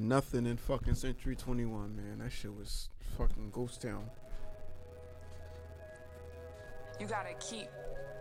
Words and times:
Nothing 0.00 0.46
in 0.46 0.56
fucking 0.56 0.94
Century 0.94 1.34
21, 1.34 1.96
man. 1.96 2.18
That 2.18 2.30
shit 2.30 2.54
was 2.54 2.88
fucking 3.16 3.50
ghost 3.50 3.82
town. 3.82 4.04
You 7.00 7.06
gotta 7.06 7.34
keep 7.40 7.68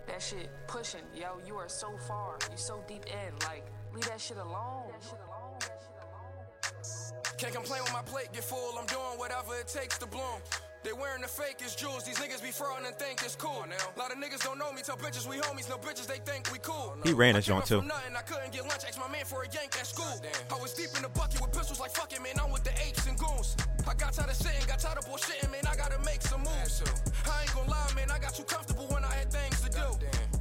that 0.07 0.21
shit 0.21 0.49
pushing, 0.67 1.01
yo. 1.15 1.39
You 1.45 1.55
are 1.55 1.69
so 1.69 1.97
far. 2.07 2.37
you're 2.49 2.57
so 2.57 2.83
deep 2.87 3.05
in. 3.05 3.33
Like, 3.47 3.65
leave 3.93 4.05
that 4.05 4.21
shit 4.21 4.37
alone. 4.37 4.91
That 4.91 5.03
shit 5.03 5.19
alone. 5.27 5.57
That 5.59 5.79
shit 5.81 7.21
alone. 7.21 7.37
Can't 7.37 7.53
complain 7.53 7.83
when 7.83 7.93
my 7.93 8.01
plate 8.01 8.29
get 8.33 8.43
full. 8.43 8.77
I'm 8.77 8.85
doing 8.85 9.17
whatever 9.17 9.55
it 9.55 9.67
takes 9.67 9.97
to 9.99 10.07
bloom. 10.07 10.41
They 10.83 10.93
wearing 10.93 11.21
the 11.21 11.27
fakest 11.27 11.77
jewels. 11.77 12.03
These 12.03 12.17
niggas 12.17 12.41
be 12.41 12.49
frauding 12.49 12.85
and 12.87 12.95
think 12.95 13.21
it's 13.23 13.35
cool. 13.35 13.65
Now, 13.67 13.75
a 13.95 13.99
lot 13.99 14.11
of 14.11 14.17
niggas 14.17 14.43
don't 14.43 14.57
know 14.57 14.71
me. 14.71 14.81
Tell 14.81 14.95
bitches 14.95 15.27
we 15.27 15.37
homies. 15.37 15.69
No 15.69 15.77
bitches 15.77 16.07
they 16.07 16.19
think 16.19 16.51
we 16.51 16.59
cool. 16.59 16.95
He 17.03 17.13
ran 17.13 17.35
I 17.35 17.39
his 17.39 17.45
joint 17.45 17.65
too. 17.65 17.81
Nothing. 17.81 18.15
I 18.15 18.21
couldn't 18.21 18.53
get 18.53 18.63
lunch. 18.63 18.83
Asked 18.87 18.99
my 18.99 19.09
man 19.09 19.25
for 19.25 19.43
a 19.43 19.47
yank 19.51 19.75
at 19.77 19.87
school. 19.87 20.15
I 20.51 20.61
was 20.61 20.73
deep 20.73 20.89
in 20.95 21.01
the 21.03 21.09
bucket 21.09 21.41
with 21.41 21.51
pistols 21.51 21.79
like 21.79 21.91
fuck 21.91 22.13
it, 22.13 22.21
man. 22.21 22.39
I'm 22.41 22.51
with 22.51 22.63
the 22.63 22.71
apes 22.85 23.05
and 23.07 23.17
goons. 23.17 23.57
I 23.87 23.93
got 23.95 24.13
tired 24.13 24.29
of 24.29 24.35
sitting, 24.35 24.65
got 24.67 24.79
tired 24.79 24.97
of 24.97 25.05
bullshitting, 25.05 25.51
man. 25.51 25.65
I 25.67 25.75
gotta 25.75 25.99
make 26.03 26.21
some 26.21 26.41
moves. 26.41 26.83
I 27.25 27.41
ain't 27.41 27.53
gonna 27.53 27.69
lie, 27.69 27.91
man. 27.95 28.11
I 28.11 28.19
got 28.19 28.35
too 28.35 28.43
comfortable 28.43 28.87
when 28.87 29.03
I 29.03 29.13
had 29.13 29.31
things 29.31 29.61
to 29.61 29.69
do. 29.69 29.87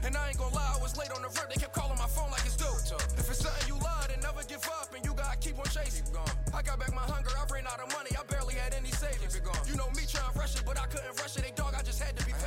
And 0.04 0.16
I 0.16 0.28
ain't 0.28 0.38
gonna 0.38 0.54
lie, 0.54 0.74
I 0.78 0.82
was 0.82 0.96
late 0.96 1.10
on 1.10 1.23
the 1.23 1.28
rip. 1.28 1.50
They 1.50 1.59
kept 1.59 1.74
calling 1.74 1.98
my 1.98 2.06
phone 2.06 2.30
like 2.30 2.45
it's 2.45 2.56
due. 2.56 2.70
If 3.18 3.30
it's 3.30 3.40
something 3.42 3.66
you 3.66 3.74
love, 3.82 4.06
then 4.09 4.20
never 4.20 4.42
give 4.46 4.62
up, 4.78 4.95
and 4.95 5.04
you 5.04 5.14
gotta 5.14 5.37
keep 5.38 5.59
on 5.59 5.66
chasing. 5.66 6.04
I 6.14 6.23
got 6.76 6.86
back 6.86 6.94
my 6.94 7.02
hunger. 7.02 7.30
I 7.36 7.44
ran 7.52 7.66
out 7.66 7.80
of 7.80 7.92
money. 7.92 8.10
I 8.12 8.22
barely 8.30 8.54
had 8.54 8.74
any 8.74 8.90
savings. 8.90 9.38
You 9.68 9.76
know 9.76 9.88
me 9.96 10.02
trying 10.08 10.32
to 10.32 10.38
rush 10.38 10.56
it, 10.56 10.62
but 10.64 10.78
I 10.78 10.86
couldn't 10.86 11.18
rush 11.20 11.36
it. 11.36 11.42
They 11.42 11.52
dog, 11.54 11.74
I 11.76 11.82
just 11.82 12.02
had 12.02 12.16
to 12.16 12.24
be 12.24 12.32
patient. 12.32 12.45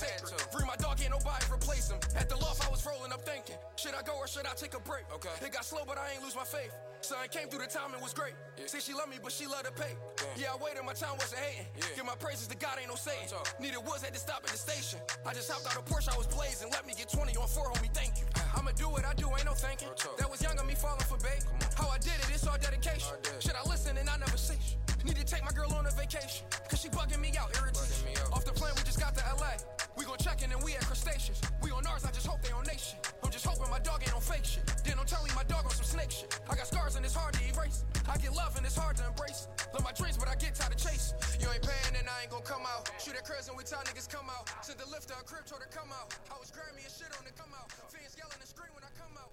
Gave 0.00 0.08
my 0.08 0.08
all 0.08 0.08
of 0.08 0.08
my 0.08 0.08
pain, 0.08 0.16
it 0.16 0.22
was 0.22 0.30
sacred. 0.30 0.52
Free 0.52 0.66
my 0.66 0.76
dog, 0.76 1.00
ain't 1.00 1.10
nobody 1.10 1.44
replace 1.52 1.90
him. 1.90 2.00
At 2.16 2.28
the 2.28 2.36
loft, 2.36 2.66
I 2.66 2.70
was 2.70 2.84
rolling 2.86 3.12
up 3.12 3.22
thinking, 3.24 3.56
should 3.76 3.94
I 3.94 4.02
go 4.02 4.16
or 4.16 4.26
should 4.26 4.46
I 4.46 4.54
take 4.54 4.74
a 4.74 4.80
break? 4.80 5.04
Okay. 5.12 5.32
It 5.44 5.52
got 5.52 5.64
slow, 5.64 5.84
but 5.86 5.98
I 5.98 6.12
ain't 6.14 6.22
lose 6.22 6.36
my 6.36 6.44
faith. 6.44 6.72
Son 7.00 7.16
came 7.32 7.48
through 7.48 7.64
the 7.64 7.70
time, 7.70 7.92
it 7.96 8.02
was 8.02 8.12
great. 8.12 8.34
Say 8.66 8.80
she 8.80 8.92
love 8.92 9.08
me, 9.08 9.16
but 9.22 9.32
she 9.32 9.46
love 9.46 9.64
to 9.64 9.72
pay. 9.72 9.96
Yeah, 10.36 10.52
I 10.52 10.56
waited, 10.60 10.84
my 10.84 10.92
time 10.92 11.16
wasn't 11.16 11.40
hating. 11.40 11.66
Give 11.96 12.04
my 12.04 12.16
praises 12.16 12.46
to 12.48 12.56
God, 12.56 12.76
ain't 12.76 12.88
no 12.88 12.96
saying. 12.96 13.28
Needed 13.60 13.80
woods, 13.84 14.04
had 14.04 14.12
to 14.12 14.20
stop 14.20 14.44
at 14.44 14.52
the 14.52 14.60
station. 14.60 15.00
I 15.24 15.32
just 15.32 15.50
hopped 15.50 15.64
out 15.64 15.76
of 15.80 15.84
Porsche, 15.88 16.12
I 16.12 16.16
was 16.16 16.28
blazing. 16.28 16.68
Let 16.70 16.86
me 16.86 16.92
get 16.92 17.08
20 17.08 17.36
on 17.36 17.48
four, 17.48 17.72
homie, 17.72 17.92
thank 17.92 18.20
you. 18.20 18.26
I'ma 18.56 18.72
do 18.76 18.88
what 18.88 19.04
I 19.04 19.14
do, 19.14 19.28
ain't 19.32 19.46
no 19.48 19.56
thanking. 19.56 19.88
That 20.18 20.28
was 20.30 20.42
young 20.42 20.58
of 20.58 20.66
me 20.66 20.74
falling 20.74 21.04
for 21.08 21.16
bait. 21.24 21.44
How 21.76 21.88
I 21.88 21.98
did 21.98 22.20
it, 22.20 22.28
it's 22.32 22.46
all 22.46 22.58
dedication. 22.60 23.16
Should 23.40 23.56
I 23.56 23.64
listen 23.68 23.96
and 23.96 24.08
I 24.08 24.16
never 24.18 24.36
shit? 24.36 24.89
Need 25.04 25.16
to 25.16 25.24
take 25.24 25.44
my 25.44 25.52
girl 25.52 25.72
on 25.72 25.86
a 25.86 25.90
vacation. 25.90 26.44
Cause 26.68 26.80
she 26.80 26.88
bugging 26.88 27.20
me 27.20 27.32
out, 27.40 27.56
irritation. 27.56 28.04
Off 28.32 28.44
the 28.44 28.52
plane, 28.52 28.72
we 28.76 28.82
just 28.84 29.00
got 29.00 29.16
to 29.16 29.24
LA. 29.40 29.56
We 29.96 30.04
gon' 30.04 30.18
check 30.18 30.42
in 30.42 30.52
and 30.52 30.62
we 30.62 30.76
at 30.76 30.84
crustaceans. 30.84 31.40
We 31.62 31.70
on 31.72 31.86
ours, 31.86 32.04
I 32.04 32.10
just 32.12 32.26
hope 32.26 32.42
they 32.42 32.52
on 32.52 32.64
nation. 32.64 32.98
I'm 33.24 33.30
just 33.30 33.44
hoping 33.46 33.70
my 33.70 33.80
dog 33.80 34.02
ain't 34.04 34.14
on 34.14 34.20
fake 34.20 34.44
shit. 34.44 34.64
Then 34.84 34.96
don't 34.96 35.08
tell 35.08 35.24
me 35.24 35.30
my 35.34 35.44
dog 35.44 35.64
on 35.64 35.72
some 35.72 35.88
snake 35.88 36.10
shit. 36.10 36.40
I 36.48 36.54
got 36.54 36.66
scars 36.66 36.96
and 36.96 37.04
it's 37.04 37.14
hard 37.14 37.32
to 37.34 37.42
erase. 37.48 37.84
I 38.08 38.16
get 38.18 38.36
love 38.36 38.56
and 38.56 38.64
it's 38.66 38.76
hard 38.76 38.96
to 38.96 39.06
embrace. 39.06 39.48
Love 39.72 39.84
my 39.84 39.92
dreams, 39.92 40.16
but 40.16 40.28
I 40.28 40.36
get 40.36 40.54
tired 40.54 40.72
of 40.72 40.80
chase. 40.80 41.14
You 41.40 41.48
ain't 41.48 41.64
paying 41.64 41.96
and 41.96 42.04
I 42.04 42.28
ain't 42.28 42.30
gon' 42.30 42.44
come 42.44 42.62
out. 42.68 42.90
Shoot 43.00 43.16
at 43.16 43.24
Chris 43.24 43.48
and 43.48 43.56
we 43.56 43.64
tell 43.64 43.80
niggas 43.88 44.08
come 44.08 44.28
out. 44.28 44.52
Send 44.60 44.78
the 44.78 44.88
lifter 44.92 45.16
a 45.16 45.24
crib 45.24 45.48
to 45.48 45.56
come 45.72 45.88
out. 45.96 46.12
I 46.28 46.36
was 46.36 46.52
Grammy 46.52 46.84
and 46.84 46.92
shit 46.92 47.08
on 47.16 47.24
the 47.24 47.32
come 47.32 47.52
out. 47.56 47.72
Fans 47.88 48.12
yelling 48.20 48.36
and 48.36 48.48
scream 48.48 48.72
when 48.76 48.84
I 48.84 48.92
come 49.00 49.16
out. 49.16 49.29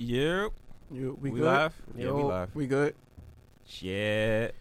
Yep. 0.00 0.52
You, 0.92 1.18
we, 1.20 1.30
We, 1.30 1.40
good? 1.40 1.46
live? 1.46 1.74
Yeah, 1.96 2.12
we 2.12 2.22
live. 2.22 2.54
We 2.54 2.66
good? 2.68 2.94
Shit. 3.66 4.54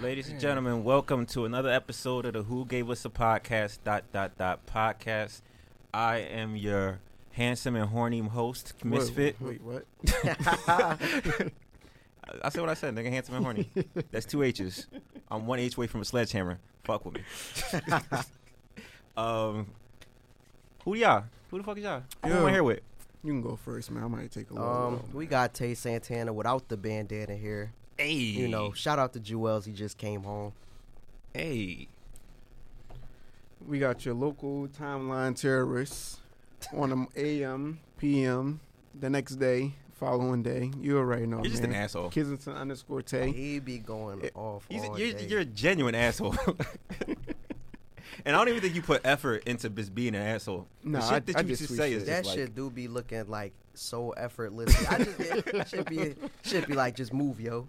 Ladies 0.00 0.28
and 0.28 0.38
gentlemen, 0.38 0.84
welcome 0.84 1.26
to 1.26 1.44
another 1.44 1.70
episode 1.70 2.24
of 2.24 2.34
the 2.34 2.44
Who 2.44 2.64
Gave 2.64 2.88
Us 2.88 3.04
a 3.04 3.08
Podcast 3.08 3.78
dot 3.82 4.04
dot 4.12 4.38
dot 4.38 4.64
podcast. 4.66 5.40
I 5.92 6.18
am 6.18 6.54
your 6.54 7.00
handsome 7.32 7.74
and 7.74 7.88
horny 7.88 8.20
host, 8.20 8.74
Misfit. 8.84 9.40
Wait, 9.40 9.60
wait, 9.60 9.84
what? 9.84 9.86
I 10.68 10.96
I 12.44 12.48
said 12.50 12.60
what 12.60 12.70
I 12.70 12.74
said, 12.74 12.94
nigga, 12.94 13.10
handsome 13.10 13.34
and 13.34 13.44
horny. 13.44 13.68
That's 14.12 14.24
two 14.24 14.44
H's. 14.44 14.86
I'm 15.32 15.48
one 15.48 15.58
H 15.58 15.76
away 15.76 15.88
from 15.88 16.02
a 16.02 16.04
sledgehammer. 16.04 16.60
Fuck 16.84 17.04
with 17.04 17.14
me. 17.14 17.22
um, 19.16 19.66
who 20.84 20.94
y'all? 20.94 21.24
Who 21.50 21.58
the 21.58 21.64
fuck 21.64 21.76
is 21.76 21.82
y'all? 21.82 22.04
Who 22.24 22.30
am 22.30 22.46
I 22.46 22.52
here 22.52 22.62
with? 22.62 22.82
You 23.22 23.32
can 23.32 23.42
go 23.42 23.56
first, 23.56 23.90
man. 23.90 24.02
I 24.04 24.06
might 24.08 24.30
take 24.30 24.50
a 24.50 24.54
little. 24.54 24.68
Um, 24.68 25.02
we 25.12 25.26
got 25.26 25.52
Tay 25.54 25.74
Santana 25.74 26.32
without 26.32 26.68
the 26.68 26.76
bandana 26.76 27.36
here. 27.36 27.72
Hey, 27.98 28.12
You 28.12 28.48
know, 28.48 28.72
shout 28.72 28.98
out 28.98 29.12
to 29.12 29.20
Jewels. 29.20 29.66
He 29.66 29.72
just 29.72 29.98
came 29.98 30.22
home. 30.22 30.52
hey. 31.34 31.86
we 33.66 33.78
got 33.78 34.06
your 34.06 34.14
local 34.14 34.68
timeline 34.68 35.38
terrorists 35.38 36.18
on 36.74 36.88
them 36.88 37.08
AM, 37.14 37.78
PM, 37.98 38.60
the 38.98 39.10
next 39.10 39.36
day, 39.36 39.74
following 39.92 40.42
day. 40.42 40.70
You 40.80 40.96
already 40.96 41.26
know. 41.26 41.38
You're 41.42 41.50
just 41.50 41.62
an 41.64 41.74
asshole. 41.74 42.08
Kensington 42.08 42.54
underscore 42.54 43.02
Tay. 43.02 43.32
He 43.32 43.58
be 43.58 43.76
going 43.78 44.22
It- 44.22 44.32
off 44.34 44.64
He's, 44.70 44.82
all 44.82 44.98
you're, 44.98 45.12
day. 45.12 45.26
you're 45.26 45.40
a 45.40 45.44
genuine 45.44 45.94
asshole. 45.94 46.34
and 48.24 48.34
I 48.34 48.38
don't 48.38 48.48
even 48.48 48.60
think 48.60 48.74
you 48.74 48.82
put 48.82 49.00
effort 49.04 49.44
into 49.46 49.68
just 49.70 49.94
being 49.94 50.14
an 50.14 50.22
asshole. 50.22 50.66
Nah, 50.84 51.00
the 51.00 51.14
I- 51.14 51.18
that 51.20 51.36
I 51.36 51.40
you 51.40 51.48
just 51.48 51.62
just 51.62 51.76
say 51.76 51.90
shit. 51.90 51.98
is 52.02 52.06
that 52.06 52.24
just 52.24 52.36
shit 52.36 52.46
like, 52.48 52.54
do 52.54 52.70
be 52.70 52.88
looking 52.88 53.28
like 53.28 53.52
so 53.74 54.10
effortless. 54.10 54.74
I 54.88 54.98
just 55.04 55.20
it 55.20 55.68
should 55.68 55.86
be 55.86 56.14
should 56.42 56.66
be 56.66 56.74
like 56.74 56.96
just 56.96 57.12
move, 57.12 57.40
yo. 57.40 57.68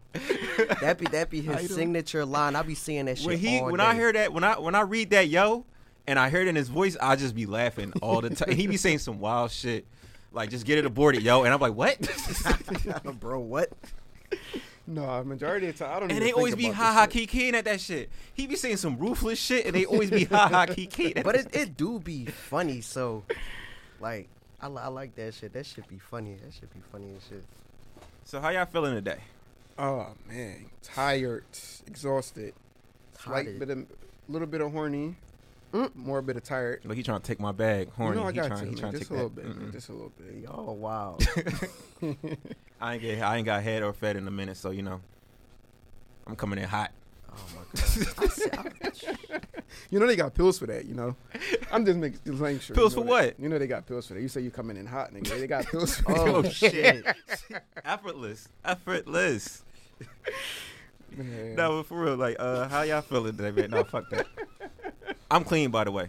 That 0.82 0.98
be 0.98 1.06
that 1.08 1.30
be 1.30 1.42
his 1.42 1.74
signature 1.74 2.26
line. 2.26 2.56
I 2.56 2.62
be 2.64 2.76
seeing 2.76 3.06
that 3.06 3.18
shit 3.18 3.28
when 3.28 3.38
he 3.38 3.60
all 3.60 3.66
when 3.66 3.78
day. 3.78 3.86
I 3.86 3.96
hear 3.96 4.12
that 4.14 4.34
when 4.34 4.44
I 4.44 4.60
when 4.60 4.76
I 4.76 4.82
read 4.82 5.12
that 5.12 5.28
yo 5.30 5.66
and 6.08 6.18
I 6.20 6.30
hear 6.30 6.42
it 6.42 6.48
in 6.48 6.56
his 6.56 6.70
voice, 6.70 6.98
I 7.02 7.16
just 7.16 7.36
be 7.36 7.46
laughing 7.46 7.94
all 8.02 8.22
the 8.22 8.32
time. 8.32 8.56
he 8.56 8.68
be 8.68 8.78
saying 8.78 9.00
some 9.00 9.20
wild 9.20 9.52
shit. 9.52 9.86
Like 10.34 10.50
just 10.50 10.66
get 10.66 10.78
it 10.78 10.86
aborted, 10.86 11.24
yo. 11.24 11.44
And 11.44 11.54
I'm 11.54 11.60
like, 11.60 11.74
what? 11.76 11.98
bro, 13.20 13.40
what? 13.40 13.70
No, 14.94 15.24
majority 15.24 15.70
of 15.70 15.78
the 15.78 15.86
time 15.86 15.96
I 15.96 16.00
don't. 16.02 16.04
and 16.04 16.12
even 16.12 16.20
they 16.20 16.26
think 16.28 16.38
always 16.38 16.56
be 16.56 16.66
about 16.66 16.76
ha 16.76 16.84
this 17.06 17.14
ha 17.14 17.20
shit. 17.20 17.30
kikiing 17.30 17.54
at 17.54 17.66
that 17.66 17.80
shit. 17.80 18.10
He 18.34 18.48
be 18.48 18.56
saying 18.56 18.78
some 18.78 18.98
ruthless 18.98 19.40
shit, 19.40 19.66
and 19.66 19.74
they 19.76 19.86
always 19.86 20.10
be 20.10 20.26
ha 20.26 20.48
ha 20.50 20.66
kikiing. 20.70 21.18
at 21.18 21.24
But 21.24 21.36
that 21.36 21.56
it, 21.56 21.62
it 21.62 21.78
do 21.78 22.00
be 22.00 22.26
funny. 22.26 22.82
So, 22.82 23.24
like, 24.02 24.28
I, 24.62 24.68
I 24.68 24.88
like 24.88 25.16
that 25.16 25.34
shit. 25.34 25.54
That 25.54 25.66
should 25.66 25.88
be 25.88 25.98
funny. 25.98 26.36
That 26.44 26.54
should 26.54 26.74
be 26.74 26.82
funny 26.92 27.14
as 27.16 27.24
shit. 27.28 27.44
So 28.26 28.42
how 28.42 28.50
y'all 28.50 28.66
feeling 28.66 28.94
today? 28.96 29.20
Oh 29.80 30.08
man, 30.28 30.66
tired, 30.84 31.46
exhausted, 31.88 32.54
slight 33.20 33.58
bit 33.58 33.70
of, 33.70 33.86
little 34.28 34.48
bit 34.48 34.62
of 34.62 34.72
horny, 34.72 35.16
Mm. 35.74 35.96
more 35.96 36.18
a 36.20 36.24
bit 36.24 36.36
of 36.38 36.44
tired. 36.44 36.82
Look, 36.84 36.98
he 36.98 37.04
trying 37.04 37.22
to 37.22 37.26
take 37.28 37.40
my 37.40 37.52
bag. 37.52 37.92
Horny. 37.94 38.18
You 38.18 38.22
know 38.22 38.28
I 38.28 38.32
he 38.32 38.36
got 38.38 38.48
trying, 38.48 38.60
to, 38.60 38.66
he 38.66 38.72
man. 38.72 38.78
trying 38.80 38.92
to 38.94 38.98
Just 39.00 39.10
take 39.12 39.20
a 39.20 39.22
little 39.24 39.30
that. 39.30 39.48
bit, 39.48 39.56
man. 39.58 39.72
Just 39.72 39.90
a 39.90 39.94
little 39.94 40.12
bit. 40.18 40.46
Oh 40.50 40.72
wow. 40.74 41.18
I 42.82 42.94
ain't 42.94 43.02
get 43.02 43.22
I 43.22 43.38
ain't 43.38 43.46
got 43.46 43.64
head 43.64 43.84
or 43.84 43.94
fed 43.94 44.16
in 44.18 44.28
a 44.28 44.32
minute, 44.32 44.58
so 44.58 44.72
you 44.72 44.82
know. 44.82 45.00
I'm 46.28 46.36
coming 46.36 46.60
in 46.60 46.66
hot. 46.66 46.92
Oh 47.32 47.36
my 47.56 47.62
god. 47.74 48.14
I 48.18 48.28
see- 48.28 48.50
I- 48.52 49.40
You 49.90 50.00
know 50.00 50.06
they 50.08 50.16
got 50.18 50.34
pills 50.34 50.60
for 50.60 50.66
that. 50.68 50.86
You 50.86 50.94
know, 50.96 51.16
I'm 51.72 51.86
just 51.86 51.98
making 51.98 52.20
just 52.26 52.40
making 52.42 52.60
sure. 52.60 52.76
Pills 52.76 52.94
you 52.94 53.00
know 53.04 53.08
for 53.08 53.16
that. 53.22 53.26
what? 53.38 53.40
You 53.40 53.50
know 53.50 53.58
they 53.58 53.68
got 53.68 53.86
pills 53.88 54.08
for 54.08 54.14
that. 54.16 54.22
You 54.22 54.28
say 54.28 54.42
you 54.42 54.52
coming 54.52 54.76
in 54.78 54.86
hot, 54.86 55.14
nigga. 55.14 55.30
They 55.40 55.48
got 55.48 55.66
pills 55.66 55.96
for 55.96 56.12
oh 56.18 56.42
that. 56.42 56.52
shit. 56.54 57.06
Effortless. 57.86 58.50
Effortless. 58.66 59.64
Man. 61.16 61.56
No, 61.56 61.78
but 61.78 61.88
for 61.88 62.00
real, 62.02 62.16
like, 62.16 62.36
uh, 62.40 62.68
how 62.70 62.82
y'all 62.84 63.02
feeling 63.02 63.36
today, 63.36 63.52
man? 63.52 63.70
No, 63.72 63.84
fuck 63.84 64.10
that. 64.12 64.28
I'm 65.32 65.44
clean, 65.44 65.72
by 65.72 65.86
the 65.86 65.92
way. 65.92 66.08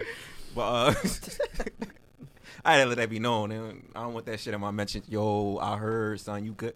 But 0.55 0.61
uh, 0.61 0.95
I 2.65 2.75
had 2.77 2.83
to 2.85 2.89
let 2.89 2.99
that 2.99 3.11
be 3.11 3.19
known. 3.19 3.53
And 3.53 3.89
I 3.95 4.03
don't 4.03 4.15
want 4.15 4.27
that 4.27 4.41
shit 4.41 4.53
in 4.55 4.61
my 4.61 4.71
mention. 4.71 5.03
Yo, 5.09 5.59
I 5.59 5.77
heard, 5.77 6.21
son, 6.21 6.45
you 6.45 6.53
good. 6.53 6.75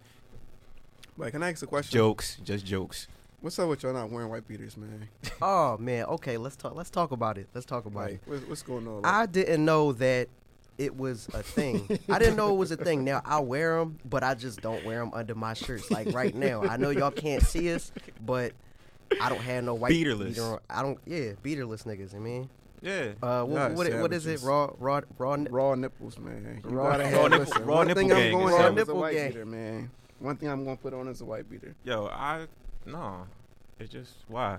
But 1.18 1.32
can 1.32 1.42
I 1.42 1.50
ask 1.50 1.62
a 1.62 1.66
question? 1.66 1.92
Jokes, 1.96 2.36
just 2.44 2.64
jokes. 2.64 3.08
What's 3.40 3.58
up 3.58 3.68
with 3.68 3.82
y'all 3.82 3.92
not 3.92 4.10
wearing 4.10 4.28
white 4.30 4.46
beaters, 4.48 4.76
man? 4.76 5.08
Oh 5.42 5.76
man. 5.78 6.06
Okay, 6.06 6.38
let's 6.38 6.56
talk. 6.56 6.74
Let's 6.74 6.88
talk 6.88 7.10
about 7.10 7.36
it. 7.36 7.48
Let's 7.52 7.66
talk 7.66 7.84
about 7.84 8.04
Like, 8.04 8.12
it. 8.14 8.22
what's, 8.24 8.46
what's 8.46 8.62
going 8.62 8.88
on? 8.88 9.04
I 9.04 9.26
didn't 9.26 9.64
know 9.64 9.92
that 9.92 10.28
it 10.78 10.96
was 10.96 11.28
a 11.34 11.42
thing. 11.42 11.98
I 12.08 12.18
didn't 12.18 12.36
know 12.36 12.54
it 12.54 12.56
was 12.56 12.70
a 12.72 12.76
thing. 12.76 13.04
Now 13.04 13.20
I 13.24 13.40
wear 13.40 13.78
them, 13.78 13.98
but 14.04 14.24
I 14.24 14.34
just 14.34 14.62
don't 14.62 14.82
wear 14.84 14.98
them 15.00 15.10
under 15.12 15.34
my 15.34 15.52
shirts. 15.54 15.90
Like 15.90 16.12
right 16.14 16.34
now, 16.34 16.62
I 16.62 16.76
know 16.78 16.88
y'all 16.90 17.10
can't 17.10 17.42
see 17.42 17.72
us, 17.72 17.92
but 18.24 18.52
I 19.20 19.28
don't 19.28 19.40
have 19.40 19.64
no 19.64 19.74
white 19.74 19.92
Beaterless. 19.92 20.28
beater. 20.34 20.58
I 20.68 20.82
don't. 20.82 20.98
Yeah, 21.06 21.32
beaterless 21.42 21.84
niggas. 21.84 22.14
I 22.14 22.18
mean, 22.18 22.48
Yeah. 22.82 23.12
uh, 23.22 23.42
what, 23.44 23.60
Y'all 23.70 23.74
what, 23.76 24.00
what 24.00 24.12
is 24.12 24.26
it? 24.26 24.42
Raw, 24.42 24.70
raw, 24.78 25.00
raw. 25.18 25.32
n- 25.34 25.48
raw 25.50 25.74
nipples, 25.74 26.18
man. 26.18 26.60
You 26.64 26.70
Raw- 26.70 26.90
gotta 26.90 27.04
raw 27.04 27.08
have 27.10 27.30
nipple- 27.30 27.38
listen, 27.46 27.64
raw 27.66 27.74
one 27.76 27.86
nipple 27.88 28.00
thing 28.00 28.08
gang 28.08 28.34
I'm 28.34 28.40
going 28.40 28.54
raw 28.54 28.66
a 28.66 28.72
nipple 28.72 28.96
white 29.00 29.14
gang. 29.14 29.28
beater, 29.30 29.46
man. 29.46 29.90
One 30.18 30.36
thing 30.36 30.48
I'm 30.48 30.64
gonna 30.64 30.76
put 30.76 30.94
on 30.94 31.08
is 31.08 31.20
a 31.20 31.24
white 31.24 31.48
beater. 31.48 31.74
Yo, 31.84 32.06
I, 32.06 32.46
no. 32.86 33.26
It's 33.78 33.90
just, 33.92 34.12
why? 34.28 34.58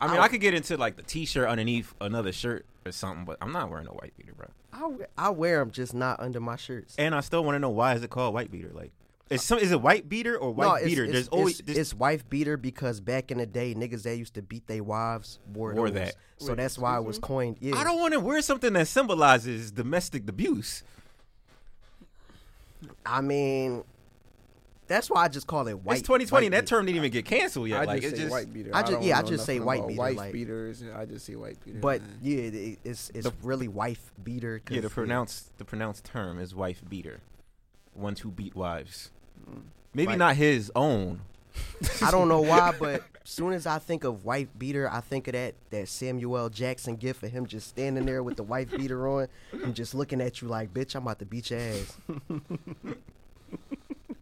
I 0.00 0.08
mean, 0.08 0.18
I- 0.18 0.24
I 0.24 0.28
could 0.28 0.40
get 0.40 0.54
into, 0.54 0.76
like, 0.76 0.96
the 0.96 1.02
t-shirt 1.02 1.48
underneath 1.48 1.94
another 2.00 2.32
shirt 2.32 2.66
or 2.84 2.92
something, 2.92 3.24
but 3.24 3.38
I'm 3.40 3.52
not 3.52 3.70
wearing 3.70 3.86
a 3.86 3.92
white 3.92 4.12
beater, 4.16 4.32
bro. 4.36 4.48
I, 4.72 5.26
I 5.26 5.30
wear 5.30 5.58
them, 5.60 5.70
just 5.70 5.94
not 5.94 6.18
under 6.20 6.40
my 6.40 6.56
shirts. 6.56 6.94
And 6.98 7.14
I 7.14 7.20
still 7.20 7.44
want 7.44 7.54
to 7.56 7.58
know 7.60 7.70
why 7.70 7.94
is 7.94 8.02
it 8.02 8.10
called 8.10 8.34
white 8.34 8.50
beater? 8.50 8.70
Like, 8.72 8.90
Is 9.30 9.42
some 9.42 9.58
is 9.58 9.72
it 9.72 9.80
white 9.80 10.08
beater 10.08 10.36
or 10.36 10.52
white 10.52 10.66
no, 10.66 10.74
it's, 10.74 10.84
beater? 10.84 11.04
it's, 11.04 11.12
There's 11.12 11.28
always 11.28 11.60
it's, 11.60 11.78
it's 11.78 11.94
wife 11.94 12.28
beater 12.28 12.56
because 12.56 13.00
back 13.00 13.30
in 13.30 13.38
the 13.38 13.46
day, 13.46 13.74
niggas 13.74 14.02
that 14.02 14.16
used 14.16 14.34
to 14.34 14.42
beat 14.42 14.66
their 14.66 14.82
wives 14.84 15.38
wore, 15.54 15.72
Wore 15.74 15.90
that. 15.90 16.16
So 16.38 16.48
Wait, 16.48 16.58
that's 16.58 16.78
why 16.78 16.98
it 16.98 17.04
was 17.04 17.16
mm-hmm. 17.16 17.26
coined. 17.26 17.56
Yeah, 17.60 17.76
I 17.76 17.84
don't 17.84 17.98
want 17.98 18.12
to 18.12 18.20
wear 18.20 18.42
something 18.42 18.72
that 18.74 18.88
symbolizes 18.88 19.70
domestic 19.70 20.28
abuse. 20.28 20.82
I 23.06 23.20
mean, 23.20 23.84
that's 24.88 25.08
why 25.08 25.24
I 25.24 25.28
just 25.28 25.46
call 25.46 25.66
it 25.68 25.78
white. 25.78 25.98
it's 25.98 26.02
2020. 26.06 26.46
white 26.46 26.50
That 26.50 26.66
term 26.66 26.84
didn't 26.84 26.96
even 26.96 27.10
get 27.10 27.24
canceled 27.24 27.68
yet. 27.68 27.82
I 27.82 27.84
like 27.84 28.02
just 28.02 28.12
it's 28.12 28.18
say 28.20 28.24
just 28.24 28.32
white 28.32 28.52
beater. 28.52 28.70
I 28.74 28.80
just- 28.80 28.92
don't 28.92 29.02
yeah, 29.02 29.18
I 29.18 29.22
just 29.22 29.46
say 29.46 29.60
white 29.60 29.86
beater, 29.86 29.98
Wife 29.98 30.16
like- 30.16 30.32
beaters. 30.32 30.84
I 30.94 31.06
just 31.06 31.24
say 31.24 31.36
white 31.36 31.64
beater. 31.64 31.78
But 31.78 32.02
man. 32.02 32.18
yeah, 32.20 32.38
it, 32.38 32.78
it's 32.84 33.10
it's 33.14 33.26
The- 33.26 33.34
really 33.42 33.68
wife 33.68 34.12
beater. 34.22 34.60
yeah. 34.68 34.80
The 34.80 34.90
pronounced 34.90 35.56
the 35.58 35.64
pronounced 35.64 36.04
term 36.04 36.38
is 36.38 36.54
wife 36.54 36.82
beater. 36.88 37.20
Ones 37.94 38.20
who 38.20 38.30
beat 38.30 38.54
wives. 38.54 39.10
Mm. 39.50 39.62
Maybe 39.94 40.08
Like- 40.08 40.18
not 40.18 40.36
his 40.36 40.70
own. 40.74 41.20
I 42.02 42.10
don't 42.10 42.28
know 42.28 42.40
why, 42.40 42.74
but 42.80 43.02
soon 43.24 43.52
as 43.52 43.66
I 43.66 43.78
think 43.78 44.04
of 44.04 44.24
wife 44.24 44.48
beater, 44.58 44.88
I 44.90 45.00
think 45.00 45.28
of 45.28 45.32
that 45.34 45.54
that 45.70 45.86
Samuel 45.88 46.48
Jackson 46.48 46.96
gif 46.96 47.22
of 47.22 47.30
him 47.30 47.44
just 47.46 47.68
standing 47.68 48.06
there 48.06 48.22
with 48.22 48.36
the 48.36 48.42
wife 48.42 48.70
beater 48.70 49.06
on 49.06 49.28
and 49.52 49.74
just 49.74 49.94
looking 49.94 50.20
at 50.22 50.40
you 50.40 50.48
like, 50.48 50.72
"Bitch, 50.72 50.94
I'm 50.96 51.02
about 51.02 51.18
to 51.18 51.26
beat 51.26 51.50
your 51.50 51.60
ass." 51.60 51.98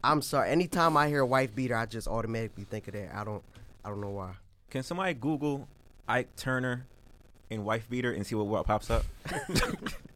I'm 0.02 0.22
sorry. 0.22 0.50
Anytime 0.50 0.96
I 0.96 1.08
hear 1.08 1.24
wife 1.24 1.54
beater, 1.54 1.76
I 1.76 1.86
just 1.86 2.08
automatically 2.08 2.64
think 2.64 2.88
of 2.88 2.94
that. 2.94 3.14
I 3.14 3.22
don't. 3.22 3.42
I 3.84 3.90
don't 3.90 4.00
know 4.00 4.10
why. 4.10 4.32
Can 4.70 4.82
somebody 4.82 5.14
Google 5.14 5.68
Ike 6.08 6.34
Turner 6.36 6.86
and 7.50 7.64
wife 7.64 7.88
beater 7.88 8.12
and 8.12 8.26
see 8.26 8.34
what, 8.34 8.46
what 8.46 8.66
pops 8.66 8.90
up? 8.90 9.04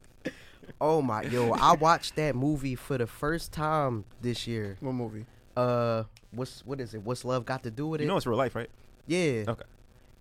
Oh 0.80 1.02
my, 1.02 1.22
yo! 1.22 1.52
I 1.52 1.74
watched 1.74 2.16
that 2.16 2.34
movie 2.34 2.74
for 2.74 2.98
the 2.98 3.06
first 3.06 3.52
time 3.52 4.04
this 4.20 4.46
year. 4.46 4.76
what 4.80 4.92
movie? 4.92 5.26
Uh, 5.56 6.04
what's 6.32 6.64
what 6.66 6.80
is 6.80 6.94
it? 6.94 7.02
What's 7.02 7.24
love 7.24 7.44
got 7.44 7.62
to 7.64 7.70
do 7.70 7.86
with 7.86 8.00
it? 8.00 8.04
You 8.04 8.08
know 8.08 8.16
it's 8.16 8.26
real 8.26 8.36
life, 8.38 8.54
right? 8.54 8.70
yeah. 9.06 9.44
Okay. 9.48 9.62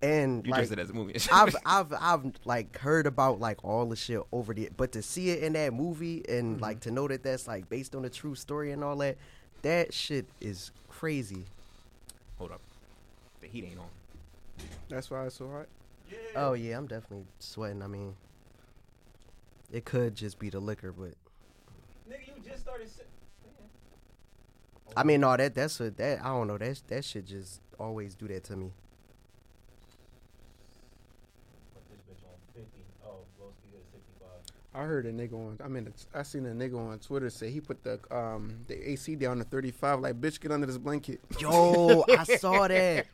And 0.02 0.44
You 0.44 0.52
like, 0.52 0.60
just 0.60 0.72
it 0.72 0.78
as 0.78 0.90
a 0.90 0.92
movie. 0.92 1.16
I've 1.32 1.56
I've 1.64 1.92
I've 2.00 2.32
like 2.44 2.78
heard 2.78 3.06
about 3.06 3.40
like 3.40 3.64
all 3.64 3.86
the 3.86 3.96
shit 3.96 4.20
over 4.32 4.52
the 4.52 4.68
but 4.76 4.92
to 4.92 5.02
see 5.02 5.30
it 5.30 5.42
in 5.42 5.54
that 5.54 5.72
movie 5.72 6.22
and 6.28 6.60
like 6.60 6.80
to 6.80 6.90
know 6.90 7.08
that 7.08 7.22
that's 7.22 7.48
like 7.48 7.70
based 7.70 7.94
on 7.94 8.04
a 8.04 8.10
true 8.10 8.34
story 8.34 8.70
and 8.72 8.84
all 8.84 8.96
that, 8.96 9.16
that 9.62 9.94
shit 9.94 10.26
is 10.40 10.72
crazy. 10.88 11.44
Hold 12.38 12.52
up. 12.52 12.60
The 13.40 13.46
heat 13.48 13.64
ain't 13.64 13.78
on. 13.78 13.86
That's 14.90 15.10
why 15.10 15.24
it's 15.24 15.36
so 15.36 15.48
hot. 15.48 15.66
Oh 16.36 16.52
yeah, 16.52 16.76
I'm 16.76 16.86
definitely 16.86 17.24
sweating. 17.38 17.82
I 17.82 17.86
mean, 17.86 18.14
it 19.74 19.84
could 19.84 20.14
just 20.14 20.38
be 20.38 20.50
the 20.50 20.60
liquor, 20.60 20.92
but 20.92 21.14
Nigga, 22.08 22.28
you 22.28 22.34
just 22.48 22.62
started. 22.62 22.88
I 24.96 25.02
mean, 25.02 25.20
no, 25.22 25.36
that 25.36 25.54
that's 25.54 25.80
a 25.80 25.90
that 25.90 26.20
I 26.20 26.28
don't 26.28 26.46
know. 26.46 26.56
That 26.58 26.80
that 26.88 27.04
shit 27.04 27.26
just 27.26 27.60
always 27.78 28.14
do 28.14 28.28
that 28.28 28.44
to 28.44 28.56
me. 28.56 28.72
I 34.76 34.82
heard 34.82 35.06
a 35.06 35.12
nigga 35.12 35.34
on. 35.34 35.58
I 35.64 35.68
mean, 35.68 35.84
it's- 35.86 36.08
I 36.12 36.24
seen 36.24 36.46
a 36.46 36.48
nigga 36.50 36.76
on 36.76 36.98
Twitter 36.98 37.30
say 37.30 37.48
he 37.48 37.60
put 37.60 37.84
the 37.84 38.00
um 38.10 38.64
the 38.66 38.90
AC 38.90 39.14
down 39.14 39.38
to 39.38 39.44
35. 39.44 40.00
Like, 40.00 40.20
bitch, 40.20 40.40
get 40.40 40.50
under 40.50 40.66
this 40.66 40.78
blanket. 40.78 41.20
Yo, 41.38 42.04
I 42.08 42.24
saw 42.24 42.66
that. 42.66 43.06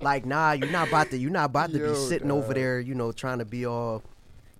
Like, 0.00 0.24
nah, 0.24 0.52
you're 0.52 0.70
not 0.70 0.88
about 0.88 1.10
to. 1.10 1.18
You're 1.18 1.30
not 1.30 1.46
about 1.46 1.72
to 1.72 1.78
Yo, 1.78 1.92
be 1.92 1.94
sitting 1.98 2.30
over 2.30 2.54
there, 2.54 2.80
you 2.80 2.94
know, 2.94 3.12
trying 3.12 3.40
to 3.40 3.44
be 3.44 3.66
all, 3.66 4.02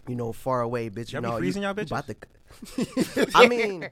you 0.09 0.15
know, 0.17 0.33
far 0.33 0.61
away, 0.63 0.91
bitch. 0.91 1.13
Y'all 1.13 1.23
you 1.23 1.29
know, 1.29 1.37
freezing 1.39 1.63
you, 1.63 1.69
y'all 1.69 1.77
you 1.77 1.83
about 1.85 2.07
to. 2.07 2.17
I 3.35 3.47
mean, 3.47 3.89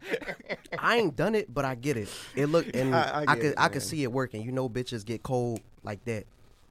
I 0.79 0.97
ain't 0.97 1.15
done 1.15 1.35
it, 1.35 1.53
but 1.53 1.65
I 1.65 1.75
get 1.75 1.97
it. 1.97 2.09
It 2.35 2.47
look 2.47 2.67
and 2.75 2.95
I- 2.95 3.21
I, 3.29 3.33
I 3.33 3.35
could 3.37 3.45
it, 3.45 3.55
I 3.59 3.69
could 3.69 3.83
see 3.83 4.03
it 4.03 4.11
working. 4.11 4.43
You 4.43 4.53
know, 4.53 4.69
bitches 4.69 5.05
get 5.05 5.23
cold 5.23 5.61
like 5.83 6.05
that. 6.07 6.25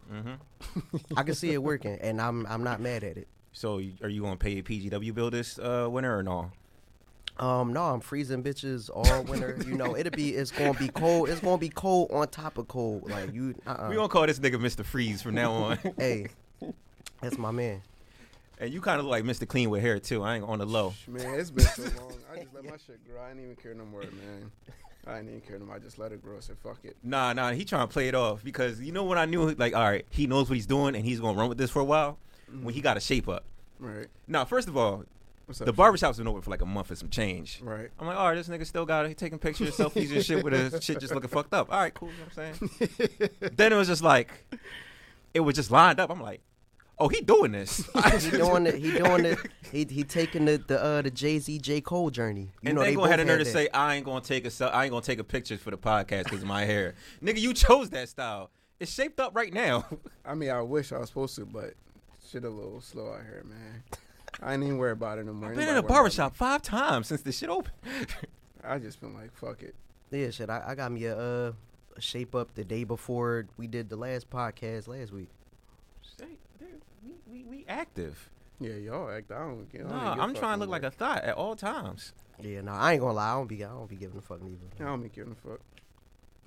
I 1.17 1.23
can 1.23 1.35
see 1.35 1.51
it 1.53 1.61
working, 1.63 1.97
and 2.01 2.21
I'm 2.21 2.45
I'm 2.47 2.63
not 2.63 2.79
mad 2.79 3.03
at 3.03 3.17
it. 3.17 3.27
So, 3.53 3.77
are 4.01 4.09
you 4.09 4.21
gonna 4.21 4.35
pay 4.35 4.59
a 4.59 4.63
PGW 4.63 5.13
bill 5.13 5.29
this 5.31 5.57
uh, 5.57 5.87
winter 5.89 6.17
or 6.17 6.23
no? 6.23 6.51
Um, 7.37 7.73
no, 7.73 7.83
I'm 7.83 7.99
freezing 8.01 8.43
bitches 8.43 8.89
all 8.93 9.23
winter. 9.23 9.57
you 9.65 9.75
know, 9.75 9.95
it'll 9.97 10.11
be 10.11 10.29
it's 10.35 10.51
gonna 10.51 10.73
be 10.77 10.87
cold. 10.89 11.29
It's 11.29 11.39
gonna 11.41 11.57
be 11.57 11.69
cold 11.69 12.11
on 12.11 12.27
top 12.29 12.57
of 12.57 12.67
cold. 12.67 13.09
Like 13.09 13.33
you, 13.33 13.55
uh, 13.67 13.87
We 13.89 13.95
gonna 13.95 14.07
call 14.09 14.25
this 14.27 14.39
nigga 14.39 14.55
Mr. 14.55 14.85
Freeze 14.85 15.21
from 15.21 15.35
now 15.35 15.51
on. 15.53 15.79
hey, 15.97 16.27
that's 17.21 17.37
my 17.37 17.51
man. 17.51 17.81
And 18.59 18.73
you 18.73 18.81
kind 18.81 18.99
of 18.99 19.05
look 19.05 19.11
like 19.11 19.23
Mr. 19.23 19.47
Clean 19.47 19.69
with 19.69 19.81
hair 19.81 19.99
too. 19.99 20.23
I 20.23 20.35
ain't 20.35 20.45
on 20.45 20.59
the 20.59 20.65
low. 20.65 20.93
Man, 21.07 21.39
it's 21.39 21.51
been 21.51 21.65
so 21.65 21.83
long. 22.01 22.13
I 22.31 22.37
just 22.37 22.53
let 22.53 22.63
my 22.63 22.77
shit 22.77 23.05
grow. 23.07 23.21
I 23.21 23.29
didn't 23.29 23.43
even 23.43 23.55
care 23.55 23.73
no 23.73 23.85
more, 23.85 24.01
man. 24.01 24.51
I 25.07 25.17
didn't 25.17 25.29
even 25.29 25.41
care 25.41 25.59
no 25.59 25.65
more. 25.65 25.75
I 25.75 25.79
just 25.79 25.99
let 25.99 26.11
it 26.11 26.23
grow. 26.23 26.37
I 26.37 26.39
said, 26.39 26.57
fuck 26.63 26.79
it. 26.83 26.97
Nah, 27.03 27.33
nah, 27.33 27.51
he 27.51 27.63
trying 27.63 27.87
to 27.87 27.93
play 27.93 28.07
it 28.07 28.15
off 28.15 28.43
because 28.43 28.81
you 28.81 28.91
know 28.91 29.03
when 29.03 29.17
I 29.17 29.25
knew 29.25 29.51
like, 29.51 29.75
all 29.75 29.83
right, 29.83 30.05
he 30.09 30.27
knows 30.27 30.49
what 30.49 30.55
he's 30.55 30.65
doing 30.65 30.95
and 30.95 31.05
he's 31.05 31.19
gonna 31.19 31.37
run 31.37 31.49
with 31.49 31.57
this 31.57 31.69
for 31.69 31.79
a 31.79 31.85
while. 31.85 32.17
When 32.47 32.73
he 32.73 32.79
mm-hmm. 32.79 32.83
got 32.83 32.97
a 32.97 32.99
shape 32.99 33.27
up. 33.27 33.43
Right. 33.79 34.07
Now, 34.27 34.45
first 34.45 34.67
of 34.67 34.77
all, 34.77 35.03
What's 35.45 35.61
up? 35.61 35.65
the 35.65 35.73
barbershop's 35.73 36.17
been 36.17 36.27
open 36.27 36.41
for 36.41 36.49
like 36.49 36.61
a 36.61 36.65
month 36.65 36.89
and 36.89 36.97
some 36.97 37.09
change. 37.09 37.59
Right. 37.61 37.89
I'm 37.99 38.07
like, 38.07 38.17
all 38.17 38.29
right, 38.29 38.35
this 38.35 38.47
nigga 38.47 38.65
still 38.65 38.85
got 38.85 39.05
it. 39.05 39.17
Taking 39.17 39.39
pictures, 39.39 39.71
selfies 39.77 40.11
and 40.13 40.23
shit 40.23 40.43
with 40.43 40.53
his 40.53 40.83
shit 40.83 40.99
just 40.99 41.13
looking 41.13 41.29
fucked 41.29 41.53
up. 41.53 41.71
All 41.71 41.79
right, 41.79 41.93
cool. 41.93 42.09
You 42.09 42.15
know 42.17 42.25
what 42.33 42.45
I'm 42.45 42.89
saying? 43.09 43.29
then 43.55 43.73
it 43.73 43.75
was 43.75 43.87
just 43.87 44.03
like, 44.03 44.31
it 45.33 45.41
was 45.41 45.55
just 45.55 45.71
lined 45.71 45.99
up. 45.99 46.09
I'm 46.09 46.21
like, 46.21 46.41
oh, 46.99 47.07
he 47.07 47.21
doing 47.21 47.51
this. 47.51 47.87
He 48.21 48.31
doing 48.31 48.65
it. 48.67 48.75
He 48.75 48.91
doing 48.91 49.25
it. 49.25 49.39
He 49.71 49.85
he 49.85 50.03
taking 50.03 50.45
the 50.45 50.57
the 50.57 50.81
uh, 50.81 51.01
the 51.01 51.11
Jay 51.11 51.39
Z 51.39 51.59
J 51.59 51.81
Cole 51.81 52.09
journey. 52.09 52.51
You 52.61 52.69
and 52.69 52.75
know 52.75 52.81
they, 52.81 52.89
they 52.91 52.95
gonna 52.95 53.09
have 53.09 53.17
both 53.17 53.27
the 53.27 53.33
nerve 53.33 53.45
to 53.45 53.51
say, 53.51 53.67
I 53.73 53.95
ain't 53.95 54.05
gonna 54.05 54.21
take 54.21 54.45
a, 54.45 54.49
sel- 54.49 54.71
I 54.73 54.83
ain't 54.83 54.91
gonna 54.91 55.01
take 55.03 55.19
a 55.19 55.23
picture 55.23 55.57
for 55.57 55.71
the 55.71 55.77
podcast 55.77 56.25
because 56.25 56.41
of 56.41 56.47
my 56.47 56.65
hair. 56.65 56.95
Nigga, 57.23 57.39
you 57.39 57.53
chose 57.53 57.89
that 57.91 58.09
style. 58.09 58.51
It's 58.79 58.91
shaped 58.91 59.19
up 59.19 59.35
right 59.35 59.53
now. 59.53 59.85
I 60.25 60.35
mean, 60.35 60.49
I 60.49 60.61
wish 60.61 60.91
I 60.91 60.97
was 60.99 61.09
supposed 61.09 61.35
to, 61.35 61.45
but 61.45 61.73
shit 62.29 62.43
a 62.43 62.49
little 62.49 62.81
slow 62.81 63.13
out 63.13 63.21
here, 63.21 63.43
man. 63.47 63.83
I 64.41 64.53
ain't 64.53 64.63
even 64.63 64.77
worry 64.77 64.91
about 64.91 65.17
it 65.17 65.25
no 65.25 65.33
more. 65.33 65.49
I've 65.49 65.55
been 65.55 65.61
Ain't 65.63 65.69
in 65.71 65.75
a 65.77 65.81
nobody 65.81 65.93
worry 65.93 66.09
about 66.09 66.33
barbershop 66.33 66.35
five 66.35 66.61
times 66.61 67.07
since 67.07 67.21
this 67.21 67.37
shit 67.37 67.49
opened. 67.49 67.73
I 68.63 68.79
just 68.79 68.99
been 68.99 69.13
like, 69.13 69.33
fuck 69.33 69.63
it. 69.63 69.75
Yeah, 70.11 70.29
shit. 70.29 70.49
I, 70.49 70.63
I 70.67 70.75
got 70.75 70.91
me 70.91 71.05
a, 71.05 71.17
uh, 71.17 71.51
a 71.95 72.01
shape 72.01 72.35
up 72.35 72.53
the 72.55 72.63
day 72.63 72.83
before 72.83 73.47
we 73.57 73.67
did 73.67 73.89
the 73.89 73.95
last 73.95 74.29
podcast 74.29 74.87
last 74.87 75.11
week. 75.13 75.29
Say, 76.65 76.71
dude, 76.71 76.81
we, 77.27 77.43
we, 77.43 77.57
we 77.57 77.65
active. 77.67 78.29
Yeah, 78.59 78.73
y'all 78.75 79.09
act. 79.09 79.31
I 79.31 79.39
don't 79.39 79.71
get. 79.71 79.81
I 79.81 79.83
don't 79.83 79.91
Nah, 79.91 80.11
even 80.13 80.19
I'm 80.23 80.33
give 80.33 80.41
trying 80.41 80.55
to 80.55 80.59
look 80.61 80.69
no 80.69 80.71
like 80.71 80.83
a 80.83 80.91
thought 80.91 81.23
at 81.23 81.35
all 81.35 81.55
times. 81.55 82.13
Yeah, 82.41 82.61
no, 82.61 82.71
I 82.73 82.93
ain't 82.93 83.01
gonna 83.01 83.13
lie. 83.13 83.31
I 83.31 83.33
don't 83.35 83.47
be 83.47 83.63
I 83.63 83.67
don't 83.69 83.89
be 83.89 83.95
giving 83.95 84.17
a 84.17 84.21
fuck 84.21 84.41
neither. 84.41 84.57
I 84.79 84.83
don't 84.83 85.01
be 85.01 85.09
giving 85.09 85.33
a 85.33 85.47
fuck 85.49 85.59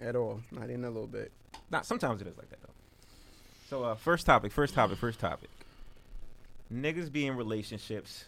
at 0.01 0.17
all. 0.17 0.41
Not 0.51 0.71
in 0.71 0.85
a 0.85 0.89
little 0.91 1.07
bit. 1.07 1.33
Nah, 1.71 1.83
sometimes 1.83 2.21
it 2.21 2.27
is 2.27 2.37
like 2.37 2.49
that 2.51 2.61
though. 2.63 2.73
So, 3.69 3.85
uh, 3.85 3.95
first 3.95 4.25
topic, 4.27 4.53
first 4.53 4.75
topic, 4.75 4.99
first 4.99 5.19
topic. 5.21 5.51
Niggas 6.73 7.11
be 7.11 7.27
in 7.27 7.37
relationships, 7.37 8.27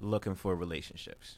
looking 0.00 0.34
for 0.34 0.54
relationships. 0.54 1.36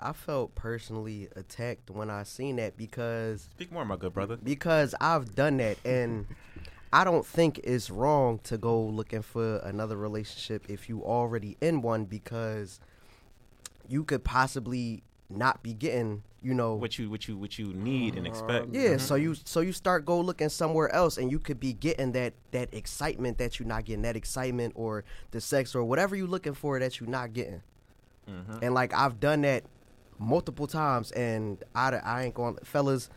I 0.00 0.12
felt 0.12 0.54
personally 0.54 1.28
attacked 1.36 1.88
when 1.90 2.10
I 2.10 2.24
seen 2.24 2.56
that 2.56 2.76
because 2.76 3.42
Speak 3.52 3.70
more, 3.72 3.84
my 3.84 3.96
good 3.96 4.12
brother. 4.12 4.36
because 4.36 4.94
I've 5.00 5.34
done 5.34 5.58
that 5.58 5.78
and 5.84 6.26
I 6.94 7.02
don't 7.02 7.26
think 7.26 7.58
it's 7.64 7.90
wrong 7.90 8.38
to 8.44 8.56
go 8.56 8.80
looking 8.80 9.22
for 9.22 9.56
another 9.58 9.96
relationship 9.96 10.70
if 10.70 10.88
you 10.88 11.02
already 11.02 11.56
in 11.60 11.82
one 11.82 12.04
because 12.04 12.78
you 13.88 14.04
could 14.04 14.22
possibly 14.22 15.02
not 15.28 15.60
be 15.60 15.74
getting, 15.74 16.22
you 16.40 16.54
know, 16.54 16.76
What 16.76 16.96
you, 16.96 17.10
what 17.10 17.26
you, 17.26 17.36
what 17.36 17.58
you 17.58 17.74
need 17.74 18.14
and 18.14 18.28
expect. 18.28 18.68
yeah, 18.70 18.90
mm-hmm. 18.90 18.98
so 18.98 19.16
you 19.16 19.34
so 19.44 19.58
you 19.58 19.72
start 19.72 20.04
go 20.04 20.20
looking 20.20 20.48
somewhere 20.48 20.88
else 20.94 21.18
and 21.18 21.32
you 21.32 21.40
could 21.40 21.58
be 21.58 21.72
getting 21.72 22.12
that 22.12 22.32
that 22.52 22.72
excitement 22.72 23.38
that 23.38 23.58
you're 23.58 23.66
not 23.66 23.86
getting, 23.86 24.02
that 24.02 24.14
excitement 24.14 24.72
or 24.76 25.02
the 25.32 25.40
sex 25.40 25.74
or 25.74 25.82
whatever 25.82 26.14
you're 26.14 26.28
looking 26.28 26.54
for 26.54 26.78
that 26.78 27.00
you're 27.00 27.10
not 27.10 27.32
getting. 27.32 27.62
Mm-hmm. 28.30 28.58
And 28.62 28.72
like 28.72 28.94
I've 28.94 29.18
done 29.18 29.40
that 29.40 29.64
multiple 30.20 30.68
times 30.68 31.10
and 31.10 31.60
I, 31.74 31.96
I 31.96 32.22
ain't 32.22 32.34
going 32.34 32.56
fellas 32.62 33.10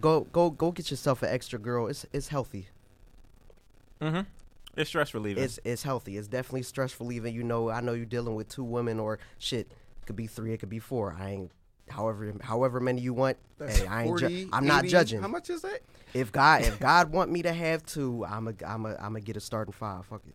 go 0.00 0.22
go 0.32 0.50
go 0.50 0.72
get 0.72 0.90
yourself 0.90 1.22
an 1.22 1.28
extra 1.28 1.60
girl. 1.60 1.86
It's 1.86 2.04
it's 2.12 2.26
healthy. 2.26 2.66
Mm-hmm. 4.02 4.20
It's 4.76 4.88
stress 4.88 5.14
relieving. 5.14 5.44
It's 5.44 5.58
it's 5.64 5.82
healthy. 5.82 6.16
It's 6.16 6.28
definitely 6.28 6.62
stress 6.62 6.98
relieving. 6.98 7.34
You 7.34 7.42
know, 7.42 7.70
I 7.70 7.80
know 7.80 7.92
you're 7.92 8.06
dealing 8.06 8.34
with 8.34 8.48
two 8.48 8.64
women 8.64 8.98
or 8.98 9.18
shit. 9.38 9.68
It 10.00 10.06
could 10.06 10.16
be 10.16 10.26
three. 10.26 10.52
It 10.52 10.58
could 10.58 10.70
be 10.70 10.78
four. 10.78 11.14
I 11.18 11.30
ain't 11.30 11.50
however 11.88 12.34
however 12.40 12.80
many 12.80 13.00
you 13.00 13.12
want. 13.12 13.36
That's 13.58 13.78
hey, 13.78 13.86
I 13.86 14.04
ain't. 14.04 14.18
Ju- 14.18 14.28
40, 14.28 14.48
I'm 14.52 14.66
not 14.66 14.86
judging. 14.86 15.20
How 15.20 15.28
much 15.28 15.50
is 15.50 15.62
that? 15.62 15.80
If 16.14 16.32
God 16.32 16.62
if 16.62 16.80
God 16.90 17.12
want 17.12 17.30
me 17.30 17.42
to 17.42 17.52
have 17.52 17.84
two, 17.84 18.24
I'm 18.24 18.48
a 18.48 18.54
I'm 18.66 18.86
a 18.86 18.96
I'm 18.96 19.16
a 19.16 19.20
get 19.20 19.36
a 19.36 19.40
starting 19.40 19.72
five. 19.72 20.06
Fuck 20.06 20.22
it. 20.26 20.34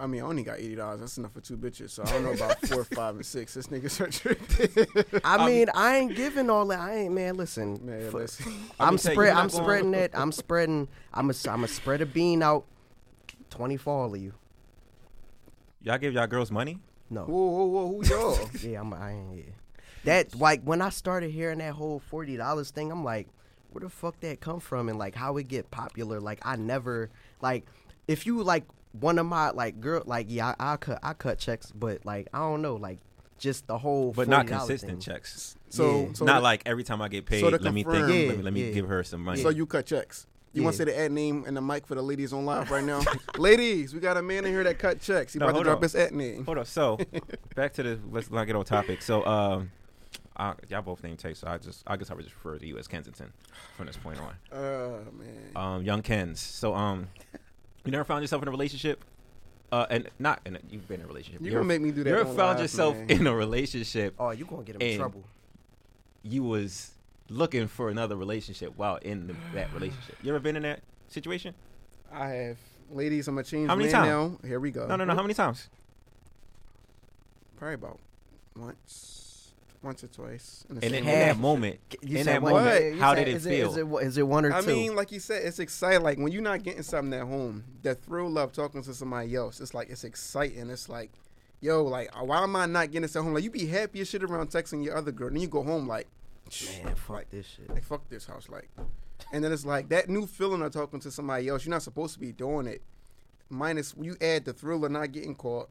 I 0.00 0.06
mean, 0.06 0.22
I 0.22 0.24
only 0.26 0.44
got 0.44 0.58
eighty 0.58 0.76
dollars. 0.76 1.00
That's 1.00 1.18
enough 1.18 1.32
for 1.32 1.40
two 1.40 1.56
bitches. 1.56 1.90
So 1.90 2.04
I 2.04 2.12
don't 2.12 2.22
know 2.24 2.32
about 2.32 2.60
four, 2.68 2.84
five, 2.84 3.16
and 3.16 3.26
six. 3.26 3.54
This 3.54 3.66
nigga's 3.66 4.00
are 4.00 5.20
I 5.24 5.44
mean, 5.46 5.66
I 5.74 5.96
ain't 5.96 6.14
giving 6.14 6.48
all 6.50 6.66
that. 6.68 6.78
I 6.78 6.94
ain't 6.98 7.14
man. 7.14 7.36
Listen, 7.36 7.84
Man, 7.84 8.06
f- 8.06 8.14
listen. 8.14 8.52
I'm 8.78 8.96
say, 8.96 9.12
spread. 9.12 9.34
I'm 9.36 9.48
spreading 9.50 9.94
it. 9.94 10.12
I'm 10.14 10.30
spreading. 10.30 10.88
I'm 11.12 11.30
a 11.30 11.34
I'm 11.48 11.64
a 11.64 11.68
spread 11.68 12.00
a 12.00 12.06
bean 12.06 12.42
out. 12.42 12.64
Twenty 13.50 13.76
for 13.76 14.04
all 14.04 14.14
of 14.14 14.20
you. 14.20 14.34
y'all 15.82 15.98
give 15.98 16.12
y'all 16.12 16.26
girls 16.26 16.50
money? 16.50 16.78
No. 17.10 17.24
Whoa, 17.24 17.48
whoa, 17.48 17.64
whoa, 17.66 17.88
who 17.88 18.04
y'all? 18.08 18.50
Yeah, 18.62 18.80
I'm. 18.80 18.92
I 18.92 19.12
ain't. 19.12 19.36
Yeah. 19.36 19.42
that 20.04 20.34
like 20.36 20.62
when 20.62 20.80
I 20.82 20.90
started 20.90 21.30
hearing 21.30 21.58
that 21.58 21.72
whole 21.72 21.98
forty 21.98 22.36
dollars 22.36 22.70
thing, 22.70 22.92
I'm 22.92 23.02
like, 23.04 23.26
where 23.70 23.80
the 23.80 23.88
fuck 23.88 24.20
that 24.20 24.40
come 24.40 24.60
from 24.60 24.88
and 24.88 24.98
like 24.98 25.14
how 25.14 25.38
it 25.38 25.48
get 25.48 25.70
popular? 25.70 26.20
Like 26.20 26.38
I 26.42 26.56
never 26.56 27.10
like 27.40 27.64
if 28.06 28.26
you 28.26 28.42
like 28.42 28.64
one 29.00 29.18
of 29.18 29.26
my 29.26 29.50
like 29.50 29.80
girl 29.80 30.02
like 30.06 30.26
yeah 30.28 30.54
I, 30.58 30.72
I 30.72 30.76
cut 30.76 30.98
I 31.02 31.12
cut 31.14 31.38
checks, 31.38 31.70
but 31.72 32.04
like 32.04 32.28
I 32.32 32.38
don't 32.38 32.62
know 32.62 32.76
like 32.76 32.98
just 33.38 33.66
the 33.68 33.78
whole 33.78 34.12
but 34.12 34.26
not 34.28 34.46
consistent 34.46 34.92
thing. 34.92 35.00
checks. 35.00 35.56
So, 35.70 36.06
Yeah. 36.06 36.12
so 36.14 36.24
not 36.24 36.38
to- 36.38 36.42
like 36.42 36.62
every 36.66 36.82
time 36.84 37.00
I 37.00 37.08
get 37.08 37.24
paid, 37.26 37.40
so 37.40 37.50
to 37.50 37.58
let 37.58 37.72
me 37.74 37.84
think, 37.84 37.94
confirm- 37.94 38.10
let 38.28 38.36
me, 38.36 38.42
let 38.42 38.52
me 38.52 38.66
Yeah, 38.68 38.72
give 38.74 38.88
her 38.88 39.04
some 39.04 39.22
money. 39.22 39.40
So 39.42 39.48
you 39.50 39.64
cut 39.66 39.86
checks. 39.86 40.26
You 40.54 40.62
want 40.64 40.74
to 40.74 40.78
say 40.78 40.84
the 40.90 40.98
ad 40.98 41.12
name 41.12 41.44
and 41.46 41.56
the 41.56 41.60
mic 41.60 41.86
for 41.86 41.94
the 41.94 42.02
ladies 42.02 42.32
on 42.32 42.44
live 42.44 42.70
right 42.70 42.82
now? 42.82 43.00
ladies, 43.38 43.94
we 43.94 44.00
got 44.00 44.16
a 44.16 44.22
man 44.22 44.44
in 44.44 44.50
here 44.52 44.64
that 44.64 44.78
cut 44.78 44.98
checks. 45.00 45.34
He 45.34 45.38
No, 45.38 45.44
about 45.44 45.50
to 45.50 45.54
hold 45.56 45.64
drop 45.66 45.76
on. 45.76 45.82
his 45.82 45.94
ad 45.94 46.12
name. 46.12 46.44
Hold 46.46 46.58
on. 46.58 46.64
So 46.64 46.98
back 47.54 47.74
to 47.74 47.82
the 47.84 48.00
let's 48.10 48.28
not 48.30 48.44
get 48.46 48.56
off 48.56 48.64
topic. 48.64 49.02
So 49.02 49.24
um, 49.24 49.70
I, 50.36 50.54
y'all 50.68 50.82
both 50.82 51.04
named 51.04 51.18
Tay, 51.20 51.34
so 51.34 51.46
I 51.46 51.58
just 51.58 51.84
I 51.86 51.96
guess 51.96 52.10
I 52.10 52.14
would 52.14 52.24
just 52.24 52.34
refer 52.34 52.58
to 52.58 52.66
you 52.66 52.76
as 52.78 52.88
Kensington 52.88 53.32
from 53.76 53.86
this 53.86 53.96
point 53.98 54.18
on. 54.20 54.34
Oh 54.50 55.00
man. 55.12 55.50
Um, 55.54 55.82
young 55.84 56.02
Kens. 56.02 56.40
So 56.40 56.74
um, 56.74 57.08
you 57.88 57.92
never 57.92 58.04
found 58.04 58.22
yourself 58.22 58.42
in 58.42 58.48
a 58.48 58.50
relationship? 58.50 59.02
Uh, 59.72 59.86
and 59.90 60.08
not 60.18 60.40
in 60.46 60.56
a, 60.56 60.58
you've 60.70 60.86
been 60.88 61.00
in 61.00 61.04
a 61.06 61.08
relationship. 61.08 61.40
You 61.40 61.48
ever- 61.48 61.56
gonna 61.60 61.68
make 61.68 61.80
me 61.80 61.90
do 61.90 62.04
that 62.04 62.10
You 62.10 62.16
ever 62.16 62.24
found 62.26 62.58
live, 62.58 62.60
yourself 62.60 62.96
man. 62.96 63.10
in 63.10 63.26
a 63.26 63.34
relationship? 63.34 64.14
Oh, 64.18 64.30
you 64.30 64.44
gonna 64.44 64.62
get 64.62 64.76
him 64.76 64.82
in 64.82 64.88
And- 64.90 64.98
trouble. 64.98 65.24
You 66.22 66.42
was 66.42 66.90
looking 67.30 67.66
for 67.66 67.88
another 67.90 68.16
relationship 68.16 68.72
while 68.76 68.96
in 68.96 69.26
the, 69.28 69.34
that 69.54 69.72
relationship. 69.72 70.16
You 70.22 70.30
ever 70.30 70.40
been 70.40 70.56
in 70.56 70.62
that 70.64 70.80
situation? 71.08 71.54
I 72.12 72.28
have. 72.28 72.58
Ladies, 72.90 73.28
I'm 73.28 73.36
a 73.38 73.42
change 73.42 73.68
How 73.68 73.76
many 73.76 73.90
times? 73.90 74.06
now. 74.42 74.48
Here 74.48 74.60
we 74.60 74.70
go. 74.70 74.86
No, 74.86 74.96
no, 74.96 75.04
no. 75.04 75.14
How 75.14 75.22
many 75.22 75.34
times? 75.34 75.68
Probably 77.56 77.74
about 77.74 77.98
once, 78.56 79.27
once 79.82 80.02
or 80.02 80.08
twice. 80.08 80.64
In 80.68 80.76
And 80.76 80.84
in, 80.84 80.94
in 80.94 81.04
that 81.04 81.38
moment, 81.38 81.78
You 82.02 82.18
in 82.18 82.24
said 82.24 82.36
that 82.36 82.42
moment, 82.42 82.94
you 82.96 83.00
how 83.00 83.14
said- 83.14 83.24
did 83.24 83.28
it 83.32 83.36
is 83.36 83.44
feel? 83.44 83.70
Is 83.70 83.76
it, 83.76 83.86
is 84.06 84.18
it 84.18 84.26
one 84.26 84.44
or 84.44 84.52
I 84.52 84.60
two? 84.60 84.66
mean, 84.68 84.94
like 84.96 85.12
you 85.12 85.20
said, 85.20 85.42
it's 85.44 85.58
exciting. 85.58 86.02
Like 86.02 86.18
when 86.18 86.32
you're 86.32 86.42
not 86.42 86.62
getting 86.62 86.82
something 86.82 87.18
at 87.18 87.26
home, 87.26 87.64
the 87.82 87.94
thrill 87.94 88.36
of 88.38 88.52
talking 88.52 88.82
to 88.82 88.94
somebody 88.94 89.34
else, 89.36 89.60
it's 89.60 89.74
like 89.74 89.88
it's 89.90 90.04
exciting. 90.04 90.68
It's 90.70 90.88
like, 90.88 91.10
yo, 91.60 91.84
like 91.84 92.10
uh, 92.18 92.24
why 92.24 92.42
am 92.42 92.56
I 92.56 92.66
not 92.66 92.86
getting 92.88 93.02
this 93.02 93.14
at 93.16 93.22
home? 93.22 93.34
Like 93.34 93.44
you 93.44 93.50
be 93.50 93.66
happy 93.66 94.00
as 94.00 94.08
shit 94.08 94.22
around 94.24 94.50
texting 94.50 94.84
your 94.84 94.96
other 94.96 95.12
girl, 95.12 95.30
then 95.30 95.40
you 95.40 95.48
go 95.48 95.62
home 95.62 95.86
like, 95.86 96.08
man, 96.84 96.94
fuck 96.96 97.10
like, 97.16 97.30
this 97.30 97.46
shit. 97.46 97.70
like 97.70 97.84
fuck 97.84 98.08
this 98.08 98.26
house, 98.26 98.48
like, 98.48 98.68
and 99.32 99.44
then 99.44 99.52
it's 99.52 99.64
like 99.66 99.88
that 99.90 100.08
new 100.08 100.26
feeling 100.26 100.62
of 100.62 100.72
talking 100.72 100.98
to 101.00 101.10
somebody 101.10 101.48
else. 101.48 101.64
You're 101.64 101.70
not 101.74 101.82
supposed 101.82 102.14
to 102.14 102.20
be 102.20 102.32
doing 102.32 102.66
it. 102.66 102.82
Minus 103.50 103.94
you 103.98 104.14
add 104.20 104.44
the 104.44 104.52
thrill 104.52 104.84
of 104.84 104.90
not 104.92 105.10
getting 105.12 105.34
caught, 105.34 105.68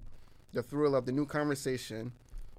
the 0.54 0.64
thrill 0.64 0.96
of 0.96 1.06
the 1.06 1.12
new 1.12 1.26
conversation, 1.28 2.12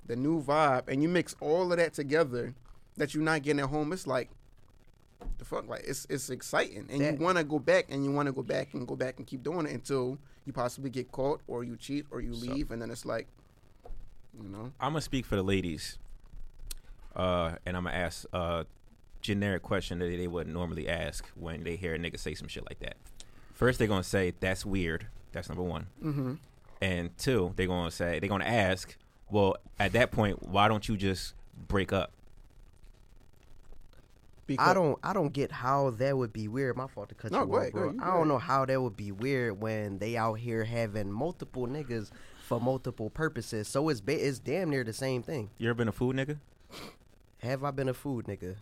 the 0.09 0.17
new 0.17 0.43
vibe, 0.43 0.89
and 0.89 1.03
you 1.03 1.09
mix 1.09 1.37
all 1.41 1.71
of 1.71 1.79
that 1.79 1.95
together 1.95 2.55
that 2.97 3.15
you're 3.15 3.23
not 3.23 3.43
getting 3.43 3.61
at 3.61 3.69
home. 3.69 3.93
It's 3.93 4.07
like 4.07 4.29
the 5.39 5.45
fuck, 5.45 5.69
like 5.69 5.85
it's 5.87 6.07
it's 6.11 6.31
exciting, 6.31 6.89
and 6.91 7.01
That- 7.01 7.19
you 7.19 7.25
want 7.25 7.39
to 7.39 7.45
go 7.45 7.59
back, 7.61 7.87
and 7.91 8.05
you 8.05 8.11
want 8.11 8.27
to 8.27 8.33
go 8.33 8.43
back 8.43 8.75
and 8.75 8.87
go 8.89 8.97
back 8.97 9.19
and 9.19 9.27
keep 9.27 9.43
doing 9.45 9.67
it 9.67 9.73
until 9.73 10.19
you 10.45 10.53
possibly 10.53 10.91
get 10.91 11.13
caught, 11.13 11.41
or 11.47 11.63
you 11.63 11.77
cheat, 11.77 12.07
or 12.11 12.21
you 12.21 12.35
So- 12.35 12.47
leave, 12.53 12.71
and 12.73 12.83
then 12.83 12.91
it's 12.91 13.05
like, 13.05 13.29
you 14.43 14.49
know, 14.49 14.73
I'm 14.81 14.93
gonna 14.93 15.01
speak 15.01 15.27
for 15.27 15.37
the 15.37 15.43
ladies, 15.45 15.99
uh, 17.15 17.57
and 17.67 17.77
I'm 17.77 17.85
gonna 17.85 17.97
ask 17.97 18.25
a 18.33 18.67
generic 19.21 19.63
question 19.63 19.99
that 19.99 20.07
they 20.07 20.27
wouldn't 20.29 20.55
normally 20.55 20.89
ask 20.89 21.27
when 21.35 21.65
they 21.65 21.77
hear 21.77 21.95
a 21.95 21.99
nigga 21.99 22.19
say 22.19 22.35
some 22.35 22.49
shit 22.49 22.65
like 22.69 22.79
that. 22.81 22.97
First, 23.53 23.79
they're 23.79 23.89
gonna 23.89 24.03
say 24.05 24.33
that's 24.41 24.65
weird. 24.65 25.07
That's 25.33 25.49
number 25.49 25.65
one. 25.65 25.87
mm-hmm. 26.03 26.35
And 26.81 27.17
two, 27.19 27.53
they're 27.57 27.67
gonna 27.67 27.91
say 27.91 28.21
they're 28.21 28.29
gonna 28.29 28.45
ask, 28.45 28.97
well, 29.31 29.57
at 29.79 29.93
that 29.93 30.11
point, 30.11 30.43
why 30.49 30.69
don't 30.69 30.89
you 30.89 30.97
just 30.97 31.35
break 31.69 31.93
up? 31.93 32.13
because 34.47 34.67
I 34.67 34.73
don't 34.73 34.99
I 35.03 35.13
don't 35.13 35.33
get 35.33 35.53
how 35.53 35.91
that 35.91 36.17
would 36.17 36.33
be 36.33 36.49
weird. 36.49 36.75
My 36.77 36.87
fault 36.87 37.11
to 37.11 37.15
cut 37.15 37.31
No, 37.31 37.45
you 37.45 37.53
off, 37.55 37.61
ahead, 37.61 37.73
go 37.75 37.79
bro. 37.81 37.89
ahead, 37.89 37.97
you 37.97 38.03
I 38.03 38.07
don't 38.07 38.15
ahead. 38.17 38.29
know 38.29 38.39
how 38.39 38.65
that 38.65 38.81
would 38.81 38.97
be 38.97 39.13
weird 39.13 39.61
when 39.61 39.99
they 39.99 40.17
out 40.17 40.35
here 40.35 40.65
having 40.65 41.13
multiple 41.13 41.67
niggas 41.67 42.11
for 42.47 42.59
multiple 42.59 43.11
purposes. 43.11 43.69
So 43.69 43.89
it's 43.91 44.01
ba- 44.01 44.27
it's 44.27 44.39
damn 44.39 44.71
near 44.71 44.85
the 44.85 44.95
same 44.95 45.23
thing. 45.23 45.51
You 45.59 45.69
ever 45.69 45.75
been 45.75 45.89
a 45.89 45.93
food 45.93 46.17
nigga? 46.17 46.39
Have 47.43 47.63
I 47.63 47.71
been 47.73 47.91
a 47.91 47.95
food 47.95 48.25
nigga? 48.25 48.57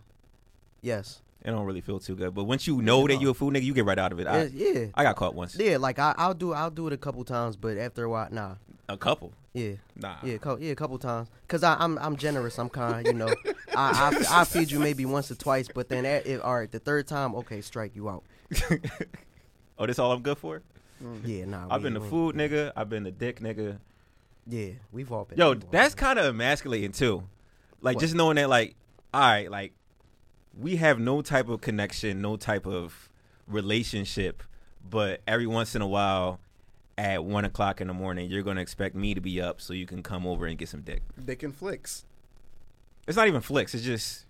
Yes. 0.81 1.21
It 1.41 1.51
don't 1.51 1.65
really 1.65 1.79
feel 1.81 1.99
too 1.99 2.15
good. 2.15 2.33
But 2.35 2.43
once 2.43 2.67
you 2.67 2.81
know 2.81 3.07
that 3.07 3.21
you're 3.21 3.31
a 3.31 3.33
food 3.33 3.53
nigga, 3.53 3.63
you 3.63 3.73
get 3.73 3.85
right 3.85 3.97
out 3.97 4.11
of 4.11 4.19
it. 4.19 4.27
I, 4.27 4.43
yeah. 4.45 4.67
Yeah. 4.73 4.85
I 4.93 5.03
got 5.03 5.15
caught 5.15 5.35
once. 5.35 5.55
Yeah, 5.57 5.77
like 5.77 5.99
I, 5.99 6.13
I'll 6.17 6.33
do 6.33 6.51
I'll 6.51 6.69
do 6.71 6.87
it 6.87 6.93
a 6.93 6.97
couple 6.97 7.23
times, 7.23 7.55
but 7.55 7.77
after 7.77 8.03
a 8.03 8.09
while, 8.09 8.27
nah. 8.29 8.55
A 8.89 8.97
couple. 8.97 9.31
Yeah, 9.57 9.71
Nah. 9.95 10.15
yeah, 10.23 10.37
co- 10.37 10.57
yeah, 10.57 10.71
a 10.71 10.75
couple 10.75 10.97
times. 10.99 11.29
Cause 11.47 11.63
I, 11.63 11.75
I'm 11.79 11.97
I'm 11.99 12.15
generous. 12.17 12.59
I'm 12.59 12.69
kind. 12.69 13.05
You 13.07 13.13
know, 13.13 13.33
I, 13.75 14.11
I 14.29 14.41
I 14.41 14.43
feed 14.43 14.69
you 14.71 14.79
maybe 14.79 15.05
once 15.05 15.31
or 15.31 15.35
twice, 15.35 15.67
but 15.73 15.89
then 15.89 16.05
at, 16.05 16.27
it, 16.27 16.41
all 16.41 16.55
right, 16.59 16.71
the 16.71 16.79
third 16.79 17.07
time, 17.07 17.33
okay, 17.35 17.61
strike 17.61 17.95
you 17.95 18.09
out. 18.09 18.23
oh, 19.79 19.85
this 19.85 19.99
all 19.99 20.11
I'm 20.11 20.21
good 20.21 20.37
for? 20.37 20.61
Mm. 21.03 21.21
Yeah, 21.25 21.45
nah. 21.45 21.67
I've 21.69 21.81
we- 21.81 21.85
been 21.85 21.93
the 21.95 21.99
we- 22.01 22.09
food 22.09 22.35
nigga. 22.35 22.71
I've 22.75 22.89
been 22.89 23.03
the 23.03 23.11
dick 23.11 23.39
nigga. 23.39 23.77
Yeah, 24.47 24.71
we've 24.91 25.11
all 25.11 25.25
been. 25.25 25.37
Yo, 25.37 25.51
we've 25.53 25.63
all 25.63 25.69
that's 25.71 25.95
kind 25.95 26.19
of 26.19 26.25
emasculating 26.25 26.91
too. 26.91 27.23
Like 27.81 27.95
What? 27.95 28.01
just 28.01 28.15
knowing 28.15 28.35
that, 28.37 28.49
like, 28.49 28.75
all 29.13 29.21
right, 29.21 29.49
like 29.51 29.73
we 30.57 30.77
have 30.77 30.99
no 30.99 31.21
type 31.21 31.49
of 31.49 31.61
connection, 31.61 32.21
no 32.21 32.37
type 32.37 32.65
of 32.65 33.09
relationship, 33.47 34.43
but 34.89 35.21
every 35.27 35.47
once 35.47 35.75
in 35.75 35.81
a 35.81 35.87
while, 35.87 36.39
at 36.97 37.23
one 37.23 37.45
o'clock 37.45 37.79
in 37.81 37.87
the 37.87 37.93
morning, 37.93 38.29
you're 38.29 38.43
gonna 38.43 38.61
expect 38.61 38.95
me 38.95 39.13
to 39.13 39.21
be 39.21 39.39
up 39.41 39.61
so 39.61 39.73
you 39.73 39.85
can 39.85 40.01
come 40.01 40.25
over 40.25 40.45
and 40.45 40.57
get 40.57 40.69
some 40.69 40.81
dick. 40.81 41.01
dick 41.23 41.43
and 41.43 41.55
flicks. 41.55 42.05
It's 43.07 43.15
not 43.15 43.27
even 43.27 43.41
flicks. 43.41 43.73
It's 43.73 43.83
just, 43.83 44.25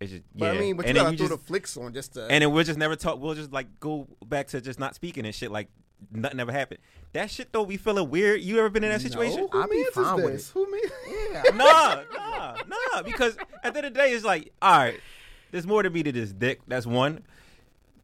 it's 0.00 0.10
just 0.10 0.22
But 0.34 0.46
yeah. 0.46 0.52
I 0.52 0.58
mean, 0.58 0.76
but 0.76 0.86
you 0.86 0.88
and 0.88 0.96
then 0.96 1.04
gotta 1.04 1.12
you 1.12 1.18
throw 1.18 1.28
just, 1.28 1.40
the 1.40 1.46
flicks 1.46 1.76
on 1.76 1.94
just 1.94 2.14
to. 2.14 2.26
and 2.26 2.42
then 2.42 2.52
we'll 2.52 2.64
just 2.64 2.78
never 2.78 2.96
talk. 2.96 3.20
We'll 3.20 3.34
just 3.34 3.52
like 3.52 3.80
go 3.80 4.08
back 4.26 4.48
to 4.48 4.60
just 4.60 4.78
not 4.78 4.94
speaking 4.94 5.24
and 5.24 5.34
shit. 5.34 5.50
Like 5.50 5.68
nothing 6.10 6.40
ever 6.40 6.52
happened. 6.52 6.80
That 7.12 7.30
shit 7.30 7.52
though, 7.52 7.62
we 7.62 7.76
feeling 7.76 8.10
weird. 8.10 8.40
You 8.40 8.58
ever 8.58 8.68
been 8.68 8.84
in 8.84 8.90
that 8.90 9.00
situation? 9.00 9.42
No, 9.42 9.48
who 9.48 9.62
I 9.62 9.66
be 9.66 9.76
mans 9.76 9.86
is 9.88 9.94
fine 9.94 10.16
with 10.16 10.32
this? 10.32 10.48
it. 10.48 10.52
Who 10.52 10.70
man? 10.70 10.80
Yeah, 11.32 11.42
nah, 11.54 12.02
nah, 12.12 12.56
nah. 12.66 13.02
Because 13.02 13.36
at 13.62 13.72
the 13.72 13.78
end 13.78 13.86
of 13.86 13.94
the 13.94 13.98
day, 14.00 14.12
it's 14.12 14.24
like, 14.24 14.52
all 14.60 14.76
right, 14.78 15.00
there's 15.52 15.66
more 15.66 15.82
to 15.82 15.90
me 15.90 16.02
to 16.02 16.12
this 16.12 16.32
dick. 16.32 16.60
That's 16.66 16.86
one. 16.86 17.22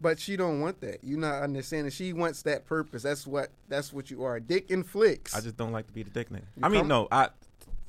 But 0.00 0.18
she 0.18 0.36
don't 0.36 0.60
want 0.60 0.80
that. 0.80 1.04
You 1.04 1.18
not 1.18 1.42
understanding. 1.42 1.90
She 1.90 2.12
wants 2.12 2.42
that 2.42 2.66
purpose. 2.66 3.02
That's 3.02 3.26
what. 3.26 3.50
That's 3.68 3.92
what 3.92 4.10
you 4.10 4.24
are. 4.24 4.40
Dick 4.40 4.70
and 4.70 4.86
flicks. 4.86 5.34
I 5.34 5.40
just 5.40 5.56
don't 5.56 5.72
like 5.72 5.86
to 5.88 5.92
be 5.92 6.02
the 6.02 6.10
dick 6.10 6.30
nigga. 6.30 6.42
You 6.56 6.62
I 6.62 6.68
mean, 6.68 6.88
no, 6.88 7.06
I 7.12 7.28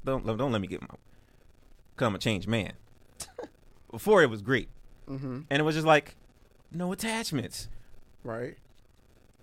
don't 0.03 0.25
don't 0.25 0.51
let 0.51 0.59
me 0.61 0.67
get 0.67 0.81
my. 0.81 0.87
Cause 1.95 2.07
I'm 2.07 2.15
a 2.15 2.19
changed 2.19 2.47
man. 2.47 2.73
Before 3.91 4.21
it 4.23 4.29
was 4.29 4.41
great, 4.41 4.69
mm-hmm. 5.09 5.41
and 5.49 5.59
it 5.59 5.63
was 5.63 5.75
just 5.75 5.87
like, 5.87 6.15
no 6.71 6.91
attachments. 6.91 7.67
Right. 8.23 8.55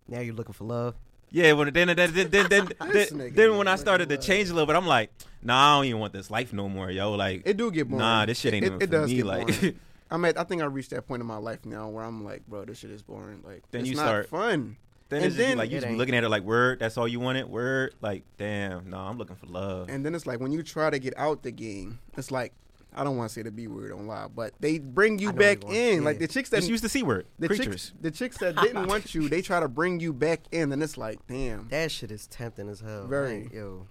now 0.07 0.21
you're 0.21 0.35
looking 0.35 0.55
for 0.55 0.65
love. 0.65 0.95
Yeah, 1.31 1.53
when 1.53 1.73
then 1.73 1.89
then 1.89 1.97
then 1.97 2.31
then 2.31 2.49
then, 2.49 2.69
then, 2.93 3.33
then, 3.35 3.57
when 3.59 3.69
I 3.69 3.77
started 3.77 4.09
to 4.09 4.17
change 4.17 4.49
a 4.49 4.55
little 4.55 4.67
bit, 4.67 4.77
I'm 4.77 4.87
like, 4.87 5.11
nah, 5.43 5.75
I 5.75 5.77
don't 5.77 5.85
even 5.87 6.01
want 6.01 6.13
this 6.15 6.31
life 6.31 6.53
no 6.53 6.69
more, 6.69 6.91
yo. 6.91 7.13
Like, 7.13 7.43
It 7.45 7.57
do 7.59 7.71
get 7.71 7.89
boring. 7.89 7.99
nah, 7.99 8.25
this 8.25 8.39
shit 8.39 8.55
ain't 8.55 8.65
It- 8.65 8.67
even 8.69 8.83
it 8.83 8.87
for 8.87 8.93
does 8.93 9.11
me. 9.11 9.17
get 9.17 9.27
Like, 9.27 9.47
boring. 9.47 9.81
I'm 10.11 10.25
at. 10.25 10.39
I 10.39 10.45
think 10.45 10.63
I 10.63 10.67
reached 10.67 10.91
that 10.91 11.07
point 11.07 11.21
in 11.21 11.27
my 11.27 11.37
life 11.37 11.65
now 11.67 11.89
where 11.89 12.05
I'm 12.05 12.25
like, 12.25 12.47
bro, 12.47 12.65
this 12.65 12.79
shit 12.79 12.91
is 12.91 13.03
boring. 13.03 13.43
Like, 13.45 13.63
Then 13.71 13.83
it's 13.83 13.91
you 13.91 13.97
not 13.97 14.07
start- 14.07 14.29
fun. 14.29 14.77
then 15.09 15.19
And 15.19 15.27
it's 15.27 15.37
just 15.37 15.49
then- 15.49 15.59
like 15.59 15.71
you 15.71 15.79
just 15.81 15.89
be 15.89 15.97
looking 15.97 16.15
at 16.15 16.25
it 16.25 16.29
like, 16.29 16.43
word, 16.43 16.79
that's 16.81 16.97
all 16.99 17.07
you 17.09 17.21
wanted, 17.21 17.49
word. 17.49 17.95
Like, 18.01 18.25
damn, 18.39 18.89
no, 18.91 18.99
I'm 18.99 19.19
looking 19.19 19.37
for 19.37 19.47
love. 19.47 19.89
And 19.89 20.05
then 20.05 20.15
it's 20.15 20.27
like 20.27 20.41
when 20.41 20.53
you 20.53 20.63
try 20.63 20.91
to 20.91 20.99
get 20.99 21.15
out 21.19 21.43
the 21.43 21.51
game, 21.51 21.99
it's 22.17 22.31
like 22.31 22.53
I 22.95 23.05
don't 23.05 23.19
want 23.19 23.29
to 23.29 23.35
say 23.35 23.43
the 23.43 23.51
B 23.51 23.67
word 23.69 23.93
on 23.93 24.07
live, 24.07 24.35
but 24.35 24.55
they 24.61 24.79
bring 24.79 25.19
you 25.19 25.31
back 25.33 25.63
what 25.63 25.73
you 25.75 25.79
want- 25.83 25.95
in. 25.99 26.05
Like 26.05 26.19
the 26.19 26.27
chicks 26.27 26.49
that 26.51 26.57
Just 26.59 26.71
use 26.71 26.81
the 26.81 26.89
c 26.89 27.03
word. 27.03 27.27
the 27.39 27.47
Creatures. 27.49 27.67
chicks, 27.67 27.93
the 28.01 28.11
chicks 28.11 28.39
that 28.39 28.57
didn't 28.57 28.87
want 28.87 29.15
you, 29.15 29.29
they 29.29 29.43
try 29.43 29.61
to 29.61 29.69
bring 29.69 30.01
you 30.01 30.13
back 30.15 30.41
in, 30.53 30.73
and 30.73 30.83
it's 30.83 30.97
like, 30.97 31.19
damn. 31.29 31.69
That 31.69 31.91
shit 31.93 32.11
is 32.11 32.27
tempting 32.27 32.69
as 32.69 32.81
hell. 32.81 33.07
Very. 33.07 33.43
Like, 33.45 33.53
yo. 33.53 33.87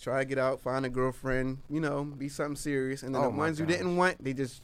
Try 0.00 0.20
to 0.20 0.24
get 0.24 0.38
out, 0.38 0.60
find 0.60 0.86
a 0.86 0.88
girlfriend, 0.88 1.58
you 1.68 1.80
know, 1.80 2.04
be 2.04 2.28
something 2.28 2.54
serious, 2.56 3.02
and 3.02 3.14
then 3.14 3.20
Oh 3.20 3.24
the 3.26 3.30
my 3.32 3.36
ones 3.38 3.58
you 3.60 3.66
didn't 3.66 3.96
want, 3.96 4.22
they 4.24 4.32
just 4.32 4.62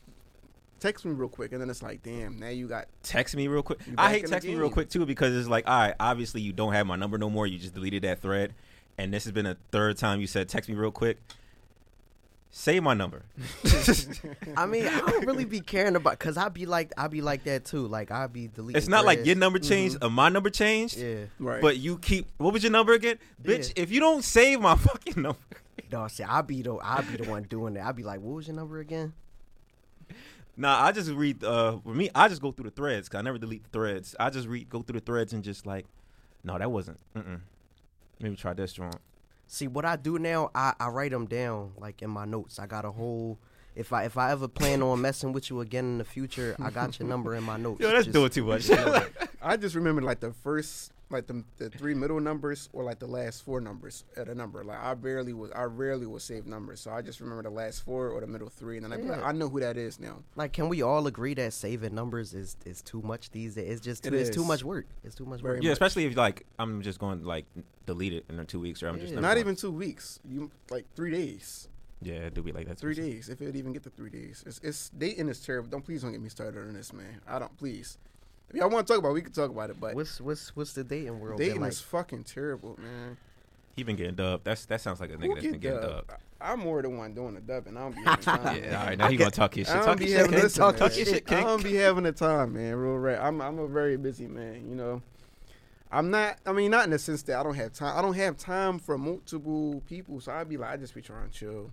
text 0.85 1.05
me 1.05 1.13
real 1.13 1.29
quick, 1.29 1.53
and 1.53 1.61
then 1.61 1.71
it's 1.71 1.83
like, 1.83 2.03
damn, 2.03 2.39
now 2.39 2.51
you 2.51 2.69
got 2.69 2.87
text 3.03 3.35
me 3.35 3.49
real 3.49 3.63
quick. 3.63 3.79
I 3.97 4.11
hate 4.11 4.25
in 4.25 4.31
text 4.31 4.47
me 4.47 4.55
real 4.55 4.71
quick 4.71 4.91
too 4.91 5.07
because 5.07 5.35
it's 5.35 5.49
like, 5.49 5.67
all 5.67 5.79
right, 5.79 5.95
obviously 5.99 6.43
you 6.43 6.53
don't 6.53 6.75
have 6.75 6.87
my 6.87 6.97
number 6.97 7.17
no 7.17 7.31
more. 7.31 7.47
You 7.47 7.59
just 7.59 7.75
deleted 7.75 8.03
that 8.03 8.21
thread, 8.21 8.55
and 8.99 9.13
this 9.13 9.25
has 9.25 9.33
been 9.33 9.47
a 9.47 9.57
third 9.71 9.97
time 9.97 10.21
you 10.21 10.27
said 10.27 10.49
text 10.49 10.69
me 10.69 10.77
real 10.77 10.91
quick. 10.91 11.19
Say 12.51 12.79
my 12.81 12.95
number. 12.95 13.23
I 14.57 14.67
mean, 14.67 14.87
I 14.87 15.01
don't 15.01 15.27
really 15.27 15.47
be 15.47 15.61
caring 15.61 15.97
about 15.97 16.19
because 16.19 16.37
I'd 16.37 16.55
be 16.55 16.67
like 16.67 16.93
I'd 16.99 17.11
be 17.11 17.23
like 17.23 17.45
that 17.45 17.65
too. 17.65 17.89
Like 17.89 18.11
I'd 18.11 18.33
be 18.33 18.49
deleting. 18.49 18.77
It's 18.77 18.87
not 18.87 19.07
like 19.07 19.19
threads. 19.19 19.29
your 19.29 19.37
number 19.37 19.59
mm-hmm. 19.59 19.69
changed 19.69 19.99
or 20.03 20.11
my 20.11 20.29
number 20.29 20.51
changed, 20.51 20.99
Yeah. 20.99 21.25
right. 21.39 21.63
but 21.63 21.79
you 21.79 21.99
keep. 21.99 22.29
What 22.37 22.53
was 22.53 22.63
your 22.63 22.73
number 22.73 22.93
again, 22.93 23.19
bitch? 23.43 23.73
If 23.75 23.91
you 23.91 24.01
don't 24.01 24.23
save 24.23 24.61
my 24.61 24.77
fucking 24.89 25.21
number, 25.21 25.39
No, 25.91 26.07
see, 26.09 26.25
I 26.25 26.43
be 26.43 26.63
the 26.63 26.77
I 26.77 27.01
be 27.01 27.17
the 27.17 27.29
one 27.29 27.45
doing 27.45 27.75
that. 27.75 27.87
I 27.87 27.93
be 27.93 28.03
like, 28.03 28.21
what 28.21 28.37
was 28.37 28.47
your 28.47 28.57
number 28.57 28.79
again? 28.79 29.15
Nah, 30.57 30.83
I 30.83 30.93
just 30.93 31.11
read. 31.11 31.43
Uh, 31.45 31.79
for 31.79 31.95
me, 31.95 32.11
I 32.15 32.29
just 32.29 32.41
go 32.43 32.53
through 32.53 32.65
the 32.65 32.71
threads. 32.71 33.09
Cause 33.09 33.19
I 33.19 33.23
never 33.23 33.39
delete 33.39 33.65
the 33.65 33.71
threads. 33.71 34.15
I 34.19 34.31
just 34.31 34.49
read, 34.49 34.69
go 34.69 34.83
through 34.83 35.01
the 35.01 35.05
threads 35.07 35.33
and 35.33 35.43
just 35.45 35.67
like, 35.67 35.87
no, 36.43 36.59
that 36.59 36.71
wasn't. 36.71 36.99
Mm-mm. 37.17 37.41
Maybe 38.21 38.37
try 38.37 38.53
this 38.55 38.73
joint. 38.73 38.97
See 39.47 39.67
what 39.67 39.85
I 39.85 39.97
do 39.97 40.19
now, 40.19 40.51
I, 40.55 40.73
I 40.81 40.89
write 40.89 41.11
them 41.11 41.27
down 41.27 41.73
like 41.79 42.01
in 42.03 42.11
my 42.11 42.25
notes. 42.25 42.59
I 42.59 42.67
got 42.67 42.85
a 42.85 42.91
whole. 42.93 43.39
If 43.77 43.93
I 43.93 44.05
if 44.05 44.17
I 44.17 44.31
ever 44.31 44.47
plan 44.47 44.83
on 44.83 45.01
messing 45.01 45.33
with 45.33 45.51
you 45.51 45.61
again 45.61 45.85
in 45.85 45.99
the 45.99 46.05
future, 46.05 46.55
I 46.63 46.71
got 46.71 46.99
your 46.99 47.09
number 47.09 47.35
in 47.35 47.43
my 47.43 47.57
notes. 47.59 47.81
Yo, 47.81 47.91
that's 47.91 48.05
Just- 48.07 48.15
doing 48.15 48.31
too 48.31 48.45
much. 48.45 48.71
I 49.43 49.57
just 49.57 49.75
remember 49.75 50.01
like 50.01 50.21
the 50.21 50.33
first, 50.33 50.93
like 51.15 51.27
the, 51.27 51.43
the 51.57 51.71
three 51.71 51.95
middle 51.95 52.21
numbers 52.21 52.69
or 52.73 52.85
like 52.85 52.99
the 52.99 53.07
last 53.07 53.45
four 53.45 53.61
numbers 53.61 54.05
at 54.17 54.29
a 54.29 54.35
number. 54.35 54.63
Like 54.65 54.79
I 54.81 54.95
barely 54.95 55.33
was, 55.33 55.51
I 55.53 55.63
rarely 55.63 56.07
will 56.07 56.19
save 56.21 56.47
numbers, 56.47 56.81
so 56.81 56.91
I 56.91 57.01
just 57.01 57.21
remember 57.21 57.43
the 57.45 57.51
last 57.51 57.85
four 57.85 58.09
or 58.11 58.21
the 58.21 58.27
middle 58.27 58.49
three, 58.49 58.77
and 58.77 58.85
then 58.85 58.93
I 58.93 58.97
like, 58.97 59.23
I 59.23 59.33
know 59.33 59.49
who 59.49 59.61
that 59.61 59.77
is 59.77 59.99
now. 59.99 60.19
Like, 60.37 60.53
can 60.53 60.69
we 60.69 60.83
all 60.83 61.07
agree 61.07 61.35
that 61.35 61.53
saving 61.53 61.95
numbers 61.95 62.35
is 62.35 62.57
is 62.67 62.83
too 62.83 63.01
much 63.03 63.31
these 63.31 63.55
days? 63.55 63.71
It's 63.71 63.81
just 63.81 64.05
too, 64.05 64.15
It 64.15 64.21
it's 64.21 64.31
too 64.31 64.45
much 64.45 64.63
work. 64.65 64.87
It's 65.05 65.15
too 65.15 65.25
much 65.25 65.41
Very 65.41 65.57
work. 65.57 65.65
yeah, 65.65 65.73
especially 65.73 66.05
if 66.07 66.17
like 66.17 66.45
I'm 66.59 66.83
just 66.83 66.99
going 66.99 67.21
to 67.21 67.27
like 67.27 67.47
delete 67.87 68.13
it 68.13 68.25
in 68.29 68.45
two 68.47 68.61
weeks 68.61 68.83
or 68.83 68.89
I'm 68.89 68.97
just 68.99 69.09
Yeah. 69.11 69.15
never 69.17 69.23
Not 69.23 69.29
going- 69.35 69.41
even 69.41 69.57
two 69.57 69.73
weeks. 69.73 70.21
You 70.29 70.51
like 70.71 70.85
three 70.95 71.11
days. 71.13 71.69
Yeah, 72.03 72.29
do 72.29 72.43
be 72.43 72.53
like 72.53 72.67
that. 72.69 72.77
Three 72.79 72.95
days, 72.95 73.31
if 73.31 73.41
it 73.41 73.57
even 73.57 73.73
get 73.73 73.83
to 73.85 73.91
three 73.91 74.11
days. 74.11 74.45
It's, 74.47 74.59
it's 74.63 74.91
dating 74.91 75.29
is 75.29 75.41
terrible. 75.41 75.71
Don't 75.71 75.83
please 75.85 76.03
don't 76.03 76.13
get 76.13 76.21
me 76.21 76.29
started 76.29 76.61
on 76.61 76.75
this, 76.75 76.93
man. 76.93 77.21
I 77.27 77.39
don't 77.39 77.57
please. 77.57 77.97
If 78.51 78.57
y'all 78.57 78.71
want 78.71 78.87
to 78.87 78.93
talk 78.93 79.01
about, 79.01 79.11
it, 79.11 79.15
we 79.15 79.23
can 79.23 79.33
talk 79.33 79.51
about 79.51 79.71
it. 79.71 79.81
But 79.81 79.95
What's 79.95 80.21
what's 80.21 80.55
what's 80.57 80.73
the 80.75 80.85
dating 80.85 81.19
world 81.21 81.39
dating 81.39 81.61
like? 81.61 81.73
is 81.73 81.81
fucking 81.81 82.25
terrible, 82.25 82.79
man. 82.81 83.17
He 83.77 83.83
been 83.83 83.97
getting 83.97 84.15
dubbed. 84.15 84.45
That's 84.45 84.65
that 84.67 84.81
sounds 84.81 85.01
like 85.01 85.11
a 85.11 85.15
nigga 85.15 85.23
Who 85.27 85.35
that's 85.35 85.47
been 85.47 85.59
getting 85.61 85.81
dubbed? 85.81 86.09
dubbed. 86.09 86.11
I- 86.13 86.17
I'm 86.41 86.61
more 86.61 86.83
the 86.83 86.91
one 86.91 87.15
doing 87.15 87.35
the 87.35 87.41
dubbing. 87.41 87.75
I 87.77 87.81
don't 87.81 87.95
be 87.97 88.03
having 88.05 88.23
time. 88.23 88.57
Yeah, 88.57 88.61
man. 88.61 88.75
all 88.75 88.87
right. 88.87 88.99
Now 88.99 89.09
he 89.09 89.17
gonna 89.17 89.31
talk 89.31 89.55
his 89.55 89.67
shit. 89.67 89.75
I 89.77 89.79
don't 89.79 89.87
Talk 89.87 89.99
be 89.99 90.05
your 90.05 90.11
shit. 90.11 90.19
having 90.19 90.33
King. 90.35 90.43
listen, 90.43 90.61
Talk, 90.61 90.75
man. 90.79 90.89
talk 90.89 90.97
your 90.99 91.07
shit, 91.07 91.25
I 91.27 91.35
King. 91.35 91.45
don't 91.45 91.63
be 91.65 91.75
having 91.77 92.05
the 92.05 92.13
time, 92.13 92.53
man. 92.53 92.75
Real 92.77 92.99
right. 92.99 93.19
I'm 93.19 93.41
I'm 93.41 93.59
a 93.59 93.67
very 93.67 93.97
busy 93.97 94.27
man. 94.27 94.69
You 94.69 94.75
know, 94.75 95.03
I'm 95.91 96.11
not. 96.11 96.37
I 96.45 96.53
mean, 96.53 96.71
not 96.71 96.85
in 96.85 96.91
the 96.91 96.99
sense 96.99 97.23
that 97.23 97.39
I 97.39 97.43
don't 97.43 97.55
have 97.55 97.73
time. 97.73 97.97
I 97.97 98.03
don't 98.03 98.15
have 98.15 98.37
time 98.37 98.79
for 98.79 98.99
multiple 98.99 99.83
people. 99.89 100.21
So 100.21 100.33
I'd 100.33 100.49
be 100.51 100.59
like, 100.59 100.71
I 100.71 100.77
just 100.77 100.95
be 100.95 101.01
trying 101.01 101.31
to 101.31 101.35
chill. 101.35 101.71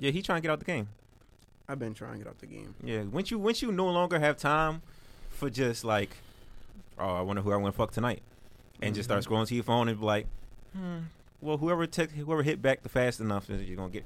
Yeah, 0.00 0.10
he 0.10 0.22
trying 0.22 0.38
to 0.38 0.42
get 0.48 0.50
out 0.52 0.58
the 0.58 0.64
game. 0.64 0.88
I've 1.68 1.78
been 1.78 1.94
trying 1.94 2.12
to 2.14 2.18
get 2.18 2.26
out 2.26 2.38
the 2.40 2.46
game. 2.46 2.74
Yeah, 2.82 3.02
once 3.04 3.30
you 3.30 3.38
once 3.38 3.62
you 3.62 3.70
no 3.70 3.86
longer 3.86 4.18
have 4.18 4.36
time 4.36 4.82
for 5.44 5.50
just 5.50 5.84
like, 5.84 6.16
oh, 6.98 7.14
I 7.16 7.20
wonder 7.20 7.42
who 7.42 7.52
I 7.52 7.56
want 7.56 7.74
to 7.74 7.76
fuck 7.76 7.92
tonight, 7.92 8.22
and 8.80 8.94
just 8.94 9.08
start 9.08 9.22
Mm-hmm. 9.22 9.32
scrolling 9.32 9.46
to 9.48 9.54
your 9.54 9.64
phone 9.64 9.88
and 9.88 9.98
be 10.00 10.04
like, 10.06 10.26
hmm, 10.74 10.98
well, 11.40 11.58
whoever 11.58 11.86
took 11.86 12.10
whoever 12.10 12.42
hit 12.42 12.62
back 12.62 12.82
the 12.82 12.88
fast 12.88 13.20
enough 13.20 13.50
is 13.50 13.62
you're 13.62 13.76
gonna 13.76 13.90
get. 13.92 14.04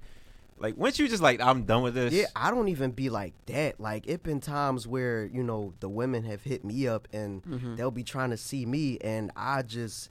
Like 0.61 0.76
once 0.76 0.99
you 0.99 1.07
just 1.07 1.23
like, 1.23 1.40
I'm 1.40 1.62
done 1.62 1.83
with 1.85 1.95
this. 1.95 2.12
Yeah, 2.12 2.26
I 2.35 2.50
don't 2.50 2.66
even 2.66 2.90
be 2.90 3.11
like 3.11 3.33
that. 3.47 3.78
Like 3.78 4.09
it 4.09 4.25
been 4.25 4.40
times 4.40 4.88
where 4.88 5.25
you 5.26 5.45
know 5.45 5.73
the 5.78 5.88
women 5.88 6.25
have 6.25 6.42
hit 6.42 6.64
me 6.64 6.88
up 6.88 7.07
and 7.12 7.45
Mm-hmm. 7.45 7.76
they'll 7.76 7.92
be 7.92 8.02
trying 8.02 8.30
to 8.30 8.37
see 8.37 8.66
me, 8.66 8.99
and 8.99 9.30
I 9.37 9.62
just 9.62 10.11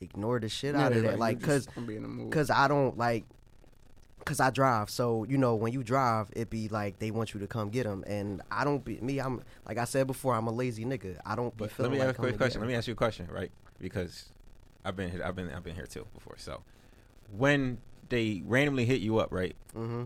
ignore 0.00 0.38
the 0.38 0.48
shit 0.48 0.76
Yeah, 0.76 0.82
out 0.86 0.92
of 0.92 1.02
they 1.02 1.08
that. 1.08 1.18
Like, 1.18 1.40
you 1.40 1.46
cause 1.46 1.64
just 1.64 1.74
gonna 1.74 1.86
be 1.88 1.96
in 1.96 2.02
the 2.02 2.08
mood. 2.08 2.32
cause 2.32 2.48
I 2.50 2.68
don't 2.68 2.96
like. 2.96 3.24
Cause 4.28 4.40
I 4.40 4.50
drive, 4.50 4.90
so 4.90 5.24
you 5.24 5.38
know 5.38 5.54
when 5.54 5.72
you 5.72 5.82
drive, 5.82 6.28
it 6.36 6.50
be 6.50 6.68
like 6.68 6.98
they 6.98 7.10
want 7.10 7.32
you 7.32 7.40
to 7.40 7.46
come 7.46 7.70
get 7.70 7.84
them, 7.84 8.04
and 8.06 8.42
I 8.50 8.62
don't 8.62 8.84
be 8.84 8.98
me. 9.00 9.20
I'm 9.20 9.42
like 9.66 9.78
I 9.78 9.84
said 9.84 10.06
before, 10.06 10.34
I'm 10.34 10.46
a 10.46 10.52
lazy 10.52 10.84
nigga. 10.84 11.16
I 11.24 11.34
don't 11.34 11.56
be 11.56 11.64
But 11.64 11.78
let 11.78 11.90
me 11.90 11.98
like 11.98 12.08
ask 12.10 12.18
a 12.18 12.20
quick 12.20 12.36
question. 12.36 12.60
Let 12.60 12.68
me 12.68 12.74
ask 12.74 12.86
you 12.86 12.92
a 12.92 12.96
question, 12.96 13.26
right? 13.32 13.50
Because 13.80 14.26
I've 14.84 14.96
been 14.96 15.10
here, 15.10 15.22
I've 15.24 15.34
been 15.34 15.50
I've 15.50 15.64
been 15.64 15.74
here 15.76 15.86
too 15.86 16.06
before. 16.12 16.34
So 16.36 16.62
when 17.34 17.78
they 18.10 18.42
randomly 18.44 18.84
hit 18.84 19.00
you 19.00 19.18
up, 19.18 19.32
right? 19.32 19.56
hmm 19.72 20.04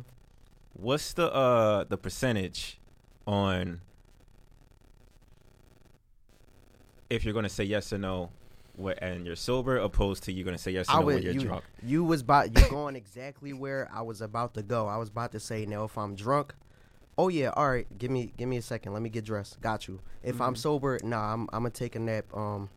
What's 0.75 1.14
the 1.14 1.33
uh 1.33 1.83
the 1.83 1.99
percentage 1.99 2.79
on 3.26 3.81
if 7.11 7.25
you're 7.25 7.35
gonna 7.35 7.49
say 7.49 7.64
yes 7.64 7.93
or 7.93 7.99
no, 7.99 8.31
and 9.00 9.26
you're 9.26 9.37
sober, 9.37 9.76
opposed 9.79 10.23
to 10.25 10.33
you're 10.33 10.45
gonna 10.45 10.59
say 10.59 10.71
yes 10.73 10.88
or 10.88 10.93
I 10.93 11.00
no 11.00 11.07
when 11.07 11.14
would. 11.17 11.25
you're 11.25 11.35
You, 11.35 11.41
drunk? 11.41 11.64
you 11.83 12.05
was 12.05 12.21
about 12.23 12.59
you 12.59 12.69
going 12.69 12.97
exactly 12.97 13.52
where 13.52 13.88
I 13.93 14.02
was 14.02 14.21
about 14.21 14.55
to 14.55 14.62
go. 14.62 14.87
I 14.88 14.97
was 14.97 15.09
about 15.09 15.33
to 15.33 15.41
say 15.41 15.67
now 15.67 15.85
if 15.85 15.97
I'm 15.99 16.14
drunk, 16.14 16.55
oh 17.19 17.29
yeah, 17.29 17.50
all 17.50 17.71
right. 17.71 17.87
Give 17.99 18.11
me 18.11 18.33
give 18.37 18.49
me 18.49 18.57
a 18.57 18.62
second. 18.62 18.93
Let 18.93 19.02
me 19.02 19.09
get 19.11 19.25
dressed. 19.25 19.61
Got 19.61 19.88
you. 19.88 20.00
If 20.23 20.41
I'm 20.41 20.57
sober, 20.57 20.99
nah, 21.02 21.33
I'm 21.33 21.43
I'm 21.52 21.61
gonna 21.62 21.71
take 21.71 21.95
a 21.97 21.99
nap. 22.00 22.25
Um, 22.35 22.71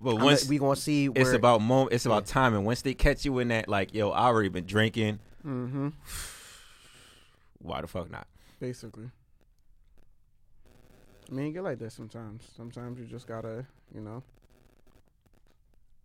But 0.00 0.16
I'm 0.16 0.24
once 0.24 0.42
gonna- 0.44 0.50
we 0.50 0.58
gonna 0.58 0.76
see. 0.76 1.08
Where, 1.10 1.22
it's 1.22 1.32
about 1.34 1.60
moment, 1.60 1.92
it's 1.92 2.06
about 2.06 2.26
timing. 2.26 2.64
Once 2.64 2.80
they 2.82 2.94
catch 2.94 3.24
you 3.24 3.38
in 3.38 3.48
that, 3.48 3.68
like, 3.68 3.92
yo, 3.94 4.10
I 4.10 4.24
already 4.26 4.48
been 4.48 4.64
drinking. 4.66 5.18
Mm-hmm. 5.46 5.88
Why 7.62 7.82
the 7.82 7.86
fuck 7.86 8.10
not? 8.10 8.26
Basically. 8.58 9.10
I 11.30 11.32
mean, 11.34 11.46
you 11.46 11.52
get 11.52 11.62
like 11.62 11.78
that 11.78 11.92
sometimes. 11.92 12.42
Sometimes 12.56 12.98
you 12.98 13.04
just 13.04 13.26
gotta, 13.26 13.66
you 13.94 14.00
know. 14.00 14.22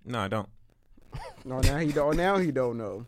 No, 0.06 0.20
I 0.20 0.28
don't. 0.28 0.50
No, 1.46 1.60
now 1.60 1.78
he 1.78 1.91
don't. 1.91 2.18
Now 2.18 2.38
he 2.38 2.52
don't 2.52 2.78
know. 2.78 3.06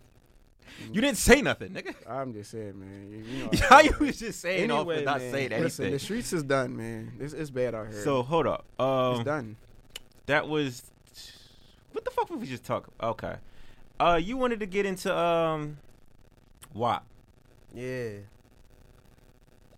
You 0.91 1.01
didn't 1.01 1.17
say 1.17 1.41
nothing, 1.41 1.71
nigga. 1.71 1.95
I'm 2.07 2.33
just 2.33 2.51
saying, 2.51 2.79
man. 2.79 3.09
You, 3.09 3.17
you 3.17 3.43
know. 3.45 3.49
How 3.67 3.79
you 3.79 3.95
was 3.99 4.19
just 4.19 4.39
saying 4.39 4.69
off 4.69 4.81
Anyway, 4.81 4.95
and 4.97 5.05
not 5.05 5.19
man, 5.19 5.31
saying 5.31 5.49
Listen, 5.49 5.91
the 5.91 5.99
streets 5.99 6.33
is 6.33 6.43
done, 6.43 6.77
man. 6.77 7.13
It's, 7.19 7.33
it's 7.33 7.49
bad 7.49 7.73
out 7.73 7.87
here. 7.87 8.03
So 8.03 8.21
hold 8.21 8.45
up. 8.45 8.65
Um, 8.79 9.15
it's 9.15 9.23
done. 9.23 9.55
that 10.27 10.47
was 10.47 10.83
what 11.91 12.05
the 12.05 12.11
fuck 12.11 12.27
did 12.27 12.39
we 12.39 12.45
just 12.45 12.63
talk? 12.63 12.87
Okay. 13.01 13.35
Uh, 13.99 14.19
you 14.21 14.37
wanted 14.37 14.59
to 14.59 14.67
get 14.67 14.85
into 14.85 15.15
um, 15.15 15.77
WAP. 16.73 17.03
Yeah. 17.73 18.09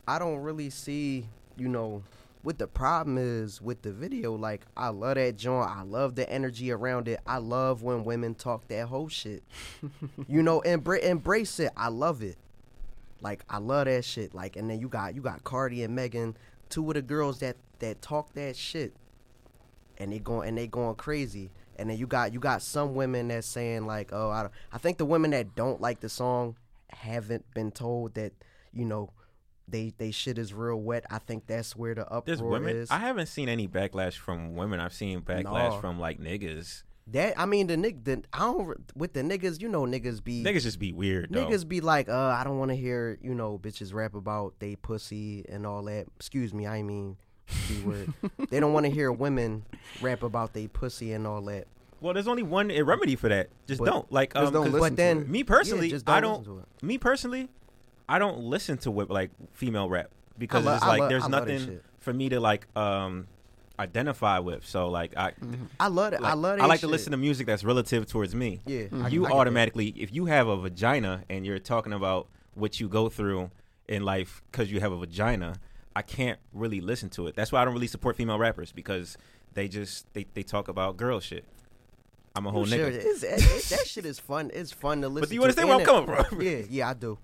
I 0.06 0.20
don't 0.20 0.40
really 0.40 0.70
see, 0.70 1.28
you 1.56 1.70
know, 1.70 2.04
what 2.42 2.58
the 2.58 2.68
problem 2.68 3.18
is 3.18 3.62
with 3.62 3.82
the 3.82 3.92
video. 3.92 4.36
Like, 4.36 4.66
I 4.78 4.90
love 4.90 5.16
that 5.16 5.38
joint. 5.38 5.70
I 5.70 5.84
love 5.84 6.16
the 6.16 6.30
energy 6.32 6.72
around 6.72 7.08
it. 7.08 7.20
I 7.28 7.38
love 7.38 7.84
when 7.84 8.06
women 8.06 8.36
talk 8.36 8.68
that 8.70 8.88
whole 8.88 9.10
shit. 9.10 9.44
you 10.28 10.42
know, 10.42 10.62
embra- 10.62 11.04
embrace 11.04 11.60
it. 11.60 11.72
I 11.76 11.90
love 11.90 12.22
it. 12.22 12.38
Like, 13.22 13.44
I 13.50 13.58
love 13.58 13.86
that 13.86 14.06
shit. 14.06 14.34
Like, 14.34 14.56
and 14.56 14.70
then 14.70 14.80
you 14.80 14.88
got 14.88 15.16
you 15.16 15.22
got 15.22 15.44
Cardi 15.44 15.84
and 15.84 15.94
Megan, 15.96 16.38
two 16.70 16.90
of 16.90 16.94
the 16.94 17.02
girls 17.02 17.40
that 17.40 17.58
that 17.80 18.02
talk 18.02 18.34
that 18.34 18.56
shit, 18.56 18.94
and 19.98 20.14
they 20.14 20.20
going 20.20 20.48
and 20.48 20.58
they 20.58 20.68
going 20.68 20.96
crazy. 20.96 21.52
And 21.78 21.90
then 21.90 21.98
you 21.98 22.08
got 22.08 22.34
you 22.34 22.40
got 22.40 22.62
some 22.62 22.96
women 22.96 23.28
that's 23.28 23.48
saying 23.48 23.86
like, 23.86 24.12
oh, 24.14 24.30
I 24.30 24.44
don't, 24.44 24.54
I 24.72 24.78
think 24.78 24.98
the 24.98 25.06
women 25.06 25.32
that 25.32 25.56
don't 25.56 25.82
like 25.82 26.00
the 26.00 26.10
song 26.10 26.56
haven't 26.90 27.46
been 27.54 27.72
told 27.72 28.14
that 28.14 28.32
you 28.74 28.86
know 28.86 29.10
they 29.72 29.94
they 29.98 30.12
shit 30.12 30.38
is 30.38 30.54
real 30.54 30.78
wet. 30.82 31.06
I 31.10 31.20
think 31.20 31.48
that's 31.48 31.76
where 31.76 31.96
the 31.96 32.04
uproar 32.06 32.24
There's 32.26 32.42
women. 32.42 32.76
is. 32.76 32.92
I 32.92 32.98
haven't 33.00 33.28
seen 33.28 33.50
any 33.50 33.68
backlash 33.68 34.14
from 34.14 34.56
women. 34.56 34.80
I've 34.80 34.94
seen 34.94 35.22
backlash 35.22 35.72
No. 35.74 35.80
from 35.80 36.00
like 36.00 36.20
niggas. 36.20 36.84
that 37.08 37.34
I 37.40 37.46
mean 37.48 37.68
the 37.68 37.76
nig 37.78 38.04
the 38.04 38.24
I 38.34 38.40
don't 38.40 38.78
with 38.96 39.14
the 39.14 39.22
niggas. 39.22 39.60
You 39.62 39.68
know 39.70 39.84
niggas 39.84 40.24
be 40.24 40.44
Niggas 40.44 40.64
just 40.64 40.80
be 40.80 40.92
weird 40.94 41.30
though. 41.32 41.46
Niggas 41.46 41.68
be 41.68 41.82
like, 41.82 42.08
uh, 42.10 42.14
I 42.40 42.44
don't 42.44 42.60
want 42.60 42.70
to 42.70 42.76
hear, 42.76 43.18
you 43.22 43.34
know, 43.34 43.58
bitches 43.58 43.94
rap 43.94 44.14
about 44.16 44.54
they 44.60 44.76
pussy 44.76 45.46
and 45.50 45.66
all 45.66 45.84
that. 45.86 46.06
Excuse 46.18 46.54
me, 46.54 46.68
I 46.68 46.84
mean, 46.84 47.18
they 48.50 48.60
don't 48.60 48.74
want 48.74 48.86
to 48.86 48.92
hear 48.92 49.12
women 49.12 49.66
rap 50.02 50.24
about 50.24 50.54
they 50.54 50.68
pussy 50.68 51.14
and 51.14 51.26
all 51.26 51.42
that. 51.44 51.66
Well, 52.02 52.14
there's 52.14 52.28
only 52.30 52.44
one 52.44 52.70
remedy 52.86 53.16
for 53.16 53.28
that. 53.30 53.50
Just 53.68 53.80
But- 53.80 53.86
don't 53.88 54.12
like. 54.12 54.34
Just 54.34 54.48
Um, 54.48 54.54
don't 54.54 54.64
'cause 54.66 54.74
listen 54.74 54.84
But 54.84 54.90
to 54.92 54.96
then, 54.96 55.18
it. 55.20 55.30
me 55.30 55.44
personally, 55.44 55.88
yeah, 55.88 55.96
just 55.96 56.10
I 56.10 56.22
don't. 56.22 56.44
to 56.46 56.60
it. 56.60 56.84
Me 56.84 56.98
personally, 56.98 57.50
I 58.10 58.20
don't 58.20 58.40
listen 58.40 58.78
to 58.80 58.92
what 58.92 59.10
like 59.10 59.32
female 59.54 59.88
rap 59.90 60.10
because 60.38 60.66
lo- 60.66 60.76
it's 60.76 60.86
like 60.86 61.00
lo- 61.02 61.10
there's 61.10 61.24
I 61.24 61.28
nothing 61.28 61.80
for 62.00 62.12
me 62.14 62.30
to 62.30 62.40
like 62.40 62.66
um 62.76 63.28
identify 63.78 64.40
with. 64.40 64.66
So 64.66 64.90
like 64.90 65.16
I. 65.16 65.34
I 65.80 65.88
love 65.88 66.14
it. 66.14 66.22
Like, 66.22 66.32
I 66.32 66.36
love 66.36 66.58
that 66.58 66.64
I 66.64 66.68
like 66.68 66.80
shit. 66.80 66.88
to 66.88 66.92
listen 66.92 67.12
to 67.12 67.18
music 67.18 67.48
that's 67.48 67.64
relative 67.64 68.08
towards 68.08 68.36
me. 68.36 68.60
Yeah, 68.66 68.82
Mm-hmm. 68.84 69.08
You 69.08 69.26
I 69.26 69.30
get 69.30 69.38
automatically, 69.38 69.88
if 69.96 70.14
you 70.14 70.26
have 70.26 70.48
a 70.48 70.58
vagina 70.58 71.24
and 71.30 71.46
you're 71.46 71.60
talking 71.60 71.94
about 71.94 72.28
what 72.56 72.80
you 72.80 72.90
go 72.90 73.10
through 73.10 73.52
in 73.88 74.04
life 74.04 74.42
because 74.52 74.72
you 74.72 74.80
have 74.82 74.92
a 74.92 74.98
vagina, 74.98 75.56
I 75.96 76.02
can't 76.02 76.40
really 76.54 76.82
listen 76.82 77.10
to 77.12 77.28
it. 77.28 77.36
That's 77.36 77.52
why 77.52 77.62
I 77.62 77.66
don't 77.66 77.74
really 77.74 77.88
support 77.88 78.16
female 78.18 78.38
rappers 78.38 78.72
because 78.72 79.18
they 79.54 79.68
just 79.68 80.12
they, 80.14 80.26
they 80.34 80.44
talk 80.44 80.68
about 80.68 80.98
girl 80.98 81.20
shit. 81.20 81.46
I'm 82.36 82.46
a 82.46 82.52
whole 82.52 82.66
Sure, 82.66 82.78
nigga. 82.92 82.96
it's- 82.96 83.24
it- 83.24 83.42
it- 83.44 83.64
that 83.78 83.88
shit 83.88 84.06
is 84.06 84.20
fun. 84.20 84.52
It's 84.54 84.72
fun 84.72 85.02
to 85.02 85.10
listen. 85.10 85.30
do 85.30 85.36
you 85.36 85.42
to. 85.42 85.44
understand 85.46 85.68
where 85.70 85.80
And 85.80 85.88
I'm 85.90 86.06
coming 86.06 86.24
from? 86.26 86.42
Yeah, 86.42 86.62
yeah, 86.70 86.90
I 86.90 86.94
do. 86.94 87.18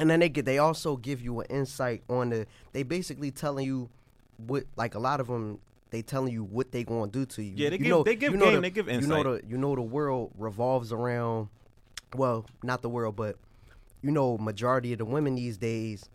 And 0.00 0.08
then 0.08 0.20
they 0.20 0.30
get 0.30 0.46
they 0.46 0.56
also 0.56 0.96
give 0.96 1.20
you 1.20 1.40
an 1.40 1.46
insight 1.50 2.02
on 2.08 2.30
the. 2.30 2.46
They 2.72 2.82
basically 2.84 3.30
telling 3.30 3.66
you 3.66 3.90
what 4.38 4.64
like 4.74 4.94
a 4.94 4.98
lot 4.98 5.20
of 5.20 5.26
them. 5.26 5.58
They 5.90 6.00
telling 6.00 6.32
you 6.32 6.42
what 6.44 6.72
they 6.72 6.84
gonna 6.84 7.10
do 7.10 7.26
to 7.26 7.42
you. 7.42 7.52
Yeah, 7.54 7.68
they 7.68 7.76
you 7.76 7.82
give- 7.82 7.90
know, 7.90 8.02
they 8.04 8.16
give 8.16 8.32
you 8.32 8.38
know 8.38 8.44
game, 8.46 8.54
the- 8.54 8.60
they 8.62 8.70
give 8.70 8.88
insight. 8.88 9.02
You 9.18 9.24
know 9.24 9.36
the 9.36 9.46
you 9.46 9.58
know 9.58 9.74
the 9.74 9.82
world 9.82 10.30
revolves 10.38 10.90
around. 10.90 11.48
Well, 12.16 12.46
not 12.62 12.80
the 12.80 12.88
world, 12.88 13.14
but 13.16 13.36
you 14.00 14.10
know, 14.10 14.38
majority 14.38 14.92
of 14.92 14.98
the 14.98 15.04
women 15.04 15.34
these 15.34 15.58
days, 15.58 16.08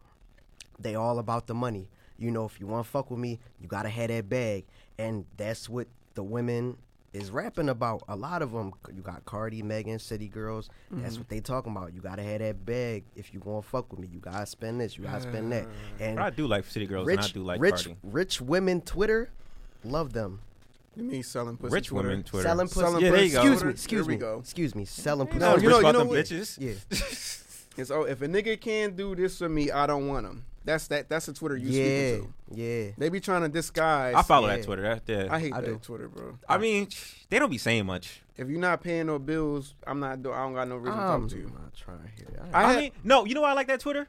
they 0.79 0.95
all 0.95 1.19
about 1.19 1.45
the 1.45 1.53
money. 1.53 1.87
You 2.17 2.31
know, 2.31 2.45
if 2.45 2.59
you 2.59 2.65
want 2.65 2.85
to 2.85 2.89
fuck 2.91 3.11
with 3.11 3.19
me, 3.19 3.39
you 3.61 3.67
gotta 3.67 3.89
have 3.89 4.07
that 4.07 4.27
bag, 4.29 4.65
and 4.97 5.25
that's 5.37 5.69
what 5.69 5.87
the 6.15 6.23
women 6.23 6.77
is 7.15 7.31
rapping 7.31 7.69
about. 7.69 8.03
A 8.07 8.15
lot 8.15 8.41
of 8.41 8.51
them, 8.51 8.73
you 8.93 9.01
got 9.01 9.23
Cardi, 9.25 9.61
Megan, 9.61 9.99
City 9.99 10.27
Girls. 10.27 10.69
That's 10.91 11.13
mm-hmm. 11.13 11.21
what 11.21 11.29
they 11.29 11.39
talking 11.39 11.71
about. 11.71 11.93
You 11.93 12.01
gotta 12.01 12.23
have 12.23 12.39
that 12.39 12.65
bag 12.65 13.03
if 13.15 13.33
you 13.33 13.39
want 13.39 13.63
to 13.63 13.69
fuck 13.69 13.91
with 13.91 13.99
me. 13.99 14.09
You 14.11 14.19
gotta 14.19 14.45
spend 14.45 14.81
this. 14.81 14.97
You 14.97 15.05
gotta 15.05 15.21
spend 15.21 15.51
that. 15.51 15.65
And 15.99 16.17
But 16.17 16.25
I 16.25 16.29
do 16.29 16.47
like 16.47 16.65
City 16.65 16.85
Girls 16.85 17.07
rich, 17.07 17.17
and 17.17 17.25
I 17.25 17.31
do 17.31 17.43
like 17.43 17.61
rich, 17.61 17.85
Cardi. 17.85 17.97
rich 18.03 18.41
women 18.41 18.81
Twitter, 18.81 19.29
love 19.83 20.13
them. 20.13 20.41
You 20.95 21.03
mean 21.03 21.23
selling 21.23 21.57
pussy? 21.57 21.73
rich 21.73 21.87
Twitter. 21.87 22.07
women 22.07 22.23
Twitter. 22.23 22.47
Selling 22.47 22.67
pussy. 22.67 22.79
Selling 22.79 23.01
Yeah, 23.03 23.11
there 23.11 23.23
you 23.23 23.39
pussy. 23.39 23.41
go. 23.41 23.41
Excuse 23.41 23.63
me. 23.63 23.69
Excuse 23.71 24.07
There 24.07 24.33
me. 24.33 24.39
Excuse 24.39 24.75
me. 24.75 24.85
Selling 24.85 25.27
pussy. 25.27 25.39
No, 25.39 25.55
you 25.55 25.63
you 25.63 25.69
know- 25.69 25.81
know, 25.81 25.87
you 25.87 25.93
know 25.93 25.99
them 25.99 26.07
what? 26.07 26.17
bitches. 26.17 26.57
Yeah. 26.59 27.41
It's 27.77 27.91
oh, 27.91 28.03
if 28.03 28.21
a 28.21 28.27
nigga 28.27 28.59
can't 28.59 28.95
do 28.95 29.15
this 29.15 29.37
for 29.39 29.49
me, 29.49 29.71
I 29.71 29.85
don't 29.87 30.07
want 30.07 30.25
him. 30.25 30.45
That's 30.63 30.87
that. 30.87 31.09
That's 31.09 31.27
the 31.27 31.33
Twitter 31.33 31.57
you 31.57 31.69
Yeah. 31.69 32.13
speaking 32.15 32.33
to. 32.55 32.61
Yeah. 32.61 32.91
They 32.97 33.09
be 33.09 33.19
trying 33.19 33.41
to 33.43 33.49
disguise. 33.49 34.15
I 34.15 34.21
follow 34.23 34.47
Yeah. 34.47 34.55
that 34.57 34.65
Twitter. 34.65 34.81
That, 34.81 35.01
yeah. 35.05 35.27
I 35.29 35.39
hate 35.39 35.53
I 35.53 35.61
that 35.61 35.67
do. 35.67 35.77
Twitter, 35.81 36.07
bro. 36.09 36.37
I 36.49 36.57
mean, 36.57 36.87
they 37.29 37.37
don't 37.37 37.51
be 37.51 37.57
saying 37.59 37.85
much. 37.85 38.21
If 38.37 38.49
you're 38.49 38.59
not 38.59 38.81
paying 38.81 39.05
no 39.07 39.19
bills, 39.19 39.75
I'm 39.85 39.99
not. 39.99 40.23
Do- 40.23 40.31
I 40.31 40.39
don't 40.43 40.53
got 40.55 40.67
no 40.67 40.77
reason 40.77 40.97
to 40.97 41.03
I'm 41.05 41.21
talk 41.21 41.29
to 41.31 41.37
you. 41.37 41.47
I'm 41.47 41.53
not 41.53 41.73
trying 41.75 41.99
to 41.99 42.07
hear 42.17 42.27
that. 42.31 42.55
I 42.55 42.63
I, 42.63 42.73
had- 42.73 42.79
mean, 42.81 42.91
no, 43.03 43.25
you 43.25 43.33
know 43.35 43.41
why 43.41 43.51
I 43.51 43.53
like 43.53 43.67
that 43.67 43.79
Twitter? 43.79 44.07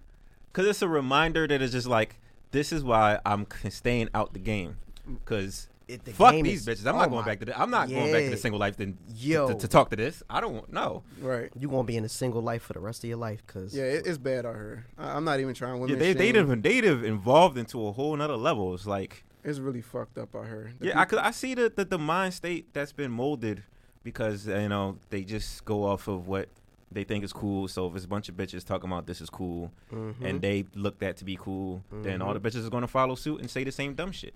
Because 0.52 0.66
it's 0.68 0.80
a 0.82 0.88
reminder 0.88 1.46
that 1.46 1.60
it's 1.60 1.72
just 1.72 1.86
like, 1.86 2.16
this 2.52 2.72
is 2.72 2.82
why 2.82 3.18
I'm 3.26 3.46
staying 3.68 4.08
out 4.14 4.32
the 4.32 4.38
game. 4.38 4.78
Because 5.06 5.68
It- 5.88 6.04
the 6.04 6.12
fuck 6.12 6.32
game 6.32 6.44
these 6.44 6.66
is- 6.66 6.80
bitches. 6.80 6.86
I'm 6.86 6.96
oh 6.96 6.98
not 6.98 7.10
going 7.10 7.20
my- 7.20 7.26
back 7.26 7.40
to 7.40 7.46
this. 7.46 7.54
I'm 7.56 7.70
not 7.70 7.88
going 7.88 8.12
back 8.12 8.20
to 8.20 8.24
Yeah. 8.24 8.30
the 8.30 8.36
single 8.36 8.58
life 8.58 8.76
then 8.76 8.98
Yo. 9.14 9.48
to, 9.48 9.54
to 9.54 9.68
talk 9.68 9.90
to 9.90 9.96
this. 9.96 10.22
I 10.28 10.40
don't 10.40 10.54
want, 10.54 10.72
no. 10.72 11.04
Right. 11.20 11.50
You 11.58 11.68
gonna 11.68 11.84
be 11.84 11.96
in 11.96 12.04
a 12.04 12.08
single 12.08 12.42
life 12.42 12.62
for 12.62 12.72
the 12.72 12.80
rest 12.80 13.04
of 13.04 13.08
your 13.08 13.18
life, 13.18 13.46
cause 13.46 13.74
Yeah, 13.74 13.84
it, 13.84 14.06
it's 14.06 14.18
bad 14.18 14.46
out 14.46 14.56
here. 14.56 14.86
I, 14.98 15.16
I'm 15.16 15.24
not 15.24 15.38
even 15.38 15.54
trying. 15.54 15.74
Yeah, 15.74 15.80
Women 15.80 15.98
they, 15.98 16.12
they, 16.12 16.32
shame. 16.32 16.48
have, 16.48 16.62
they 16.62 16.76
have 16.86 17.04
evolved 17.04 17.56
into 17.56 17.86
a 17.86 17.92
whole 17.92 18.16
nother 18.16 18.36
level. 18.36 18.74
It's 18.74 18.86
like, 18.86 19.24
It's 19.44 19.60
really 19.60 19.80
fucked 19.80 20.18
up 20.18 20.34
out 20.34 20.46
here. 20.46 20.72
The 20.80 20.86
yeah, 20.88 21.00
I, 21.00 21.04
peop- 21.04 21.10
cause 21.10 21.20
I 21.22 21.30
see 21.30 21.54
the, 21.54 21.72
the, 21.74 21.84
the 21.84 21.98
mind 21.98 22.34
state 22.34 22.66
that's 22.72 22.92
been 22.92 23.12
molded 23.12 23.62
because, 24.02 24.48
uh, 24.48 24.56
you 24.58 24.68
know, 24.68 24.98
they 25.10 25.22
just 25.22 25.64
go 25.64 25.84
off 25.84 26.08
of 26.08 26.26
what 26.26 26.48
they 26.90 27.04
think 27.04 27.22
is 27.22 27.32
cool. 27.32 27.68
So 27.68 27.86
if 27.86 27.94
it's 27.94 28.04
a 28.04 28.08
bunch 28.08 28.28
of 28.28 28.36
bitches 28.36 28.64
talking 28.64 28.90
about 28.90 29.06
this 29.06 29.20
is 29.20 29.30
cool 29.30 29.70
and 29.90 30.14
mm-hmm. 30.14 30.38
they 30.38 30.64
look 30.74 30.98
that 30.98 31.16
to 31.18 31.24
be 31.24 31.36
cool, 31.36 31.84
then 31.92 32.22
all 32.22 32.34
mm-hmm. 32.34 32.42
the 32.42 32.50
bitches 32.50 32.66
are 32.66 32.70
going 32.70 32.82
to 32.82 32.88
follow 32.88 33.14
suit 33.14 33.40
and 33.40 33.48
say 33.48 33.62
the 33.64 33.72
same 33.72 33.94
dumb 33.94 34.12
shit. 34.12 34.34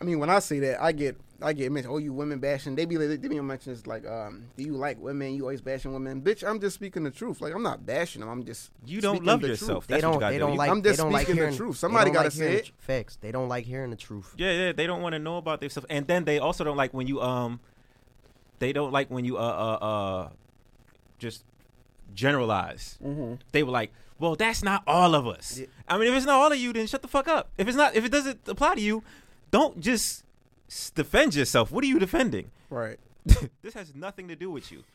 I 0.00 0.04
mean, 0.04 0.18
when 0.18 0.30
I 0.30 0.38
say 0.38 0.58
that, 0.60 0.80
I 0.82 0.92
get 0.92 1.16
I 1.42 1.52
get 1.52 1.72
mentioned. 1.72 1.92
Oh, 1.94 1.98
you 1.98 2.12
women 2.12 2.38
bashing. 2.38 2.74
They 2.74 2.84
be 2.86 2.96
like, 2.98 3.20
they 3.20 3.28
be 3.28 3.38
mentioning 3.40 3.76
it's 3.76 3.86
like, 3.86 4.06
um, 4.06 4.44
do 4.56 4.62
you 4.64 4.74
like 4.74 4.98
women? 4.98 5.34
You 5.34 5.42
always 5.42 5.60
bashing 5.60 5.92
women, 5.92 6.20
bitch. 6.22 6.46
I'm 6.46 6.60
just 6.60 6.74
speaking 6.74 7.02
the 7.04 7.10
truth. 7.10 7.40
Like 7.40 7.54
I'm 7.54 7.62
not 7.62 7.84
bashing 7.86 8.20
them. 8.20 8.28
I'm 8.30 8.44
just 8.44 8.70
You 8.86 9.00
don't 9.00 9.24
love 9.24 9.40
the 9.42 9.48
yourself. 9.48 9.86
truth. 9.86 9.86
they 9.88 9.94
That's 10.00 10.04
what 10.04 10.20
don't. 10.20 10.22
you 10.22 10.28
They 10.28 10.34
do. 10.36 10.40
don't 10.40 10.52
You- 10.52 10.58
like. 10.58 10.70
I'm 10.70 10.82
just 10.82 10.98
don't 10.98 11.12
like 11.12 11.26
speaking 11.26 11.50
the 11.50 11.56
truth. 11.56 11.76
Somebody 11.76 12.10
gotta 12.10 12.26
like 12.26 12.32
say 12.32 12.54
it. 12.56 12.70
Facts. 12.78 13.16
They 13.20 13.30
don't 13.32 13.48
like 13.48 13.64
hearing 13.66 13.90
the 13.90 13.96
truth. 13.96 14.34
Yeah, 14.36 14.52
yeah, 14.52 14.72
they 14.72 14.86
don't 14.86 15.02
want 15.02 15.14
to 15.14 15.18
know 15.18 15.36
about 15.36 15.60
themselves, 15.60 15.86
and 15.90 16.06
then 16.06 16.24
they 16.24 16.38
also 16.38 16.64
don't 16.64 16.76
like 16.76 16.92
when 16.94 17.06
you 17.06 17.20
um, 17.20 17.60
they 18.58 18.72
don't 18.72 18.92
like 18.92 19.10
when 19.10 19.24
you 19.24 19.36
uh 19.36 19.40
uh 19.40 19.84
uh, 19.84 20.28
just 21.18 21.44
generalize. 22.14 22.98
Mm-hmm. 23.04 23.34
They 23.52 23.62
were 23.62 23.70
like, 23.72 23.92
well, 24.18 24.36
that's 24.36 24.62
not 24.62 24.82
all 24.86 25.14
of 25.14 25.26
us. 25.26 25.58
Yeah. 25.58 25.66
I 25.88 25.98
mean, 25.98 26.08
if 26.08 26.14
it's 26.14 26.26
not 26.26 26.36
all 26.40 26.52
of 26.52 26.58
you, 26.58 26.72
then 26.72 26.86
shut 26.86 27.02
the 27.02 27.08
fuck 27.08 27.28
up. 27.28 27.50
If 27.58 27.68
it's 27.68 27.76
not, 27.76 27.94
if 27.96 28.04
it 28.04 28.12
doesn't 28.12 28.40
apply 28.48 28.74
to 28.74 28.80
you, 28.80 29.02
don't 29.50 29.80
just 29.80 30.24
defend 30.94 31.34
yourself. 31.34 31.70
What 31.70 31.84
are 31.84 31.86
you 31.88 31.98
defending? 31.98 32.50
Right. 32.68 32.98
this 33.62 33.74
has 33.74 33.94
nothing 33.94 34.28
to 34.28 34.36
do 34.36 34.50
with 34.50 34.70
you. 34.72 34.82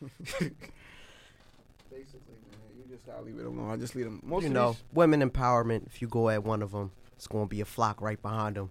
Basically, 1.90 2.34
man, 2.50 2.58
you 2.76 2.84
just 2.90 3.06
gotta 3.06 3.22
leave 3.22 3.38
it 3.38 3.46
alone. 3.46 3.70
I 3.70 3.76
just 3.76 3.94
leave 3.94 4.04
them. 4.06 4.20
Most 4.24 4.44
you 4.44 4.50
know, 4.50 4.72
these- 4.72 4.82
women 4.92 5.28
empowerment. 5.28 5.86
If 5.86 6.02
you 6.02 6.08
go 6.08 6.28
at 6.28 6.42
one 6.44 6.62
of 6.62 6.72
them, 6.72 6.90
it's 7.14 7.26
gonna 7.26 7.46
be 7.46 7.60
a 7.60 7.64
flock 7.64 8.00
right 8.00 8.20
behind 8.20 8.56
them. 8.56 8.70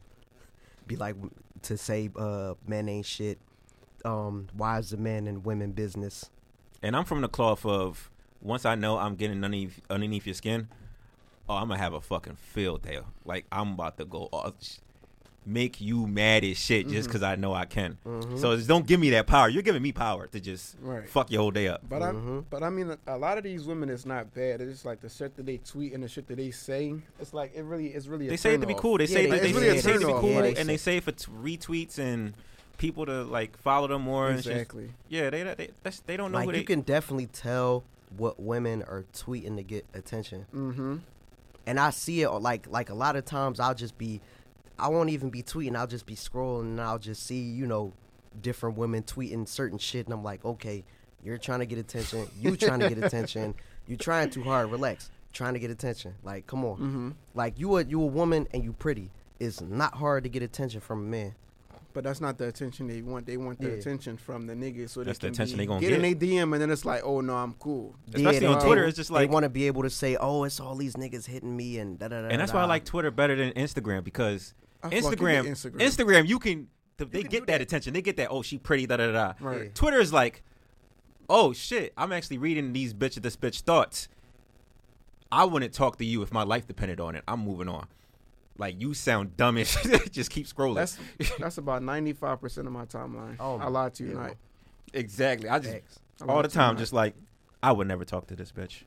Be 0.87 0.95
like 0.95 1.15
to 1.63 1.77
say, 1.77 2.09
uh, 2.15 2.55
men 2.67 2.89
ain't 2.89 3.05
shit. 3.05 3.39
Um, 4.03 4.47
wives 4.55 4.93
of 4.93 4.99
men 4.99 5.25
and 5.25 5.43
women 5.45 5.71
business. 5.71 6.29
And 6.83 6.95
I'm 6.95 7.05
from 7.05 7.21
the 7.21 7.27
cloth 7.27 7.65
of 7.65 8.11
once 8.41 8.65
I 8.65 8.75
know 8.75 8.97
I'm 8.99 9.15
getting 9.15 9.37
underneath 9.43 9.81
underneath 9.89 10.27
your 10.27 10.35
skin, 10.35 10.67
oh, 11.49 11.55
I'm 11.55 11.69
gonna 11.69 11.79
have 11.79 11.93
a 11.93 12.01
fucking 12.01 12.35
field 12.35 12.83
day. 12.83 12.99
Like 13.23 13.45
I'm 13.51 13.71
about 13.73 13.97
to 13.97 14.05
go 14.05 14.29
all, 14.31 14.53
make 15.47 15.79
you 15.79 16.07
mad 16.07 16.43
as 16.43 16.57
shit 16.57 16.87
just 16.87 17.01
mm-hmm. 17.01 17.07
because 17.07 17.21
I 17.23 17.35
know 17.35 17.53
I 17.53 17.65
can. 17.65 17.97
Mm-hmm. 18.05 18.37
So 18.37 18.55
just 18.55 18.67
don't 18.67 18.87
give 18.87 18.99
me 18.99 19.11
that 19.11 19.27
power. 19.27 19.47
You're 19.47 19.61
giving 19.61 19.81
me 19.83 19.91
power 19.91 20.25
to 20.27 20.39
just 20.39 20.75
Right. 20.81 21.07
fuck 21.07 21.29
your 21.31 21.41
whole 21.41 21.51
day 21.51 21.67
up. 21.67 21.81
But 21.87 22.01
I, 22.01 22.11
mm-hmm. 22.11 22.39
but 22.49 22.63
I 22.63 22.69
mean, 22.71 22.97
a 23.05 23.17
lot 23.17 23.37
of 23.37 23.43
these 23.43 23.63
women 23.65 23.89
is 23.89 24.05
not 24.05 24.33
bad. 24.33 24.59
It's 24.61 24.71
just 24.71 24.85
like 24.85 25.01
the 25.01 25.09
shit 25.09 25.35
that 25.37 25.45
they 25.45 25.57
tweet 25.57 25.93
and 25.93 26.03
the 26.03 26.07
shit 26.07 26.27
that 26.27 26.37
they 26.37 26.49
say. 26.51 26.95
It's 27.19 27.33
like 27.33 27.53
it 27.55 27.63
really, 27.63 27.87
it's 27.89 28.07
really. 28.07 28.27
A 28.27 28.31
They 28.31 28.37
say 28.37 28.55
it 28.55 28.61
to 28.61 28.67
be 28.67 28.73
turn-off. 28.73 28.81
cool. 28.81 28.97
They 28.97 29.03
Yeah, 29.05 29.07
say 29.07 29.23
they- 29.25 29.29
that 29.31 29.41
they, 29.41 29.49
it's 29.49 29.55
really 29.59 29.67
a 29.77 29.81
say 29.81 29.89
it 29.91 29.93
to 29.93 29.99
be 29.99 30.05
turn-off. 30.05 30.21
cool, 30.21 30.29
Yeah, 30.31 30.41
they 30.41 30.55
and 30.55 30.69
they 30.69 30.77
say- 30.77 30.91
say 30.93 30.97
it 30.97 31.03
for 31.03 31.11
t- 31.11 31.31
retweets 31.31 31.99
and 31.99 32.33
people 32.77 33.05
to 33.05 33.23
like 33.23 33.55
follow 33.59 33.87
them 33.87 34.01
more. 34.01 34.29
And 34.29 34.43
shit. 34.43 34.51
Exactly. 34.53 34.89
Yeah, 35.09 35.29
they 35.29 35.43
they 35.43 35.69
that's, 35.83 35.99
they 36.01 36.17
don't 36.17 36.31
know 36.31 36.39
Like 36.39 36.45
who 36.47 36.51
you 36.53 36.57
they. 36.57 36.63
can 36.63 36.81
definitely 36.81 37.27
tell 37.27 37.83
what 38.17 38.39
women 38.39 38.81
are 38.83 39.05
tweeting 39.13 39.57
to 39.57 39.63
get 39.63 39.85
attention. 39.93 40.45
Mm-hmm. 40.55 40.95
and 41.67 41.79
I 41.79 41.89
see 41.89 42.21
it 42.21 42.29
like 42.29 42.67
like 42.69 42.89
a 42.89 42.93
lot 42.93 43.15
of 43.15 43.25
times 43.25 43.59
I'll 43.59 43.73
just 43.75 43.97
be 43.97 44.21
I 44.77 44.87
won't 44.89 45.09
even 45.09 45.29
be 45.29 45.41
tweeting, 45.43 45.75
I'll 45.75 45.87
just 45.87 46.05
be 46.05 46.15
scrolling 46.15 46.61
and 46.61 46.81
I'll 46.81 46.99
just 46.99 47.23
see, 47.25 47.39
you 47.41 47.65
know, 47.65 47.93
different 48.41 48.77
women 48.77 49.03
tweeting 49.03 49.47
certain 49.47 49.77
shit 49.77 50.05
and 50.05 50.13
I'm 50.13 50.23
like, 50.23 50.43
okay, 50.43 50.83
you're 51.23 51.37
trying 51.37 51.59
to 51.59 51.65
get 51.65 51.77
attention, 51.79 52.27
you 52.39 52.55
trying 52.57 52.79
to 52.81 52.89
get 52.89 52.97
attention, 53.03 53.55
you 53.87 53.95
trying 53.97 54.29
too 54.29 54.43
hard, 54.43 54.69
relax. 54.71 55.09
Trying 55.33 55.53
to 55.55 55.59
get 55.59 55.69
attention. 55.69 56.15
Like, 56.23 56.47
come 56.47 56.63
on. 56.63 56.77
Mm-hmm. 56.77 57.09
Like 57.33 57.59
you 57.59 57.75
a 57.77 57.83
you 57.83 58.01
a 58.01 58.05
woman 58.05 58.47
and 58.53 58.63
you 58.63 58.71
pretty. 58.71 59.11
It's 59.37 59.59
not 59.59 59.93
hard 59.95 60.23
to 60.23 60.29
get 60.29 60.41
attention 60.43 60.79
from 60.79 60.99
a 60.99 61.03
man. 61.09 61.35
But 61.91 62.05
that's 62.05 62.21
not 62.21 62.37
the 62.37 62.47
attention 62.47 62.87
they 62.87 63.01
want. 63.01 63.25
They 63.25 63.35
want 63.35 63.59
the 63.59 63.67
Yeah. 63.67 63.73
attention 63.73 64.15
from 64.15 64.47
the 64.47 64.53
niggas. 64.53 64.91
So 64.91 65.03
That's 65.03 65.19
the 65.19 65.27
attention 65.27 65.57
be, 65.57 65.63
they 65.63 65.67
gonna 65.67 65.81
get 65.81 65.91
in 65.91 66.01
get. 66.01 66.19
their 66.21 66.29
DM 66.29 66.53
and 66.53 66.61
then 66.61 66.69
it's 66.71 66.85
like, 66.85 67.01
oh 67.03 67.19
no, 67.19 67.35
I'm 67.35 67.53
cool. 67.55 67.95
Especially 68.13 68.39
they- 68.39 68.45
on 68.45 68.59
they- 68.59 68.65
Twitter, 68.65 68.85
it's 68.85 68.95
just 68.95 69.11
like- 69.11 69.27
they 69.29 69.33
want 69.33 69.43
to 69.43 69.49
be 69.49 69.67
able 69.67 69.81
to 69.83 69.89
say, 69.89 70.15
"Oh, 70.15 70.45
it's 70.45 70.61
all 70.61 70.75
these 70.75 70.93
niggas 70.95 71.25
hitting 71.25 71.55
me," 71.55 71.79
and 71.79 71.99
da 71.99 72.07
da 72.07 72.21
da. 72.21 72.27
and 72.29 72.39
that's 72.39 72.53
why 72.53 72.61
I 72.61 72.65
like 72.65 72.85
Twitter 72.85 73.11
better 73.11 73.35
than 73.35 73.51
Instagram 73.53 74.03
because 74.05 74.53
I 74.57 74.61
fucking 74.61 74.64
Instagram, 74.91 75.45
Instagram. 75.47 75.79
Instagram, 75.79 76.27
you 76.27 76.39
can 76.39 76.67
th- 76.97 77.11
they 77.11 77.21
can 77.21 77.29
get 77.31 77.41
that. 77.47 77.53
that. 77.53 77.61
attention. 77.61 77.93
They 77.93 78.01
get 78.01 78.17
that. 78.17 78.29
Oh, 78.31 78.41
she 78.41 78.57
pretty. 78.57 78.85
Da 78.85 78.97
da 78.97 79.07
da. 79.07 79.11
da. 79.11 79.33
Right. 79.39 79.73
Twitter 79.75 79.99
is 79.99 80.11
like, 80.13 80.43
oh 81.29 81.53
shit, 81.53 81.93
I'm 81.97 82.11
actually 82.11 82.37
reading 82.37 82.73
these 82.73 82.93
bitch 82.93 83.17
of 83.17 83.23
this 83.23 83.35
bitch 83.37 83.61
thoughts. 83.61 84.07
I 85.31 85.45
wouldn't 85.45 85.73
talk 85.73 85.97
to 85.97 86.05
you 86.05 86.21
if 86.21 86.31
my 86.31 86.43
life 86.43 86.67
depended 86.67 86.99
on 86.99 87.15
it. 87.15 87.23
I'm 87.27 87.41
moving 87.41 87.67
on. 87.67 87.87
Like 88.57 88.79
you 88.79 88.93
sound 88.93 89.35
dumb 89.35 89.57
as. 89.57 89.75
Just 90.11 90.29
keep 90.29 90.47
scrolling. 90.47 90.75
That's 90.75 90.97
that's 91.39 91.57
about 91.57 91.83
ninety 91.83 92.13
five 92.13 92.39
percent 92.39 92.67
of 92.67 92.73
my 92.73 92.85
timeline. 92.85 93.35
Oh, 93.39 93.57
I 93.57 93.67
lied 93.67 93.93
to 93.95 94.03
you 94.03 94.09
yeah. 94.11 94.15
tonight. 94.15 94.37
exactly. 94.93 95.49
I 95.49 95.59
just 95.59 95.73
Facts. 95.73 95.99
I 96.21 96.25
all 96.25 96.35
lied 96.37 96.45
the 96.45 96.49
time, 96.49 96.69
tonight. 96.75 96.79
just 96.79 96.93
like 96.93 97.15
I 97.61 97.73
would 97.73 97.87
never 97.87 98.05
talk 98.05 98.27
to 98.27 98.35
this 98.35 98.51
bitch. 98.53 98.83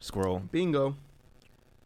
Scroll. 0.00 0.38
bingo. 0.38 0.96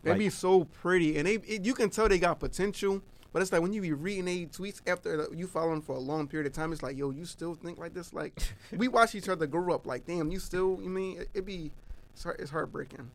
They 0.05 0.11
Like- 0.11 0.19
be 0.21 0.31
so 0.31 0.65
pretty, 0.65 1.19
and 1.19 1.27
they 1.27 1.35
it, 1.35 1.65
you 1.65 1.75
can 1.75 1.91
tell 1.91 2.09
they 2.09 2.19
got 2.21 2.39
potential. 2.39 3.03
But 3.33 3.43
it's 3.43 3.53
like 3.53 3.61
when 3.61 3.73
you 3.75 3.83
be 3.83 3.93
reading 3.93 4.25
they 4.25 4.47
tweets 4.47 4.81
after 4.87 5.29
you 5.35 5.47
follow 5.47 5.67
following 5.67 5.83
for 5.83 5.97
a 5.97 5.99
long 6.01 6.27
period 6.29 6.47
of 6.47 6.53
time, 6.55 6.73
it's 6.73 6.83
like, 6.83 6.97
yo, 6.97 7.11
you 7.11 7.25
still 7.27 7.55
think 7.55 7.79
like 7.79 7.93
this? 7.95 8.12
Like 8.14 8.41
we 8.73 8.88
watch 8.99 9.14
each 9.14 9.29
other 9.29 9.47
grow 9.47 9.75
up. 9.75 9.87
Like, 9.87 10.07
damn, 10.07 10.31
you 10.31 10.38
still? 10.38 10.79
You 10.83 10.88
mean 10.88 11.21
it, 11.21 11.29
it 11.35 11.45
be? 11.47 11.71
It's, 12.14 12.25
heart, 12.25 12.41
it's 12.41 12.51
heartbreaking. 12.51 13.11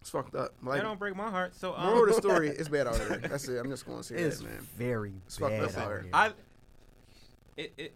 It's 0.00 0.10
fucked 0.10 0.34
up. 0.34 0.52
Like, 0.62 0.78
that 0.78 0.84
don't 0.84 0.98
break 0.98 1.16
my 1.16 1.30
heart. 1.30 1.54
So 1.54 1.74
um, 1.76 1.86
moral 1.86 2.02
of 2.02 2.08
the 2.08 2.14
story, 2.22 2.48
it's 2.48 2.68
bad 2.68 2.86
out 2.88 2.96
here. 2.96 3.18
That's 3.18 3.48
it. 3.48 3.58
I'm 3.58 3.70
just 3.70 3.86
going 3.86 3.98
to 3.98 4.04
say 4.04 4.16
It's 4.16 4.38
that, 4.38 4.44
man. 4.44 4.58
very 4.76 5.12
It's 5.26 5.38
fucked 5.38 5.52
bad 5.52 5.64
up 5.64 5.70
out 5.76 5.78
out 5.78 5.88
here. 5.90 6.00
here. 6.02 6.10
I 6.12 6.32
it, 7.56 7.72
it 7.78 7.94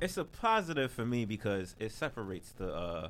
it's 0.00 0.16
a 0.16 0.24
positive 0.24 0.90
for 0.92 1.04
me 1.04 1.24
because 1.24 1.74
it 1.78 1.92
separates 1.92 2.52
the 2.52 2.72
uh 2.72 3.08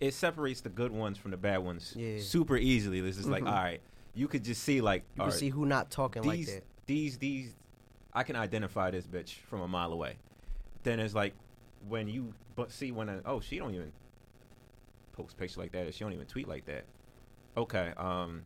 it 0.00 0.14
separates 0.14 0.60
the 0.60 0.68
good 0.68 0.92
ones 0.92 1.18
from 1.18 1.32
the 1.32 1.36
bad 1.36 1.58
ones 1.58 1.92
Yeah. 1.96 2.18
super 2.20 2.56
easily. 2.56 3.00
This 3.00 3.18
is 3.18 3.26
like 3.26 3.42
Mhm. 3.42 3.48
all 3.48 3.54
right, 3.62 3.80
you 4.14 4.28
could 4.28 4.44
just 4.44 4.62
see 4.62 4.80
like 4.80 5.02
You 5.16 5.22
all 5.22 5.26
can 5.26 5.30
right, 5.32 5.38
see 5.40 5.48
who 5.50 5.66
not 5.66 5.90
talking 5.90 6.22
like 6.22 6.46
that. 6.46 6.62
These 6.88 7.18
these 7.18 7.54
I 8.12 8.24
can 8.24 8.34
identify 8.34 8.90
this 8.90 9.06
bitch 9.06 9.34
from 9.48 9.60
a 9.60 9.68
mile 9.68 9.92
away. 9.92 10.16
Then 10.82 10.98
it's 10.98 11.14
like 11.14 11.34
when 11.88 12.08
you 12.08 12.34
but 12.56 12.72
see 12.72 12.90
when 12.90 13.08
I, 13.08 13.18
oh 13.24 13.38
she 13.38 13.58
don't 13.58 13.72
even 13.74 13.92
post 15.12 15.38
pictures 15.38 15.58
like 15.58 15.70
that 15.72 15.86
or 15.86 15.92
she 15.92 16.02
don't 16.02 16.12
even 16.12 16.26
tweet 16.26 16.48
like 16.48 16.64
that. 16.66 16.84
Okay, 17.56 17.92
um 17.96 18.42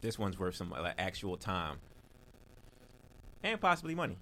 this 0.00 0.18
one's 0.18 0.38
worth 0.38 0.56
some 0.56 0.70
like 0.70 0.94
actual 0.98 1.36
time 1.36 1.78
and 3.44 3.60
possibly 3.60 3.94
money. 3.94 4.16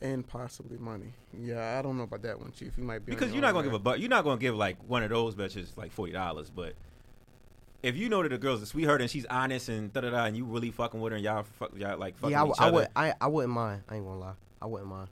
And 0.00 0.26
possibly 0.26 0.78
money. 0.78 1.12
Yeah, 1.38 1.78
I 1.78 1.82
don't 1.82 1.96
know 1.96 2.04
about 2.04 2.22
that 2.22 2.40
one, 2.40 2.52
Chief. 2.52 2.72
You 2.78 2.84
might 2.84 3.04
be 3.04 3.12
Because 3.12 3.32
you're 3.32 3.42
not 3.42 3.52
gonna 3.52 3.64
give 3.64 3.74
a 3.74 3.78
buck. 3.78 3.98
You're 3.98 4.08
not 4.08 4.24
gonna 4.24 4.40
give 4.40 4.56
like 4.56 4.76
one 4.88 5.02
of 5.02 5.10
those 5.10 5.34
bitches 5.34 5.76
like 5.76 5.92
forty 5.92 6.12
dollars. 6.12 6.50
But 6.50 6.74
if 7.82 7.96
you 7.96 8.08
know 8.08 8.22
that 8.22 8.30
the 8.30 8.38
girl's 8.38 8.60
a 8.62 8.66
sweetheart 8.66 9.00
and 9.00 9.10
she's 9.10 9.24
honest 9.26 9.68
and 9.68 9.92
da 9.92 10.00
da 10.00 10.10
da, 10.10 10.24
and 10.24 10.36
you 10.36 10.44
really 10.44 10.70
fucking 10.70 11.00
with 11.00 11.12
her 11.12 11.16
and 11.16 11.24
y'all, 11.24 11.44
fuck, 11.44 11.70
y'all 11.76 11.98
like 11.98 12.16
fucking 12.18 12.32
Yeah, 12.32 12.42
I, 12.42 12.46
each 12.48 12.56
w- 12.56 12.64
I 12.64 12.66
other. 12.68 12.74
would. 12.74 12.88
I, 12.96 13.14
I 13.20 13.26
wouldn't 13.28 13.52
mind. 13.54 13.82
I 13.88 13.96
ain't 13.96 14.04
gonna 14.04 14.18
lie. 14.20 14.34
I 14.60 14.66
wouldn't 14.66 14.90
mind. 14.90 15.08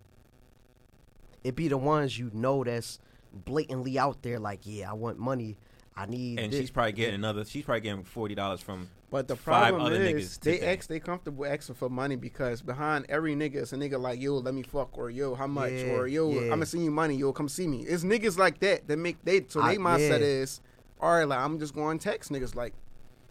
It 1.45 1.55
be 1.55 1.69
the 1.69 1.79
ones 1.79 2.19
you 2.19 2.31
know 2.35 2.65
that's 2.65 2.99
blatantly 3.33 3.99
out 3.99 4.23
there. 4.23 4.39
Like, 4.41 4.61
yeah, 4.65 4.91
I 4.91 4.95
want 4.95 5.19
money. 5.19 5.59
I 5.97 6.07
need. 6.07 6.39
and 6.41 6.53
this. 6.53 6.61
she's 6.61 6.71
probably 6.71 6.93
getting 6.93 7.15
another. 7.15 7.45
She's 7.45 7.65
probably 7.65 7.81
getting 7.83 8.03
forty 8.05 8.35
dollars 8.35 8.61
from. 8.61 8.89
But 9.11 9.29
the 9.29 9.37
five 9.37 9.69
problem 9.69 9.87
other 9.87 10.03
is 10.03 10.37
niggas 10.37 10.41
they 10.41 10.55
today. 10.57 10.75
ask 10.77 10.89
they 10.89 10.99
comfortable 11.01 11.47
asking 11.47 11.77
for 11.77 11.89
money 11.89 12.17
because 12.17 12.61
behind 12.61 13.07
every 13.09 13.35
nigga 13.37 13.57
is 13.57 13.73
a 13.73 13.77
nigga 13.77 13.99
like 14.01 14.21
yo 14.21 14.35
let 14.39 14.53
me 14.53 14.63
fuck 14.63 14.99
or 14.99 15.11
yo 15.11 15.35
how 15.37 15.47
much 15.47 15.71
Yeah, 15.73 15.93
or 15.93 16.09
yo 16.09 16.29
yeah. 16.33 16.53
I'ma 16.53 16.65
send 16.65 16.85
you 16.85 16.91
money 16.91 17.15
yo 17.17 17.33
come 17.33 17.49
see 17.49 17.69
me. 17.69 17.83
It's 17.83 18.03
niggas 18.03 18.37
like 18.37 18.59
that 18.61 18.89
that 18.89 18.97
make 18.99 19.17
they 19.25 19.45
so 19.49 19.61
I- 19.63 19.73
they 19.75 19.79
mindset 19.79 20.21
yeah. 20.21 20.27
is 20.27 20.61
all 21.01 21.13
right 21.13 21.25
like 21.29 21.39
I'm 21.39 21.59
just 21.59 21.75
going 21.75 21.99
to 21.99 22.05
text 22.05 22.31
niggas 22.31 22.55
like 22.55 22.73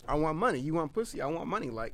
I 0.08 0.15
want 0.15 0.38
money 0.38 0.60
you 0.60 0.73
want 0.73 0.93
pussy 0.93 1.21
I 1.21 1.28
want 1.28 1.47
money 1.47 1.69
like 1.69 1.93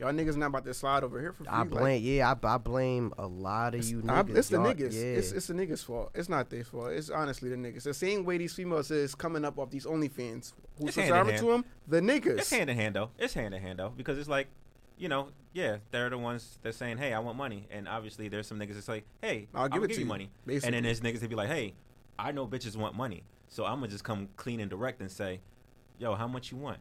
Y'all 0.00 0.12
niggas 0.12 0.36
not 0.36 0.46
about 0.46 0.64
to 0.64 0.72
slide 0.72 1.02
over 1.02 1.18
here 1.20 1.32
for 1.32 1.38
free. 1.42 1.48
I 1.48 1.58
Like, 1.58 1.70
blame, 1.70 2.02
yeah, 2.04 2.32
I, 2.32 2.46
I 2.54 2.58
blame 2.58 3.12
a 3.18 3.26
lot 3.26 3.74
of 3.74 3.84
you 3.84 3.98
I- 4.08 4.22
niggas. 4.22 4.36
it's 4.36 4.48
the 4.48 4.56
Y'all- 4.58 4.72
niggas. 4.72 4.92
Yeah. 4.94 5.00
It's, 5.00 5.32
it's 5.32 5.48
the 5.48 5.54
niggas' 5.54 5.84
fault. 5.84 6.12
It's 6.14 6.28
not 6.28 6.50
their 6.50 6.62
fault. 6.62 6.92
It's 6.92 7.10
honestly 7.10 7.50
the 7.50 7.56
niggas. 7.56 7.82
The 7.82 7.92
same 7.92 8.24
way 8.24 8.38
these 8.38 8.54
females 8.54 8.92
is 8.92 9.16
coming 9.16 9.44
up 9.44 9.58
off 9.58 9.70
these 9.70 9.86
OnlyFans. 9.86 10.52
Who's 10.78 10.90
It's 10.90 10.96
hand 10.98 11.08
in 11.08 11.08
subscribing 11.08 11.34
hand. 11.34 11.44
to 11.46 11.50
them? 11.50 11.64
The 11.88 12.00
niggas. 12.00 12.38
It's 12.38 12.50
hand 12.50 12.70
in 12.70 12.76
hand 12.76 12.94
though. 12.94 13.10
It's 13.18 13.34
hand 13.34 13.52
in 13.54 13.60
hand 13.60 13.80
though 13.80 13.92
because 13.96 14.18
it's 14.18 14.28
like, 14.28 14.46
you 14.98 15.08
know, 15.08 15.30
yeah, 15.52 15.78
they're 15.90 16.10
the 16.10 16.18
ones 16.18 16.60
that's 16.62 16.76
saying, 16.76 16.98
"Hey, 16.98 17.12
I 17.12 17.18
want 17.18 17.36
money," 17.36 17.66
and 17.68 17.88
obviously 17.88 18.28
there's 18.28 18.46
some 18.46 18.60
niggas 18.60 18.74
that's 18.74 18.86
like, 18.86 19.02
"Hey, 19.20 19.48
I'll 19.52 19.68
give 19.68 19.78
I'll 19.78 19.84
it 19.84 19.88
give 19.88 19.96
to 19.96 20.00
you 20.02 20.06
you," 20.06 20.08
money," 20.08 20.30
and 20.46 20.74
then 20.74 20.84
there's 20.84 21.00
niggas 21.00 21.18
that 21.18 21.28
be 21.28 21.34
like, 21.34 21.48
"Hey, 21.48 21.74
I 22.16 22.30
know 22.30 22.46
bitches 22.46 22.76
want 22.76 22.94
money, 22.94 23.24
so 23.48 23.64
I'm 23.64 23.76
gonna 23.76 23.88
just 23.88 24.04
come 24.04 24.28
clean 24.36 24.60
and 24.60 24.70
direct 24.70 25.00
and 25.00 25.10
say, 25.10 25.40
yo, 25.98 26.14
how 26.14 26.28
much 26.28 26.50
you 26.50 26.56
want?" 26.56 26.78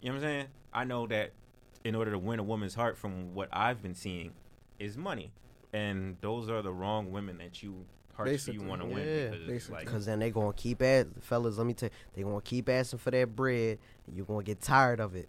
You 0.00 0.10
know 0.10 0.16
what 0.16 0.24
I'm 0.24 0.30
saying? 0.30 0.46
I 0.72 0.84
know 0.84 1.06
that 1.06 1.32
in 1.84 1.94
order 1.94 2.10
to 2.10 2.18
win 2.18 2.38
a 2.38 2.42
woman's 2.42 2.74
heart, 2.74 2.96
from 2.96 3.34
what 3.34 3.48
I've 3.52 3.82
been 3.82 3.94
seeing, 3.94 4.32
is 4.78 4.96
money, 4.96 5.32
and 5.72 6.16
those 6.20 6.48
are 6.48 6.62
the 6.62 6.72
wrong 6.72 7.10
women 7.10 7.38
that 7.38 7.62
you 7.62 7.84
hearts 8.16 8.48
you 8.48 8.62
want 8.62 8.80
to 8.80 8.86
win 8.86 9.30
because 9.46 9.70
like 9.70 9.86
Cause 9.86 10.06
then 10.06 10.20
they 10.20 10.30
gonna 10.30 10.52
keep 10.52 10.82
ass 10.82 11.06
fellas. 11.20 11.58
Let 11.58 11.66
me 11.66 11.74
tell 11.74 11.88
you, 11.88 11.94
they 12.14 12.22
gonna 12.22 12.40
keep 12.40 12.68
asking 12.68 13.00
for 13.00 13.10
that 13.10 13.34
bread. 13.34 13.78
And 14.06 14.16
you 14.16 14.24
gonna 14.24 14.42
get 14.42 14.60
tired 14.60 15.00
of 15.00 15.14
it, 15.14 15.28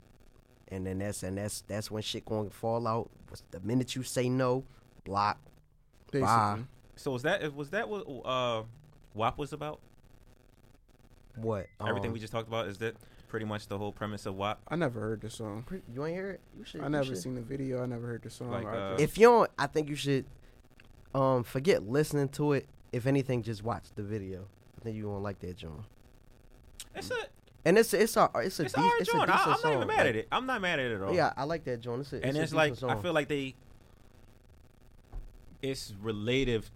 and 0.67 0.86
then 0.86 1.00
that's 1.00 1.24
and 1.24 1.38
that's 1.38 1.62
that's 1.62 1.89
when 1.89 2.04
shit 2.04 2.26
gonna 2.26 2.50
fall 2.50 2.88
out. 2.88 3.10
The 3.52 3.60
minute 3.62 3.95
you 3.95 4.04
say 4.04 4.30
no, 4.30 4.63
block. 5.04 5.38
Basically. 6.12 6.28
Bye. 6.28 6.60
So 6.95 7.12
was 7.12 7.24
that 7.24 7.54
was 7.54 7.71
that 7.71 7.89
what 7.89 8.06
uh 8.26 8.63
WAP 9.13 9.38
was 9.38 9.54
about? 9.54 9.80
What? 11.38 11.67
Everything 11.82 12.10
Um, 12.10 12.13
we 12.13 12.19
just 12.19 12.32
talked 12.34 12.48
about 12.48 12.67
is 12.67 12.78
that 12.80 12.95
pretty 13.28 13.45
much 13.45 13.67
the 13.67 13.78
whole 13.78 13.91
premise 13.91 14.26
of 14.26 14.36
WAP. 14.36 14.60
I 14.67 14.76
never 14.76 15.00
heard 15.00 15.21
the 15.21 15.30
song. 15.30 15.63
pre- 15.65 15.82
you 15.93 16.06
ain't 16.06 16.15
hear 16.15 16.32
it? 16.32 16.41
You 16.58 16.63
should. 16.63 16.82
I 16.82 16.86
you 16.86 16.89
never 16.89 17.06
should. 17.06 17.17
seen 17.17 17.36
the 17.36 17.41
video. 17.41 17.84
I 17.84 17.86
never 17.86 18.08
heard 18.08 18.21
the 18.24 18.30
song. 18.30 18.52
Like, 18.52 18.65
uh, 18.65 18.95
If 19.00 19.17
you 19.17 19.28
don't, 19.28 19.52
I 19.58 19.67
think 19.67 19.89
you 19.89 19.95
should. 19.95 20.26
Um, 21.13 21.43
forget 21.43 21.84
listening 21.88 22.30
to 22.30 22.54
it. 22.54 22.67
If 22.91 23.06
anything, 23.08 23.41
just 23.43 23.63
watch 23.63 23.86
the 23.95 24.04
video. 24.04 24.48
I 24.80 24.84
think 24.84 24.95
you 24.98 25.10
won't 25.10 25.24
like 25.24 25.39
that, 25.39 25.58
John. 25.58 25.86
It's 26.93 27.10
a 27.12 27.15
And 27.65 27.78
it's 27.78 27.93
it's 27.93 28.15
a 28.15 28.30
it's 28.36 28.60
a 28.60 28.63
it's 28.63 28.74
de- 28.74 28.80
a 28.80 28.84
hard 28.84 29.02
it's 29.02 29.10
a 29.10 29.13
joint. 29.13 29.30
I, 29.30 29.34
decent 29.34 29.45
I'm 29.48 29.52
not 29.52 29.60
song. 29.62 29.74
even 29.74 29.88
mad 29.88 29.98
Like, 29.98 30.06
at 30.08 30.15
it. 30.15 30.28
I'm 30.32 30.45
not 30.45 30.62
mad 30.62 30.80
at 30.80 30.86
it 30.91 30.95
at 30.95 31.02
all. 31.02 31.13
Yeah, 31.15 31.34
I 31.36 31.43
like 31.45 31.63
that 31.65 31.82
joint. 31.82 32.02
It's 32.02 32.13
a, 32.13 32.24
and 32.24 32.38
a 32.38 32.41
it's 32.41 32.54
like 32.54 32.74
decent 32.74 32.91
I 32.91 33.02
feel 33.02 33.13
like 33.13 33.28
they 33.28 33.56
it's 35.62 35.93
relative 36.02 36.69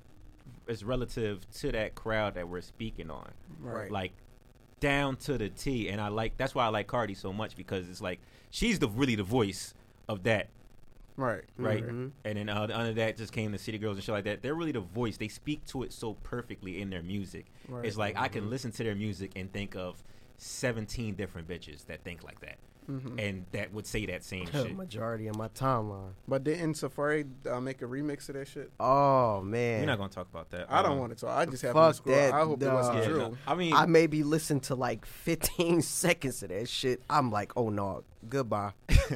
it's 0.68 0.84
relative 0.84 1.50
to 1.52 1.72
that 1.72 1.96
crowd 1.96 2.36
that 2.36 2.48
we're 2.48 2.62
speaking 2.62 3.10
on. 3.10 3.32
right. 3.60 3.92
Like 3.92 4.14
down 4.80 5.16
to 5.18 5.38
the 5.38 5.50
T. 5.50 5.90
And 5.90 6.00
I 6.00 6.08
like 6.10 6.38
that's 6.38 6.56
why 6.56 6.66
I 6.66 6.70
like 6.70 6.88
Cardi 6.88 7.14
so 7.14 7.34
much 7.34 7.56
because 7.56 7.90
it's 7.90 8.02
like 8.02 8.20
she's 8.50 8.80
the 8.80 8.88
really 8.88 9.16
the 9.16 9.24
voice 9.24 9.74
of 10.08 10.24
that 10.24 10.50
right. 11.20 11.44
right? 11.58 11.86
Mhm. 11.86 12.12
And 12.24 12.38
then 12.38 12.50
uh, 12.50 12.68
under 12.74 12.94
that 12.94 13.18
just 13.18 13.34
came 13.34 13.52
the 13.52 13.58
City 13.58 13.78
Girls 13.78 13.98
and 13.98 14.04
shit 14.04 14.14
like 14.14 14.24
that. 14.24 14.42
They're 14.42 14.56
really 14.56 14.72
the 14.72 14.80
voice. 14.80 15.18
They 15.18 15.28
speak 15.28 15.66
to 15.68 15.84
it 15.84 15.92
so 15.92 16.14
perfectly 16.24 16.82
in 16.82 16.90
their 16.90 17.04
music. 17.04 17.46
Right. 17.68 17.86
It's 17.86 17.98
like 17.98 18.18
I 18.18 18.28
can 18.28 18.50
listen 18.50 18.72
to 18.74 18.84
their 18.84 18.96
music 18.96 19.32
and 19.36 19.52
think 19.52 19.76
of 19.76 20.04
17 20.38 21.16
different 21.16 21.48
bitches 21.48 21.86
that 21.88 22.04
think 22.04 22.24
like 22.24 22.40
that. 22.42 22.58
Mhm. 22.90 23.20
And 23.20 23.46
that 23.52 23.72
would 23.72 23.86
say 23.86 24.06
that 24.08 24.24
same 24.24 24.48
shit. 24.48 24.76
majority 24.76 25.28
of 25.28 25.36
my 25.38 25.48
timeline. 25.50 26.14
But 26.28 26.44
didn't 26.44 26.74
Safaree 26.74 27.28
uh, 27.46 27.62
make 27.62 27.84
a 27.84 27.86
remix 27.86 28.28
of 28.30 28.36
that 28.36 28.48
shit? 28.48 28.72
Oh 28.80 29.42
man, 29.42 29.82
We're 29.82 29.86
not 29.86 29.98
going 30.00 30.10
to 30.10 30.16
talk 30.16 30.28
about 30.32 30.50
that. 30.50 30.66
I 30.72 30.82
don't 30.82 30.94
Um, 30.94 31.00
want 31.00 31.16
to 31.16 31.26
talk. 31.26 31.38
I 31.38 31.46
just 31.46 31.62
have 31.62 31.76
to 31.76 31.94
scroll. 31.94 32.16
that, 32.16 32.34
I 32.34 32.40
hope 32.44 32.64
it 32.64 32.74
wasn't 32.74 32.98
yeah, 32.98 33.06
true. 33.06 33.18
no, 33.20 33.38
I 33.46 33.54
mean, 33.54 33.74
I 33.74 33.86
maybe 33.86 34.24
listened 34.24 34.64
to 34.64 34.76
like 34.76 35.06
15 35.06 35.82
seconds 35.84 36.42
of 36.42 36.50
that 36.50 36.68
shit. 36.68 37.04
I'm 37.10 37.32
like, 37.32 37.52
oh 37.56 37.70
no, 37.70 38.04
goodbye. 38.28 38.72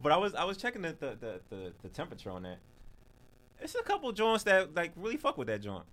But 0.00 0.10
I 0.12 0.16
was 0.16 0.34
I 0.34 0.44
was 0.44 0.56
checking 0.56 0.82
the 0.82 0.96
the, 0.98 1.16
the, 1.20 1.40
the 1.50 1.72
the 1.82 1.88
temperature 1.88 2.30
on 2.30 2.44
that. 2.44 2.58
It's 3.60 3.74
a 3.74 3.82
couple 3.82 4.10
joints 4.12 4.44
that 4.44 4.74
like 4.74 4.92
really 4.96 5.16
fuck 5.16 5.36
with 5.38 5.48
that 5.48 5.60
joint. 5.60 5.84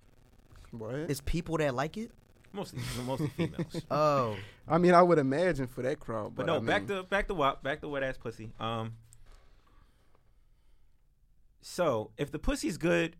What? 0.70 0.94
It's 0.94 1.20
people 1.20 1.58
that 1.58 1.74
like 1.74 1.96
it. 1.96 2.10
Mostly 2.52 2.80
mostly 3.06 3.28
females. 3.28 3.80
Oh, 3.90 4.36
I 4.68 4.78
mean, 4.78 4.92
I 4.94 5.02
would 5.02 5.18
imagine 5.18 5.66
for 5.66 5.82
that 5.82 5.98
crowd. 6.00 6.34
But 6.34 6.44
But, 6.44 6.46
no, 6.46 6.56
I 6.56 6.58
mean, 6.58 6.66
back 6.66 6.86
to 6.88 7.02
back 7.02 7.28
to 7.28 7.34
WAP, 7.34 7.62
back 7.62 7.80
to 7.80 7.88
wet 7.88 8.02
ass 8.02 8.18
pussy. 8.18 8.52
Um. 8.60 8.94
So 11.60 12.10
if 12.16 12.30
the 12.32 12.38
pussy's 12.38 12.76
good, 12.76 13.16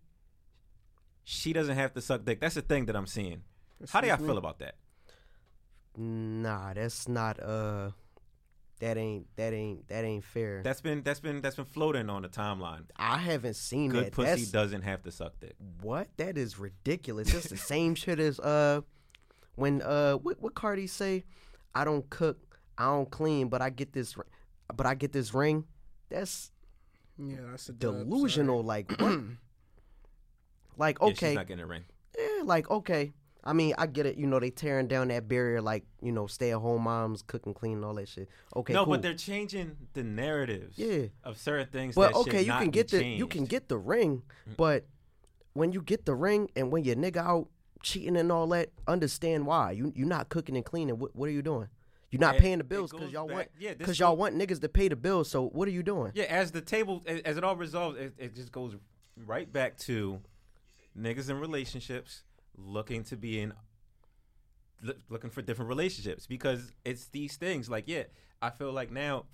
she 1.24 1.52
doesn't 1.52 1.76
have 1.76 1.92
to 1.94 2.00
suck 2.00 2.24
dick. 2.24 2.40
That's 2.40 2.54
the 2.56 2.62
thing 2.62 2.86
that 2.86 2.96
I'm 2.96 3.06
seeing. 3.06 3.42
How 3.90 4.00
do 4.00 4.08
y'all 4.08 4.18
me? 4.18 4.26
feel 4.26 4.38
about 4.38 4.58
that? 4.58 4.74
nah, 5.96 6.72
that's 6.72 7.06
not. 7.08 7.38
Uh, 7.40 7.90
that 8.80 8.96
ain't 8.96 9.26
that 9.36 9.52
ain't 9.52 9.86
that 9.88 10.04
ain't 10.04 10.24
fair. 10.24 10.60
That's 10.64 10.80
been 10.80 11.02
that's 11.02 11.20
been 11.20 11.40
that's 11.40 11.54
been 11.56 11.64
floating 11.64 12.10
on 12.10 12.22
the 12.22 12.28
timeline. 12.28 12.84
I 12.96 13.18
haven't 13.18 13.54
seen 13.54 13.90
Good 13.90 14.06
that. 14.06 14.12
pussy 14.12 14.26
That's- 14.30 14.50
doesn't 14.50 14.82
have 14.82 15.02
to 15.04 15.12
suck 15.12 15.38
dick. 15.40 15.54
What? 15.80 16.08
That 16.16 16.36
is 16.36 16.58
ridiculous. 16.58 17.32
It's 17.32 17.48
the 17.48 17.56
same 17.74 17.94
shit 17.94 18.18
as 18.18 18.40
uh 18.40 18.80
when 19.54 19.82
uh 19.82 20.14
what 20.14 20.40
what 20.40 20.54
Cardi 20.54 20.86
say? 20.86 21.24
I 21.74 21.84
don't 21.84 22.08
cook, 22.10 22.38
I 22.76 22.84
don't 22.84 23.10
clean, 23.10 23.48
but 23.48 23.62
I 23.62 23.70
get 23.70 23.92
this 23.92 24.16
but 24.74 24.86
I 24.86 24.94
get 24.94 25.12
this 25.12 25.34
ring. 25.34 25.64
That's 26.08 26.50
Yeah, 27.18 27.36
that's 27.50 27.68
a 27.68 27.72
dub, 27.72 27.94
delusional. 27.94 28.62
Like 28.62 28.92
what? 28.98 29.20
like 30.76 30.98
Yeah, 31.00 31.08
okay, 31.08 31.28
she's 31.28 31.36
not 31.36 31.46
getting 31.46 31.64
a 31.64 31.66
ring. 31.66 31.84
yeah, 32.18 32.42
like 32.44 32.70
okay. 32.70 33.12
I 33.44 33.54
mean, 33.54 33.74
I 33.76 33.86
get 33.86 34.06
it. 34.06 34.16
You 34.18 34.28
know, 34.28 34.38
they 34.38 34.50
tearing 34.50 34.86
down 34.86 35.08
that 35.08 35.26
barrier, 35.26 35.60
like 35.60 35.84
you 36.00 36.12
know, 36.12 36.28
stay 36.28 36.52
at 36.52 36.58
home 36.58 36.82
moms, 36.82 37.22
cooking, 37.22 37.50
and 37.50 37.56
clean, 37.56 37.82
all 37.82 37.94
that 37.94 38.08
shit. 38.08 38.28
Okay, 38.54 38.72
no, 38.72 38.84
cool. 38.84 38.94
but 38.94 39.02
they're 39.02 39.14
changing 39.14 39.76
the 39.94 40.04
narratives. 40.04 40.78
Yeah. 40.78 41.06
Of 41.24 41.38
certain 41.38 41.66
things. 41.66 41.96
But 41.96 42.12
that 42.12 42.18
okay, 42.18 42.30
should 42.30 42.40
you 42.46 42.52
not 42.52 42.62
can 42.62 42.70
get 42.70 42.88
the 42.88 43.04
you 43.04 43.26
can 43.26 43.44
get 43.46 43.68
the 43.68 43.78
ring, 43.78 44.22
but 44.56 44.86
when 45.54 45.72
you 45.72 45.82
get 45.82 46.06
the 46.06 46.14
ring 46.14 46.50
and 46.54 46.70
when 46.70 46.84
your 46.84 46.96
nigga 46.96 47.18
out 47.18 47.48
cheating 47.82 48.16
and 48.16 48.30
all 48.32 48.46
that, 48.48 48.70
understand 48.86 49.46
why. 49.46 49.72
You 49.72 49.92
you're 49.96 50.06
not 50.08 50.28
cooking 50.28 50.56
and 50.56 50.64
cleaning. 50.64 50.98
What 50.98 51.14
what 51.16 51.28
are 51.28 51.32
you 51.32 51.42
doing? 51.42 51.68
You're 52.10 52.20
not 52.20 52.36
It- 52.36 52.42
paying 52.42 52.58
the 52.58 52.64
bills 52.64 52.90
because 52.90 53.10
y'all 53.10 53.26
back- 53.26 53.34
want 53.36 53.48
yeah, 53.58 53.74
because 53.74 53.98
y'all 53.98 54.16
want 54.16 54.36
niggas 54.36 54.60
to 54.60 54.68
pay 54.68 54.88
the 54.88 54.96
bills. 54.96 55.30
So 55.30 55.48
what 55.48 55.66
are 55.66 55.70
you 55.72 55.82
doing? 55.82 56.12
Yeah, 56.14 56.24
as 56.24 56.50
the 56.52 56.60
table, 56.60 57.02
as, 57.06 57.20
as 57.22 57.36
it 57.38 57.44
all 57.44 57.56
resolves, 57.56 57.98
it, 57.98 58.14
it 58.18 58.34
just 58.34 58.52
goes 58.52 58.76
right 59.16 59.50
back 59.50 59.76
to 59.78 60.20
niggas 60.98 61.30
in 61.30 61.40
relationships 61.40 62.22
looking 62.58 63.02
to 63.04 63.16
be 63.16 63.40
in, 63.40 63.54
loo- 64.82 64.94
looking 65.08 65.30
for 65.30 65.40
different 65.42 65.68
relationships 65.70 66.26
because 66.26 66.72
it's 66.84 67.06
these 67.06 67.36
things. 67.36 67.70
Like, 67.70 67.84
yeah, 67.86 68.04
I 68.42 68.50
feel 68.50 68.72
like 68.72 68.90
now 68.90 69.24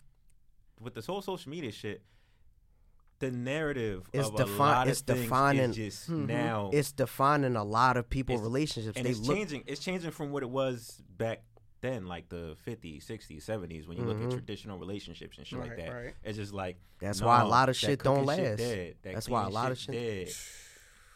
with 0.80 0.94
this 0.94 1.06
whole 1.06 1.20
social 1.22 1.50
media 1.50 1.72
shit, 1.72 2.02
the 3.20 3.31
narrative 3.31 4.09
It's 4.12 4.28
of 4.28 4.37
defi- 4.37 4.52
a 4.52 4.57
lot 4.57 4.87
of 4.87 4.90
it's 4.92 5.00
things 5.00 5.20
defining- 5.22 5.70
is 5.70 5.76
just 5.76 6.11
mm-hmm. 6.11 6.26
now 6.26 6.70
It's 6.72 6.92
defining 6.92 7.57
a 7.57 7.64
lot 7.64 7.96
of 7.96 8.09
people's 8.09 8.40
It's- 8.40 8.48
relationships. 8.48 8.96
and 8.96 9.07
they 9.07 9.11
it's 9.11 9.20
look 9.20 9.37
changing. 9.37 9.64
It's 9.66 9.81
changing 9.81 10.11
from 10.12 10.31
what 10.31 10.42
it 10.42 10.50
was 10.50 11.02
back 11.16 11.42
then, 11.81 12.07
like 12.07 12.28
the 12.28 12.57
50s, 12.66 13.04
60s, 13.07 13.44
70s, 13.44 13.87
when 13.87 13.96
you 13.98 14.04
look 14.04 14.16
at 14.16 14.22
mm-hmm. 14.22 14.31
traditional 14.31 14.78
relationships 14.78 15.38
and 15.38 15.46
shit 15.46 15.59
like 15.59 15.76
that. 15.76 15.88
right. 15.88 16.14
It's 16.24 16.37
just 16.37 16.52
like 16.52 16.76
That's 17.00 17.20
why 17.22 17.40
a 17.40 17.46
lot 17.46 17.68
of 17.68 17.76
shit 17.76 18.02
don't 18.02 18.24
cooking 18.26 18.44
last. 18.44 18.59
dead. 18.59 18.94
That 19.02 19.14
That's 19.14 19.28
why 19.28 19.40
a 19.40 19.44
cleaning 19.44 19.54
lot 19.54 19.72
of 19.72 19.78
shit- 19.78 19.92
dead. 19.94 20.28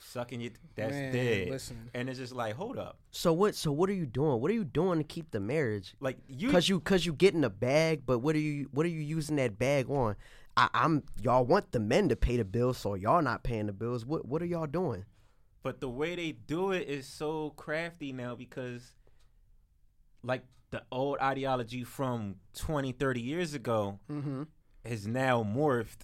Sucking 0.01 0.43
you, 0.43 0.51
that's 0.75 0.93
Man, 0.93 1.11
dead. 1.13 1.49
listen. 1.49 1.89
And 1.95 2.11
it's 2.11 2.19
just 2.19 2.35
like, 2.35 2.55
hold 2.55 2.77
up, 2.77 2.99
so 3.13 3.33
what? 3.33 3.55
So 3.55 3.73
what 3.73 3.89
are 3.89 3.95
you 3.95 4.05
doing? 4.05 4.43
What 4.43 4.51
are 4.51 4.55
you 4.55 4.65
doing 4.65 4.99
to 4.99 5.05
keep 5.05 5.31
the 5.31 5.41
marriage? 5.41 5.95
like 6.01 6.19
you. 6.29 6.51
Cause 6.51 6.69
you, 6.69 6.81
cause 6.81 7.07
you 7.07 7.15
getting 7.15 7.45
a 7.45 7.49
bag, 7.51 8.03
but 8.05 8.19
what 8.19 8.35
are 8.37 8.39
you, 8.41 8.69
what 8.73 8.85
are 8.85 8.91
you 8.91 9.01
using 9.01 9.37
that 9.37 9.59
bag 9.59 9.89
on? 9.89 10.17
I, 10.57 10.69
I'm 10.75 11.03
y'all 11.21 11.45
want 11.45 11.73
the 11.73 11.81
men 11.81 12.09
to 12.11 12.17
pay 12.17 12.37
the 12.37 12.45
bills, 12.45 12.79
so 12.79 12.95
y'all 12.95 13.23
not 13.23 13.43
paying 13.43 13.67
the 13.67 13.73
bills. 13.73 14.05
What, 14.05 14.27
what 14.27 14.43
are 14.43 14.47
y'all 14.47 14.67
doing? 14.67 15.05
But 15.63 15.81
the 15.81 15.89
way 15.89 16.15
they 16.17 16.33
do 16.33 16.73
it 16.73 16.89
is 16.89 17.07
so 17.07 17.51
crafty 17.51 18.13
now 18.13 18.35
because, 18.35 18.93
like, 20.23 20.45
the 20.71 20.83
old 20.91 21.19
ideology 21.21 21.85
from 21.85 22.37
20, 22.57 22.93
30 22.93 23.21
years 23.21 23.55
ago 23.55 24.01
Mm-hmm. 24.11 24.43
has 24.85 25.07
now 25.07 25.43
morphed 25.45 26.01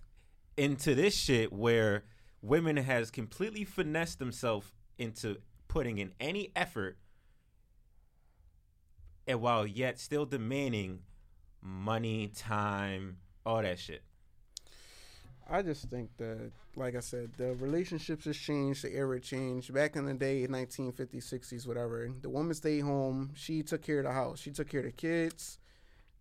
into 0.57 0.95
this 0.95 1.15
shit 1.17 1.53
where 1.53 2.05
women 2.43 2.77
has 2.77 3.11
completely 3.11 3.65
finessed 3.65 4.19
themselves 4.19 4.73
into 4.99 5.39
putting 5.69 5.99
in 5.99 6.13
any 6.21 6.53
effort 6.55 6.99
and 9.27 9.41
while 9.41 9.67
yet 9.67 9.99
still 9.99 10.25
demanding 10.25 11.01
money, 11.61 12.29
time, 12.35 13.19
all 13.45 13.63
that 13.63 13.79
shit. 13.79 14.03
I 15.51 15.63
just 15.63 15.89
think 15.89 16.11
that, 16.19 16.51
like 16.77 16.95
I 16.95 17.01
said, 17.01 17.31
the 17.39 17.55
relationships 17.55 18.27
has 18.27 18.37
changed, 18.37 18.85
the 18.85 18.95
era 18.95 19.19
changed. 19.19 19.73
Back 19.73 19.97
in 19.97 20.05
the 20.05 20.13
day, 20.15 20.47
1950s, 20.47 21.33
60s, 21.33 21.67
whatever, 21.67 22.11
the 22.21 22.29
woman 22.29 22.53
stayed 22.55 22.81
home. 22.81 23.31
She 23.35 23.63
took 23.63 23.83
care 23.83 24.01
of 24.01 24.05
the 24.05 24.13
house. 24.13 24.41
She 24.41 24.51
took 24.51 24.69
care 24.69 24.81
of 24.81 24.87
the 24.87 24.93
kids, 24.93 25.59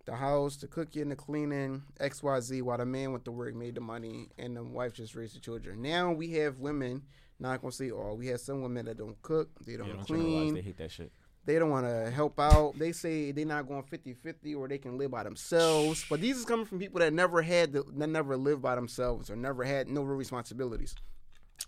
the 0.05 0.15
house, 0.15 0.55
the 0.55 0.67
cooking, 0.67 1.09
the 1.09 1.17
cleaning, 1.17 1.83
X, 1.99 2.23
Y, 2.23 2.39
Z. 2.39 2.61
While 2.61 2.77
the 2.77 2.85
man 2.85 3.11
went 3.11 3.25
to 3.25 3.31
work, 3.31 3.53
made 3.53 3.75
the 3.75 3.81
money, 3.81 4.29
and 4.37 4.55
the 4.55 4.63
wife 4.63 4.93
just 4.93 5.13
raised 5.13 5.35
the 5.35 5.41
children. 5.41 5.81
Now 5.81 6.13
we 6.13 6.31
have 6.33 6.59
women. 6.59 7.03
Not 7.39 7.61
gonna 7.61 7.71
say 7.71 7.91
all. 7.91 8.15
We 8.15 8.27
have 8.27 8.39
some 8.39 8.61
women 8.61 8.85
that 8.85 8.97
don't 8.97 9.21
cook. 9.21 9.49
They 9.65 9.77
don't, 9.77 9.87
Yeah, 9.87 9.93
don't 9.93 10.05
clean. 10.05 10.53
They 10.55 10.61
hate 10.61 10.77
that 10.77 10.91
shit. 10.91 11.11
They 11.47 11.57
don't 11.59 11.69
want 11.69 11.85
to 11.85 12.11
help 12.11 12.37
out. 12.41 12.77
They 12.77 12.91
say 12.91 13.31
they're 13.31 13.45
not 13.45 13.69
going 13.69 13.81
50-50 13.81 14.57
or 14.57 14.67
they 14.67 14.77
can 14.77 14.97
live 14.97 15.11
by 15.11 15.23
themselves. 15.23 16.05
But 16.09 16.19
these 16.19 16.37
is 16.37 16.43
coming 16.43 16.65
from 16.65 16.77
people 16.77 16.99
that 16.99 17.13
never 17.13 17.41
had 17.41 17.71
to, 17.71 17.85
that 17.95 18.07
never 18.07 18.35
lived 18.35 18.61
by 18.61 18.75
themselves 18.75 19.29
or 19.29 19.37
never 19.37 19.63
had 19.63 19.87
no 19.87 20.03
real 20.03 20.17
responsibilities. 20.17 20.93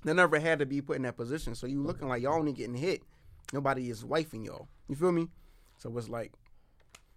They 0.04 0.14
never 0.14 0.38
had 0.38 0.60
to 0.60 0.66
be 0.66 0.82
put 0.82 0.98
in 0.98 1.04
that 1.04 1.16
position. 1.16 1.56
So 1.56 1.66
you 1.66 1.82
looking 1.82 2.10
like 2.10 2.22
y'all 2.22 2.38
only 2.38 2.52
getting 2.52 2.76
hit. 2.76 3.04
Nobody 3.54 3.90
is 3.90 4.04
wifing 4.04 4.46
y'all. 4.46 4.68
You 4.90 4.98
feel 4.98 5.14
me? 5.14 5.30
So 5.78 5.98
it's 5.98 6.10
like 6.10 6.34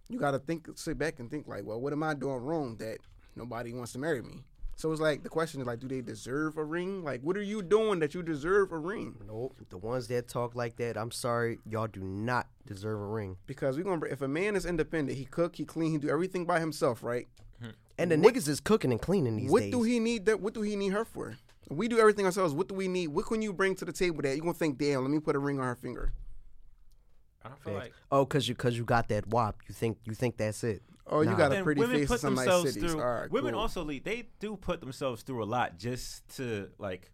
you 0.09 0.20
got 0.20 0.31
to 0.31 0.38
think, 0.38 0.68
sit 0.77 0.96
back 0.96 1.18
and 1.18 1.29
think 1.29 1.48
like, 1.48 1.64
well, 1.64 1.81
what 1.81 1.92
am 1.92 2.05
I 2.05 2.14
doing 2.14 2.37
wrong 2.37 2.77
that 2.77 2.98
nobody 3.35 3.72
wants 3.72 3.90
to 3.94 3.98
marry 3.98 4.22
me? 4.22 4.44
So 4.76 4.90
it's 4.90 5.00
like 5.00 5.22
the 5.22 5.28
question 5.28 5.61
is 5.61 5.66
like, 5.66 5.78
do 5.80 5.88
they 5.88 6.00
deserve 6.00 6.56
a 6.56 6.64
ring? 6.64 7.04
Like, 7.04 7.20
what 7.22 7.37
are 7.37 7.42
you 7.42 7.62
doing 7.62 8.00
that 8.00 8.14
you 8.14 8.22
deserve 8.22 8.72
a 8.72 8.78
ring? 8.78 9.16
Nope. 9.26 9.56
The 9.70 9.78
ones 9.78 10.08
that 10.08 10.28
talk 10.28 10.54
like 10.54 10.76
that, 10.76 10.96
I'm 10.96 11.11
sorry, 11.11 11.58
y'all 11.68 11.87
do 11.87 12.00
not 12.00 12.48
deserve 12.66 13.00
a 13.00 13.06
ring. 13.06 13.37
Because 13.46 13.76
we 13.76 13.85
gonna 13.85 14.04
if 14.06 14.22
a 14.22 14.28
man 14.28 14.56
is 14.56 14.66
independent, 14.66 15.16
he 15.18 15.24
cook, 15.24 15.56
he 15.56 15.64
clean, 15.64 15.92
he 15.92 15.98
do 15.98 16.08
everything 16.08 16.44
by 16.46 16.58
himself, 16.58 17.02
right? 17.02 17.28
Hmm. 17.61 17.70
And 17.98 18.11
the 18.11 18.16
niggas 18.16 18.48
is 18.48 18.61
cooking 18.61 18.90
and 18.90 19.00
cleaning 19.00 19.37
these 19.37 19.50
what 19.50 19.61
days. 19.61 19.72
do 19.72 19.82
he 19.82 20.00
need 20.00 20.26
that? 20.26 20.40
What 20.40 20.54
do 20.54 20.62
he 20.62 20.74
need 20.74 20.92
her 20.92 21.04
for? 21.04 21.37
We 21.68 21.87
do 21.88 21.98
everything 22.00 22.26
ourselves. 22.26 22.52
What 22.52 22.68
do 22.68 22.74
we 22.74 22.88
need? 22.88 23.08
What 23.08 23.26
can 23.26 23.40
you 23.40 23.52
bring 23.52 23.74
to 23.76 23.85
the 23.85 23.92
table 23.92 24.22
that 24.22 24.35
you 24.35 24.42
gonna 24.42 24.54
think, 24.54 24.78
damn, 24.78 25.02
let 25.02 25.11
me 25.11 25.20
put 25.20 25.37
a 25.37 25.38
ring 25.38 25.61
on 25.61 25.66
her 25.66 25.76
finger? 25.76 26.12
I 27.44 27.48
don't 27.48 27.62
feel 27.62 27.74
like 27.74 27.92
Oh, 28.11 28.24
cause 28.26 28.46
you 28.48 28.54
cause 28.54 28.76
you 28.76 28.85
got 28.85 29.08
that 29.08 29.26
WAP. 29.28 29.56
You 29.68 29.74
think 29.74 29.98
you 30.04 30.14
think 30.14 30.37
that's 30.37 30.64
it. 30.64 30.82
Oh, 31.06 31.20
you 31.22 31.34
got 31.36 31.52
a 31.52 31.62
pretty 31.62 31.80
women 31.80 31.96
face 31.96 32.02
in 32.02 32.08
put 32.08 32.20
some 32.20 32.34
nice 32.34 32.62
cities. 32.72 32.76
through. 32.92 33.00
All 33.02 33.06
right, 33.22 33.30
women 33.30 33.52
cool. 33.54 33.60
also 33.62 33.82
lead. 33.84 34.04
They 34.04 34.28
do 34.40 34.56
put 34.56 34.80
themselves 34.80 35.22
through 35.22 35.42
a 35.42 35.46
lot 35.46 35.78
just 35.78 36.36
to 36.36 36.70
like 36.78 37.10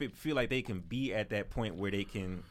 f- 0.00 0.12
feel 0.12 0.36
like 0.36 0.50
they 0.50 0.62
can 0.62 0.80
be 0.80 1.14
at 1.14 1.30
that 1.30 1.50
point 1.50 1.76
where 1.76 1.90
they 1.90 2.04
can 2.04 2.42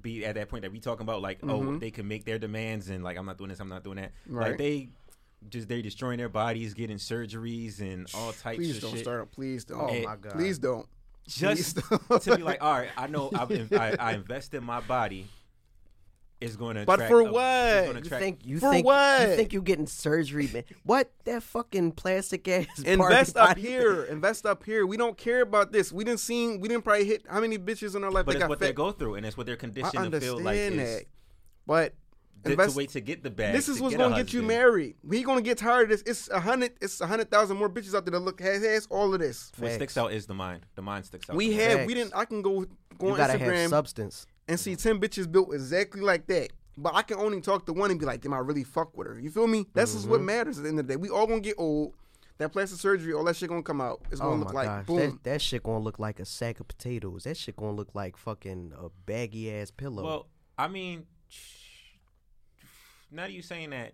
be 0.00 0.24
at 0.24 0.36
that 0.36 0.48
point 0.48 0.62
that 0.62 0.72
we 0.72 0.80
talking 0.80 1.02
about. 1.02 1.20
Like, 1.22 1.38
oh, 1.42 1.76
they 1.78 1.90
can 1.90 2.06
make 2.08 2.24
their 2.24 2.38
demands 2.38 2.88
and 2.90 3.02
like, 3.04 3.16
I'm 3.18 3.26
not 3.26 3.38
doing 3.38 3.50
this, 3.50 3.60
I'm 3.60 3.68
not 3.68 3.84
doing 3.84 3.96
that. 3.96 4.12
Mm-hmm. 4.26 4.36
Right. 4.36 4.48
Like 4.50 4.58
they 4.58 4.88
just 5.48 5.68
they 5.68 5.82
destroying 5.82 6.18
their 6.18 6.28
bodies, 6.28 6.72
getting 6.74 6.98
surgeries 6.98 7.80
and 7.80 8.06
all 8.14 8.32
types 8.32 8.36
of 8.36 8.44
shit. 8.44 8.56
Please 8.56 8.76
of 8.76 8.82
don't 8.82 8.90
shit. 8.92 9.00
start. 9.00 9.32
Please 9.32 9.64
don't. 9.64 9.80
Oh 9.80 9.88
And- 9.88 10.04
my 10.04 10.16
god. 10.16 10.32
Please 10.32 10.58
don't. 10.58 10.86
just 11.26 11.76
Please 11.76 11.98
don't. 12.08 12.22
to 12.22 12.36
be 12.36 12.42
like, 12.42 12.62
all 12.62 12.72
right, 12.72 12.90
I 12.96 13.06
know 13.08 13.30
I've 13.34 13.50
in, 13.50 13.68
I, 13.72 13.96
I 13.98 14.12
invest 14.14 14.54
in 14.54 14.64
my 14.64 14.80
body. 14.80 15.26
It's 16.42 16.56
going 16.56 16.76
to. 16.76 16.84
But 16.84 17.00
for 17.08 17.20
a- 17.20 17.24
what? 17.24 17.86
gonna 17.86 18.00
You 18.00 18.04
think 18.10 18.40
you 18.44 18.58
For 18.58 18.70
think 18.70 18.84
what? 18.86 19.28
you 19.28 19.36
think 19.36 19.52
you're 19.52 19.62
getting 19.62 19.86
surgery, 19.86 20.48
man? 20.52 20.64
What 20.84 21.10
that 21.24 21.42
fucking 21.42 21.92
plastic 21.92 22.46
ass? 22.48 22.66
Invest 22.84 23.36
up 23.36 23.50
body- 23.50 23.62
here. 23.62 24.04
Invest 24.04 24.44
up 24.44 24.64
here. 24.64 24.86
We 24.86 24.96
don't 24.96 25.16
care 25.16 25.42
about 25.42 25.72
this. 25.72 25.92
We 25.92 26.04
didn't 26.04 26.20
see. 26.20 26.56
We 26.56 26.68
didn't 26.68 26.82
probably 26.84 27.04
hit 27.04 27.24
how 27.28 27.40
many 27.40 27.58
bitches 27.58 27.94
in 27.96 28.04
our 28.04 28.10
life 28.10 28.26
But 28.26 28.32
that 28.32 28.36
it's 28.38 28.42
got 28.42 28.48
what 28.50 28.58
they 28.58 28.72
go 28.72 28.90
through, 28.92 29.14
and 29.14 29.24
it's 29.26 29.36
what 29.36 29.46
they're 29.46 29.54
I 29.54 29.58
conditioned 29.58 30.12
to 30.12 30.20
feel 30.20 30.40
like 30.40 30.56
is 30.56 30.76
that, 30.76 31.04
but 31.66 31.94
to, 32.44 32.50
invest. 32.50 32.70
to 32.72 32.76
wait 32.78 32.90
to 32.90 33.00
get 33.00 33.22
the 33.22 33.30
bag. 33.30 33.54
This 33.54 33.68
is 33.68 33.76
to 33.76 33.82
what's 33.84 33.94
get 33.94 34.00
gonna 34.02 34.16
get 34.16 34.32
you 34.32 34.42
married. 34.42 34.96
We 35.04 35.22
gonna 35.22 35.42
get 35.42 35.58
tired 35.58 35.84
of 35.84 35.88
this. 35.90 36.02
It's 36.04 36.28
a 36.28 36.40
hundred. 36.40 36.72
It's 36.80 37.00
a 37.00 37.06
hundred 37.06 37.30
thousand 37.30 37.56
more 37.56 37.68
bitches 37.70 37.94
out 37.94 38.04
there 38.04 38.10
that 38.12 38.18
look 38.20 38.40
has, 38.40 38.64
has 38.64 38.86
all 38.90 39.14
of 39.14 39.20
this. 39.20 39.52
What 39.58 39.66
Facts. 39.68 39.74
sticks 39.76 39.96
out 39.96 40.12
is 40.12 40.26
the 40.26 40.34
mind. 40.34 40.66
The 40.74 40.82
mind 40.82 41.04
sticks 41.04 41.30
out. 41.30 41.36
We 41.36 41.50
the 41.50 41.54
most. 41.56 41.64
have. 41.64 41.78
Facts. 41.78 41.86
We 41.86 41.94
didn't. 41.94 42.14
I 42.16 42.24
can 42.24 42.42
go 42.42 42.64
go 42.98 43.06
You 43.06 43.12
on 43.12 43.16
gotta 43.16 43.38
have 43.38 43.40
Instagram 43.42 43.68
substance. 43.68 44.26
And 44.48 44.58
see 44.58 44.76
ten 44.76 45.00
bitches 45.00 45.30
built 45.30 45.52
exactly 45.54 46.00
like 46.00 46.26
that. 46.28 46.50
But 46.76 46.94
I 46.94 47.02
can 47.02 47.18
only 47.18 47.40
talk 47.40 47.66
to 47.66 47.72
one 47.72 47.90
and 47.90 48.00
be 48.00 48.06
like, 48.06 48.22
damn, 48.22 48.32
I 48.32 48.38
really 48.38 48.64
fuck 48.64 48.96
with 48.96 49.06
her. 49.06 49.18
You 49.20 49.30
feel 49.30 49.46
me? 49.46 49.66
That's 49.74 49.92
just 49.92 50.08
what 50.08 50.18
Mm-hmm. 50.18 50.26
matters 50.26 50.58
at 50.58 50.62
the 50.64 50.70
end 50.70 50.78
of 50.80 50.86
the 50.86 50.94
day. 50.94 50.96
We 50.96 51.10
all 51.10 51.26
gonna 51.26 51.40
get 51.40 51.56
old. 51.58 51.94
That 52.38 52.50
plastic 52.50 52.80
surgery, 52.80 53.12
all 53.12 53.24
that 53.24 53.36
shit 53.36 53.50
gonna 53.50 53.62
come 53.62 53.80
out. 53.80 54.00
It's 54.10 54.20
Oh 54.20 54.24
gonna 54.24 54.36
my 54.38 54.44
look 54.46 54.54
like 54.54 54.66
gosh, 54.66 54.86
boom. 54.86 54.96
that, 54.96 55.22
that 55.24 55.42
shit 55.42 55.62
gonna 55.62 55.78
look 55.84 55.98
like 55.98 56.18
a 56.18 56.24
sack 56.24 56.60
of 56.60 56.66
potatoes. 56.68 57.24
That 57.24 57.36
shit 57.36 57.56
gonna 57.56 57.72
look 57.76 57.94
like 57.94 58.16
fucking 58.16 58.72
a 58.76 58.88
baggy 59.06 59.52
ass 59.54 59.70
pillow. 59.70 60.02
Well, 60.02 60.26
I 60.58 60.66
mean, 60.68 61.06
now 63.10 63.24
that 63.24 63.32
you 63.32 63.42
saying 63.42 63.70
that, 63.70 63.92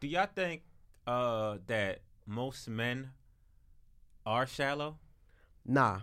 do 0.00 0.06
y'all 0.06 0.28
think 0.34 0.62
uh, 1.06 1.56
that 1.66 2.00
most 2.26 2.68
men 2.68 3.10
are 4.26 4.46
shallow? 4.46 4.98
nah, 5.64 6.00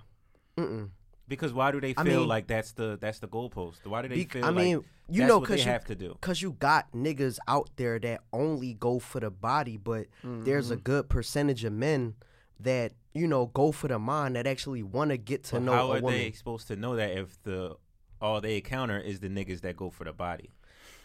mm 0.58 0.90
Because 1.30 1.54
why 1.54 1.72
do 1.72 1.80
they 1.80 1.94
I 1.96 2.04
feel 2.04 2.20
mean- 2.22 2.28
like 2.28 2.48
that's 2.48 2.74
the 2.74 2.98
that's 3.00 3.20
the 3.20 3.28
goalpost? 3.28 3.86
Why 3.86 4.02
do 4.02 4.10
they 4.10 4.24
Bec- 4.24 4.34
feel 4.34 4.46
I 4.46 4.52
mean, 4.52 4.78
like 4.78 4.86
you 5.10 5.22
that's 5.22 5.30
know, 5.30 5.38
what 5.40 5.48
cause 5.48 5.58
they 5.60 5.64
you, 5.66 5.72
have 5.72 5.86
to 5.86 5.96
do? 5.96 6.18
Cause 6.20 6.42
you 6.42 6.52
got 6.60 6.92
niggas 6.92 7.40
out 7.48 7.70
there 7.78 8.00
that 8.00 8.22
only 8.34 8.74
go 8.74 9.00
for 9.00 9.22
the 9.22 9.30
body, 9.32 9.78
but 9.78 10.08
mm-hmm. 10.26 10.44
there's 10.44 10.72
a 10.72 10.76
good 10.76 11.08
percentage 11.08 11.64
of 11.64 11.72
men 11.72 12.16
that 12.60 12.92
you 13.14 13.28
know 13.28 13.46
go 13.48 13.72
for 13.72 13.88
the 13.88 13.98
mind 14.00 14.36
that 14.36 14.46
actually 14.48 14.84
want 14.84 15.12
to 15.12 15.18
get 15.18 15.44
to 15.46 15.56
But 15.56 15.62
know 15.64 15.72
how 15.74 15.92
a 15.94 15.98
are 15.98 16.02
woman. 16.02 16.20
they 16.20 16.32
supposed 16.32 16.68
to 16.68 16.76
know 16.76 16.96
that 16.98 17.12
if 17.18 17.42
the 17.44 17.78
all 18.22 18.42
they 18.42 18.58
encounter 18.58 19.00
is 19.00 19.20
the 19.22 19.30
niggas 19.30 19.62
that 19.62 19.78
go 19.78 19.90
for 19.90 20.04
the 20.04 20.12
body? 20.14 20.50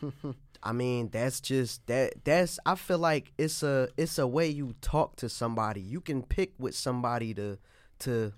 I 0.63 0.73
mean, 0.73 1.11
that's 1.11 1.41
just 1.41 1.87
that. 1.87 2.25
That's 2.25 2.59
I 2.65 2.75
feel 2.75 2.99
like 2.99 3.33
it's 3.39 3.63
a 3.63 3.89
it's 3.97 4.19
a 4.19 4.27
way 4.27 4.49
you 4.49 4.75
talk 4.81 5.17
to 5.17 5.29
somebody. 5.29 5.81
You 5.81 6.01
can 6.01 6.23
pick 6.23 6.53
with 6.59 6.75
somebody 6.75 7.35
to 7.35 7.59
to 8.01 8.33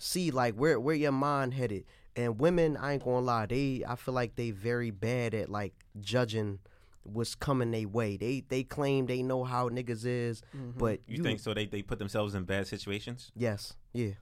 see 0.00 0.30
like 0.30 0.54
where 0.54 0.80
where 0.80 0.96
your 0.96 1.12
mind 1.12 1.54
headed. 1.54 1.84
And 2.16 2.40
women, 2.40 2.76
I 2.76 2.94
ain't 2.94 3.04
gonna 3.04 3.20
lie, 3.20 3.46
they 3.46 3.84
I 3.86 3.94
feel 3.94 4.14
like 4.14 4.34
they 4.34 4.50
very 4.50 4.90
bad 4.90 5.32
at 5.32 5.48
like 5.48 5.74
judging 6.00 6.58
what's 7.04 7.34
coming 7.34 7.70
their 7.70 7.86
way. 7.86 8.16
They 8.16 8.42
they 8.48 8.64
claim 8.64 9.06
they 9.06 9.22
know 9.22 9.44
how 9.44 9.68
niggas 9.68 10.04
is, 10.04 10.42
but 10.76 11.00
You, 11.06 11.22
think 11.22 11.38
so? 11.38 11.54
They 11.54 11.66
they 11.66 11.82
put 11.82 11.98
themselves 11.98 12.34
in 12.34 12.44
bad 12.44 12.66
situations. 12.66 13.30
Yes, 13.36 13.74
yeah. 13.92 14.14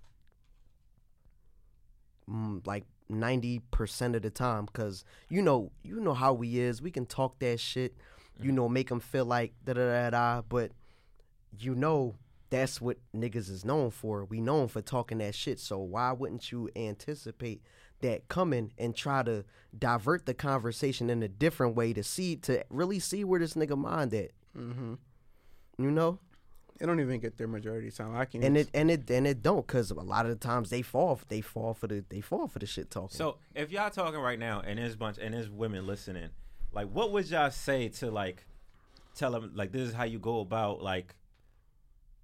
Mm, 2.28 2.66
like 2.66 2.84
ninety 3.08 3.60
percent 3.70 4.14
of 4.14 4.22
the 4.22 4.30
time, 4.30 4.66
cause 4.66 5.04
you 5.30 5.40
know 5.40 5.72
you 5.82 5.98
know 6.00 6.14
how 6.14 6.34
we 6.34 6.58
is. 6.58 6.82
We 6.82 6.90
can 6.90 7.06
talk 7.06 7.38
that 7.38 7.58
shit, 7.58 7.96
you 8.40 8.52
know, 8.52 8.68
make 8.68 8.90
them 8.90 9.00
feel 9.00 9.24
like 9.24 9.54
da 9.64 9.72
da 9.72 9.86
da 9.86 10.10
da. 10.10 10.42
But 10.42 10.72
you 11.58 11.74
know 11.74 12.16
that's 12.50 12.80
what 12.80 12.98
niggas 13.14 13.50
is 13.50 13.64
known 13.64 13.90
for. 13.90 14.24
We 14.24 14.40
known 14.40 14.68
for 14.68 14.80
talking 14.80 15.18
that 15.18 15.34
shit. 15.34 15.60
So 15.60 15.78
why 15.78 16.12
wouldn't 16.12 16.50
you 16.50 16.70
anticipate 16.76 17.62
that 18.00 18.28
coming 18.28 18.72
and 18.78 18.94
try 18.94 19.22
to 19.24 19.44
divert 19.76 20.26
the 20.26 20.34
conversation 20.34 21.10
in 21.10 21.22
a 21.22 21.28
different 21.28 21.76
way 21.76 21.92
to 21.92 22.02
see 22.02 22.36
to 22.36 22.64
really 22.70 22.98
see 22.98 23.24
where 23.24 23.40
this 23.40 23.54
nigga 23.54 23.76
mind 23.76 24.14
at? 24.14 24.30
Mm-hmm. 24.56 24.94
You 25.78 25.90
know. 25.90 26.18
They 26.78 26.86
don't 26.86 27.00
even 27.00 27.18
get 27.18 27.36
their 27.36 27.48
majority 27.48 27.88
of 27.88 27.96
the 27.96 28.04
time. 28.04 28.16
I 28.16 28.24
can. 28.24 28.42
and 28.44 28.56
it 28.56 28.68
and 28.72 28.88
it 28.88 29.10
and 29.10 29.26
it 29.26 29.42
don't 29.42 29.66
because 29.66 29.90
a 29.90 29.94
lot 29.94 30.26
of 30.26 30.30
the 30.30 30.36
times 30.36 30.70
they 30.70 30.82
fall 30.82 31.18
they 31.28 31.40
fall 31.40 31.74
for 31.74 31.88
the 31.88 32.04
they 32.08 32.20
fall 32.20 32.46
for 32.46 32.60
the 32.60 32.66
shit 32.66 32.88
talking. 32.88 33.16
So 33.16 33.38
if 33.56 33.72
y'all 33.72 33.90
talking 33.90 34.20
right 34.20 34.38
now 34.38 34.62
and 34.64 34.78
there's 34.78 34.94
bunch 34.94 35.18
and 35.20 35.34
there's 35.34 35.50
women 35.50 35.88
listening, 35.88 36.28
like 36.72 36.86
what 36.86 37.10
would 37.10 37.28
y'all 37.28 37.50
say 37.50 37.88
to 37.88 38.12
like 38.12 38.46
tell 39.16 39.32
them 39.32 39.50
like 39.56 39.72
this 39.72 39.88
is 39.88 39.92
how 39.92 40.04
you 40.04 40.20
go 40.20 40.38
about 40.38 40.80
like 40.80 41.16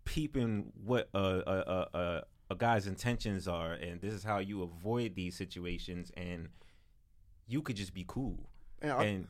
peeping 0.05 0.73
what 0.85 1.09
a 1.15 1.19
a, 1.19 1.99
a, 1.99 2.23
a, 2.51 2.55
guy's 2.57 2.87
intentions 2.87 3.49
are 3.49 3.73
and 3.73 4.01
this 4.01 4.13
is 4.15 4.23
how 4.23 4.39
you 4.39 4.63
avoid 4.63 5.15
these 5.17 5.37
situations 5.37 6.11
and 6.17 6.49
you 7.49 7.61
could 7.63 7.77
just 7.77 7.93
be 7.95 8.05
cool 8.07 8.49
And 8.81 8.93
I- 8.93 9.05
and 9.05 9.29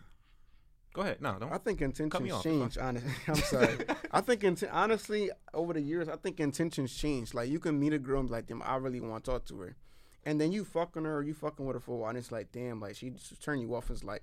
go 0.92 1.02
ahead 1.02 1.20
no 1.20 1.36
don't 1.38 1.52
I 1.52 1.58
think 1.58 1.80
intentions 1.80 2.42
change. 2.42 2.78
Honestly, 2.78 3.10
I'm 3.28 3.34
sorry. 3.36 3.76
I 4.12 4.20
think 4.20 4.42
inten- 4.42 4.68
honestly, 4.72 5.30
over 5.52 5.72
the 5.72 5.80
years, 5.80 6.08
I 6.08 6.16
think 6.16 6.38
intentions 6.38 6.94
change. 6.94 7.34
Like 7.34 7.48
you 7.48 7.58
can 7.58 7.78
meet 7.80 7.92
a 7.92 7.98
girl 7.98 8.20
and 8.20 8.28
be 8.28 8.34
like, 8.34 8.46
"Damn, 8.46 8.62
I 8.62 8.76
really 8.76 9.00
want 9.00 9.24
to 9.24 9.30
talk 9.32 9.44
to 9.46 9.58
her," 9.58 9.76
and 10.24 10.40
then 10.40 10.52
you 10.52 10.64
fucking 10.64 11.04
her, 11.04 11.16
or 11.18 11.22
you 11.24 11.34
fucking 11.34 11.66
with 11.66 11.74
her 11.74 11.80
for 11.80 11.94
a 11.94 11.96
while, 11.96 12.10
and 12.10 12.18
it's 12.18 12.30
like, 12.30 12.52
"Damn, 12.52 12.78
like 12.80 12.94
she 12.94 13.10
just 13.10 13.42
turn 13.42 13.58
you 13.58 13.74
off." 13.74 13.88
And 13.90 13.96
It's 13.96 14.04
like, 14.04 14.22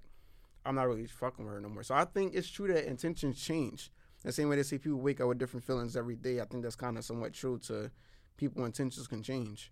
I'm 0.66 0.76
not 0.76 0.88
really 0.88 1.08
fucking 1.08 1.44
with 1.44 1.54
her 1.56 1.60
no 1.60 1.68
more. 1.68 1.84
So 1.84 1.94
I 1.96 2.06
think 2.06 2.34
it's 2.36 2.50
true 2.50 2.68
that 2.70 2.86
intentions 2.88 3.38
change. 3.42 3.92
The 4.24 4.32
same 4.32 4.50
way 4.50 4.56
they 4.56 4.64
say 4.64 4.78
people 4.78 5.00
wake 5.00 5.20
up 5.20 5.28
with 5.28 5.40
different 5.40 5.66
feelings 5.66 5.98
every 5.98 6.16
day. 6.16 6.40
I 6.40 6.46
think 6.46 6.64
that's 6.64 6.76
kind 6.76 6.98
of 6.98 7.04
somewhat 7.04 7.34
true 7.34 7.58
to 7.68 7.90
people. 8.38 8.66
Intentions 8.66 9.08
can 9.08 9.24
change. 9.24 9.72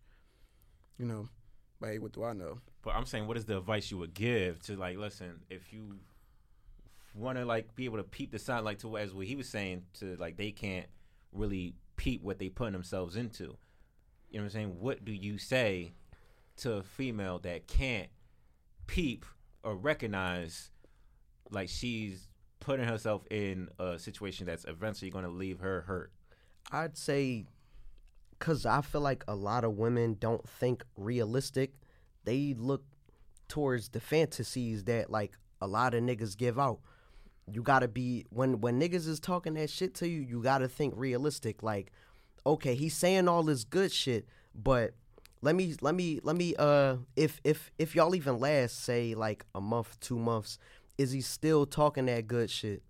You 0.98 1.06
know, 1.06 1.30
but 1.80 1.90
hey, 1.90 2.00
what 2.00 2.12
do 2.12 2.24
I 2.24 2.34
know? 2.34 2.60
But 2.82 2.96
I'm 2.96 3.06
saying, 3.06 3.28
what 3.28 3.38
is 3.38 3.46
the 3.46 3.58
advice 3.58 3.92
you 3.92 3.98
would 3.98 4.14
give 4.14 4.62
to 4.64 4.76
like, 4.76 4.98
listen, 4.98 5.42
if 5.50 5.72
you 5.72 6.00
want 7.14 7.38
to 7.38 7.46
like 7.46 7.76
be 7.76 7.86
able 7.86 7.98
to 7.98 8.04
peep 8.04 8.32
the 8.32 8.40
sign, 8.40 8.64
like 8.64 8.80
to 8.80 8.98
as 8.98 9.14
what 9.14 9.26
he 9.26 9.36
was 9.36 9.48
saying, 9.48 9.84
to 10.00 10.16
like 10.18 10.38
they 10.38 10.52
can't 10.52 10.88
really 11.32 11.76
peep 11.96 12.24
what 12.24 12.40
they 12.40 12.50
putting 12.50 12.74
themselves 12.74 13.16
into. 13.16 13.58
You 14.30 14.40
know 14.40 14.44
what 14.44 14.46
I'm 14.46 14.50
saying? 14.50 14.80
What 14.80 15.06
do 15.06 15.12
you 15.12 15.38
say 15.38 15.94
to 16.58 16.74
a 16.74 16.84
female 16.84 17.40
that 17.40 17.68
can't 17.68 18.10
peep 18.88 19.26
or 19.64 19.76
recognize 19.76 20.72
like 21.52 21.70
she's 21.70 22.29
putting 22.60 22.88
herself 22.88 23.26
in 23.30 23.70
a 23.80 23.98
situation 23.98 24.46
that's 24.46 24.66
eventually 24.66 25.12
going 25.12 25.26
to 25.26 25.32
leave 25.32 25.60
her 25.60 25.82
hurt? 25.82 26.12
I'd 26.72 26.98
say 26.98 27.46
because 28.40 28.66
I 28.66 28.82
feel 28.82 29.02
like 29.02 29.24
a 29.28 29.36
lot 29.36 29.64
of 29.64 29.74
women 29.74 30.16
don't 30.20 30.48
think 30.48 30.84
realistic. 30.96 31.74
They 32.24 32.56
look 32.58 32.84
towards 33.48 33.90
the 33.90 34.00
fantasies 34.00 34.86
that 34.86 35.10
like 35.10 35.38
a 35.62 35.68
lot 35.68 35.94
of 35.94 36.04
niggas 36.04 36.38
give 36.38 36.58
out. 36.58 36.80
You 37.52 37.62
gotta 37.62 37.88
be 37.88 38.26
when 38.30 38.62
when 38.62 38.80
niggas 38.80 39.08
is 39.08 39.20
talking 39.20 39.56
that 39.56 39.70
shit 39.70 39.94
to 39.96 40.08
you. 40.08 40.22
You 40.22 40.42
gotta 40.42 40.68
think 40.68 40.94
realistic. 40.96 41.62
Like, 41.64 41.92
okay, 42.46 42.76
he's 42.76 42.96
saying 42.96 43.28
all 43.28 43.44
this 43.44 43.64
good 43.64 43.92
shit, 43.92 44.28
but 44.56 44.94
let 45.42 45.56
me 45.56 45.76
let 45.82 45.96
me 45.96 46.20
let 46.24 46.36
me 46.36 46.56
uh 46.58 46.98
if 47.16 47.42
if 47.44 47.72
if 47.78 47.96
y'all 47.96 48.16
even 48.16 48.40
last 48.40 48.84
say 48.84 49.16
like 49.16 49.46
a 49.56 49.62
month 49.62 50.00
two 50.00 50.20
months 50.20 50.60
is 51.00 51.12
he 51.12 51.22
still 51.22 51.66
talking 51.66 52.06
that 52.08 52.28
good 52.28 52.50
shit 52.50 52.84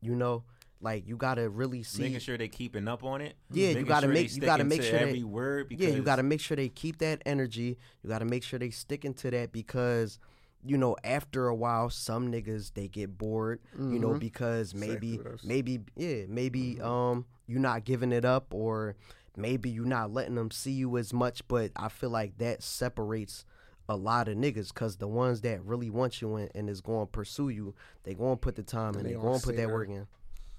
you 0.00 0.14
know 0.14 0.44
like 0.80 1.08
you 1.08 1.16
gotta 1.16 1.48
really 1.48 1.82
see 1.82 2.02
Making 2.02 2.18
sure 2.20 2.36
they 2.36 2.48
keeping 2.48 2.86
up 2.86 3.02
on 3.02 3.22
it. 3.22 3.34
Yeah, 3.50 3.70
you 3.70 3.84
gotta 3.84 4.06
sure 4.06 4.12
make- 4.14 4.34
you 4.34 4.42
gotta 4.42 4.62
make 4.62 4.82
to 4.82 4.86
sure 4.86 4.98
they- 4.98 5.04
every 5.06 5.24
word. 5.24 5.70
Because 5.70 5.86
yeah 5.86 5.92
you 5.94 6.02
gotta 6.02 6.22
make 6.22 6.40
sure 6.42 6.54
they 6.54 6.68
keep 6.68 6.98
that 6.98 7.22
energy 7.24 7.78
you 8.02 8.10
gotta 8.10 8.26
make 8.26 8.42
sure 8.42 8.58
they 8.58 8.68
sticking 8.70 9.14
to 9.14 9.30
that 9.30 9.52
because 9.52 10.18
you 10.62 10.76
know 10.76 10.94
after 11.02 11.48
a 11.48 11.54
while 11.54 11.88
some 11.88 12.30
niggas 12.30 12.74
they 12.74 12.88
get 12.88 13.16
bored 13.16 13.60
you 13.78 13.98
know 13.98 14.14
because 14.18 14.74
maybe 14.74 15.14
Exactly 15.14 15.32
what 15.32 15.40
I 15.42 15.46
maybe 15.46 15.80
yeah 15.96 16.24
maybe 16.28 16.78
um 16.82 17.24
you're 17.46 17.58
not 17.60 17.84
giving 17.84 18.12
it 18.12 18.26
up 18.26 18.52
or 18.52 18.96
maybe 19.34 19.70
you're 19.70 19.86
not 19.86 20.12
letting 20.12 20.34
them 20.34 20.50
see 20.50 20.72
you 20.72 20.98
as 20.98 21.12
much 21.12 21.46
but 21.48 21.70
i 21.76 21.88
feel 21.88 22.10
like 22.10 22.36
that 22.38 22.62
separates 22.62 23.44
a 23.88 23.96
lot 23.96 24.28
of 24.28 24.36
niggas 24.36 24.68
because 24.74 24.96
the 24.96 25.06
ones 25.08 25.40
that 25.42 25.62
really 25.64 25.90
want 25.90 26.20
you 26.20 26.36
and, 26.36 26.50
and 26.54 26.68
is 26.68 26.80
going 26.80 27.06
to 27.06 27.10
pursue 27.10 27.48
you 27.50 27.74
they 28.02 28.14
going 28.14 28.34
to 28.34 28.40
put 28.40 28.56
the 28.56 28.62
time 28.62 28.94
and 28.96 29.04
they 29.06 29.10
they 29.10 29.14
gonna 29.20 29.38
put 29.38 29.54
that 29.56 29.66
there. 29.66 29.68
work 29.68 29.88
in 29.88 30.06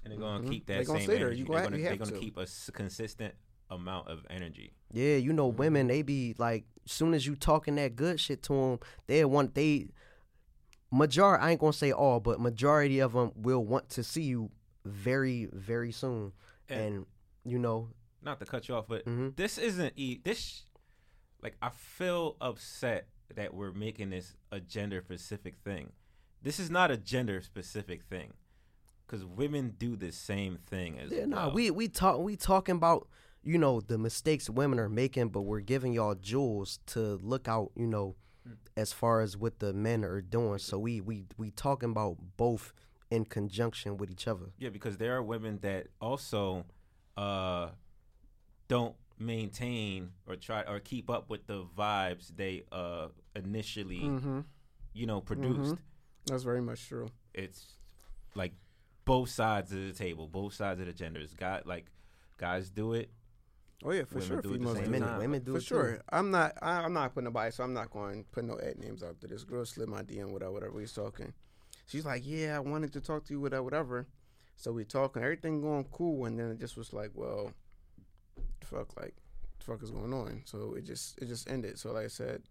and 0.04 0.12
they're 0.12 0.18
gonna 0.18 0.44
Mhm. 0.44 0.50
keep 0.50 0.66
They 0.66 0.78
that 0.78 0.86
gonna 0.86 1.00
same 1.00 1.10
energy. 1.10 1.42
They're 1.42 1.46
gonna- 1.46 1.70
gonna, 1.76 1.82
they're 1.82 1.96
gonna 1.96 2.18
keep 2.18 2.36
a 2.38 2.42
s- 2.42 2.70
consistent 2.72 3.34
amount 3.70 4.08
of 4.08 4.24
energy. 4.30 4.72
Yeah, 4.92 5.16
you 5.16 5.32
know, 5.34 5.48
women 5.48 5.88
they 5.88 6.00
be 6.02 6.34
like, 6.38 6.64
soon 6.86 7.12
as 7.12 7.26
you 7.26 7.36
talking 7.36 7.74
that 7.74 7.96
good 7.96 8.18
shit 8.18 8.42
to 8.44 8.52
them, 8.54 8.78
they 9.06 9.24
want 9.26 9.54
they 9.54 9.88
majority. 10.90 11.42
I 11.44 11.50
ain't 11.50 11.60
gonna 11.60 11.72
say 11.72 11.92
all, 11.92 12.20
but 12.20 12.40
majority 12.40 12.98
of 13.00 13.12
them 13.12 13.32
will 13.36 13.64
want 13.64 13.90
to 13.90 14.02
see 14.02 14.22
you 14.22 14.50
very, 14.84 15.48
very 15.52 15.92
soon. 15.92 16.32
And- 16.68 16.80
And 16.80 17.06
you 17.44 17.58
know, 17.58 17.90
Not 18.22 18.40
to 18.40 18.46
cut 18.46 18.68
you 18.68 18.74
off, 18.74 18.86
but 18.88 19.04
Mhm. 19.06 19.36
this 19.36 19.58
isn't 19.58 19.92
e- 19.96 20.20
this. 20.24 20.64
Like 21.42 21.56
I 21.62 21.68
feel 21.70 22.36
upset 22.40 23.08
that 23.34 23.54
we're 23.54 23.72
making 23.72 24.10
this 24.10 24.34
a 24.50 24.60
gender 24.60 25.02
specific 25.04 25.56
thing. 25.64 25.92
This 26.42 26.58
is 26.58 26.70
not 26.70 26.90
a 26.90 26.96
gender 26.96 27.40
specific 27.42 28.04
thing, 28.04 28.32
because 29.06 29.24
women 29.24 29.74
do 29.76 29.96
the 29.96 30.12
same 30.12 30.58
thing 30.66 30.98
as 30.98 31.10
yeah, 31.10 31.26
nah, 31.26 31.46
well. 31.46 31.54
we 31.54 31.70
we 31.70 31.88
talk 31.88 32.18
we 32.20 32.36
talking 32.36 32.76
about 32.76 33.08
you 33.42 33.58
know 33.58 33.80
the 33.80 33.98
mistakes 33.98 34.48
women 34.48 34.78
are 34.78 34.88
making, 34.88 35.28
but 35.28 35.42
we're 35.42 35.60
giving 35.60 35.92
y'all 35.92 36.14
jewels 36.14 36.78
to 36.86 37.18
look 37.22 37.48
out. 37.48 37.72
You 37.74 37.86
know, 37.86 38.14
as 38.76 38.92
far 38.92 39.20
as 39.20 39.36
what 39.36 39.58
the 39.58 39.72
men 39.72 40.04
are 40.04 40.20
doing. 40.20 40.58
So 40.58 40.78
we 40.78 41.00
we 41.00 41.24
we 41.36 41.50
talking 41.50 41.90
about 41.90 42.16
both 42.36 42.72
in 43.10 43.24
conjunction 43.24 43.96
with 43.96 44.10
each 44.10 44.28
other. 44.28 44.46
Yeah, 44.58 44.68
because 44.68 44.98
there 44.98 45.16
are 45.16 45.22
women 45.22 45.58
that 45.62 45.88
also 46.00 46.64
uh, 47.16 47.70
don't 48.68 48.94
maintain 49.20 50.10
or 50.26 50.36
try 50.36 50.62
or 50.62 50.80
keep 50.80 51.10
up 51.10 51.28
with 51.30 51.46
the 51.46 51.64
vibes 51.76 52.28
they 52.36 52.64
uh, 52.72 53.08
initially, 53.34 54.00
Mm-hmm. 54.00 54.40
you 54.94 55.06
know, 55.06 55.20
produced. 55.20 55.76
That's 56.26 56.42
very 56.42 56.60
much 56.60 56.86
true. 56.88 57.08
It's 57.34 57.76
like 58.34 58.52
both 59.04 59.30
sides 59.30 59.72
of 59.72 59.78
the 59.78 59.92
table, 59.92 60.28
both 60.28 60.54
sides 60.54 60.80
of 60.80 60.86
the 60.86 60.92
genders. 60.92 61.32
got 61.34 61.66
like 61.66 61.86
guys 62.36 62.70
do 62.70 62.92
it. 62.94 63.10
Oh 63.84 63.92
yeah, 63.92 64.02
for 64.04 64.14
Women 64.18 64.28
sure. 64.28 64.40
do 64.42 64.48
it 64.48 64.52
the 64.52 64.58
Females 64.58 64.76
same 64.76 64.84
do 64.86 64.90
Women, 64.90 65.02
it. 65.08 65.10
time. 65.12 65.18
women 65.20 65.42
do 65.44 65.52
for 65.52 65.58
it 65.58 65.64
sure. 65.64 65.92
too. 65.96 66.00
I'm 66.10 66.30
not. 66.30 66.52
I, 66.60 66.70
I'm 66.82 66.92
not 66.92 67.14
putting 67.14 67.26
a 67.26 67.30
nobody. 67.30 67.52
So 67.52 67.62
I'm 67.64 67.72
not 67.74 67.90
going 67.90 68.24
to 68.24 68.30
put 68.30 68.44
no 68.44 68.58
ad 68.60 68.78
names 68.78 69.02
out 69.02 69.20
there. 69.20 69.30
This 69.30 69.44
girl 69.44 69.64
slid 69.64 69.88
my 69.88 70.02
DM 70.02 70.30
whatever, 70.32 70.52
whatever 70.52 70.80
he's 70.80 70.92
talking. 70.92 71.32
She's 71.86 72.04
like, 72.04 72.22
yeah, 72.26 72.56
I 72.56 72.58
wanted 72.58 72.92
to 72.94 73.00
talk 73.00 73.24
to 73.26 73.32
you, 73.32 73.40
whatever, 73.40 73.62
whatever. 73.62 74.06
So 74.56 74.72
we 74.72 74.84
talking, 74.84 75.22
everything 75.22 75.62
going 75.62 75.84
cool, 75.92 76.24
and 76.26 76.38
then 76.38 76.50
it 76.50 76.58
just 76.58 76.76
was 76.76 76.92
like, 76.92 77.12
well, 77.14 77.52
fuck, 78.76 78.96
like, 79.00 79.14
the 79.58 79.64
fuck 79.64 79.82
is 79.82 79.90
going 79.90 80.12
on? 80.12 80.42
So 80.44 80.74
it 80.74 80.84
just, 80.84 81.18
it 81.18 81.26
just 81.26 81.50
ended. 81.50 81.78
So 81.78 81.92
like 81.92 82.04
I 82.04 82.08
said, 82.08 82.42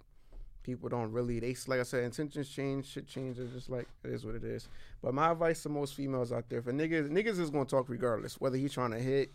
people 0.68 0.90
don't 0.90 1.12
really. 1.12 1.40
They 1.40 1.56
like 1.68 1.80
I 1.80 1.84
said, 1.84 2.04
intentions 2.04 2.50
change, 2.50 2.92
shit 2.92 3.08
change. 3.08 3.40
It's 3.40 3.54
just 3.54 3.70
like 3.70 3.88
it 4.04 4.12
is 4.12 4.26
what 4.26 4.36
it 4.36 4.44
is. 4.44 4.68
But 5.02 5.14
my 5.14 5.32
advice 5.32 5.64
to 5.64 5.70
most 5.70 5.96
females 5.96 6.32
out 6.32 6.50
there, 6.50 6.62
for 6.62 6.74
niggas, 6.74 7.10
niggas 7.10 7.40
is 7.40 7.50
gonna 7.50 7.66
talk 7.66 7.90
regardless, 7.90 8.40
whether 8.40 8.58
he 8.58 8.68
trying 8.68 8.92
to 8.92 9.00
hit. 9.00 9.32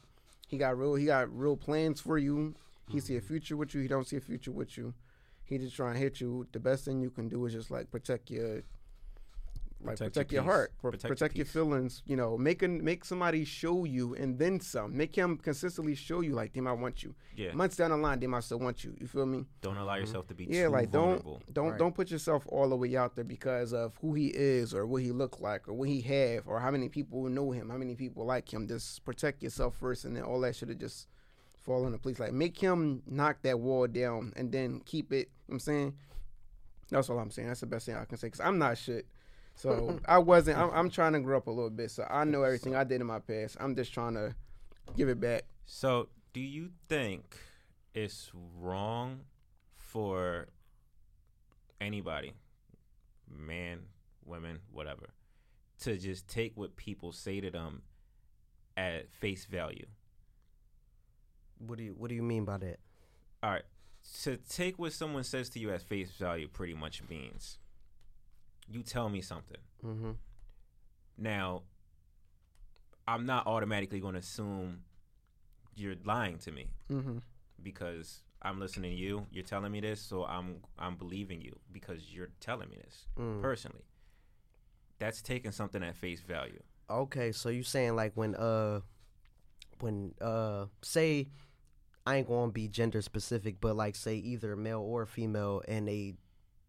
He 0.46 0.58
got 0.58 0.78
real. 0.78 0.94
He 0.94 1.06
got 1.06 1.34
real 1.36 1.56
plans 1.56 2.00
for 2.00 2.18
you. 2.18 2.54
He 2.90 3.00
see 3.00 3.16
a 3.16 3.18
mm-hmm. 3.18 3.26
future 3.26 3.56
with 3.56 3.74
you. 3.74 3.80
He 3.80 3.88
don't 3.88 4.06
see 4.06 4.18
a 4.18 4.20
future 4.20 4.52
with 4.52 4.76
you. 4.76 4.92
He 5.44 5.56
just 5.56 5.74
trying 5.74 5.94
to 5.94 5.98
hit 5.98 6.20
you. 6.20 6.46
The 6.52 6.60
best 6.60 6.84
thing 6.84 7.00
you 7.00 7.10
can 7.10 7.28
do 7.28 7.44
is 7.46 7.54
just 7.54 7.70
like 7.70 7.90
protect 7.90 8.30
your, 8.30 8.62
like 9.84 9.96
Protect 9.96 10.14
protect, 10.14 10.32
your 10.32 10.42
your, 10.42 10.52
heart, 10.52 10.72
Pro- 10.80 10.90
Protect 10.90 11.08
protect, 11.08 11.36
your 11.36 11.44
your, 11.44 11.52
feelings. 11.52 12.02
You 12.06 12.16
know, 12.16 12.38
make 12.38 12.62
an, 12.62 12.84
make 12.84 13.04
somebody 13.04 13.44
show 13.44 13.84
you 13.84 14.14
and 14.14 14.38
then 14.38 14.60
some. 14.60 14.96
Make 14.96 15.14
him 15.14 15.36
consistently 15.36 15.94
show 15.94 16.20
you 16.20 16.34
like 16.34 16.52
they 16.52 16.60
might 16.60 16.74
want 16.74 17.02
you. 17.02 17.14
Yeah. 17.36 17.52
Months 17.52 17.76
down 17.76 17.90
the 17.90 17.96
line, 17.96 18.20
they 18.20 18.26
might 18.26 18.44
still 18.44 18.58
want 18.58 18.84
you. 18.84 18.94
You 19.00 19.06
feel 19.06 19.26
me? 19.26 19.44
Don't 19.60 19.76
allow 19.76 19.92
mm-hmm. 19.92 20.00
yourself 20.00 20.28
to 20.28 20.34
be 20.34 20.44
Yeah, 20.44 20.66
too 20.66 20.70
like 20.70 20.90
vulnerable. 20.90 21.42
don't 21.46 21.54
don't 21.54 21.70
Right. 21.70 21.78
don't 21.78 21.94
put 21.94 22.10
yourself 22.10 22.46
all 22.48 22.68
the 22.68 22.76
way 22.76 22.96
out 22.96 23.14
there 23.14 23.24
because 23.24 23.72
of 23.72 23.96
who 24.00 24.14
he 24.14 24.28
is 24.28 24.74
or 24.74 24.86
what 24.86 25.02
he 25.02 25.10
look 25.10 25.40
like 25.40 25.68
or 25.68 25.74
what 25.74 25.88
he 25.88 26.00
have 26.02 26.46
or 26.46 26.60
how 26.60 26.70
many 26.70 26.88
people 26.88 27.28
know 27.28 27.50
him, 27.50 27.70
how 27.70 27.76
many 27.76 27.94
people 27.94 28.24
like 28.24 28.52
him. 28.52 28.68
Just 28.68 29.04
protect 29.04 29.42
yourself 29.42 29.76
first, 29.76 30.04
and 30.04 30.16
then 30.16 30.22
all 30.22 30.40
that 30.40 30.56
should 30.56 30.68
have 30.68 30.78
just 30.78 31.08
fall 31.56 31.86
into 31.86 31.98
place. 31.98 32.18
Like 32.18 32.32
make 32.32 32.58
him 32.58 33.02
knock 33.06 33.42
that 33.42 33.60
wall 33.60 33.86
down 33.86 34.32
and 34.36 34.52
then 34.52 34.80
keep 34.84 35.12
it. 35.12 35.16
You 35.16 35.22
know 35.22 35.28
what 35.46 35.54
I'm 35.54 35.60
saying 35.60 35.94
that's 36.92 37.08
all 37.08 37.18
I'm 37.18 37.30
saying. 37.30 37.48
That's 37.48 37.60
the 37.60 37.66
best 37.66 37.86
thing 37.86 37.96
I 37.96 38.04
can 38.04 38.18
say 38.18 38.28
because 38.28 38.40
I'm 38.40 38.58
not 38.58 38.76
shit. 38.78 39.06
So 39.54 39.98
I 40.08 40.18
wasn't. 40.18 40.58
I'm, 40.58 40.70
I'm 40.70 40.90
trying 40.90 41.12
to 41.12 41.20
grow 41.20 41.36
up 41.36 41.46
a 41.46 41.50
little 41.50 41.70
bit, 41.70 41.90
so 41.90 42.06
I 42.08 42.24
know 42.24 42.42
everything 42.42 42.74
I 42.74 42.84
did 42.84 43.00
in 43.00 43.06
my 43.06 43.18
past. 43.18 43.56
I'm 43.60 43.74
just 43.76 43.92
trying 43.92 44.14
to 44.14 44.34
give 44.96 45.08
it 45.08 45.20
back. 45.20 45.44
So, 45.64 46.08
do 46.32 46.40
you 46.40 46.70
think 46.88 47.36
it's 47.94 48.30
wrong 48.58 49.20
for 49.76 50.48
anybody, 51.80 52.32
man, 53.28 53.80
women, 54.24 54.60
whatever, 54.70 55.10
to 55.80 55.96
just 55.96 56.28
take 56.28 56.56
what 56.56 56.76
people 56.76 57.12
say 57.12 57.40
to 57.40 57.50
them 57.50 57.82
at 58.76 59.12
face 59.12 59.44
value? 59.44 59.86
What 61.58 61.78
do 61.78 61.84
you 61.84 61.94
What 61.96 62.08
do 62.08 62.14
you 62.14 62.22
mean 62.22 62.44
by 62.44 62.58
that? 62.58 62.80
All 63.42 63.50
right. 63.50 63.62
To 64.22 64.36
take 64.36 64.80
what 64.80 64.92
someone 64.92 65.22
says 65.22 65.48
to 65.50 65.60
you 65.60 65.70
at 65.70 65.80
face 65.82 66.10
value 66.10 66.48
pretty 66.48 66.74
much 66.74 67.02
means 67.08 67.58
you 68.72 68.82
tell 68.82 69.08
me 69.08 69.20
something. 69.20 69.60
Mm-hmm. 69.84 70.10
Now, 71.18 71.62
I'm 73.06 73.26
not 73.26 73.46
automatically 73.46 74.00
going 74.00 74.14
to 74.14 74.20
assume 74.20 74.80
you're 75.74 75.96
lying 76.04 76.38
to 76.38 76.52
me 76.52 76.68
Mm-hmm. 76.90 77.18
because 77.62 78.22
I'm 78.42 78.58
listening 78.60 78.92
to 78.92 78.96
you. 78.96 79.26
You're 79.30 79.44
telling 79.44 79.72
me 79.72 79.80
this, 79.80 80.00
so 80.00 80.24
I'm 80.24 80.56
I'm 80.78 80.96
believing 80.96 81.40
you 81.40 81.58
because 81.72 82.12
you're 82.12 82.30
telling 82.40 82.68
me 82.70 82.76
this 82.84 83.06
Mm. 83.18 83.40
personally. 83.40 83.84
That's 84.98 85.22
taking 85.22 85.52
something 85.52 85.82
at 85.82 85.96
face 85.96 86.20
value. 86.20 86.62
Okay, 86.90 87.32
so 87.32 87.48
you 87.48 87.62
saying 87.62 87.96
like 87.96 88.12
when 88.14 88.34
uh 88.34 88.80
when 89.80 90.14
uh 90.20 90.66
say 90.82 91.28
I 92.06 92.16
ain't 92.16 92.28
gonna 92.28 92.50
be 92.52 92.68
gender 92.68 93.00
specific, 93.00 93.60
but 93.60 93.76
like 93.76 93.94
say 93.96 94.16
either 94.16 94.56
male 94.56 94.80
or 94.80 95.06
female 95.06 95.62
and 95.68 95.86
they 95.88 96.14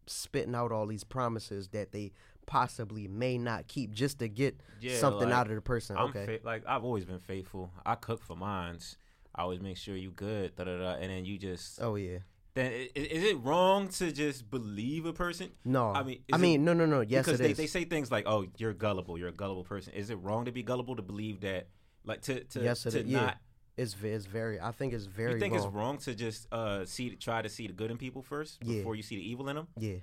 spitting 0.08 0.56
out 0.56 0.72
all 0.72 0.86
these 0.88 1.04
promises 1.04 1.70
that 1.70 1.92
they 1.92 2.12
possibly 2.46 3.08
may 3.08 3.38
not 3.38 3.68
keep 3.68 3.92
just 3.92 4.20
to 4.20 4.28
get 4.28 4.60
Yeah, 4.82 4.98
something 4.98 5.30
like, 5.30 5.38
out 5.38 5.50
of 5.50 5.56
the 5.56 5.62
person. 5.62 5.96
I'm 5.98 6.10
okay. 6.10 6.26
fa- 6.26 6.46
like 6.46 6.64
I've 6.68 6.84
always 6.84 7.06
been 7.06 7.20
faithful. 7.20 7.72
I 7.86 7.96
cook 7.96 8.22
for 8.24 8.36
mines. 8.36 8.98
I 9.36 9.42
always 9.44 9.62
make 9.62 9.78
sure 9.78 9.96
you 9.96 10.12
good. 10.12 10.56
Da 10.56 10.66
da 10.66 10.78
da. 10.78 10.92
And 10.96 11.10
then 11.10 11.26
you 11.26 11.38
just 11.38 11.82
oh 11.82 11.96
yeah. 11.96 12.20
then 12.54 12.72
is 12.96 13.24
it 13.24 13.40
wrong 13.42 13.88
to 13.90 14.12
just 14.12 14.50
believe 14.52 15.06
a 15.06 15.14
person? 15.14 15.52
No. 15.66 15.90
I 15.92 16.04
mean, 16.04 16.20
I 16.32 16.36
is 16.36 16.42
it- 16.42 16.44
mean, 16.44 16.66
no, 16.66 16.74
no, 16.74 16.86
no. 16.86 17.02
Yes, 17.02 17.26
because 17.26 17.40
it 17.40 17.44
they, 17.44 17.52
is. 17.52 17.58
they 17.58 17.68
say 17.68 17.86
things 17.86 18.12
like, 18.12 18.26
"Oh, 18.28 18.46
you're 18.58 18.74
gullible. 18.74 19.18
You're 19.18 19.30
a 19.30 19.34
gullible 19.34 19.64
person." 19.64 19.94
Is 19.94 20.10
it 20.10 20.16
wrong 20.16 20.46
to 20.46 20.52
be 20.52 20.62
gullible 20.64 20.96
to 20.98 21.02
believe 21.02 21.42
that? 21.42 21.68
Like 22.06 22.22
to 22.24 22.44
to 22.44 22.60
yes, 22.62 22.84
to 22.84 22.90
is. 22.90 23.06
Yeah. 23.06 23.36
It's, 23.76 23.96
it's 24.04 24.26
very. 24.26 24.60
I 24.60 24.72
think 24.72 24.94
it's 24.94 25.06
very 25.06 25.34
You 25.34 25.40
think 25.40 25.54
wrong. 25.56 25.64
it's 25.66 25.74
wrong 25.74 25.98
to 26.00 26.14
just 26.16 26.48
uh 26.54 26.86
see 26.86 27.16
try 27.16 27.42
to 27.42 27.50
see 27.50 27.68
the 27.68 27.74
good 27.74 27.90
in 27.92 27.98
people 27.98 28.22
first 28.22 28.60
Yeah. 28.64 28.78
before 28.78 28.96
you 28.96 29.02
see 29.04 29.16
the 29.16 29.28
evil 29.30 29.50
in 29.50 29.56
them? 29.56 29.68
Yeah, 29.78 29.96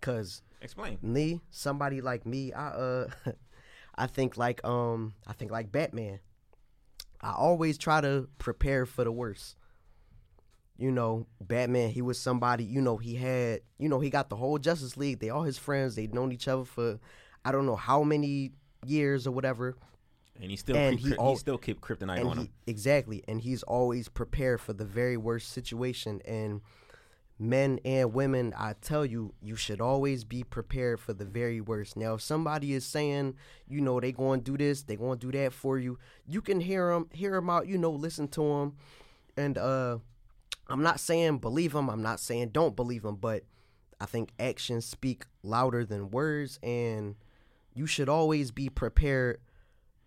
cause 0.00 0.42
Explain. 0.60 0.98
me, 1.02 1.40
somebody 1.50 2.00
like 2.00 2.24
me, 2.26 2.52
I 2.52 2.68
uh, 2.68 3.08
I 3.96 4.06
think 4.06 4.36
like 4.36 4.64
um, 4.64 5.14
I 5.26 5.32
think 5.32 5.50
like 5.50 5.72
Batman. 5.72 6.20
I 7.20 7.32
always 7.32 7.76
try 7.78 8.00
to 8.00 8.28
prepare 8.38 8.86
for 8.86 9.02
the 9.02 9.10
worst. 9.10 9.56
You 10.76 10.92
know, 10.92 11.26
Batman, 11.40 11.90
he 11.90 12.00
was 12.02 12.20
somebody, 12.20 12.62
you 12.62 12.80
know, 12.80 12.96
he 12.98 13.16
had, 13.16 13.62
you 13.78 13.88
know, 13.88 13.98
he 13.98 14.10
got 14.10 14.28
the 14.28 14.36
whole 14.36 14.58
Justice 14.58 14.96
League. 14.96 15.18
They 15.18 15.28
all 15.28 15.42
his 15.42 15.58
friends. 15.58 15.96
They'd 15.96 16.14
known 16.14 16.30
each 16.30 16.46
other 16.46 16.64
for 16.64 17.00
I 17.44 17.50
don't 17.50 17.66
know 17.66 17.74
how 17.74 18.04
many 18.04 18.52
years 18.86 19.26
or 19.26 19.32
whatever. 19.32 19.76
And 20.40 20.50
he 20.50 20.56
still 20.56 20.76
And 20.76 20.98
keep, 20.98 21.14
he 21.18 21.22
he, 21.22 21.36
still 21.36 21.58
keep 21.58 21.80
kryptonite 21.80 22.24
on 22.24 22.36
he, 22.36 22.42
him. 22.44 22.50
exactly 22.66 23.24
and 23.26 23.40
he's 23.40 23.62
always 23.64 24.08
prepared 24.08 24.60
for 24.60 24.72
the 24.72 24.84
very 24.84 25.16
worst 25.16 25.50
situation 25.50 26.20
and 26.24 26.60
men 27.40 27.78
and 27.84 28.12
women 28.12 28.52
i 28.58 28.74
tell 28.80 29.06
you 29.06 29.32
you 29.40 29.54
should 29.54 29.80
always 29.80 30.24
be 30.24 30.42
prepared 30.42 30.98
for 30.98 31.12
the 31.12 31.24
very 31.24 31.60
worst 31.60 31.96
now 31.96 32.14
if 32.14 32.20
somebody 32.20 32.72
is 32.72 32.84
saying 32.84 33.32
you 33.68 33.80
know 33.80 34.00
they 34.00 34.10
going 34.10 34.40
to 34.40 34.50
do 34.52 34.58
this 34.58 34.82
they 34.82 34.96
going 34.96 35.16
to 35.16 35.30
do 35.30 35.38
that 35.38 35.52
for 35.52 35.78
you 35.78 35.96
you 36.26 36.40
can 36.40 36.60
hear 36.60 36.90
them 36.92 37.08
hear 37.12 37.32
them 37.32 37.48
out 37.48 37.68
you 37.68 37.78
know 37.78 37.92
listen 37.92 38.26
to 38.26 38.40
them 38.42 38.76
and 39.36 39.56
uh 39.56 39.98
I'm 40.70 40.82
not 40.82 41.00
saying 41.00 41.38
believe 41.38 41.72
them. 41.72 41.88
I'm 41.88 42.02
not 42.02 42.20
saying 42.20 42.50
don't 42.50 42.76
believe 42.76 43.02
them, 43.02 43.16
but 43.16 43.44
I 44.00 44.04
think 44.04 44.32
actions 44.38 44.84
speak 44.84 45.24
louder 45.42 45.84
than 45.84 46.10
words, 46.10 46.58
and 46.62 47.16
you 47.74 47.86
should 47.86 48.08
always 48.08 48.50
be 48.50 48.68
prepared 48.68 49.40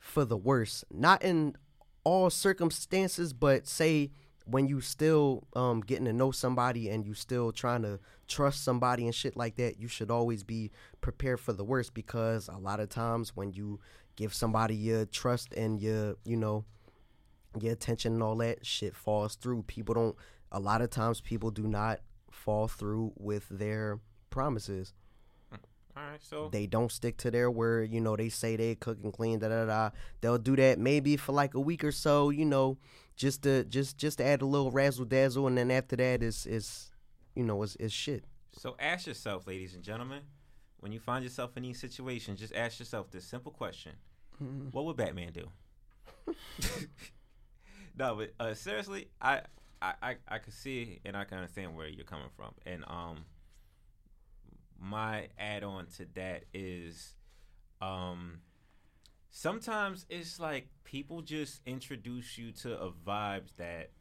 for 0.01 0.25
the 0.25 0.35
worst. 0.35 0.83
Not 0.91 1.23
in 1.23 1.55
all 2.03 2.29
circumstances, 2.29 3.31
but 3.31 3.67
say 3.67 4.11
when 4.45 4.67
you 4.67 4.81
still 4.81 5.47
um, 5.55 5.81
getting 5.81 6.05
to 6.05 6.13
know 6.13 6.31
somebody 6.31 6.89
and 6.89 7.05
you 7.05 7.13
still 7.13 7.51
trying 7.51 7.83
to 7.83 7.99
trust 8.27 8.63
somebody 8.63 9.05
and 9.05 9.15
shit 9.15 9.37
like 9.37 9.55
that, 9.55 9.79
you 9.79 9.87
should 9.87 10.11
always 10.11 10.43
be 10.43 10.71
prepared 10.99 11.39
for 11.39 11.53
the 11.53 11.63
worst 11.63 11.93
because 11.93 12.49
a 12.49 12.57
lot 12.57 12.79
of 12.79 12.89
times 12.89 13.35
when 13.35 13.53
you 13.53 13.79
give 14.15 14.33
somebody 14.33 14.75
your 14.75 15.05
trust 15.05 15.53
and 15.53 15.79
your 15.79 16.15
you 16.25 16.35
know 16.35 16.65
your 17.59 17.73
attention 17.73 18.13
and 18.13 18.23
all 18.23 18.35
that 18.37 18.65
shit 18.65 18.95
falls 18.95 19.35
through. 19.35 19.63
People 19.63 19.95
don't. 19.95 20.15
A 20.51 20.59
lot 20.59 20.81
of 20.81 20.89
times, 20.89 21.21
people 21.21 21.51
do 21.51 21.67
not 21.67 21.99
fall 22.29 22.67
through 22.67 23.13
with 23.17 23.47
their 23.49 23.99
promises. 24.29 24.93
All 25.95 26.03
right, 26.03 26.21
so 26.23 26.49
They 26.49 26.67
don't 26.67 26.91
stick 26.91 27.17
to 27.17 27.31
their 27.31 27.51
word. 27.51 27.91
You 27.91 27.99
know, 27.99 28.15
they 28.15 28.29
say 28.29 28.55
they 28.55 28.75
cook 28.75 28.99
and 29.03 29.11
clean. 29.11 29.39
Da 29.39 29.49
da 29.49 29.65
da. 29.65 29.89
They'll 30.21 30.37
do 30.37 30.55
that 30.55 30.79
maybe 30.79 31.17
for 31.17 31.33
like 31.33 31.53
a 31.53 31.59
week 31.59 31.83
or 31.83 31.91
so. 31.91 32.29
You 32.29 32.45
know, 32.45 32.77
just 33.15 33.43
to 33.43 33.65
just 33.65 33.97
just 33.97 34.19
to 34.19 34.25
add 34.25 34.41
a 34.41 34.45
little 34.45 34.71
razzle 34.71 35.05
dazzle, 35.05 35.47
and 35.47 35.57
then 35.57 35.69
after 35.69 35.95
that 35.97 36.23
is 36.23 36.45
is 36.45 36.91
you 37.35 37.43
know 37.43 37.61
is 37.63 37.75
is 37.75 37.91
shit. 37.91 38.23
So 38.53 38.75
ask 38.79 39.07
yourself, 39.07 39.47
ladies 39.47 39.75
and 39.75 39.83
gentlemen, 39.83 40.21
when 40.79 40.91
you 40.91 40.99
find 40.99 41.23
yourself 41.23 41.57
in 41.57 41.63
these 41.63 41.79
situations, 41.79 42.39
just 42.39 42.55
ask 42.55 42.79
yourself 42.79 43.11
this 43.11 43.25
simple 43.25 43.51
question: 43.51 43.93
What 44.71 44.85
would 44.85 44.97
Batman 44.97 45.33
do? 45.33 45.49
no, 47.97 48.15
but 48.15 48.33
uh, 48.39 48.53
seriously, 48.53 49.09
I, 49.21 49.41
I 49.81 49.93
I 50.01 50.15
I 50.27 50.37
can 50.39 50.51
see 50.51 50.99
and 51.05 51.17
I 51.17 51.25
can 51.25 51.37
understand 51.37 51.75
where 51.75 51.87
you're 51.87 52.05
coming 52.05 52.29
from, 52.35 52.53
and 52.65 52.83
um, 52.87 53.25
my 54.81 55.27
add-on 55.37 55.85
to 55.97 56.07
that 56.15 56.43
is, 56.53 57.13
um, 57.81 58.39
sometimes 59.29 60.05
it's 60.09 60.39
like 60.39 60.67
people 60.83 61.21
just 61.21 61.61
introduce 61.65 62.37
you 62.37 62.51
to 62.51 62.77
a 62.79 62.91
vibes 62.91 63.55
that 63.57 63.91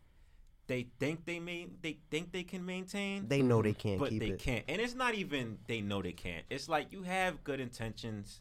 they 0.66 0.86
think 0.98 1.24
they 1.26 1.40
may 1.40 1.66
they 1.82 1.98
think 2.10 2.30
they 2.32 2.44
can 2.44 2.64
maintain 2.64 3.26
They 3.28 3.42
know 3.42 3.60
they 3.60 3.72
can't 3.72 3.98
but 3.98 4.10
keep 4.10 4.20
they 4.20 4.28
it. 4.30 4.38
can't. 4.38 4.64
And 4.68 4.80
it's 4.80 4.94
not 4.94 5.14
even 5.14 5.58
they 5.66 5.80
know 5.80 6.00
they 6.00 6.12
can't. 6.12 6.44
It's 6.48 6.68
like 6.68 6.92
you 6.92 7.02
have 7.02 7.42
good 7.44 7.60
intentions 7.60 8.40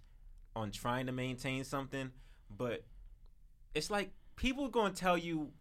on 0.56 0.72
trying 0.72 1.08
to 1.08 1.12
maintain 1.12 1.64
something, 1.64 2.12
but 2.56 2.84
it's 3.74 3.90
like 3.90 4.12
people 4.36 4.66
are 4.66 4.70
going 4.72 4.94
to 4.94 5.00
tell 5.00 5.18
you 5.18 5.52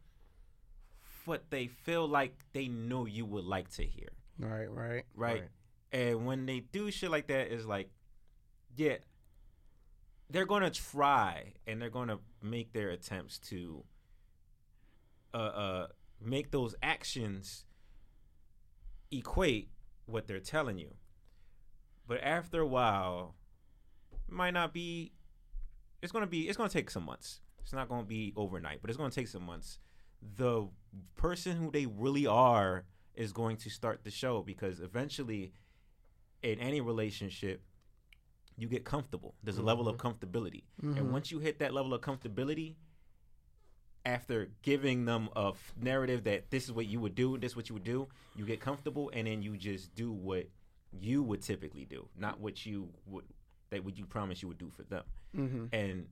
what 1.24 1.50
they 1.50 1.66
feel 1.66 2.06
like 2.06 2.34
they 2.52 2.68
know 2.68 3.06
you 3.06 3.24
would 3.24 3.44
like 3.44 3.70
to 3.70 3.82
hear, 3.84 4.08
Right, 4.38 4.66
right. 4.70 5.04
right? 5.14 5.44
And 5.92 6.26
when 6.26 6.46
they 6.46 6.60
do 6.60 6.90
shit 6.90 7.10
like 7.10 7.28
that, 7.28 7.52
it's 7.52 7.64
like, 7.64 7.90
yeah, 8.76 8.96
they're 10.30 10.46
to 10.62 10.70
try 10.70 11.54
and 11.66 11.80
they're 11.80 11.90
to 12.08 12.18
make 12.42 12.72
their 12.72 12.90
attempts 12.90 13.38
to 13.38 13.84
uh, 15.32 15.36
uh, 15.36 15.86
make 16.20 16.50
those 16.50 16.74
actions 16.82 17.64
equate 19.10 19.70
what 20.06 20.26
they're 20.26 20.40
telling 20.40 20.78
you. 20.78 20.94
But 22.06 22.22
after 22.22 22.60
a 22.60 22.66
while, 22.66 23.34
it 24.12 24.32
might 24.32 24.52
not 24.54 24.72
be. 24.72 25.12
It's 26.00 26.12
gonna 26.12 26.26
be. 26.26 26.48
It's 26.48 26.56
gonna 26.56 26.68
take 26.68 26.90
some 26.90 27.04
months. 27.04 27.40
It's 27.62 27.72
not 27.72 27.88
gonna 27.88 28.04
be 28.04 28.32
overnight, 28.36 28.80
but 28.80 28.90
it's 28.90 28.96
gonna 28.96 29.10
take 29.10 29.28
some 29.28 29.44
months. 29.44 29.78
The 30.36 30.68
person 31.16 31.56
who 31.56 31.70
they 31.70 31.86
really 31.86 32.26
are 32.26 32.84
is 33.14 33.32
going 33.32 33.56
to 33.58 33.70
start 33.70 34.04
the 34.04 34.10
show 34.10 34.42
because 34.42 34.80
eventually, 34.80 35.52
in 36.42 36.58
any 36.58 36.80
relationship, 36.80 37.62
you 38.56 38.68
get 38.68 38.84
comfortable. 38.84 39.34
There's 39.42 39.58
a 39.58 39.62
level 39.62 39.88
of 39.88 39.96
comfortability, 39.96 40.64
and 40.82 41.12
once 41.12 41.30
you 41.30 41.38
hit 41.38 41.58
that 41.60 41.72
level 41.72 41.94
of 41.94 42.00
comfortability, 42.00 42.74
after 44.04 44.48
giving 44.62 45.04
them 45.04 45.28
a 45.36 45.48
f- 45.48 45.74
narrative 45.80 46.24
that 46.24 46.50
this 46.50 46.64
is 46.64 46.72
what 46.72 46.86
you 46.86 46.98
would 47.00 47.14
do, 47.14 47.36
this 47.36 47.52
is 47.52 47.56
what 47.56 47.68
you 47.68 47.74
would 47.74 47.84
do, 47.84 48.08
you 48.34 48.44
get 48.44 48.60
comfortable, 48.60 49.10
and 49.12 49.26
then 49.26 49.42
you 49.42 49.56
just 49.56 49.94
do 49.94 50.10
what 50.10 50.48
you 50.98 51.22
would 51.22 51.42
typically 51.42 51.84
do, 51.84 52.08
not 52.16 52.40
what 52.40 52.64
you 52.64 52.88
would 53.06 53.24
that 53.70 53.84
would 53.84 53.98
you 53.98 54.06
promise 54.06 54.40
you 54.40 54.48
would 54.48 54.58
do 54.58 54.70
for 54.70 54.82
them. 54.84 55.04
Mm-hmm. 55.36 55.64
And 55.72 56.06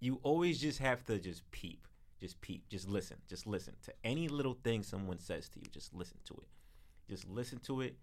you 0.00 0.18
always 0.24 0.60
just 0.60 0.80
have 0.80 1.04
to 1.04 1.18
just 1.18 1.48
peep, 1.52 1.86
just 2.20 2.40
peep, 2.40 2.68
just 2.68 2.88
listen, 2.88 3.18
just 3.28 3.46
listen 3.46 3.74
to 3.84 3.92
any 4.02 4.26
little 4.28 4.54
thing 4.64 4.82
someone 4.82 5.20
says 5.20 5.48
to 5.50 5.60
you. 5.60 5.66
Just 5.70 5.94
listen 5.94 6.18
to 6.24 6.34
it, 6.34 6.48
just 7.08 7.28
listen 7.28 7.60
to 7.60 7.80
it, 7.80 7.96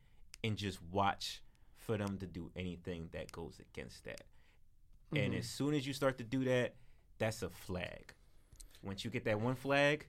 and 0.44 0.56
just 0.56 0.80
watch 0.92 1.42
for 1.86 1.98
them 1.98 2.18
to 2.20 2.26
do 2.26 2.50
anything 2.56 3.10
that 3.12 3.32
goes 3.32 3.60
against 3.60 4.06
that. 4.06 4.24
And 5.12 5.32
mm-hmm. 5.32 5.40
as 5.40 5.48
soon 5.48 5.74
as 5.74 5.86
you 5.86 5.94
start 5.94 6.18
to 6.18 6.24
do 6.24 6.44
that, 6.46 6.76
that's 7.20 7.44
a 7.44 7.50
flag. 7.50 8.14
Once 8.82 9.06
you 9.06 9.12
get 9.12 9.26
that 9.26 9.40
one 9.40 9.56
flag, 9.56 10.08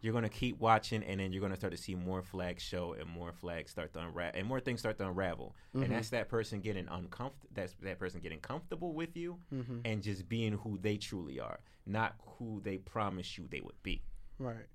you're 0.00 0.12
gonna 0.12 0.28
keep 0.28 0.60
watching, 0.60 1.02
and 1.02 1.18
then 1.18 1.32
you're 1.32 1.40
gonna 1.40 1.56
start 1.56 1.72
to 1.72 1.78
see 1.78 1.94
more 1.94 2.22
flags 2.22 2.62
show, 2.62 2.92
and 2.92 3.08
more 3.08 3.32
flags 3.32 3.70
start 3.70 3.94
to 3.94 4.00
unravel, 4.00 4.38
and 4.38 4.46
more 4.46 4.60
things 4.60 4.80
start 4.80 4.98
to 4.98 5.08
unravel. 5.08 5.56
And 5.72 5.90
that's 5.90 6.08
mm-hmm. 6.08 6.16
that 6.16 6.28
person 6.28 6.60
getting 6.60 6.86
uncomfortable. 6.90 7.48
That's 7.54 7.74
that 7.82 7.98
person 7.98 8.20
getting 8.20 8.40
comfortable 8.40 8.92
with 8.92 9.16
you, 9.16 9.38
mm-hmm. 9.52 9.78
and 9.86 10.02
just 10.02 10.28
being 10.28 10.52
who 10.52 10.78
they 10.78 10.98
truly 10.98 11.40
are, 11.40 11.58
not 11.86 12.16
who 12.38 12.60
they 12.62 12.76
promise 12.76 13.38
you 13.38 13.46
they 13.48 13.62
would 13.62 13.82
be. 13.82 14.02
Right. 14.38 14.66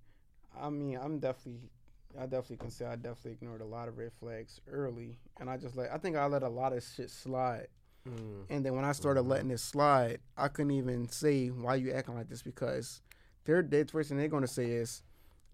I 0.60 0.72
mean, 0.72 0.98
I'm 1.00 1.20
definitely, 1.20 1.70
I 2.18 2.24
definitely 2.24 2.58
can 2.58 2.72
say 2.72 2.86
I 2.86 2.96
definitely 2.96 3.34
ignored 3.34 3.62
a 3.62 3.66
lot 3.66 3.88
of 3.88 3.98
red 3.98 4.12
flags 4.20 4.60
early, 4.72 5.18
and 5.40 5.50
I 5.50 5.58
just 5.58 5.76
like 5.76 5.92
I 5.92 5.98
think 5.98 6.16
I 6.16 6.26
let 6.26 6.44
a 6.44 6.50
lot 6.50 6.74
of 6.74 6.84
shit 6.84 7.10
slide, 7.10 7.68
mm. 8.08 8.46
and 8.50 8.66
then 8.66 8.76
when 8.76 8.86
I 8.86 8.94
started 8.94 9.22
mm-hmm. 9.22 9.30
letting 9.30 9.52
it 9.52 9.60
slide, 9.60 10.20
I 10.38 10.48
couldn't 10.48 10.72
even 10.72 11.08
say 11.10 11.48
why 11.48 11.76
you 11.76 11.92
acting 11.92 12.16
like 12.16 12.30
this 12.30 12.42
because 12.42 13.02
they're 13.46 13.62
the 13.62 13.86
first 13.86 14.10
thing 14.10 14.18
they're 14.18 14.28
gonna 14.28 14.48
say 14.48 14.66
is, 14.66 15.04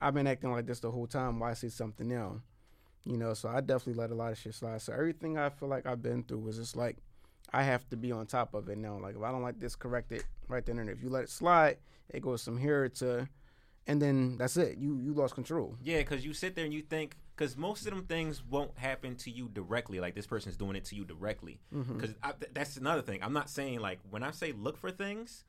I've 0.01 0.14
been 0.14 0.28
acting 0.28 0.51
like 0.51 0.66
this 0.66 0.80
the 0.80 0.91
whole 0.91 1.08
time. 1.08 1.39
Why 1.39 1.51
I 1.51 1.53
say 1.53 1.70
something 1.70 2.08
now? 2.08 2.41
You 3.03 3.18
know, 3.18 3.34
so 3.34 3.49
I 3.49 3.62
definitely 3.62 4.01
let 4.01 4.12
a 4.12 4.16
lot 4.16 4.32
of 4.32 4.38
shit 4.38 4.56
slide. 4.56 4.82
So 4.82 4.93
everything 4.93 5.38
I 5.38 5.49
feel 5.49 5.70
like 5.70 5.86
I've 5.86 6.01
been 6.01 6.24
through 6.24 6.39
was 6.39 6.58
just 6.58 6.76
like 6.76 6.97
I 7.53 7.64
have 7.64 7.88
to 7.89 7.97
be 7.97 8.12
on 8.12 8.26
top 8.26 8.53
of 8.53 8.70
it 8.70 8.78
now. 8.78 8.97
Like 8.99 9.16
if 9.16 9.22
I 9.22 9.32
don't 9.32 9.43
like 9.43 9.60
this, 9.60 9.76
correct 9.76 10.12
it 10.12 10.26
right 10.47 10.66
then 10.66 10.80
and. 10.80 10.89
If 10.89 11.03
you 11.03 11.10
let 11.10 11.24
it 11.24 11.30
slide, 11.30 11.78
it 12.10 12.22
goes 12.22 12.43
from 12.43 12.58
here 12.58 12.89
to, 12.89 13.28
and 13.88 14.02
then 14.02 14.38
that's 14.38 14.58
it. 14.58 14.78
You 14.78 15.00
you 15.02 15.14
lost 15.14 15.36
control. 15.36 15.78
Yeah, 15.84 16.00
because 16.00 16.26
you 16.26 16.34
sit 16.34 16.56
there 16.56 16.66
and 16.66 16.74
you 16.74 16.82
think, 16.82 17.18
because 17.36 17.56
most 17.56 17.86
of 17.86 17.94
them 17.94 18.06
things 18.06 18.44
won't 18.44 18.78
happen 18.78 19.16
to 19.18 19.32
you 19.32 19.48
directly. 19.50 20.00
Like 20.00 20.16
this 20.16 20.28
person's 20.28 20.58
doing 20.58 20.76
it 20.76 20.86
to 20.86 20.96
you 20.96 21.06
directly. 21.06 21.60
Mm-hmm. 21.74 21.94
Because 21.94 22.16
th- 22.40 22.52
that's 22.54 22.78
another 22.78 23.02
thing. 23.02 23.20
I'm 23.22 23.34
not 23.34 23.50
saying 23.50 23.80
like 23.80 24.00
when 24.10 24.24
I 24.24 24.32
say 24.32 24.52
look 24.52 24.78
for 24.78 24.92
things, 24.92 25.44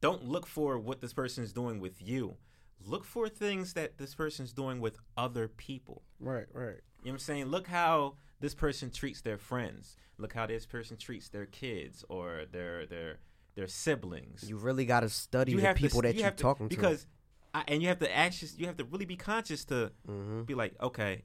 don't 0.00 0.24
look 0.24 0.46
for 0.46 0.78
what 0.78 1.00
this 1.00 1.12
person's 1.12 1.52
doing 1.52 1.80
with 1.80 2.02
you. 2.02 2.36
Look 2.84 3.04
for 3.04 3.28
things 3.28 3.74
that 3.74 3.98
this 3.98 4.14
person's 4.14 4.52
doing 4.52 4.80
with 4.80 4.98
other 5.16 5.46
people. 5.46 6.02
Right, 6.18 6.46
right. 6.52 6.64
You 6.64 6.66
know 6.66 6.76
what 7.04 7.12
I'm 7.12 7.18
saying? 7.20 7.44
Look 7.46 7.68
how 7.68 8.14
this 8.40 8.54
person 8.56 8.90
treats 8.90 9.20
their 9.20 9.38
friends. 9.38 9.96
Look 10.18 10.32
how 10.32 10.46
this 10.46 10.66
person 10.66 10.96
treats 10.96 11.28
their 11.28 11.46
kids 11.46 12.04
or 12.08 12.42
their 12.50 12.86
their 12.86 13.18
their 13.54 13.66
siblings 13.68 14.48
You 14.48 14.56
really 14.56 14.86
got 14.86 15.00
to 15.00 15.08
study 15.08 15.52
you 15.52 15.60
the 15.60 15.74
people 15.74 16.02
to, 16.02 16.08
that 16.08 16.14
you 16.14 16.20
you're 16.20 16.26
have 16.26 16.36
talking 16.36 16.68
to. 16.68 16.76
because 16.76 17.06
I, 17.54 17.64
and 17.68 17.82
you 17.82 17.88
have 17.88 17.98
to 18.00 18.14
actually 18.16 18.50
you 18.56 18.66
have 18.66 18.76
to 18.78 18.84
really 18.84 19.04
be 19.04 19.16
conscious 19.16 19.64
to 19.66 19.92
Mm-hmm. 20.08 20.42
be 20.42 20.54
like 20.54 20.74
okay 20.80 21.22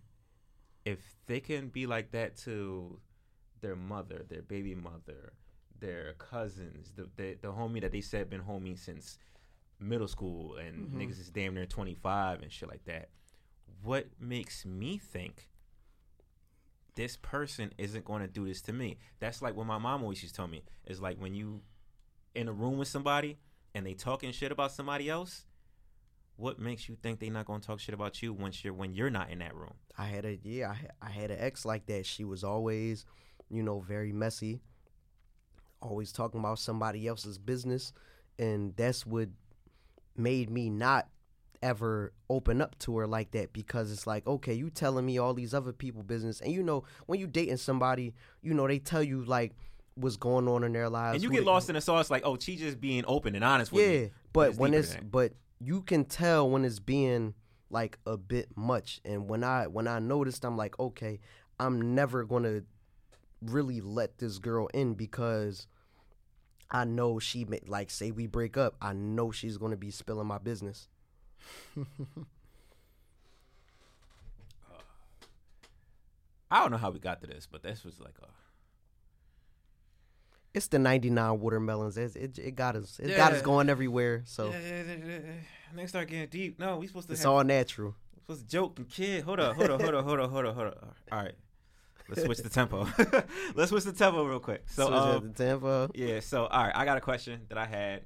if 0.85 0.99
they 1.25 1.39
can 1.39 1.67
be 1.69 1.85
like 1.87 2.11
that 2.11 2.35
to 2.37 2.99
their 3.61 3.75
mother 3.75 4.25
their 4.29 4.41
baby 4.41 4.75
mother 4.75 5.33
their 5.79 6.13
cousins 6.13 6.91
the 6.95 7.09
the, 7.15 7.37
the 7.41 7.47
homie 7.49 7.81
that 7.81 7.91
they 7.91 8.01
said 8.01 8.29
been 8.29 8.41
homie 8.41 8.77
since 8.77 9.17
middle 9.79 10.07
school 10.07 10.55
and 10.57 10.87
Mm-hmm. 10.89 10.99
niggas 11.01 11.19
is 11.19 11.29
damn 11.29 11.53
near 11.53 11.65
25 11.65 12.41
and 12.41 12.51
shit 12.51 12.67
like 12.69 12.83
that 12.85 13.09
what 13.83 14.07
makes 14.19 14.65
me 14.65 14.97
think 14.97 15.49
this 16.95 17.15
person 17.17 17.71
isn't 17.77 18.05
going 18.05 18.21
to 18.21 18.27
do 18.27 18.45
this 18.47 18.61
to 18.63 18.73
me 18.73 18.97
that's 19.19 19.41
like 19.41 19.55
what 19.55 19.67
my 19.67 19.77
mom 19.77 20.01
always 20.01 20.21
used 20.23 20.33
to 20.35 20.37
tell 20.41 20.47
me 20.47 20.63
is 20.85 20.99
like 20.99 21.19
when 21.21 21.33
you 21.35 21.61
in 22.33 22.47
a 22.47 22.51
room 22.51 22.77
with 22.77 22.87
somebody 22.87 23.37
and 23.75 23.85
they 23.85 23.93
talking 23.93 24.31
shit 24.31 24.51
about 24.51 24.71
somebody 24.71 25.09
else, 25.09 25.45
what 26.37 26.59
makes 26.59 26.87
you 26.87 26.95
think 26.95 27.19
they're 27.19 27.31
not 27.31 27.45
gonna 27.45 27.59
talk 27.59 27.79
shit 27.79 27.93
about 27.93 28.21
you 28.21 28.31
once 28.31 28.63
you're 28.63 28.73
when 28.73 28.93
you're 28.93 29.09
not 29.09 29.29
in 29.29 29.39
that 29.39 29.53
room? 29.55 29.73
I 29.97 30.05
had 30.05 30.23
a 30.23 30.39
yeah, 30.43 30.69
I 30.69 30.73
had, 30.73 30.91
I 31.01 31.09
had 31.09 31.31
an 31.31 31.37
ex 31.39 31.65
like 31.65 31.87
that. 31.87 32.05
She 32.05 32.23
was 32.23 32.43
always, 32.43 33.05
you 33.49 33.63
know, 33.63 33.79
very 33.79 34.13
messy, 34.13 34.61
always 35.81 36.11
talking 36.11 36.39
about 36.39 36.59
somebody 36.59 37.07
else's 37.07 37.37
business, 37.37 37.91
and 38.37 38.75
that's 38.75 39.05
what 39.05 39.29
made 40.15 40.49
me 40.49 40.69
not 40.69 41.09
ever 41.63 42.13
open 42.29 42.61
up 42.61 42.77
to 42.77 42.97
her 42.97 43.07
like 43.07 43.31
that 43.31 43.51
because 43.51 43.91
it's 43.91 44.05
like, 44.05 44.25
okay, 44.27 44.53
you 44.53 44.69
telling 44.69 45.05
me 45.05 45.17
all 45.17 45.33
these 45.33 45.55
other 45.55 45.73
people 45.73 46.03
business, 46.03 46.39
and 46.39 46.53
you 46.53 46.61
know, 46.61 46.83
when 47.07 47.19
you 47.19 47.25
dating 47.25 47.57
somebody, 47.57 48.13
you 48.43 48.53
know, 48.53 48.67
they 48.67 48.77
tell 48.77 49.01
you 49.01 49.25
like 49.25 49.53
what's 49.95 50.17
going 50.17 50.47
on 50.47 50.63
in 50.63 50.71
their 50.71 50.87
lives, 50.87 51.15
And 51.15 51.23
you 51.23 51.31
get 51.31 51.43
lost 51.45 51.69
in 51.69 51.73
the 51.73 51.81
sauce 51.81 52.11
like, 52.11 52.21
oh, 52.23 52.37
she 52.39 52.55
just 52.55 52.79
being 52.79 53.03
open 53.07 53.33
and 53.33 53.43
honest 53.43 53.71
with 53.71 53.83
yeah, 53.83 54.01
me. 54.01 54.11
but 54.31 54.55
when 54.55 54.75
it's 54.75 54.95
but 55.09 55.33
you 55.59 55.81
can 55.81 56.05
tell 56.05 56.49
when 56.49 56.65
it's 56.65 56.79
being 56.79 57.33
like 57.69 57.99
a 58.05 58.17
bit 58.17 58.49
much. 58.55 59.01
And 59.05 59.29
when 59.29 59.43
I 59.43 59.67
when 59.67 59.87
I 59.87 59.99
noticed, 59.99 60.45
I'm 60.45 60.57
like, 60.57 60.79
okay, 60.79 61.19
I'm 61.59 61.95
never 61.95 62.23
gonna 62.23 62.63
really 63.41 63.81
let 63.81 64.17
this 64.17 64.39
girl 64.39 64.67
in 64.73 64.93
because 64.93 65.67
I 66.69 66.83
know 66.85 67.19
she 67.19 67.45
may 67.45 67.61
like 67.67 67.89
say 67.89 68.11
we 68.11 68.27
break 68.27 68.57
up. 68.57 68.75
I 68.81 68.93
know 68.93 69.31
she's 69.31 69.57
gonna 69.57 69.77
be 69.77 69.91
spilling 69.91 70.27
my 70.27 70.37
business. 70.37 70.87
Uh, 74.69 74.81
I 76.51 76.59
don't 76.59 76.71
know 76.71 76.77
how 76.77 76.91
we 76.91 76.99
got 76.99 77.21
to 77.21 77.27
this, 77.27 77.47
but 77.49 77.63
this 77.63 77.83
was 77.83 77.99
like 77.99 78.15
a 78.21 78.27
It's 80.57 80.67
the 80.67 80.79
99 80.79 81.39
watermelons. 81.39 81.97
It, 81.97 82.15
it, 82.15 82.39
it 82.39 82.55
got 82.55 82.75
us. 82.75 82.99
It 82.99 83.15
got 83.15 83.31
us 83.31 83.43
going 83.43 83.69
everywhere. 83.69 84.23
So 84.25 84.51
Next 85.75 85.91
start 85.91 86.07
getting 86.07 86.27
deep. 86.29 86.59
No, 86.59 86.77
we 86.77 86.87
supposed 86.87 87.07
to 87.07 87.13
it's 87.13 87.21
have, 87.21 87.31
all 87.31 87.43
natural. 87.43 87.93
supposed 88.21 88.41
to 88.41 88.47
joke 88.47 88.79
and 88.79 88.89
kid. 88.89 89.23
Hold 89.23 89.39
up, 89.39 89.55
hold 89.55 89.69
up, 89.69 89.81
hold 89.81 89.93
up, 89.93 90.03
hold 90.05 90.19
up, 90.19 90.31
hold 90.31 90.45
up, 90.47 90.55
hold 90.55 90.67
up. 90.67 90.95
All 91.11 91.21
right, 91.21 91.35
let's 92.09 92.23
switch 92.23 92.39
the 92.39 92.49
tempo. 92.49 92.87
let's 93.55 93.69
switch 93.69 93.83
the 93.83 93.93
tempo 93.93 94.23
real 94.25 94.39
quick. 94.39 94.63
So, 94.67 94.87
Switch 94.87 94.97
um, 94.97 95.33
the 95.33 95.43
tempo. 95.43 95.91
yeah. 95.93 96.21
So, 96.21 96.47
all 96.47 96.63
right, 96.63 96.75
I 96.75 96.85
got 96.85 96.97
a 96.97 97.01
question 97.01 97.41
that 97.49 97.59
I 97.59 97.65
had. 97.65 97.97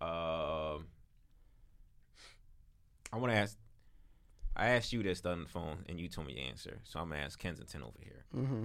Um, 0.00 0.86
I 3.12 3.18
want 3.18 3.32
to 3.32 3.36
ask. 3.36 3.58
I 4.56 4.70
asked 4.70 4.94
you 4.94 5.02
this 5.02 5.24
on 5.26 5.42
the 5.42 5.48
phone, 5.48 5.84
and 5.90 6.00
you 6.00 6.08
told 6.08 6.26
me 6.26 6.34
the 6.34 6.40
answer. 6.40 6.80
So 6.84 7.00
I'm 7.00 7.10
gonna 7.10 7.20
ask 7.20 7.38
Kensington 7.38 7.82
over 7.82 7.98
here. 8.02 8.24
Mm-hmm. 8.34 8.64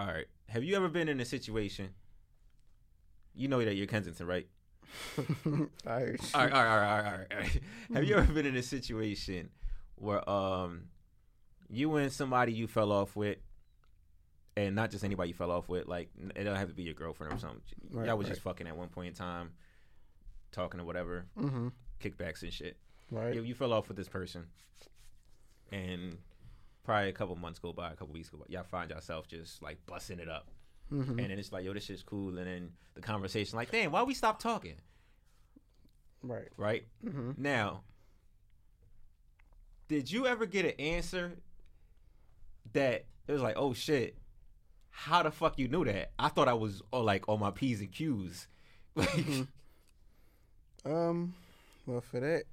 All 0.00 0.06
right. 0.06 0.26
Have 0.48 0.64
you 0.64 0.74
ever 0.76 0.88
been 0.88 1.08
in 1.08 1.20
a 1.20 1.24
situation? 1.24 1.90
You 3.34 3.48
know 3.48 3.62
that 3.64 3.74
you're 3.74 3.86
Kensington, 3.86 4.26
right? 4.26 4.46
All 5.46 5.68
right. 5.86 6.20
All 6.34 6.40
right, 6.44 6.52
all 6.52 6.64
right, 6.64 6.68
all 6.68 6.76
right, 6.78 7.04
all 7.04 7.12
right, 7.12 7.26
all 7.30 7.38
right. 7.38 7.60
Have 7.94 8.04
you 8.04 8.16
ever 8.16 8.32
been 8.32 8.46
in 8.46 8.56
a 8.56 8.62
situation 8.62 9.50
where 9.96 10.28
um 10.28 10.84
you 11.68 11.94
and 11.96 12.10
somebody 12.12 12.52
you 12.52 12.66
fell 12.66 12.90
off 12.90 13.14
with, 13.14 13.38
and 14.56 14.74
not 14.74 14.90
just 14.90 15.04
anybody 15.04 15.28
you 15.28 15.34
fell 15.34 15.52
off 15.52 15.68
with, 15.68 15.86
like 15.86 16.08
it 16.34 16.42
don't 16.44 16.56
have 16.56 16.68
to 16.68 16.74
be 16.74 16.82
your 16.82 16.94
girlfriend 16.94 17.32
or 17.32 17.38
something. 17.38 17.60
Right, 17.90 18.06
Y'all 18.08 18.16
was 18.16 18.24
right. 18.26 18.32
just 18.32 18.42
fucking 18.42 18.66
at 18.66 18.76
one 18.76 18.88
point 18.88 19.08
in 19.08 19.14
time, 19.14 19.50
talking 20.50 20.80
or 20.80 20.84
whatever, 20.84 21.26
Mm-hmm. 21.38 21.68
kickbacks 22.02 22.42
and 22.42 22.52
shit. 22.52 22.76
Right. 23.12 23.34
You, 23.34 23.42
you 23.42 23.54
fell 23.54 23.72
off 23.72 23.86
with 23.86 23.96
this 23.96 24.08
person, 24.08 24.46
and 25.70 26.16
probably 26.84 27.08
a 27.08 27.12
couple 27.12 27.36
months 27.36 27.58
go 27.58 27.72
by, 27.72 27.92
a 27.92 27.96
couple 27.96 28.14
weeks 28.14 28.28
go 28.28 28.38
by, 28.38 28.44
y'all 28.48 28.64
find 28.64 28.90
yourself 28.90 29.28
just 29.28 29.62
like 29.62 29.78
busting 29.86 30.18
it 30.18 30.28
up. 30.28 30.48
Mm-hmm. 30.92 31.18
And 31.18 31.30
then 31.30 31.38
it's 31.38 31.52
like, 31.52 31.64
yo, 31.64 31.72
this 31.72 31.84
shit's 31.84 32.02
cool. 32.02 32.38
And 32.38 32.46
then 32.46 32.70
the 32.94 33.00
conversation, 33.00 33.56
like, 33.56 33.70
damn, 33.70 33.92
why 33.92 34.02
we 34.02 34.14
stop 34.14 34.40
talking? 34.40 34.76
Right. 36.22 36.48
Right? 36.56 36.84
Mm-hmm. 37.04 37.32
Now, 37.36 37.82
did 39.88 40.10
you 40.10 40.26
ever 40.26 40.46
get 40.46 40.64
an 40.64 40.72
answer 40.78 41.38
that 42.72 43.04
it 43.26 43.32
was 43.32 43.42
like, 43.42 43.56
oh 43.56 43.72
shit, 43.72 44.16
how 44.90 45.22
the 45.22 45.30
fuck 45.30 45.58
you 45.58 45.68
knew 45.68 45.84
that? 45.84 46.10
I 46.18 46.28
thought 46.28 46.48
I 46.48 46.54
was 46.54 46.82
oh, 46.92 47.02
like 47.02 47.28
on 47.28 47.40
my 47.40 47.50
P's 47.50 47.80
and 47.80 47.92
Q's. 47.92 48.48
Like, 48.96 49.08
Um, 50.84 51.34
well, 51.86 52.00
for 52.00 52.20
that, 52.20 52.44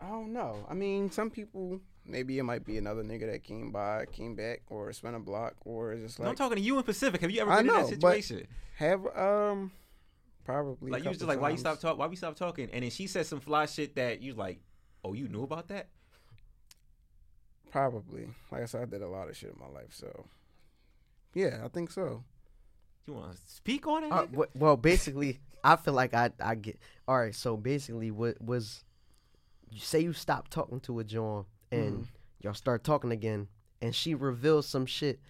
I 0.00 0.08
don't 0.08 0.32
know. 0.32 0.66
I 0.68 0.74
mean, 0.74 1.10
some 1.10 1.30
people 1.30 1.80
maybe 2.06 2.38
it 2.38 2.42
might 2.42 2.64
be 2.64 2.78
another 2.78 3.02
nigga 3.02 3.30
that 3.30 3.44
came 3.44 3.70
by, 3.70 4.06
came 4.12 4.34
back, 4.34 4.62
or 4.68 4.92
spent 4.92 5.16
a 5.16 5.18
block, 5.18 5.54
or 5.64 5.92
it's 5.92 6.02
just 6.02 6.18
like 6.20 6.28
I'm 6.28 6.34
talking 6.36 6.56
to 6.56 6.62
you 6.62 6.78
in 6.78 6.84
Pacific. 6.84 7.20
Have 7.20 7.30
you 7.30 7.40
ever 7.40 7.50
I 7.50 7.56
been 7.62 7.66
in 7.68 7.72
know, 7.74 7.86
that 7.86 8.00
but 8.00 8.14
situation? 8.14 8.46
have 8.76 9.06
um 9.16 9.72
probably 10.44 10.90
Like 10.90 11.00
a 11.00 11.04
you 11.04 11.08
was 11.10 11.18
just 11.18 11.28
couple 11.28 11.34
like, 11.34 11.42
why 11.42 11.50
you 11.50 11.56
stop 11.58 11.80
talk? 11.80 11.98
Why 11.98 12.06
we 12.06 12.16
stop 12.16 12.36
talking? 12.36 12.68
And 12.72 12.82
then 12.82 12.90
she 12.90 13.06
said 13.06 13.26
some 13.26 13.40
fly 13.40 13.66
shit 13.66 13.96
that 13.96 14.22
you 14.22 14.34
like, 14.34 14.60
oh, 15.04 15.12
you 15.12 15.28
knew 15.28 15.42
about 15.42 15.68
that? 15.68 15.88
Probably. 17.70 18.28
Like 18.50 18.62
I 18.62 18.66
said, 18.66 18.82
I 18.82 18.84
did 18.86 19.02
a 19.02 19.08
lot 19.08 19.28
of 19.28 19.36
shit 19.36 19.50
in 19.52 19.58
my 19.58 19.68
life, 19.68 19.90
so 19.90 20.26
yeah, 21.34 21.60
I 21.64 21.68
think 21.68 21.90
so. 21.90 22.24
You 23.06 23.14
want 23.14 23.32
to 23.32 23.38
speak 23.46 23.86
on 23.86 24.04
it? 24.04 24.12
Uh, 24.12 24.26
nigga? 24.26 24.46
well, 24.54 24.76
basically, 24.76 25.38
I 25.62 25.76
feel 25.76 25.94
like 25.94 26.14
I 26.14 26.30
I 26.40 26.54
get 26.54 26.78
all 27.06 27.18
right. 27.18 27.34
So 27.34 27.56
basically, 27.56 28.10
what 28.10 28.40
was 28.40 28.84
you 29.70 29.80
say 29.80 30.00
you 30.00 30.12
stop 30.12 30.48
talking 30.48 30.80
to 30.80 30.98
a 31.00 31.04
John 31.04 31.44
and 31.70 32.06
y'all 32.40 32.54
start 32.54 32.84
talking 32.84 33.10
again, 33.12 33.48
and 33.82 33.94
she 33.94 34.14
reveals 34.14 34.66
some 34.66 34.86
shit 34.86 35.20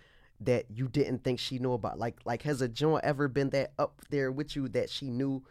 that 0.40 0.66
you 0.70 0.88
didn't 0.88 1.24
think 1.24 1.38
she 1.38 1.58
knew 1.58 1.72
about. 1.72 1.98
Like 1.98 2.18
like 2.24 2.42
has 2.42 2.60
a 2.60 2.68
joint 2.68 3.04
ever 3.04 3.28
been 3.28 3.50
that 3.50 3.72
up 3.78 4.02
there 4.10 4.30
with 4.30 4.54
you 4.56 4.68
that 4.70 4.90
she 4.90 5.10
knew, 5.10 5.42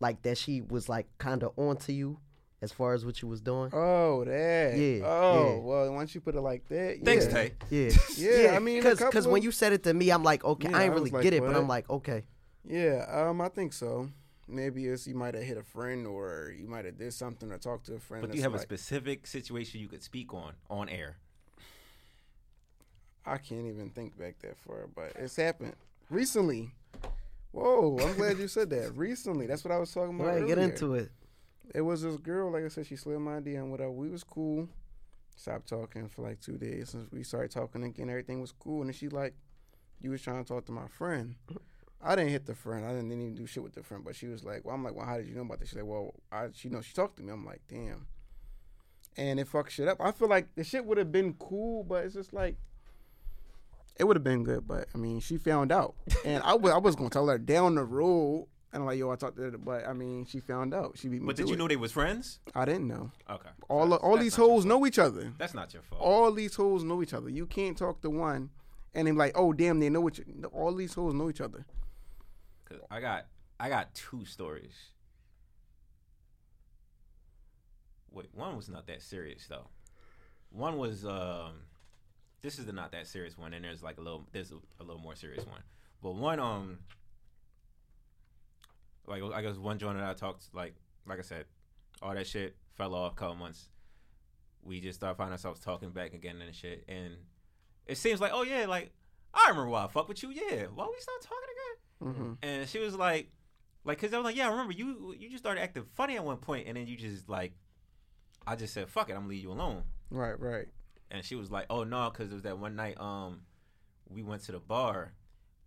like 0.00 0.22
that 0.22 0.38
she 0.38 0.60
was 0.60 0.88
like 0.88 1.06
kind 1.18 1.42
of 1.42 1.52
on 1.58 1.76
to 1.78 1.92
you 1.92 2.18
as 2.62 2.72
far 2.72 2.94
as 2.94 3.04
what 3.04 3.20
you 3.20 3.28
was 3.28 3.42
doing? 3.42 3.70
Oh, 3.74 4.24
that. 4.24 4.76
Yeah, 4.78 5.06
Oh, 5.06 5.56
yeah. 5.56 5.60
well, 5.62 5.92
once 5.92 6.14
you 6.14 6.22
put 6.22 6.34
it 6.34 6.40
like 6.40 6.66
that, 6.68 7.00
Thanks, 7.04 7.26
yeah. 7.26 7.30
Tay. 7.30 7.52
Yeah, 7.68 7.90
Yeah, 8.16 8.56
I 8.56 8.58
mean, 8.58 8.84
a 8.86 8.94
because 8.96 9.28
when 9.28 9.42
you 9.42 9.50
said 9.50 9.74
it 9.74 9.82
to 9.84 9.92
me, 9.92 10.10
I'm 10.10 10.22
like, 10.22 10.42
okay, 10.44 10.70
Yeah, 10.70 10.78
I 10.78 10.84
ain't 10.84 10.92
I 10.92 10.94
really 10.94 11.10
like, 11.10 11.22
get 11.22 11.34
it, 11.34 11.42
but? 11.42 11.54
I'm 11.54 11.68
like, 11.68 11.88
okay. 11.90 12.24
Yeah, 12.64 13.04
um, 13.10 13.42
I 13.42 13.48
think 13.50 13.74
so. 13.74 14.08
Maybe 14.46 14.86
it's 14.86 15.06
you 15.06 15.14
might 15.14 15.34
have 15.34 15.42
hit 15.42 15.56
a 15.56 15.62
friend, 15.62 16.06
or 16.06 16.52
you 16.56 16.66
might 16.66 16.84
have 16.84 16.98
did 16.98 17.12
something 17.14 17.50
or 17.50 17.58
talked 17.58 17.86
to 17.86 17.94
a 17.94 17.98
friend. 17.98 18.22
But 18.22 18.32
do 18.32 18.36
you 18.36 18.42
that's 18.42 18.52
have 18.52 18.60
a 18.60 18.62
specific 18.62 19.26
situation 19.26 19.80
you 19.80 19.88
could 19.88 20.02
speak 20.02 20.34
on 20.34 20.52
on 20.68 20.88
air? 20.88 21.16
I 23.26 23.38
can't 23.38 23.66
even 23.66 23.90
think 23.90 24.18
back 24.18 24.38
that 24.40 24.58
far, 24.58 24.86
but 24.94 25.12
it's 25.16 25.36
happened 25.36 25.74
recently. 26.10 26.72
Whoa, 27.52 27.98
I'm 28.02 28.16
glad 28.16 28.38
you 28.38 28.48
said 28.48 28.68
that. 28.70 28.96
Recently, 28.96 29.46
that's 29.46 29.64
what 29.64 29.72
I 29.72 29.78
was 29.78 29.92
talking 29.92 30.18
about. 30.18 30.26
Right, 30.26 30.46
get 30.46 30.58
into 30.58 30.94
it. 30.94 31.10
It 31.72 31.80
was 31.80 32.02
this 32.02 32.16
girl, 32.16 32.50
like 32.50 32.64
I 32.64 32.68
said, 32.68 32.86
she 32.86 32.96
slid 32.96 33.20
my 33.20 33.40
DM, 33.40 33.68
whatever. 33.68 33.92
We 33.92 34.10
was 34.10 34.24
cool. 34.24 34.68
Stopped 35.36 35.68
talking 35.68 36.08
for 36.08 36.22
like 36.22 36.40
two 36.40 36.58
days. 36.58 36.90
Since 36.90 37.10
we 37.10 37.22
started 37.22 37.50
talking 37.50 37.84
again, 37.84 38.10
everything 38.10 38.40
was 38.40 38.52
cool. 38.52 38.80
And 38.80 38.90
then 38.90 38.94
she 38.94 39.08
like, 39.08 39.34
you 40.00 40.10
was 40.10 40.20
trying 40.20 40.44
to 40.44 40.48
talk 40.48 40.66
to 40.66 40.72
my 40.72 40.88
friend. 40.88 41.36
I 42.04 42.14
didn't 42.16 42.30
hit 42.30 42.46
the 42.46 42.54
friend. 42.54 42.84
I 42.84 42.90
didn't, 42.90 43.08
didn't 43.08 43.22
even 43.22 43.34
do 43.34 43.46
shit 43.46 43.62
with 43.62 43.74
the 43.74 43.82
friend. 43.82 44.04
But 44.04 44.14
she 44.16 44.26
was 44.26 44.44
like, 44.44 44.64
well, 44.64 44.74
I'm 44.74 44.84
like, 44.84 44.94
well, 44.94 45.06
how 45.06 45.16
did 45.16 45.26
you 45.26 45.34
know 45.34 45.42
about 45.42 45.60
this? 45.60 45.70
She's 45.70 45.76
like, 45.78 45.86
well, 45.86 46.14
I, 46.30 46.48
she 46.52 46.68
know 46.68 46.80
she 46.82 46.92
talked 46.92 47.16
to 47.16 47.22
me. 47.22 47.32
I'm 47.32 47.44
like, 47.46 47.62
damn. 47.68 48.06
And 49.16 49.38
it 49.40 49.46
fucked 49.48 49.72
shit 49.72 49.88
up. 49.88 49.98
I 50.00 50.10
feel 50.12 50.28
like 50.28 50.48
the 50.56 50.64
shit 50.64 50.84
would 50.84 50.98
have 50.98 51.12
been 51.12 51.34
cool, 51.34 51.84
but 51.84 52.04
it's 52.04 52.14
just 52.14 52.32
like, 52.32 52.56
it 53.98 54.04
would 54.04 54.16
have 54.16 54.24
been 54.24 54.42
good. 54.44 54.66
But 54.66 54.88
I 54.94 54.98
mean, 54.98 55.20
she 55.20 55.36
found 55.38 55.70
out, 55.70 55.94
and 56.24 56.42
I 56.42 56.54
was 56.54 56.72
I 56.72 56.78
was 56.78 56.96
gonna 56.96 57.10
tell 57.10 57.28
her 57.28 57.38
down 57.38 57.76
the 57.76 57.84
road. 57.84 58.48
And 58.72 58.82
I'm 58.82 58.86
like, 58.88 58.98
yo, 58.98 59.08
I 59.12 59.14
talked 59.14 59.36
to 59.36 59.42
her, 59.42 59.50
but 59.56 59.86
I 59.86 59.92
mean, 59.92 60.26
she 60.26 60.40
found 60.40 60.74
out. 60.74 60.98
She 60.98 61.06
beat 61.06 61.20
me 61.20 61.26
But 61.28 61.36
did 61.36 61.46
you 61.46 61.54
it. 61.54 61.58
know 61.58 61.68
they 61.68 61.76
was 61.76 61.92
friends? 61.92 62.40
I 62.56 62.64
didn't 62.64 62.88
know. 62.88 63.12
Okay. 63.30 63.48
All 63.68 63.86
That's- 63.88 64.00
all 64.02 64.14
that's 64.16 64.24
these 64.24 64.34
hoes 64.34 64.64
know 64.64 64.84
each 64.84 64.98
other. 64.98 65.32
That's 65.38 65.54
not 65.54 65.72
your 65.72 65.84
fault. 65.84 66.02
All 66.02 66.32
these 66.32 66.56
hoes 66.56 66.82
know 66.82 67.00
each 67.00 67.14
other. 67.14 67.30
You 67.30 67.46
can't 67.46 67.78
talk 67.78 68.00
to 68.02 68.10
one 68.10 68.50
and 68.92 69.06
then 69.06 69.14
like, 69.16 69.30
oh 69.36 69.52
damn, 69.52 69.78
they 69.78 69.90
know 69.90 70.08
each. 70.08 70.20
All 70.52 70.74
these 70.74 70.92
hoes 70.94 71.14
know 71.14 71.30
each 71.30 71.40
other. 71.40 71.64
'Cause 72.64 72.80
I 72.90 73.00
got 73.00 73.26
I 73.60 73.68
got 73.68 73.94
two 73.94 74.24
stories. 74.24 74.74
Wait, 78.10 78.28
one 78.32 78.56
was 78.56 78.68
not 78.68 78.86
that 78.86 79.02
serious 79.02 79.46
though. 79.48 79.68
One 80.50 80.78
was 80.78 81.04
um 81.04 81.62
this 82.42 82.58
is 82.58 82.66
the 82.66 82.72
not 82.72 82.92
that 82.92 83.06
serious 83.06 83.36
one, 83.38 83.54
and 83.54 83.64
there's 83.64 83.82
like 83.82 83.98
a 83.98 84.00
little 84.00 84.26
there's 84.32 84.52
a, 84.52 84.56
a 84.80 84.84
little 84.84 85.00
more 85.00 85.14
serious 85.16 85.46
one. 85.46 85.62
But 86.02 86.12
one 86.14 86.38
um 86.40 86.78
like 89.06 89.22
I 89.22 89.42
guess 89.42 89.56
one 89.56 89.78
joint 89.78 89.98
that 89.98 90.08
I 90.08 90.14
talked 90.14 90.44
like 90.54 90.74
like 91.06 91.18
I 91.18 91.22
said, 91.22 91.46
all 92.02 92.14
that 92.14 92.26
shit 92.26 92.56
fell 92.76 92.94
off 92.94 93.12
a 93.12 93.16
couple 93.16 93.34
months. 93.36 93.68
We 94.62 94.80
just 94.80 94.98
started 95.00 95.16
finding 95.16 95.32
ourselves 95.32 95.60
talking 95.60 95.90
back 95.90 96.14
again 96.14 96.40
and 96.40 96.54
shit, 96.54 96.84
and 96.88 97.14
it 97.86 97.98
seems 97.98 98.20
like 98.20 98.32
oh 98.32 98.42
yeah, 98.42 98.66
like 98.66 98.92
I 99.34 99.48
remember 99.48 99.70
why 99.70 99.84
I 99.84 99.88
fuck 99.88 100.08
with 100.08 100.22
you, 100.22 100.30
yeah. 100.30 100.66
Why 100.74 100.86
we 100.86 101.00
start 101.00 101.20
talking 101.20 101.53
again? 102.04 102.14
hmm 102.14 102.32
And 102.42 102.68
she 102.68 102.78
was 102.78 102.94
like, 102.94 103.30
like, 103.84 103.98
cause 104.00 104.12
I 104.14 104.18
was 104.18 104.24
like, 104.24 104.36
yeah, 104.36 104.46
I 104.46 104.50
remember 104.50 104.72
you. 104.72 105.14
You 105.18 105.28
just 105.30 105.42
started 105.42 105.60
acting 105.60 105.84
funny 105.94 106.16
at 106.16 106.24
one 106.24 106.38
point, 106.38 106.66
and 106.68 106.76
then 106.76 106.86
you 106.86 106.96
just 106.96 107.28
like, 107.28 107.52
I 108.46 108.56
just 108.56 108.72
said, 108.74 108.88
fuck 108.88 109.08
it, 109.10 109.12
I'm 109.12 109.20
gonna 109.20 109.28
leave 109.28 109.42
you 109.42 109.50
alone. 109.52 109.82
Right, 110.10 110.38
right. 110.38 110.66
And 111.10 111.24
she 111.24 111.34
was 111.34 111.50
like, 111.50 111.66
oh 111.70 111.84
no, 111.84 112.10
cause 112.10 112.30
it 112.30 112.34
was 112.34 112.42
that 112.44 112.58
one 112.58 112.76
night, 112.76 112.98
um, 113.00 113.40
we 114.08 114.22
went 114.22 114.42
to 114.44 114.52
the 114.52 114.58
bar, 114.58 115.12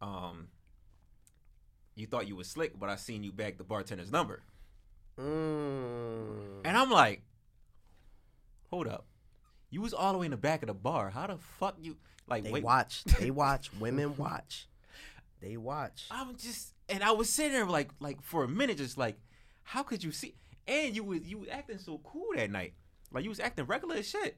um, 0.01 0.47
you 1.95 2.05
thought 2.07 2.27
you 2.27 2.35
was 2.35 2.47
slick, 2.49 2.77
but 2.79 2.89
I 2.89 2.95
seen 2.95 3.23
you 3.23 3.31
bag 3.31 3.57
the 3.57 3.63
bartender's 3.63 4.11
number, 4.11 4.41
Mm. 5.19 6.61
and 6.65 6.77
I'm 6.77 6.89
like, 6.91 7.21
hold 8.69 8.87
up, 8.87 9.05
you 9.69 9.81
was 9.81 9.93
all 9.93 10.11
the 10.13 10.19
way 10.19 10.25
in 10.25 10.31
the 10.31 10.37
back 10.37 10.61
of 10.63 10.67
the 10.67 10.73
bar. 10.73 11.09
How 11.09 11.27
the 11.27 11.37
fuck 11.37 11.75
you 11.81 11.97
like? 12.27 12.43
They 12.43 12.51
wait, 12.51 12.63
watch. 12.63 13.03
They 13.19 13.31
watch. 13.43 13.71
Women 13.79 14.15
watch. 14.17 14.67
They 15.39 15.57
watch. 15.57 16.05
I'm 16.11 16.35
just, 16.35 16.73
and 16.89 17.03
I 17.03 17.11
was 17.11 17.29
sitting 17.29 17.53
there 17.53 17.65
like, 17.65 17.91
like 17.99 18.21
for 18.23 18.43
a 18.43 18.47
minute, 18.47 18.77
just 18.77 18.97
like, 18.97 19.17
how 19.63 19.83
could 19.83 20.03
you 20.03 20.11
see? 20.11 20.35
And 20.67 20.95
you 20.95 21.03
was 21.03 21.21
you 21.21 21.37
was 21.37 21.49
acting 21.49 21.77
so 21.77 21.99
cool 22.03 22.27
that 22.35 22.49
night, 22.51 22.73
like 23.11 23.23
you 23.23 23.29
was 23.29 23.39
acting 23.39 23.65
regular 23.65 23.95
as 23.95 24.09
shit, 24.09 24.37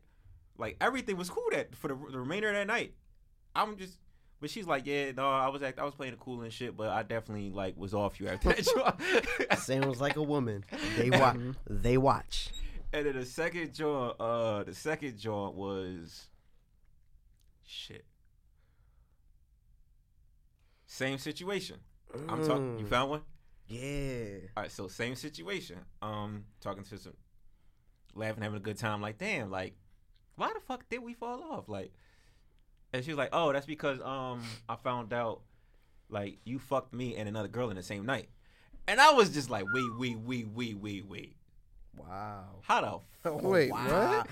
like 0.58 0.78
everything 0.80 1.18
was 1.18 1.30
cool 1.30 1.46
that 1.52 1.76
for 1.76 1.88
the, 1.88 1.96
the 2.12 2.20
remainder 2.20 2.50
of 2.50 2.56
that 2.56 2.68
night. 2.68 2.94
I'm 3.56 3.78
just, 3.78 3.98
but 4.40 4.50
she's 4.50 4.68
like, 4.68 4.86
yeah, 4.86 5.12
no, 5.12 5.28
I 5.28 5.48
was 5.50 5.64
act, 5.64 5.80
I 5.80 5.86
was 5.86 5.96
playing 5.96 6.14
it 6.14 6.20
cool 6.20 6.42
and 6.42 6.54
shit, 6.54 6.78
but 6.78 6.90
I 6.90 7.02
definitely 7.04 7.50
like 7.50 7.78
was 7.78 7.94
off 7.94 8.20
you 8.20 8.28
after 8.28 8.50
that. 8.50 9.58
Sounds 9.58 10.00
like 10.02 10.18
a 10.18 10.22
woman. 10.24 10.66
They 10.98 11.10
watch. 11.20 11.38
they 11.68 11.98
watch. 11.98 12.50
And 12.94 13.06
then 13.06 13.16
the 13.16 13.26
second 13.26 13.74
joint, 13.74 14.16
uh, 14.20 14.64
the 14.64 14.74
second 14.74 15.18
joint 15.18 15.56
was 15.56 16.28
shit. 17.66 18.06
Same 20.92 21.20
situation. 21.20 21.78
I'm 22.28 22.44
talking. 22.46 22.80
You 22.80 22.86
Mm. 22.86 22.90
found 22.90 23.10
one? 23.12 23.22
Yeah. 23.68 24.40
All 24.58 24.64
right, 24.64 24.72
so 24.72 24.88
same 24.88 25.16
situation. 25.16 25.78
Um, 26.02 26.46
talking 26.62 26.84
to 26.84 26.98
some, 26.98 27.14
laughing, 28.16 28.42
having 28.42 28.58
a 28.58 28.60
good 28.60 28.78
time. 28.80 29.00
Like, 29.00 29.20
damn, 29.20 29.52
like, 29.52 29.76
why 30.36 30.52
the 30.52 30.60
fuck 30.60 30.90
did 30.90 31.04
we 31.04 31.14
fall 31.14 31.44
off? 31.44 31.70
Like, 31.70 31.94
and 32.92 33.06
she 33.06 33.12
was 33.12 33.20
like, 33.20 33.30
oh, 33.32 33.54
that's 33.54 33.68
because 33.68 34.02
um, 34.02 34.42
I 34.68 34.76
found 34.78 35.14
out, 35.14 35.42
like, 36.10 36.40
you 36.44 36.58
fucked 36.58 36.92
me 36.92 37.16
and 37.16 37.30
another 37.30 37.48
girl 37.48 37.70
in 37.70 37.76
the 37.76 37.84
same 37.84 38.08
night, 38.08 38.30
and 38.88 39.00
I 39.00 39.14
was 39.14 39.30
just 39.30 39.52
like, 39.52 39.66
wait, 39.72 39.98
wait, 40.00 40.18
wait, 40.18 40.48
wait, 40.48 40.78
wait, 40.80 41.06
wait. 41.06 41.36
Wow. 41.96 42.46
How 42.64 42.82
the 42.82 43.00
fuck? 43.30 43.44
Wait, 43.44 43.70
wow. 43.72 44.18
what? 44.18 44.28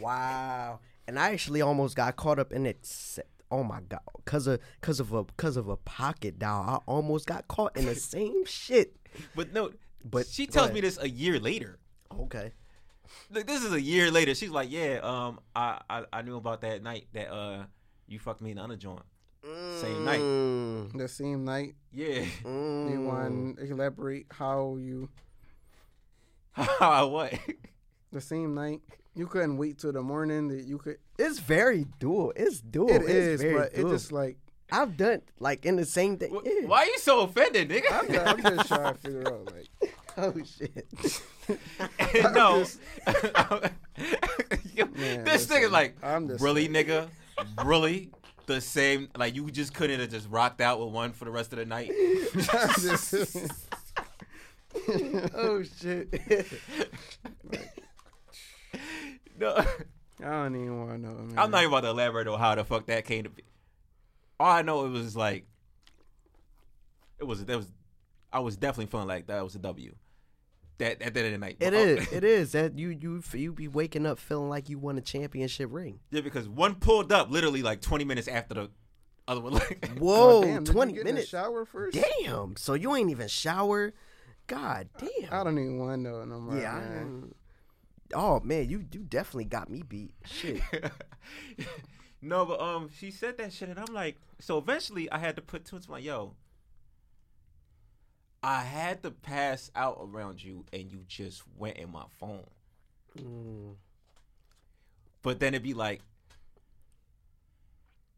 Wow. 0.00 0.80
And 1.06 1.18
I 1.18 1.32
actually 1.32 1.60
almost 1.60 1.94
got 1.96 2.16
caught 2.16 2.38
up 2.38 2.50
in 2.52 2.64
it. 2.64 2.86
Se- 3.50 3.56
Oh 3.56 3.62
my 3.64 3.80
god, 3.88 4.00
cause 4.24 4.46
of 4.46 4.60
cause 4.80 5.00
of 5.00 5.12
a 5.12 5.24
cause 5.36 5.56
of 5.56 5.68
a 5.68 5.76
pocket 5.76 6.38
dial, 6.38 6.64
I 6.66 6.76
almost 6.90 7.26
got 7.26 7.48
caught 7.48 7.76
in 7.76 7.86
the 7.86 7.94
same 8.14 8.44
shit. 8.44 8.96
But 9.34 9.52
no, 9.52 9.68
But 9.68 10.10
but 10.10 10.26
she 10.26 10.46
tells 10.46 10.66
ahead. 10.66 10.74
me 10.74 10.80
this 10.82 10.98
a 11.00 11.08
year 11.08 11.38
later. 11.40 11.78
Okay. 12.20 12.52
Like, 13.30 13.46
this 13.46 13.64
is 13.64 13.72
a 13.72 13.80
year 13.80 14.10
later. 14.10 14.34
She's 14.34 14.50
like, 14.50 14.70
yeah, 14.70 15.00
um, 15.02 15.40
I, 15.56 15.80
I, 15.88 16.04
I 16.12 16.22
knew 16.22 16.36
about 16.36 16.60
that 16.60 16.82
night 16.82 17.06
that 17.14 17.32
uh, 17.32 17.64
you 18.06 18.18
fucked 18.18 18.42
me 18.42 18.50
in 18.50 18.58
the 18.58 18.62
other 18.62 18.76
joint. 18.76 19.00
Same 19.80 20.04
night. 20.04 20.20
Mm, 20.20 20.92
The 20.98 21.08
same 21.08 21.44
night. 21.44 21.74
Yeah. 21.90 22.20
Do 22.20 22.20
you 22.20 22.98
mm. 23.00 23.04
want 23.06 23.56
to 23.58 23.64
elaborate 23.64 24.26
how 24.30 24.76
you 24.78 25.08
How 26.52 26.90
I 26.90 27.02
what? 27.04 27.32
the 28.12 28.20
same 28.20 28.54
night? 28.54 28.80
You 29.18 29.26
couldn't 29.26 29.56
wait 29.56 29.78
till 29.80 29.90
the 29.92 30.00
morning 30.00 30.46
that 30.48 30.62
you 30.64 30.78
could. 30.78 30.98
It's 31.18 31.40
very 31.40 31.86
dual. 31.98 32.32
It's 32.36 32.60
dual. 32.60 32.88
It 32.88 33.02
it's 33.02 33.10
is, 33.10 33.40
very 33.42 33.54
but 33.54 33.72
it 33.74 33.82
just 33.88 34.12
like 34.12 34.36
I've 34.70 34.96
done 34.96 35.22
like 35.40 35.66
in 35.66 35.74
the 35.74 35.84
same 35.84 36.14
day. 36.16 36.28
Wh- 36.28 36.46
Yeah. 36.46 36.66
Why 36.68 36.82
are 36.82 36.86
you 36.86 36.98
so 36.98 37.22
offended, 37.22 37.68
nigga? 37.68 37.90
I'm, 37.90 38.06
just, 38.06 38.26
I'm 38.26 38.56
just 38.56 38.68
trying 38.68 38.94
to 38.94 39.00
figure 39.00 39.26
out 39.26 39.52
like 39.52 39.94
Oh 40.18 40.34
shit. 40.44 40.86
no. 42.32 42.64
Yo, 44.74 44.86
Man, 44.94 45.24
this 45.24 45.48
listen, 45.48 45.56
nigga's 45.62 45.72
like, 45.72 45.96
I'm 46.02 46.28
really, 46.28 46.68
like- 46.68 46.86
nigga? 46.86 47.08
Really? 47.64 48.10
The 48.46 48.60
same? 48.60 49.08
Like, 49.16 49.34
you 49.34 49.50
just 49.50 49.74
couldn't 49.74 49.98
have 50.00 50.10
just 50.10 50.28
rocked 50.30 50.60
out 50.60 50.78
with 50.80 50.90
one 50.90 51.12
for 51.12 51.24
the 51.24 51.30
rest 51.32 51.52
of 51.52 51.58
the 51.58 51.66
night? 51.66 51.90
Oh 55.34 55.62
shit. 55.80 56.08
no. 60.20 60.26
I 60.26 60.30
don't 60.42 60.54
even 60.56 60.78
want 60.86 60.90
to 60.92 60.98
know. 61.08 61.14
Man. 61.14 61.38
I'm 61.38 61.50
not 61.50 61.62
even 61.62 61.72
about 61.72 61.82
to 61.82 61.88
elaborate 61.90 62.26
on 62.28 62.38
how 62.38 62.54
the 62.54 62.64
fuck 62.64 62.86
that 62.86 63.04
came 63.04 63.24
to 63.24 63.30
be. 63.30 63.42
All 64.40 64.50
I 64.50 64.62
know 64.62 64.84
it 64.86 64.90
was 64.90 65.16
like, 65.16 65.46
it 67.18 67.24
was, 67.24 67.44
that 67.44 67.56
was, 67.56 67.68
I 68.32 68.40
was 68.40 68.56
definitely 68.56 68.86
feeling 68.86 69.08
like 69.08 69.26
that 69.28 69.42
was 69.42 69.54
a 69.54 69.58
W. 69.58 69.94
That 70.78 71.02
at 71.02 71.12
the 71.14 71.20
end 71.20 71.26
of 71.26 71.32
the 71.32 71.38
night. 71.38 71.56
It 71.58 71.74
Oh, 71.74 71.76
is. 71.76 72.12
It 72.12 72.22
is 72.22 72.52
that 72.52 72.78
you 72.78 72.90
you 72.90 73.20
you 73.34 73.52
be 73.52 73.66
waking 73.66 74.06
up 74.06 74.20
feeling 74.20 74.48
like 74.48 74.68
you 74.68 74.78
won 74.78 74.96
a 74.96 75.00
championship 75.00 75.70
ring. 75.72 75.98
Yeah, 76.12 76.20
because 76.20 76.48
one 76.48 76.76
pulled 76.76 77.10
up 77.10 77.32
literally 77.32 77.62
like 77.64 77.80
20 77.80 78.04
minutes 78.04 78.28
after 78.28 78.54
the 78.54 78.70
other 79.26 79.40
one. 79.40 79.54
Like, 79.54 79.88
Whoa, 79.98 80.38
Oh, 80.38 80.42
damn, 80.44 80.62
did 80.62 80.68
you 80.68 80.72
twenty 80.74 80.92
get 80.92 81.00
in 81.00 81.06
the 81.06 81.12
minutes. 81.14 81.30
shower 81.30 81.64
first. 81.64 81.98
Damn. 82.20 82.54
So 82.56 82.74
you 82.74 82.94
ain't 82.94 83.10
even 83.10 83.26
shower. 83.26 83.92
God 84.46 84.88
damn. 84.98 85.32
I 85.32 85.42
don't 85.42 85.58
even 85.58 85.78
want 85.80 85.94
to 85.94 85.96
know 86.00 86.24
no 86.24 86.38
more. 86.38 86.56
yeah. 86.60 86.76
I 86.76 86.80
man. 86.80 87.34
Oh 88.14 88.40
man, 88.40 88.68
you 88.68 88.84
you 88.92 89.00
definitely 89.00 89.44
got 89.44 89.70
me 89.70 89.82
beat. 89.82 90.12
Shit. 90.24 90.60
no, 92.22 92.44
but 92.46 92.60
um, 92.60 92.90
she 92.96 93.10
said 93.10 93.38
that 93.38 93.52
shit, 93.52 93.68
and 93.68 93.78
I'm 93.78 93.92
like, 93.94 94.16
so 94.40 94.58
eventually 94.58 95.10
I 95.10 95.18
had 95.18 95.36
to 95.36 95.42
put 95.42 95.64
two 95.64 95.78
two. 95.78 95.90
Like, 95.92 96.04
yo, 96.04 96.34
I 98.42 98.62
had 98.62 99.02
to 99.02 99.10
pass 99.10 99.70
out 99.74 99.98
around 100.00 100.42
you, 100.42 100.64
and 100.72 100.90
you 100.90 101.00
just 101.06 101.42
went 101.56 101.76
in 101.76 101.90
my 101.90 102.04
phone. 102.18 102.44
Mm. 103.18 103.74
But 105.22 105.40
then 105.40 105.54
it'd 105.54 105.62
be 105.64 105.74
like, 105.74 106.00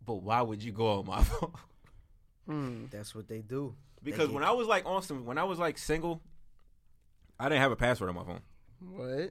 but 0.05 0.17
why 0.17 0.43
would 0.43 0.63
you 0.63 0.73
go 0.73 0.99
on 0.99 1.07
my 1.07 1.23
phone? 1.25 1.53
Hmm. 2.47 2.85
That's 2.91 3.15
what 3.15 3.29
they 3.29 3.39
do. 3.41 3.75
because 4.03 4.27
get- 4.29 4.35
when 4.35 4.45
I 4.45 4.51
was 4.53 4.67
like 4.67 4.85
on 4.87 5.03
some, 5.03 5.25
when 5.25 5.39
I 5.39 5.45
was 5.45 5.59
like 5.59 5.79
single, 5.79 6.21
I 7.39 7.49
didn't 7.49 7.63
have 7.63 7.73
a 7.73 7.77
password 7.77 8.11
on 8.11 8.17
my 8.17 8.25
phone. 8.25 8.41
What? 8.81 9.31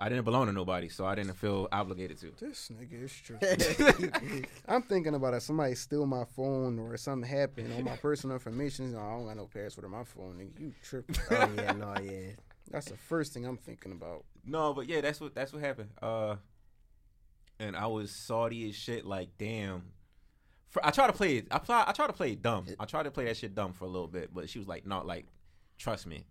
I 0.00 0.08
didn't 0.08 0.24
belong 0.24 0.46
to 0.46 0.52
nobody, 0.52 0.88
so 0.88 1.04
I 1.04 1.16
didn't 1.16 1.34
feel 1.34 1.66
obligated 1.72 2.18
to. 2.20 2.32
This 2.38 2.70
nigga 2.70 3.04
is 3.04 3.12
true. 3.12 3.38
I'm 4.68 4.82
thinking 4.82 5.14
about 5.14 5.34
if 5.34 5.42
somebody 5.42 5.74
steal 5.74 6.06
my 6.06 6.24
phone 6.36 6.78
or 6.78 6.96
something 6.96 7.28
happened 7.28 7.72
on 7.72 7.82
my 7.82 7.96
personal 7.96 8.34
information. 8.34 8.94
I 8.94 9.16
don't 9.16 9.26
got 9.26 9.36
no 9.36 9.46
password 9.46 9.86
on 9.86 9.90
my 9.90 10.04
phone. 10.04 10.38
Nigga, 10.38 10.60
you 10.60 10.72
tripping? 10.84 11.16
oh 11.32 11.50
yeah, 11.56 11.72
no, 11.72 11.94
yeah. 12.00 12.30
That's 12.70 12.90
the 12.90 12.96
first 12.96 13.32
thing 13.32 13.44
I'm 13.44 13.56
thinking 13.56 13.90
about. 13.90 14.24
No, 14.44 14.72
but 14.72 14.88
yeah, 14.88 15.00
that's 15.00 15.20
what 15.20 15.34
that's 15.34 15.52
what 15.52 15.62
happened. 15.62 15.90
Uh, 16.00 16.36
and 17.58 17.76
I 17.76 17.88
was 17.88 18.12
salty 18.12 18.68
as 18.68 18.76
shit. 18.76 19.04
Like, 19.04 19.30
damn. 19.36 19.82
For, 20.68 20.84
I 20.84 20.90
try 20.90 21.08
to 21.08 21.12
play 21.12 21.38
it. 21.38 21.48
I 21.50 21.58
try, 21.58 21.84
I 21.86 21.92
tried 21.92 22.08
to 22.08 22.12
play 22.12 22.32
it 22.32 22.42
dumb. 22.42 22.66
I 22.78 22.84
try 22.84 23.02
to 23.02 23.10
play 23.10 23.24
that 23.24 23.36
shit 23.36 23.54
dumb 23.54 23.72
for 23.72 23.84
a 23.84 23.88
little 23.88 24.06
bit, 24.06 24.32
but 24.32 24.48
she 24.48 24.60
was 24.60 24.68
like, 24.68 24.86
"Not 24.86 25.06
like, 25.06 25.26
trust 25.78 26.06
me, 26.06 26.24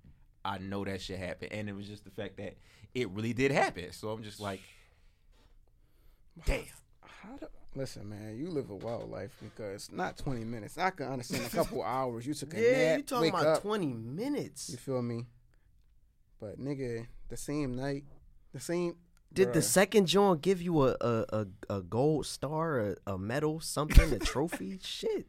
I 0.48 0.58
know 0.60 0.86
that 0.86 1.02
shit 1.02 1.20
happened." 1.20 1.52
And 1.52 1.68
it 1.70 1.76
was 1.76 1.88
just 1.88 2.04
the 2.06 2.12
fact 2.12 2.38
that 2.38 2.56
it 2.96 3.10
really 3.12 3.34
did 3.34 3.52
happen. 3.52 3.92
So 3.92 4.10
I'm 4.10 4.24
just 4.24 4.40
like, 4.40 4.62
damn. 6.46 6.64
How 7.02 7.36
do, 7.38 7.48
listen, 7.76 8.08
man, 8.10 8.38
you 8.38 8.50
live 8.50 8.70
a 8.70 8.76
wild 8.76 9.10
life 9.10 9.32
because 9.42 9.92
not 9.92 10.18
20 10.18 10.44
minutes. 10.46 10.78
I 10.78 10.90
can 10.92 11.08
understand 11.08 11.46
a 11.46 11.50
couple 11.50 11.84
hours. 11.98 12.26
You 12.26 12.34
took 12.34 12.54
a 12.54 12.62
Yeah, 12.62 12.90
nap, 12.90 12.98
you 12.98 13.04
talking 13.04 13.22
wake 13.22 13.34
about 13.34 13.46
up. 13.58 13.62
twenty 13.62 13.94
minutes. 13.94 14.70
You 14.70 14.78
feel 14.78 15.02
me? 15.02 15.26
But 16.40 16.60
nigga, 16.60 17.08
the 17.30 17.38
same 17.38 17.76
night, 17.76 18.04
the 18.54 18.60
same. 18.60 18.96
Did 19.34 19.54
the 19.54 19.62
second 19.62 20.06
joint 20.08 20.42
give 20.42 20.62
you 20.62 20.84
a 20.88 20.96
a, 21.02 21.26
a, 21.70 21.76
a 21.78 21.82
gold 21.82 22.26
star, 22.28 22.80
a, 22.80 22.96
a 23.06 23.18
medal, 23.18 23.60
something, 23.60 24.14
a 24.14 24.20
trophy? 24.20 24.80
Shit. 24.84 25.28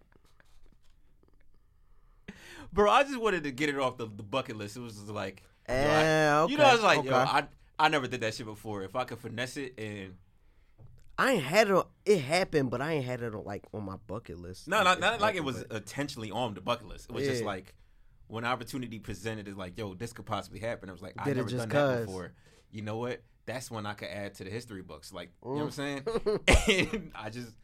Bro, 2.72 2.90
I 2.90 3.02
just 3.02 3.18
wanted 3.18 3.44
to 3.44 3.50
get 3.50 3.68
it 3.68 3.78
off 3.78 3.96
the, 3.96 4.06
the 4.06 4.22
bucket 4.22 4.56
list. 4.56 4.76
It 4.76 4.80
was 4.80 4.94
just 4.94 5.08
like, 5.08 5.42
yo, 5.68 5.74
I- 5.74 5.78
Eh, 5.78 6.46
you 6.46 6.56
know, 6.58 6.64
I 6.64 6.72
was 6.72 6.84
okay, 6.84 6.86
like, 6.86 7.04
yo. 7.04 7.14
I 7.14 7.44
I 7.78 7.88
never 7.88 8.06
did 8.08 8.20
that 8.22 8.34
shit 8.34 8.46
before. 8.46 8.82
If 8.82 8.96
I 8.96 9.04
could 9.04 9.18
finesse 9.18 9.56
it 9.56 9.74
and 9.78 10.14
I 11.16 11.32
ain't 11.32 11.42
had 11.44 11.68
it. 11.68 11.74
On, 11.74 11.84
it 12.04 12.20
happened, 12.20 12.70
but 12.70 12.80
I 12.80 12.94
ain't 12.94 13.04
had 13.04 13.22
it 13.22 13.34
on, 13.34 13.44
like 13.44 13.64
on 13.72 13.84
my 13.84 13.96
bucket 14.06 14.38
list. 14.38 14.68
No, 14.68 14.82
not, 14.82 15.00
not 15.00 15.20
like 15.20 15.34
it 15.34 15.44
was 15.44 15.62
intentionally 15.70 16.30
on 16.30 16.54
the 16.54 16.60
bucket 16.60 16.86
list. 16.88 17.06
It 17.08 17.12
was 17.12 17.24
just 17.24 17.44
like 17.44 17.74
when 18.28 18.44
opportunity 18.44 18.98
presented, 18.98 19.48
is 19.48 19.56
like, 19.56 19.76
yo, 19.78 19.94
this 19.94 20.12
could 20.12 20.26
possibly 20.26 20.60
happen. 20.60 20.88
I 20.88 20.92
was 20.92 21.02
like, 21.02 21.14
I 21.18 21.24
Did 21.24 21.36
never 21.36 21.48
done 21.48 21.68
that 21.68 22.06
before. 22.06 22.32
You 22.70 22.82
know 22.82 22.98
what? 22.98 23.22
That's 23.46 23.70
when 23.70 23.86
I 23.86 23.94
could 23.94 24.08
add 24.08 24.34
to 24.34 24.44
the 24.44 24.50
history 24.50 24.82
books. 24.82 25.12
Like, 25.12 25.30
you 25.42 25.50
know 25.50 25.56
what 25.56 25.64
I'm 25.64 25.70
saying? 25.70 26.02
Mm. 26.02 26.92
and 26.92 27.12
I 27.14 27.30
just, 27.30 27.54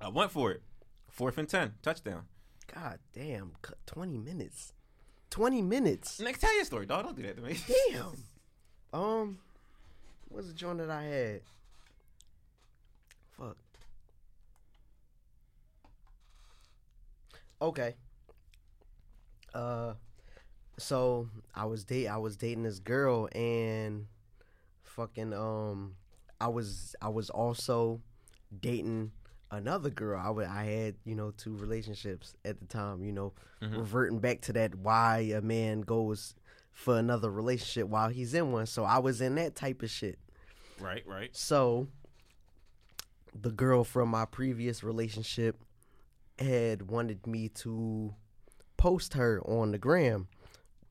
I 0.00 0.08
went 0.08 0.32
for 0.32 0.50
it. 0.50 0.62
Fourth 1.10 1.38
and 1.38 1.48
ten, 1.48 1.74
touchdown. 1.82 2.24
God 2.72 2.98
damn, 3.12 3.52
twenty 3.86 4.18
minutes. 4.18 4.72
Twenty 5.30 5.62
minutes. 5.62 6.20
Next, 6.20 6.40
tell 6.40 6.54
your 6.54 6.64
story, 6.64 6.86
dog. 6.86 7.04
Don't 7.04 7.16
do 7.16 7.22
that 7.22 7.36
to 7.36 7.42
me. 7.42 7.56
Damn. 7.90 8.12
Um, 8.92 9.38
what's 10.28 10.46
the 10.46 10.52
joint 10.52 10.78
that 10.78 10.88
I 10.88 11.02
had? 11.02 11.40
Fuck. 13.36 13.56
Okay. 17.60 17.96
Uh, 19.52 19.94
so 20.78 21.28
I 21.54 21.64
was 21.64 21.84
date 21.84 22.08
I 22.08 22.16
was 22.16 22.36
dating 22.36 22.64
this 22.64 22.78
girl 22.78 23.28
and 23.34 24.06
fucking 24.82 25.32
um 25.32 25.94
I 26.40 26.48
was 26.48 26.94
I 27.00 27.08
was 27.08 27.30
also 27.30 28.00
dating 28.60 29.12
another 29.50 29.90
girl. 29.90 30.20
I 30.22 30.30
would 30.30 30.46
I 30.46 30.64
had 30.64 30.94
you 31.04 31.14
know 31.14 31.32
two 31.32 31.56
relationships 31.56 32.34
at 32.44 32.60
the 32.60 32.66
time. 32.66 33.04
You 33.04 33.12
know, 33.12 33.32
mm-hmm. 33.62 33.76
reverting 33.76 34.18
back 34.18 34.40
to 34.42 34.52
that 34.54 34.74
why 34.74 35.30
a 35.34 35.40
man 35.40 35.82
goes 35.82 36.34
for 36.72 36.98
another 36.98 37.30
relationship 37.30 37.88
while 37.88 38.08
he's 38.08 38.34
in 38.34 38.52
one. 38.52 38.66
So 38.66 38.84
I 38.84 38.98
was 38.98 39.20
in 39.20 39.36
that 39.36 39.54
type 39.54 39.82
of 39.82 39.90
shit. 39.90 40.18
Right, 40.80 41.04
right. 41.06 41.34
So 41.34 41.86
the 43.40 43.50
girl 43.50 43.84
from 43.84 44.08
my 44.08 44.24
previous 44.24 44.82
relationship 44.82 45.56
had 46.38 46.90
wanted 46.90 47.26
me 47.26 47.48
to 47.48 48.14
post 48.76 49.14
her 49.14 49.40
on 49.44 49.72
the 49.72 49.78
gram. 49.78 50.28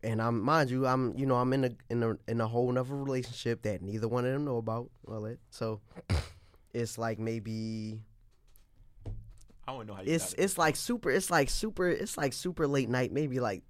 And 0.01 0.21
I'm 0.21 0.41
mind 0.41 0.69
you, 0.69 0.85
I'm 0.85 1.17
you 1.17 1.25
know, 1.25 1.35
I'm 1.35 1.53
in 1.53 1.65
a 1.65 1.71
in 1.89 2.03
a 2.03 2.17
in 2.27 2.41
a 2.41 2.47
whole 2.47 2.71
nother 2.71 2.95
relationship 2.95 3.61
that 3.63 3.81
neither 3.81 4.07
one 4.07 4.25
of 4.25 4.33
them 4.33 4.45
know 4.45 4.57
about. 4.57 4.89
Well 5.05 5.21
that 5.21 5.39
so 5.49 5.79
it's 6.73 6.97
like 6.97 7.19
maybe 7.19 8.01
I 9.67 9.71
want 9.71 9.87
to 9.87 9.91
know 9.93 9.95
how 9.97 10.03
you 10.03 10.11
it's 10.13 10.33
got 10.33 10.39
it. 10.39 10.43
it's 10.43 10.57
like 10.57 10.75
super 10.75 11.09
it's 11.09 11.29
like 11.31 11.49
super 11.49 11.87
it's 11.89 12.17
like 12.17 12.33
super 12.33 12.67
late 12.67 12.89
night 12.89 13.11
maybe 13.11 13.39
like 13.39 13.63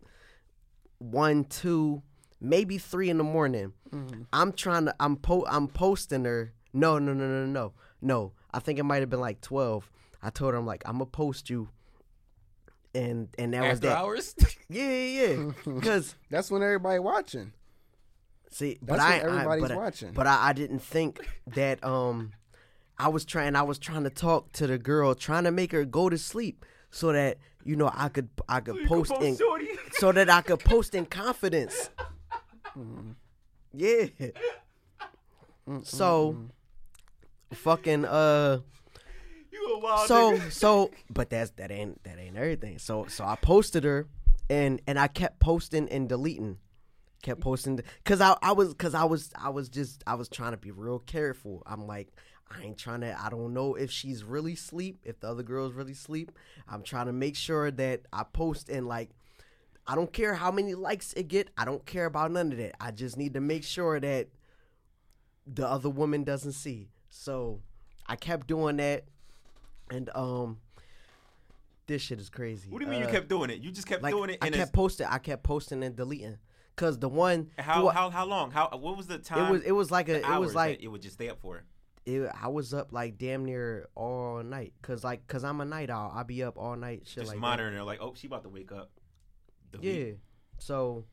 one 0.99 1.43
two 1.45 2.01
maybe 2.41 2.77
three 2.77 3.09
in 3.09 3.17
the 3.17 3.23
morning. 3.23 3.73
I'm 4.33 4.51
trying 4.53 4.85
to. 4.85 4.95
I'm 4.99 5.15
po. 5.17 5.45
I'm 5.47 5.67
posting 5.67 6.25
her. 6.25 6.53
No, 6.73 6.97
no, 6.97 7.13
no, 7.13 7.27
no, 7.27 7.45
no, 7.45 7.73
no. 8.01 8.31
I 8.51 8.59
think 8.59 8.79
it 8.79 8.83
might 8.83 9.01
have 9.01 9.09
been 9.09 9.19
like 9.21 9.39
twelve. 9.41 9.89
I 10.21 10.29
told 10.31 10.53
her 10.53 10.59
I'm 10.59 10.65
like 10.65 10.81
I'm 10.85 10.93
gonna 10.93 11.05
post 11.05 11.49
you, 11.49 11.69
and 12.95 13.27
and 13.37 13.53
that 13.53 13.69
was 13.69 13.79
that. 13.81 13.97
hours. 13.97 14.35
Yeah, 14.69 14.89
yeah, 14.89 15.27
yeah. 15.33 15.51
Because 15.75 16.15
That's 16.31 16.49
when 16.49 16.63
everybody 16.63 16.97
watching. 16.99 17.53
see, 18.49 18.79
but 18.81 18.97
That's 18.97 19.03
I, 19.03 19.17
what 19.17 19.25
everybody's 19.25 19.63
I, 19.63 19.67
but, 19.67 19.71
I- 19.71 19.75
watching. 19.77 20.11
but 20.13 20.27
I, 20.27 20.47
I 20.49 20.53
didn't 20.53 20.79
think 20.79 21.27
that 21.53 21.83
um, 21.83 22.31
I 22.97 23.07
was 23.09 23.25
trying. 23.25 23.55
I 23.55 23.63
was 23.63 23.79
trying 23.79 24.03
to 24.03 24.09
talk 24.09 24.51
to 24.53 24.67
the 24.67 24.77
girl, 24.77 25.15
trying 25.15 25.43
to 25.45 25.51
make 25.51 25.71
her 25.71 25.85
go 25.85 26.09
to 26.09 26.17
sleep, 26.17 26.65
so 26.91 27.11
that 27.11 27.37
you 27.63 27.75
know 27.75 27.91
I 27.93 28.09
could 28.09 28.29
I 28.47 28.59
could 28.59 28.85
post 28.87 29.11
in 29.21 29.37
so 29.93 30.11
that 30.11 30.29
I 30.29 30.41
could 30.41 30.59
post 30.59 30.95
in 30.95 31.05
confidence. 31.05 31.89
Yeah. 33.75 34.05
So, 35.83 36.37
fucking 37.53 38.05
uh. 38.05 38.59
you 39.51 39.75
a 39.75 39.79
wild 39.79 40.07
So 40.07 40.33
nigga. 40.33 40.51
so, 40.51 40.91
but 41.09 41.29
that's 41.29 41.51
that 41.51 41.71
ain't 41.71 42.03
that 42.03 42.19
ain't 42.19 42.37
everything. 42.37 42.79
So 42.79 43.05
so 43.07 43.23
I 43.23 43.35
posted 43.35 43.83
her, 43.83 44.07
and 44.49 44.81
and 44.87 44.99
I 44.99 45.07
kept 45.07 45.39
posting 45.39 45.87
and 45.89 46.09
deleting, 46.09 46.57
kept 47.21 47.41
posting 47.41 47.77
because 48.03 48.21
I 48.21 48.35
I 48.41 48.51
was 48.51 48.69
because 48.69 48.93
I 48.93 49.05
was 49.05 49.31
I 49.35 49.49
was 49.49 49.69
just 49.69 50.03
I 50.05 50.15
was 50.15 50.29
trying 50.29 50.51
to 50.51 50.57
be 50.57 50.71
real 50.71 50.99
careful. 50.99 51.63
I'm 51.65 51.87
like. 51.87 52.09
I 52.55 52.61
ain't 52.63 52.77
trying 52.77 53.01
to. 53.01 53.19
I 53.19 53.29
don't 53.29 53.53
know 53.53 53.75
if 53.75 53.89
she's 53.91 54.23
really 54.23 54.55
sleep. 54.55 54.99
If 55.03 55.19
the 55.19 55.27
other 55.29 55.43
girls 55.43 55.73
really 55.73 55.93
sleep, 55.93 56.31
I'm 56.67 56.83
trying 56.83 57.07
to 57.07 57.13
make 57.13 57.35
sure 57.35 57.71
that 57.71 58.01
I 58.13 58.23
post 58.23 58.69
and 58.69 58.87
like 58.87 59.09
I 59.87 59.95
don't 59.95 60.13
care 60.13 60.35
how 60.35 60.51
many 60.51 60.75
likes 60.75 61.13
it 61.13 61.27
get. 61.27 61.49
I 61.57 61.65
don't 61.65 61.85
care 61.85 62.05
about 62.05 62.31
none 62.31 62.51
of 62.51 62.57
that. 62.57 62.75
I 62.79 62.91
just 62.91 63.17
need 63.17 63.33
to 63.33 63.41
make 63.41 63.63
sure 63.63 63.99
that 63.99 64.27
the 65.47 65.67
other 65.67 65.89
woman 65.89 66.23
doesn't 66.23 66.53
see. 66.53 66.89
So 67.09 67.59
I 68.07 68.15
kept 68.15 68.47
doing 68.47 68.77
that, 68.77 69.05
and 69.89 70.09
um, 70.15 70.59
this 71.87 72.01
shit 72.01 72.19
is 72.19 72.29
crazy. 72.29 72.69
What 72.69 72.79
do 72.79 72.85
you 72.85 72.91
mean 72.91 73.01
you 73.01 73.07
Uh, 73.07 73.11
kept 73.11 73.27
doing 73.29 73.49
it? 73.49 73.61
You 73.61 73.71
just 73.71 73.87
kept 73.87 74.03
like 74.03 74.13
doing 74.13 74.29
it. 74.31 74.37
I 74.41 74.45
kept 74.45 74.55
it's- 74.55 74.71
posting. 74.71 75.07
I 75.07 75.17
kept 75.17 75.43
posting 75.43 75.83
and 75.83 75.95
deleting, 75.95 76.37
cause 76.75 76.99
the 76.99 77.09
one 77.09 77.49
how 77.57 77.81
who- 77.81 77.89
how 77.89 78.09
how 78.09 78.25
long? 78.25 78.51
How 78.51 78.69
what 78.77 78.95
was 78.95 79.07
the 79.07 79.17
time? 79.17 79.47
it 79.47 79.51
was 79.51 79.63
it 79.63 79.71
was 79.71 79.91
like 79.91 80.07
a 80.07 80.17
it 80.19 80.39
was 80.39 80.55
like 80.55 80.81
it 80.83 80.87
would 80.87 81.01
just 81.01 81.15
stay 81.15 81.29
up 81.29 81.39
for. 81.41 81.63
It, 82.05 82.29
I 82.41 82.47
was 82.47 82.73
up 82.73 82.91
like 82.91 83.17
damn 83.17 83.45
near 83.45 83.87
all 83.95 84.43
night, 84.43 84.73
cause 84.81 85.03
like 85.03 85.25
cause 85.27 85.43
I'm 85.43 85.61
a 85.61 85.65
night 85.65 85.89
owl. 85.89 86.11
I 86.13 86.23
be 86.23 86.43
up 86.43 86.57
all 86.57 86.75
night, 86.75 87.03
shit 87.05 87.23
Just 87.23 87.27
like 87.29 87.37
that. 87.37 87.41
monitoring 87.41 87.75
her, 87.75 87.83
like, 87.83 87.99
oh, 88.01 88.13
she 88.15 88.27
about 88.27 88.43
to 88.43 88.49
wake 88.49 88.71
up. 88.71 88.91
Delete. 89.71 90.07
Yeah. 90.07 90.13
So 90.59 91.05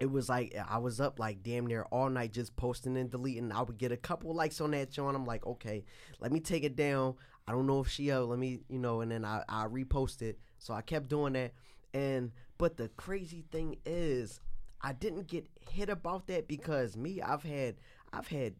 it 0.00 0.10
was 0.10 0.28
like 0.28 0.54
I 0.68 0.78
was 0.78 1.00
up 1.00 1.18
like 1.18 1.42
damn 1.42 1.66
near 1.66 1.84
all 1.90 2.08
night 2.08 2.32
just 2.32 2.56
posting 2.56 2.96
and 2.96 3.10
deleting. 3.10 3.52
I 3.52 3.62
would 3.62 3.78
get 3.78 3.92
a 3.92 3.96
couple 3.96 4.34
likes 4.34 4.60
on 4.60 4.72
that 4.72 4.90
joint. 4.90 5.16
I'm 5.16 5.24
like, 5.26 5.46
okay, 5.46 5.84
let 6.20 6.32
me 6.32 6.40
take 6.40 6.64
it 6.64 6.76
down. 6.76 7.14
I 7.46 7.52
don't 7.52 7.66
know 7.66 7.80
if 7.80 7.88
she 7.88 8.10
up. 8.10 8.28
Let 8.28 8.38
me, 8.38 8.60
you 8.68 8.78
know, 8.78 9.00
and 9.00 9.10
then 9.10 9.24
I, 9.24 9.42
I 9.48 9.66
repost 9.66 10.20
it. 10.22 10.38
So 10.58 10.74
I 10.74 10.82
kept 10.82 11.08
doing 11.08 11.32
that. 11.32 11.52
And 11.94 12.32
but 12.58 12.76
the 12.76 12.88
crazy 12.96 13.44
thing 13.50 13.78
is 13.86 14.40
I 14.80 14.92
didn't 14.92 15.26
get 15.26 15.46
hit 15.70 15.88
about 15.88 16.26
that 16.26 16.46
because 16.46 16.96
me, 16.96 17.20
I've 17.22 17.42
had 17.42 17.76
I've 18.12 18.28
had 18.28 18.54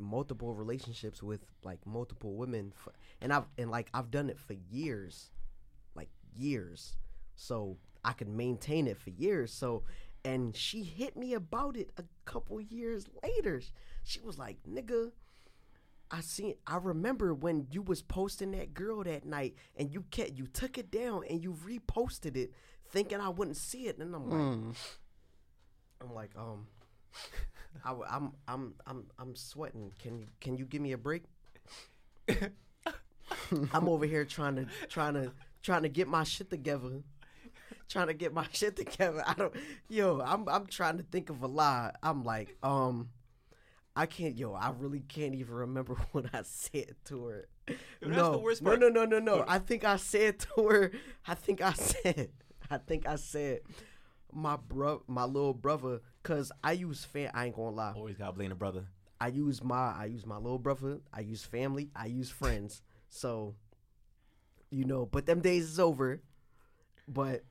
multiple 0.00 0.54
relationships 0.54 1.22
with 1.22 1.44
like 1.62 1.86
multiple 1.86 2.34
women 2.34 2.72
for, 2.74 2.92
and 3.20 3.32
I've 3.32 3.44
and 3.58 3.70
like 3.70 3.88
I've 3.94 4.10
done 4.10 4.30
it 4.30 4.38
for 4.38 4.54
years 4.70 5.30
like 5.94 6.08
years. 6.34 6.96
So 7.36 7.76
I 8.04 8.12
could 8.12 8.28
maintain 8.28 8.86
it 8.86 8.96
for 8.96 9.10
years. 9.10 9.52
So 9.52 9.84
and 10.24 10.54
she 10.54 10.82
hit 10.82 11.16
me 11.16 11.34
about 11.34 11.76
it 11.76 11.90
a 11.96 12.04
couple 12.24 12.60
years 12.60 13.06
later. 13.22 13.62
She 14.02 14.20
was 14.20 14.38
like 14.38 14.58
nigga 14.68 15.12
I 16.10 16.20
seen 16.20 16.54
I 16.66 16.76
remember 16.76 17.32
when 17.32 17.68
you 17.70 17.82
was 17.82 18.02
posting 18.02 18.50
that 18.52 18.74
girl 18.74 19.04
that 19.04 19.24
night 19.24 19.54
and 19.76 19.92
you 19.92 20.04
kept 20.10 20.32
you 20.32 20.46
took 20.46 20.76
it 20.76 20.90
down 20.90 21.22
and 21.28 21.42
you 21.42 21.54
reposted 21.64 22.36
it 22.36 22.52
thinking 22.90 23.20
I 23.20 23.28
wouldn't 23.28 23.56
see 23.56 23.86
it. 23.86 23.98
And 23.98 24.14
I'm 24.14 24.28
like 24.30 24.76
I'm 26.00 26.14
like 26.14 26.30
um 26.36 26.66
I, 27.84 27.92
am 28.10 28.32
I'm 28.48 28.74
I'm 28.86 29.04
I'm 29.18 29.36
sweating. 29.36 29.92
Can 29.98 30.18
you 30.18 30.26
can 30.40 30.56
you 30.56 30.64
give 30.64 30.82
me 30.82 30.92
a 30.92 30.98
break? 30.98 31.24
I'm 33.72 33.88
over 33.88 34.06
here 34.06 34.24
trying 34.24 34.56
to 34.56 34.66
trying 34.88 35.14
to 35.14 35.32
trying 35.62 35.82
to 35.82 35.88
get 35.88 36.08
my 36.08 36.24
shit 36.24 36.50
together. 36.50 37.02
Trying 37.88 38.06
to 38.08 38.14
get 38.14 38.32
my 38.32 38.46
shit 38.52 38.76
together. 38.76 39.22
I 39.26 39.34
don't 39.34 39.54
yo, 39.88 40.20
I'm 40.20 40.48
I'm 40.48 40.66
trying 40.66 40.98
to 40.98 41.04
think 41.04 41.30
of 41.30 41.42
a 41.42 41.46
lie. 41.46 41.92
I'm 42.02 42.24
like, 42.24 42.56
um 42.62 43.10
I 43.96 44.06
can't 44.06 44.36
yo, 44.36 44.52
I 44.52 44.72
really 44.78 45.00
can't 45.00 45.34
even 45.34 45.54
remember 45.54 45.94
what 46.12 46.26
I 46.32 46.42
said 46.42 46.94
to 47.06 47.24
her. 47.26 47.48
that's 47.66 47.80
no, 48.02 48.32
the 48.32 48.38
worst 48.38 48.62
no, 48.62 48.74
no, 48.74 48.88
no, 48.88 49.04
no, 49.04 49.18
no. 49.18 49.44
I 49.46 49.58
think 49.58 49.84
I 49.84 49.96
said 49.96 50.38
to 50.40 50.68
her, 50.68 50.92
I 51.26 51.34
think 51.34 51.60
I 51.60 51.72
said, 51.72 52.30
I 52.70 52.78
think 52.78 53.06
I 53.06 53.16
said, 53.16 53.60
my 54.32 54.56
bro, 54.56 55.02
my 55.06 55.24
little 55.24 55.54
brother, 55.54 56.00
cause 56.22 56.52
I 56.62 56.72
use 56.72 57.04
fan. 57.04 57.30
I 57.34 57.46
ain't 57.46 57.56
gonna 57.56 57.70
lie. 57.70 57.92
Always 57.94 58.16
gotta 58.16 58.32
blame 58.32 58.50
the 58.50 58.54
brother. 58.54 58.84
I 59.20 59.28
use 59.28 59.62
my, 59.62 59.92
I 59.92 60.06
use 60.06 60.24
my 60.24 60.36
little 60.36 60.58
brother. 60.58 61.00
I 61.12 61.20
use 61.20 61.44
family. 61.44 61.90
I 61.94 62.06
use 62.06 62.30
friends. 62.30 62.82
So, 63.10 63.54
you 64.70 64.84
know, 64.84 65.06
but 65.06 65.26
them 65.26 65.40
days 65.40 65.64
is 65.64 65.78
over. 65.78 66.22
But 67.06 67.44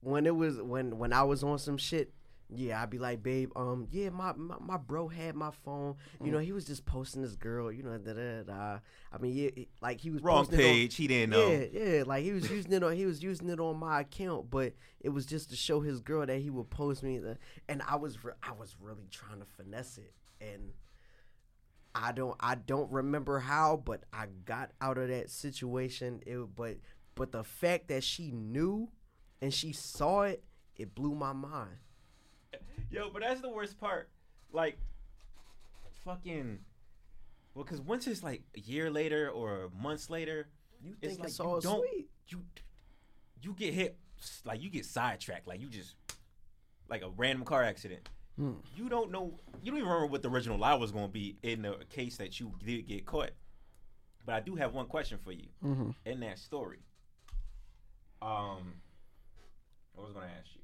when 0.00 0.26
it 0.26 0.36
was 0.36 0.60
when 0.60 0.98
when 0.98 1.12
I 1.12 1.22
was 1.22 1.42
on 1.42 1.58
some 1.58 1.76
shit, 1.78 2.12
yeah, 2.54 2.82
I'd 2.82 2.88
be 2.90 2.98
like, 2.98 3.22
babe, 3.22 3.50
um, 3.56 3.86
yeah, 3.90 4.08
my 4.10 4.32
my, 4.32 4.56
my 4.60 4.76
bro 4.78 5.08
had 5.08 5.34
my 5.34 5.50
phone. 5.50 5.96
You 6.24 6.32
know, 6.32 6.38
he 6.38 6.52
was 6.52 6.64
just 6.64 6.84
posting 6.86 7.20
this 7.22 7.36
girl. 7.36 7.70
You 7.70 7.82
know, 7.82 7.98
da 7.98 8.12
da 8.14 8.42
da. 8.42 8.78
I 9.12 9.18
mean, 9.18 9.34
yeah, 9.36 9.50
it- 9.54 9.68
like 9.82 10.00
he 10.00 10.10
was 10.10 10.22
Wrong 10.22 10.44
posting 10.46 10.60
it 10.60 10.64
on- 10.64 10.70
page. 10.72 10.94
he 10.96 11.06
didn't 11.06 11.30
know. 11.30 11.48
yeah, 11.48 11.64
yeah, 11.72 12.02
like 12.06 12.24
he 12.24 12.32
was 12.32 12.50
using 12.50 12.72
it 12.72 12.82
on 12.82 12.92
he 12.94 13.04
was 13.06 13.22
using 13.22 13.48
it 13.50 13.60
on 13.60 13.76
my 13.78 14.00
account, 14.00 14.50
but 14.50 14.72
it 15.00 15.10
was 15.10 15.26
just 15.26 15.50
to 15.50 15.56
show 15.56 15.80
his 15.80 16.00
girl 16.00 16.24
that 16.26 16.38
he 16.40 16.50
would 16.50 16.70
post 16.70 17.02
me, 17.02 17.18
the, 17.18 17.36
and 17.68 17.82
I 17.86 17.96
was 17.96 18.24
re- 18.24 18.32
I 18.42 18.52
was 18.52 18.76
really 18.80 19.08
trying 19.10 19.40
to 19.40 19.46
finesse 19.56 19.98
it, 19.98 20.12
and 20.40 20.72
I 21.94 22.12
don't 22.12 22.36
I 22.40 22.54
don't 22.54 22.90
remember 22.90 23.40
how, 23.40 23.76
but 23.84 24.04
I 24.12 24.26
got 24.44 24.70
out 24.80 24.98
of 24.98 25.08
that 25.08 25.30
situation. 25.30 26.20
It 26.26 26.38
but 26.56 26.76
but 27.14 27.32
the 27.32 27.44
fact 27.44 27.88
that 27.88 28.04
she 28.04 28.30
knew 28.30 28.88
and 29.42 29.52
she 29.52 29.72
saw 29.72 30.22
it, 30.22 30.44
it 30.76 30.94
blew 30.94 31.14
my 31.14 31.32
mind. 31.32 31.76
Yo, 32.90 33.10
but 33.12 33.22
that's 33.22 33.40
the 33.40 33.50
worst 33.50 33.78
part. 33.78 34.08
Like, 34.52 34.78
fucking. 36.04 36.58
Well, 37.54 37.64
because 37.64 37.80
once 37.80 38.06
it's 38.06 38.22
like 38.22 38.42
a 38.56 38.60
year 38.60 38.90
later 38.90 39.30
or 39.30 39.70
months 39.80 40.08
later, 40.10 40.48
You 40.82 40.94
it's 41.02 41.16
think 41.16 41.20
like 41.20 41.28
it's 41.28 41.38
you 41.38 41.44
don't 41.62 41.86
sweet? 41.88 42.08
you 42.28 42.42
you 43.42 43.52
get 43.54 43.74
hit 43.74 43.96
like 44.44 44.62
you 44.62 44.70
get 44.70 44.84
sidetracked 44.84 45.46
like 45.46 45.60
you 45.60 45.68
just 45.68 45.94
like 46.88 47.02
a 47.02 47.10
random 47.16 47.44
car 47.44 47.62
accident. 47.62 48.08
You 48.76 48.88
don't 48.88 49.10
know. 49.10 49.36
You 49.62 49.72
don't 49.72 49.78
even 49.80 49.88
remember 49.88 50.06
what 50.06 50.22
the 50.22 50.30
original 50.30 50.58
lie 50.58 50.74
was 50.74 50.92
going 50.92 51.06
to 51.06 51.12
be 51.12 51.36
in 51.42 51.62
the 51.62 51.76
case 51.90 52.18
that 52.18 52.38
you 52.38 52.52
did 52.64 52.86
get 52.86 53.04
caught. 53.04 53.30
But 54.24 54.36
I 54.36 54.40
do 54.40 54.54
have 54.54 54.72
one 54.74 54.86
question 54.86 55.18
for 55.18 55.32
you 55.32 55.48
in 56.06 56.20
that 56.20 56.38
story. 56.38 56.78
Um, 58.22 58.74
I 59.96 60.00
was 60.02 60.12
going 60.12 60.26
to 60.28 60.32
ask 60.34 60.54
you. 60.54 60.60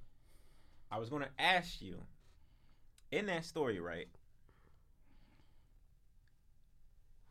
I 0.95 0.99
was 0.99 1.11
going 1.11 1.23
to 1.23 1.43
ask 1.43 1.83
you 1.83 1.99
in 3.11 3.27
that 3.27 3.45
story, 3.45 3.81
right? 3.81 4.07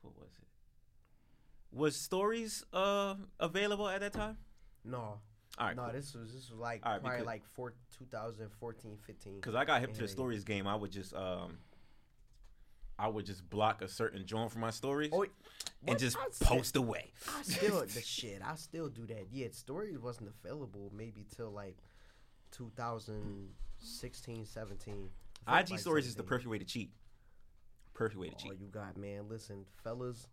What 0.01 0.13
was 0.19 0.31
it? 0.37 1.77
Was 1.77 1.95
stories 1.95 2.65
uh 2.73 3.15
available 3.39 3.87
at 3.87 4.01
that 4.01 4.11
time? 4.11 4.37
No. 4.83 5.19
All 5.57 5.67
right, 5.67 5.75
no, 5.77 5.83
cool. 5.83 5.93
this 5.93 6.13
was 6.13 6.33
this 6.33 6.49
was 6.49 6.59
like 6.59 6.81
All 6.85 6.91
right, 6.91 7.01
probably 7.01 7.17
because- 7.19 7.25
like 7.25 7.45
four, 7.53 7.73
2014, 7.97 8.97
15. 8.97 9.35
Because 9.35 9.55
I 9.55 9.63
got 9.63 9.79
hip 9.79 9.93
to 9.93 10.01
the 10.01 10.07
stories 10.09 10.43
game, 10.43 10.67
I 10.67 10.75
would 10.75 10.91
just 10.91 11.13
um, 11.13 11.59
I 12.99 13.07
would 13.07 13.25
just 13.25 13.49
block 13.49 13.81
a 13.81 13.87
certain 13.87 14.25
joint 14.25 14.51
from 14.51 14.59
my 14.59 14.71
stories 14.71 15.11
Oh, 15.13 15.25
and 15.87 15.97
just 15.97 16.17
I 16.17 16.25
post 16.43 16.75
away. 16.75 17.13
I 17.29 17.43
still 17.43 17.79
the 17.85 18.01
shit. 18.01 18.41
I 18.43 18.55
still 18.55 18.89
do 18.89 19.05
that. 19.05 19.27
Yeah, 19.31 19.47
stories 19.51 19.97
wasn't 19.99 20.33
available 20.43 20.91
maybe 20.93 21.25
till 21.33 21.49
like 21.51 21.77
2016, 22.53 24.45
17. 24.45 25.09
Felt 25.45 25.71
IG 25.71 25.79
stories 25.79 26.07
is 26.07 26.15
the 26.15 26.23
perfect 26.23 26.49
way 26.49 26.57
to 26.57 26.65
cheat. 26.65 26.91
Perfect 27.93 28.19
way 28.19 28.29
to 28.29 28.35
oh, 28.35 28.37
cheat. 28.39 28.51
All 28.51 28.57
you 28.57 28.67
got, 28.67 28.97
man. 28.97 29.27
Listen, 29.29 29.65
fellas, 29.83 30.27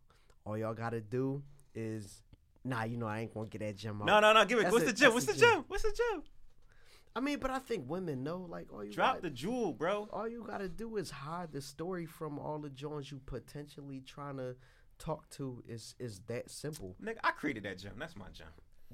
all 0.44 0.56
y'all 0.56 0.74
gotta 0.74 1.00
do 1.00 1.42
is 1.74 2.22
nah. 2.64 2.84
You 2.84 2.96
know 2.96 3.06
I 3.06 3.20
ain't 3.20 3.34
gonna 3.34 3.48
get 3.48 3.60
that 3.60 3.76
gem 3.76 4.00
out. 4.00 4.06
No, 4.06 4.20
no, 4.20 4.32
no. 4.32 4.44
Give 4.44 4.58
it. 4.58 4.62
That's 4.62 4.72
What's 4.72 4.86
the 4.86 4.92
that's 4.92 5.12
What's 5.12 5.26
the 5.26 5.34
gem? 5.34 5.64
What's 5.68 5.82
the 5.82 5.92
gem? 5.96 6.22
I 7.14 7.20
mean, 7.20 7.38
but 7.40 7.50
I 7.50 7.58
think 7.58 7.90
women 7.90 8.22
know. 8.22 8.46
Like 8.48 8.72
all 8.72 8.84
you 8.84 8.92
Drop 8.92 9.16
got, 9.16 9.22
the 9.22 9.30
jewel, 9.30 9.72
bro. 9.72 10.08
all 10.12 10.28
you 10.28 10.44
gotta 10.46 10.68
do 10.68 10.96
is 10.96 11.10
hide 11.10 11.52
the 11.52 11.60
story 11.60 12.06
from 12.06 12.38
all 12.38 12.58
the 12.58 12.70
joints 12.70 13.10
you 13.10 13.20
potentially 13.26 14.02
trying 14.06 14.36
to 14.36 14.56
talk 14.98 15.28
to. 15.30 15.62
Is 15.68 15.94
is 15.98 16.20
that 16.28 16.50
simple? 16.50 16.96
Nigga, 17.02 17.18
I 17.24 17.32
created 17.32 17.64
that 17.64 17.78
gem. 17.78 17.94
That's 17.98 18.16
my 18.16 18.26
gem. 18.32 18.46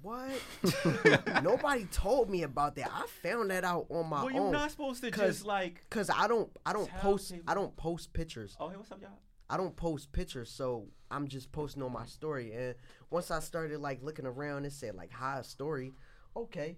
What? 0.03 0.31
Nobody 1.43 1.85
told 1.87 2.31
me 2.31 2.43
about 2.43 2.77
that. 2.77 2.91
I 2.93 3.07
found 3.23 3.51
that 3.51 3.65
out 3.65 3.87
on 3.91 4.09
my 4.09 4.25
well, 4.25 4.33
you're 4.33 4.51
not 4.53 4.71
supposed 4.71 5.03
to 5.03 5.11
'Cause- 5.11 5.37
just 5.37 5.47
like. 5.47 5.85
Cause 5.91 6.11
I 6.11 6.29
don't, 6.29 6.51
I 6.65 6.73
don't 6.73 6.91
post, 6.99 7.33
people. 7.33 7.45
I 7.51 7.55
don't 7.55 7.75
post 7.77 8.13
pictures. 8.13 8.57
Oh, 8.61 8.69
hey, 8.69 8.77
what's 8.77 8.93
up, 8.93 9.01
y'all? 9.01 9.11
I 9.49 9.57
don't 9.57 9.75
post 9.77 10.13
pictures, 10.13 10.51
so 10.51 10.87
I'm 11.11 11.29
just 11.29 11.53
posting 11.53 11.83
on 11.83 11.93
my 11.93 12.05
story. 12.07 12.53
And 12.53 12.75
once 13.11 13.31
I 13.31 13.41
started 13.41 13.81
like 13.81 14.03
looking 14.03 14.27
around, 14.27 14.65
it 14.65 14.73
said 14.73 14.95
like 14.97 15.13
hide 15.13 15.47
story. 15.47 15.93
Okay, 16.37 16.77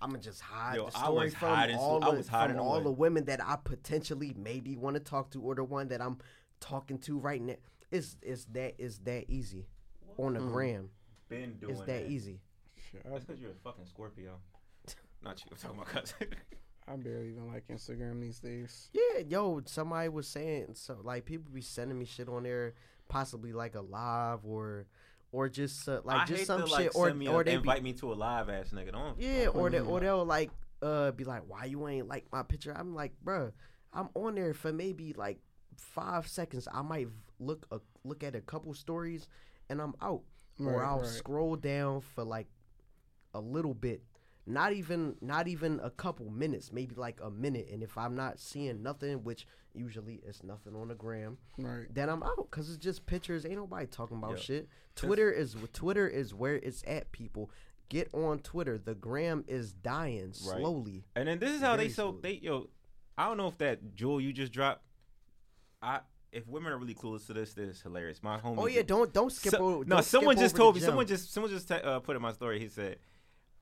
I'm 0.00 0.10
gonna 0.10 0.22
just 0.22 0.40
hide 0.40 0.76
Yo, 0.76 0.90
the 0.90 0.96
I 0.98 1.02
story 1.04 1.24
was 1.26 1.34
from 1.34 1.48
hiding- 1.48 1.76
all 1.76 2.04
I 2.04 2.10
the, 2.10 2.16
was 2.16 2.28
hiding 2.28 2.56
from 2.56 2.66
all 2.66 2.74
away. 2.76 2.84
the 2.84 2.90
women 2.92 3.24
that 3.24 3.42
I 3.42 3.56
potentially 3.62 4.34
maybe 4.36 4.76
want 4.76 4.94
to 4.96 5.00
talk 5.00 5.30
to, 5.30 5.40
or 5.42 5.54
the 5.54 5.64
one 5.64 5.88
that 5.88 6.00
I'm 6.02 6.18
talking 6.60 6.98
to 7.00 7.18
right 7.18 7.40
now. 7.42 7.56
It's 7.90 8.16
it's 8.22 8.44
that 8.52 8.74
it's 8.78 8.98
that 8.98 9.24
easy 9.28 9.66
on 10.18 10.34
the 10.34 10.40
mm. 10.40 10.52
gram. 10.52 10.90
Been 11.28 11.54
doing 11.58 11.72
It's 11.72 11.80
that 11.86 12.06
easy. 12.10 12.40
Shit, 12.94 13.10
That's 13.10 13.24
because 13.24 13.40
you're 13.40 13.50
a 13.50 13.54
fucking 13.64 13.86
Scorpio. 13.86 14.38
Not 15.22 15.40
you. 15.40 15.50
I'm 15.50 15.56
talking 15.56 15.76
about 15.78 15.88
cousin. 15.88 16.28
I, 16.88 16.92
I 16.92 16.96
barely 16.96 17.28
even 17.28 17.48
like 17.48 17.66
Instagram 17.68 18.20
these 18.20 18.38
days. 18.38 18.90
Yeah, 18.92 19.22
yo, 19.26 19.62
somebody 19.64 20.08
was 20.10 20.28
saying 20.28 20.68
so 20.74 20.98
like 21.02 21.24
people 21.24 21.50
be 21.52 21.62
sending 21.62 21.98
me 21.98 22.04
shit 22.04 22.28
on 22.28 22.42
there, 22.42 22.74
possibly 23.08 23.52
like 23.52 23.74
a 23.74 23.80
live 23.80 24.44
or 24.44 24.86
or 25.32 25.48
just 25.48 25.88
uh, 25.88 26.02
like 26.04 26.20
I 26.20 26.24
just 26.26 26.40
hate 26.40 26.46
some 26.46 26.64
to, 26.64 26.66
like, 26.70 26.82
shit 26.84 26.92
or 26.94 27.12
me 27.14 27.26
or 27.26 27.40
a, 27.40 27.44
they 27.44 27.52
be, 27.52 27.56
invite 27.56 27.82
me 27.82 27.94
to 27.94 28.12
a 28.12 28.14
live 28.14 28.48
ass 28.48 28.68
nigga. 28.70 28.92
Don't. 28.92 29.18
yeah 29.18 29.48
or 29.48 29.70
they 29.70 29.80
or 29.80 29.98
they'll 30.00 30.24
like 30.24 30.50
uh 30.82 31.10
be 31.12 31.24
like 31.24 31.42
why 31.48 31.64
you 31.64 31.88
ain't 31.88 32.06
like 32.06 32.26
my 32.30 32.42
picture? 32.42 32.74
I'm 32.76 32.94
like, 32.94 33.12
bruh, 33.24 33.50
I'm 33.92 34.10
on 34.14 34.34
there 34.34 34.52
for 34.52 34.72
maybe 34.72 35.14
like 35.14 35.40
five 35.76 36.28
seconds. 36.28 36.68
I 36.72 36.82
might 36.82 37.08
look 37.40 37.66
a, 37.70 37.80
look 38.04 38.22
at 38.22 38.36
a 38.36 38.40
couple 38.40 38.74
stories 38.74 39.26
and 39.70 39.80
I'm 39.80 39.94
out, 40.02 40.22
or 40.60 40.84
I'll 40.84 40.98
right. 40.98 41.06
scroll 41.06 41.56
down 41.56 42.02
for 42.02 42.24
like 42.24 42.46
a 43.34 43.40
little 43.40 43.74
bit. 43.74 44.02
Not 44.46 44.74
even 44.74 45.16
not 45.22 45.48
even 45.48 45.80
a 45.82 45.90
couple 45.90 46.28
minutes, 46.30 46.70
maybe 46.72 46.94
like 46.94 47.18
a 47.22 47.30
minute. 47.30 47.68
And 47.72 47.82
if 47.82 47.96
I'm 47.96 48.14
not 48.14 48.38
seeing 48.38 48.82
nothing, 48.82 49.24
which 49.24 49.46
usually 49.72 50.20
it's 50.26 50.42
nothing 50.42 50.76
on 50.76 50.88
the 50.88 50.94
gram, 50.94 51.38
Right. 51.58 51.86
then 51.92 52.10
I'm 52.10 52.22
out 52.22 52.36
because 52.50 52.68
it's 52.68 52.76
just 52.78 53.06
pictures. 53.06 53.46
Ain't 53.46 53.56
nobody 53.56 53.86
talking 53.86 54.18
about 54.18 54.32
Yeah. 54.32 54.42
shit. 54.42 54.68
Twitter 54.96 55.30
is 55.30 55.56
Twitter 55.72 56.06
is 56.06 56.34
where 56.34 56.56
it's 56.56 56.84
at. 56.86 57.10
People 57.10 57.50
get 57.88 58.08
on 58.12 58.38
Twitter. 58.40 58.76
The 58.76 58.94
gram 58.94 59.44
is 59.48 59.72
dying 59.72 60.26
Right. 60.26 60.36
slowly. 60.36 61.04
And 61.16 61.26
then 61.26 61.38
this 61.38 61.52
is 61.54 61.60
how 61.62 61.76
they 61.76 61.88
so 61.88 62.12
they 62.20 62.32
yo. 62.34 62.68
I 63.16 63.26
don't 63.26 63.38
know 63.38 63.48
if 63.48 63.56
that 63.58 63.94
jewel 63.94 64.20
you 64.20 64.32
just 64.34 64.52
dropped. 64.52 64.84
I 65.82 66.00
if 66.32 66.46
women 66.48 66.72
are 66.72 66.78
really 66.78 66.94
clueless 66.94 67.26
to 67.28 67.32
this, 67.32 67.54
this 67.54 67.76
is 67.76 67.80
hilarious. 67.82 68.22
My 68.22 68.38
homie. 68.38 68.56
Oh 68.58 68.66
yeah, 68.66 68.82
don't 68.82 69.10
don't 69.12 69.30
skip 69.32 69.52
So- 69.52 69.58
over. 69.64 69.84
no, 69.84 69.96
don't 69.96 70.02
skip 70.02 70.10
someone 70.10 70.36
just 70.36 70.54
told 70.56 70.74
me. 70.74 70.80
Someone 70.82 71.06
just 71.06 71.32
someone 71.32 71.50
just 71.50 71.68
te- 71.68 71.74
uh, 71.74 72.00
put 72.00 72.14
in 72.16 72.20
my 72.22 72.32
story. 72.32 72.58
He 72.60 72.68
said, 72.68 72.98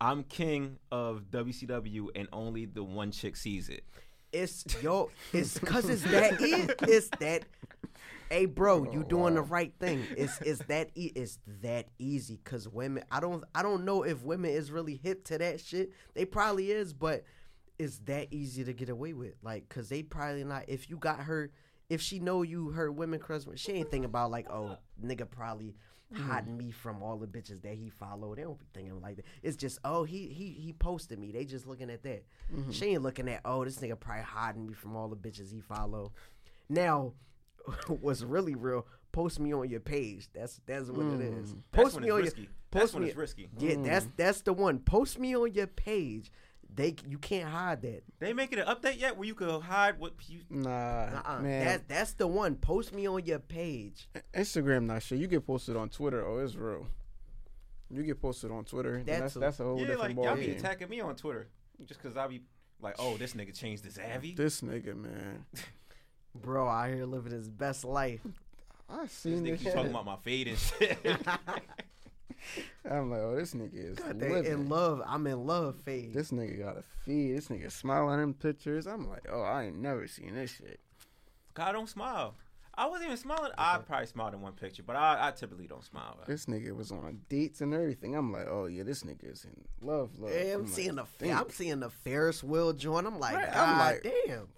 "I'm 0.02 0.24
king 0.24 0.78
of 0.90 1.30
WCW, 1.30 2.08
and 2.16 2.28
only 2.32 2.66
the 2.66 2.82
one 2.82 3.12
chick 3.12 3.36
sees 3.36 3.68
it." 3.68 3.84
It's 4.32 4.64
yo. 4.82 5.10
It's 5.32 5.58
because 5.58 5.88
it's 5.88 6.02
that. 6.04 6.40
E- 6.40 6.68
it's 6.88 7.08
that. 7.20 7.44
Hey, 8.30 8.46
bro, 8.46 8.84
you 8.84 9.00
oh, 9.00 9.08
doing 9.08 9.34
the 9.34 9.42
right 9.42 9.74
thing. 9.78 10.06
It's 10.16 10.40
it's 10.40 10.62
that 10.64 10.90
e- 10.94 11.12
it's 11.14 11.38
that 11.60 11.88
easy. 11.98 12.40
Cause 12.42 12.66
women, 12.66 13.04
I 13.10 13.20
don't 13.20 13.44
I 13.54 13.62
don't 13.62 13.84
know 13.84 14.02
if 14.02 14.22
women 14.22 14.50
is 14.50 14.72
really 14.72 14.96
hip 14.96 15.24
to 15.26 15.38
that 15.38 15.60
shit. 15.60 15.92
They 16.14 16.24
probably 16.24 16.72
is, 16.72 16.94
but 16.94 17.24
it's 17.78 17.98
that 18.06 18.32
easy 18.32 18.64
to 18.64 18.72
get 18.72 18.88
away 18.88 19.12
with. 19.12 19.34
Like, 19.42 19.68
cause 19.68 19.90
they 19.90 20.02
probably 20.02 20.44
not. 20.44 20.64
If 20.66 20.88
you 20.88 20.96
got 20.96 21.20
her, 21.20 21.52
if 21.90 22.00
she 22.00 22.18
know 22.20 22.40
you 22.40 22.70
her 22.70 22.90
women 22.90 23.20
crush, 23.20 23.42
she 23.56 23.72
ain't 23.72 23.90
thinking 23.90 24.06
about 24.06 24.30
like, 24.30 24.50
oh, 24.50 24.78
nigga 25.04 25.28
probably 25.30 25.74
hiding 26.14 26.54
mm-hmm. 26.54 26.66
me 26.66 26.70
from 26.70 27.02
all 27.02 27.16
the 27.16 27.26
bitches 27.26 27.62
that 27.62 27.74
he 27.74 27.90
followed. 27.90 28.38
They 28.38 28.42
don't 28.42 28.58
be 28.58 28.66
thinking 28.74 29.00
like 29.00 29.16
that. 29.16 29.24
It's 29.42 29.56
just, 29.56 29.78
oh, 29.84 30.04
he 30.04 30.28
he 30.28 30.50
he 30.50 30.72
posted 30.72 31.18
me. 31.18 31.32
They 31.32 31.44
just 31.44 31.66
looking 31.66 31.90
at 31.90 32.02
that. 32.02 32.24
Mm-hmm. 32.54 32.70
She 32.70 32.86
ain't 32.86 33.02
looking 33.02 33.28
at, 33.28 33.40
oh, 33.44 33.64
this 33.64 33.78
nigga 33.78 33.98
probably 33.98 34.24
hiding 34.24 34.66
me 34.66 34.74
from 34.74 34.96
all 34.96 35.08
the 35.08 35.16
bitches 35.16 35.52
he 35.52 35.60
follow. 35.60 36.12
Now, 36.68 37.12
what's 37.88 38.22
really 38.22 38.54
real? 38.54 38.86
Post 39.12 39.40
me 39.40 39.52
on 39.52 39.68
your 39.68 39.80
page. 39.80 40.28
That's 40.32 40.60
that's 40.66 40.88
what 40.88 41.06
it 41.06 41.20
is. 41.20 41.52
Mm. 41.52 41.62
That's 41.72 41.84
Post 41.84 41.94
when 41.96 42.04
me 42.04 42.10
on 42.10 42.22
risky. 42.22 42.40
your. 42.42 42.50
That's 42.70 42.82
Post 42.82 42.94
when 42.94 43.02
me. 43.02 43.08
it's 43.10 43.18
risky. 43.18 43.48
Yeah, 43.58 43.74
that's 43.78 44.06
mm. 44.06 44.12
that's 44.16 44.40
the 44.40 44.52
one. 44.52 44.78
Post 44.78 45.18
me 45.18 45.36
on 45.36 45.52
your 45.52 45.66
page. 45.66 46.32
They 46.74 46.94
you 47.08 47.18
can't 47.18 47.48
hide 47.50 47.82
that. 47.82 48.02
They 48.18 48.32
making 48.32 48.58
an 48.58 48.66
update 48.66 48.98
yet 48.98 49.16
where 49.16 49.26
you 49.26 49.34
could 49.34 49.62
hide 49.62 49.98
what 49.98 50.14
you. 50.28 50.40
Nah, 50.48 50.68
Uh-uh. 50.70 51.40
man. 51.42 51.64
That's 51.64 51.82
that's 51.88 52.12
the 52.14 52.26
one. 52.26 52.54
Post 52.56 52.94
me 52.94 53.06
on 53.06 53.24
your 53.26 53.38
page. 53.40 54.08
Instagram 54.34 54.84
not 54.86 55.02
shit. 55.02 55.18
You 55.18 55.26
get 55.26 55.46
posted 55.46 55.76
on 55.76 55.88
Twitter. 55.90 56.26
Oh, 56.26 56.38
it's 56.38 56.54
real. 56.54 56.86
You 57.90 58.02
get 58.02 58.22
posted 58.22 58.50
on 58.50 58.64
Twitter. 58.64 59.02
That's 59.04 59.20
That's 59.20 59.36
a- 59.36 59.38
that's 59.38 59.60
a 59.60 59.64
whole 59.64 59.78
Yeah, 59.80 59.86
different 59.88 60.16
like 60.16 60.24
y'all 60.24 60.34
ball 60.34 60.44
be 60.44 60.50
attacking 60.52 60.88
me 60.88 61.00
on 61.00 61.14
Twitter 61.14 61.48
just 61.86 62.00
because 62.02 62.16
I 62.16 62.26
be 62.26 62.40
like, 62.80 62.94
oh, 62.98 63.16
this 63.18 63.34
nigga 63.34 63.54
changed 63.54 63.84
his 63.84 63.98
Avi. 63.98 64.32
This 64.36 64.62
nigga, 64.62 64.96
man. 64.96 65.44
Bro, 66.34 66.66
out 66.68 66.88
here 66.88 67.04
living 67.04 67.32
his 67.32 67.50
best 67.50 67.84
life. 67.84 68.20
I 68.88 69.02
This 69.02 69.12
seen 69.12 69.44
nigga 69.44 69.50
this. 69.52 69.62
keep 69.64 69.74
talking 69.74 69.90
about 69.90 70.06
my 70.06 70.16
fade 70.16 70.48
and 70.48 70.58
shit. 70.58 70.98
I'm 72.90 73.10
like, 73.10 73.20
oh, 73.20 73.36
this 73.36 73.54
nigga 73.54 73.74
is 73.92 73.96
They 73.98 74.28
living. 74.28 74.52
in 74.52 74.68
love. 74.68 75.02
I'm 75.06 75.26
in 75.26 75.46
love 75.46 75.76
phase. 75.82 76.14
This 76.14 76.30
nigga 76.30 76.58
got 76.58 76.76
a 76.78 76.82
feed. 77.04 77.36
This 77.36 77.48
nigga 77.48 77.70
smiling 77.70 78.20
in 78.22 78.34
pictures. 78.34 78.86
I'm 78.86 79.08
like, 79.08 79.26
oh, 79.30 79.42
I 79.42 79.64
ain't 79.64 79.76
never 79.80 80.06
seen 80.06 80.34
this 80.34 80.52
shit. 80.52 80.80
God 81.54 81.72
don't 81.72 81.88
smile. 81.88 82.34
I 82.74 82.86
wasn't 82.86 83.08
even 83.08 83.18
smiling. 83.18 83.52
I 83.58 83.76
probably 83.78 84.06
smiled 84.06 84.32
in 84.32 84.40
one 84.40 84.54
picture, 84.54 84.82
but 84.82 84.96
I, 84.96 85.28
I 85.28 85.30
typically 85.32 85.66
don't 85.66 85.84
smile. 85.84 86.16
This 86.26 86.46
nigga 86.46 86.74
was 86.74 86.90
on 86.90 87.20
dates 87.28 87.60
and 87.60 87.74
everything. 87.74 88.14
I'm 88.16 88.32
like, 88.32 88.46
oh 88.48 88.64
yeah, 88.64 88.82
this 88.82 89.02
nigga 89.02 89.30
is 89.30 89.44
in 89.44 89.86
love, 89.86 90.18
love. 90.18 90.32
Yeah, 90.34 90.54
I'm 90.54 90.62
like, 90.64 90.70
seeing 90.72 90.94
the 90.94 91.04
damn. 91.18 91.38
I'm 91.38 91.50
seeing 91.50 91.80
the 91.80 91.90
Ferris 91.90 92.42
wheel 92.42 92.72
joint. 92.72 93.06
I'm 93.06 93.18
like, 93.20 93.34
Right, 93.34 93.52
God 93.52 93.68
I'm 93.68 93.78
like- 93.78 94.02
damn. 94.26 94.48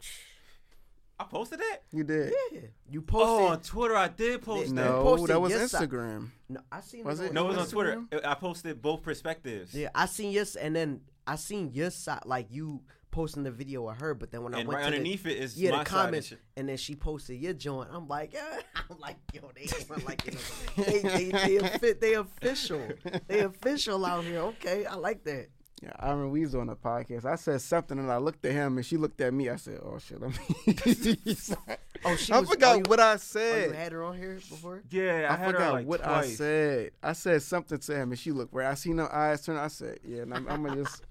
I 1.19 1.25
posted 1.25 1.61
that. 1.61 1.79
You 1.93 2.03
did? 2.05 2.33
Yeah, 2.53 2.61
you 2.91 3.01
posted. 3.03 3.29
Oh, 3.29 3.47
on. 3.47 3.61
Twitter 3.61 3.95
I 3.97 4.09
did 4.09 4.43
post 4.43 4.71
They- 4.75 4.83
that. 4.83 4.91
No, 4.91 5.03
posted 5.03 5.29
that 5.31 5.41
was 5.41 5.51
yes, 5.53 5.73
I- 5.75 5.87
Instagram. 5.87 6.31
no, 6.49 6.61
I 6.73 6.81
seen 6.81 7.05
Was 7.05 7.21
it. 7.21 7.27
it? 7.27 7.33
No, 7.33 7.45
it 7.45 7.49
was 7.57 7.59
on 7.59 7.67
Twitter. 7.69 8.03
I 8.25 8.35
posted 8.35 8.83
both 8.83 9.03
perspectives. 9.03 9.73
Yeah, 9.75 9.91
I 9.95 10.07
seen 10.07 10.33
yes, 10.33 10.57
and 10.57 10.75
then 10.75 11.03
I 11.27 11.37
seen 11.37 11.71
your 11.73 11.91
side, 11.91 12.23
like 12.27 12.49
you 12.51 12.83
posting 13.13 13.45
the 13.45 13.51
video 13.53 13.89
of 13.89 13.99
her. 14.01 14.13
But 14.13 14.33
then 14.33 14.43
when 14.43 14.55
I 14.57 14.59
And 14.61 14.69
went 14.69 14.79
right 14.79 14.85
to 14.87 14.91
the- 14.91 14.97
underneath 14.97 15.25
it 15.25 15.39
is 15.39 15.57
yeah, 15.57 15.71
my 15.71 15.85
the 15.85 15.91
side 15.91 15.97
and 15.99 16.07
comments, 16.07 16.27
shit. 16.29 16.41
and 16.57 16.69
then 16.69 16.77
she 16.77 16.97
posted 16.97 17.41
your 17.41 17.53
joint. 17.53 17.91
I'm 17.93 18.09
like, 18.09 18.35
yeah. 18.35 18.61
I'm 18.91 18.99
like, 18.99 19.17
yo, 19.33 19.53
they 19.55 19.65
doing 19.87 20.05
like 20.05 20.27
you 20.27 20.33
know, 20.33 20.85
they 20.85 20.99
they 21.01 21.31
they, 21.31 21.59
offi- 21.61 21.93
they 21.93 22.15
official, 22.15 22.83
they 23.29 23.39
official 23.41 24.05
out 24.05 24.25
here. 24.25 24.41
Okay, 24.41 24.85
I 24.85 24.97
like 24.97 25.23
that. 25.25 25.47
Yeah, 25.85 25.93
I 25.99 26.11
remember 26.11 26.29
we 26.31 26.41
was 26.41 26.55
on 26.55 26.69
a 26.71 26.77
podcast. 26.77 27.25
I 27.27 27.35
said 27.37 27.61
something 27.61 27.99
and 27.99 28.11
I 28.11 28.17
looked 28.17 28.45
at 28.47 28.53
him 28.53 28.77
and 28.79 28.87
she 28.87 28.97
looked 28.97 29.21
at 29.21 29.35
me. 29.35 29.51
I 29.51 29.57
said, 29.57 29.81
"Oh 29.85 29.99
shit, 29.99 30.21
let 30.21 30.31
me." 30.31 31.17
Oh, 32.07 32.17
she 32.17 32.33
I 32.33 32.41
was- 32.41 32.51
forgot 32.51 32.75
oh, 32.75 32.79
you- 32.79 32.85
what 32.87 33.01
I 33.01 33.15
Oh, 33.15 33.17
said. 33.17 33.69
you 33.71 33.73
had 33.77 33.93
her 33.93 34.03
on 34.05 34.17
here 34.19 34.35
before? 34.35 34.83
Yeah, 34.91 35.27
I, 35.31 35.35
I, 35.35 35.37
had 35.37 35.47
her 35.47 35.53
forgot 35.53 35.73
like 35.75 35.87
what 35.87 36.03
twice. 36.03 36.25
I 36.27 36.35
said. 36.35 36.91
I 37.03 37.13
said 37.15 37.43
something 37.43 37.79
to 37.79 37.95
him 37.95 38.11
and 38.13 38.19
she 38.19 38.31
looked 38.31 38.53
right. 38.53 38.67
I 38.67 38.75
seen 38.75 38.99
her 38.99 39.11
eyes 39.13 39.45
turn. 39.45 39.57
I 39.57 39.69
said, 39.69 39.99
"Yeah," 40.05 40.23
and 40.23 40.35
I'm, 40.35 40.47
I'm 40.49 40.63
gonna 40.65 40.83
just 40.85 41.03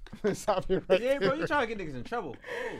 stop 0.41 0.67
here. 0.67 0.83
right 0.87 1.01
Yeah, 1.01 1.17
bro, 1.19 1.33
you 1.33 1.47
trying 1.47 1.67
to 1.67 1.75
get 1.75 1.85
niggas 1.87 1.95
in 1.95 2.03
trouble. 2.03 2.35
Oh, 2.39 2.77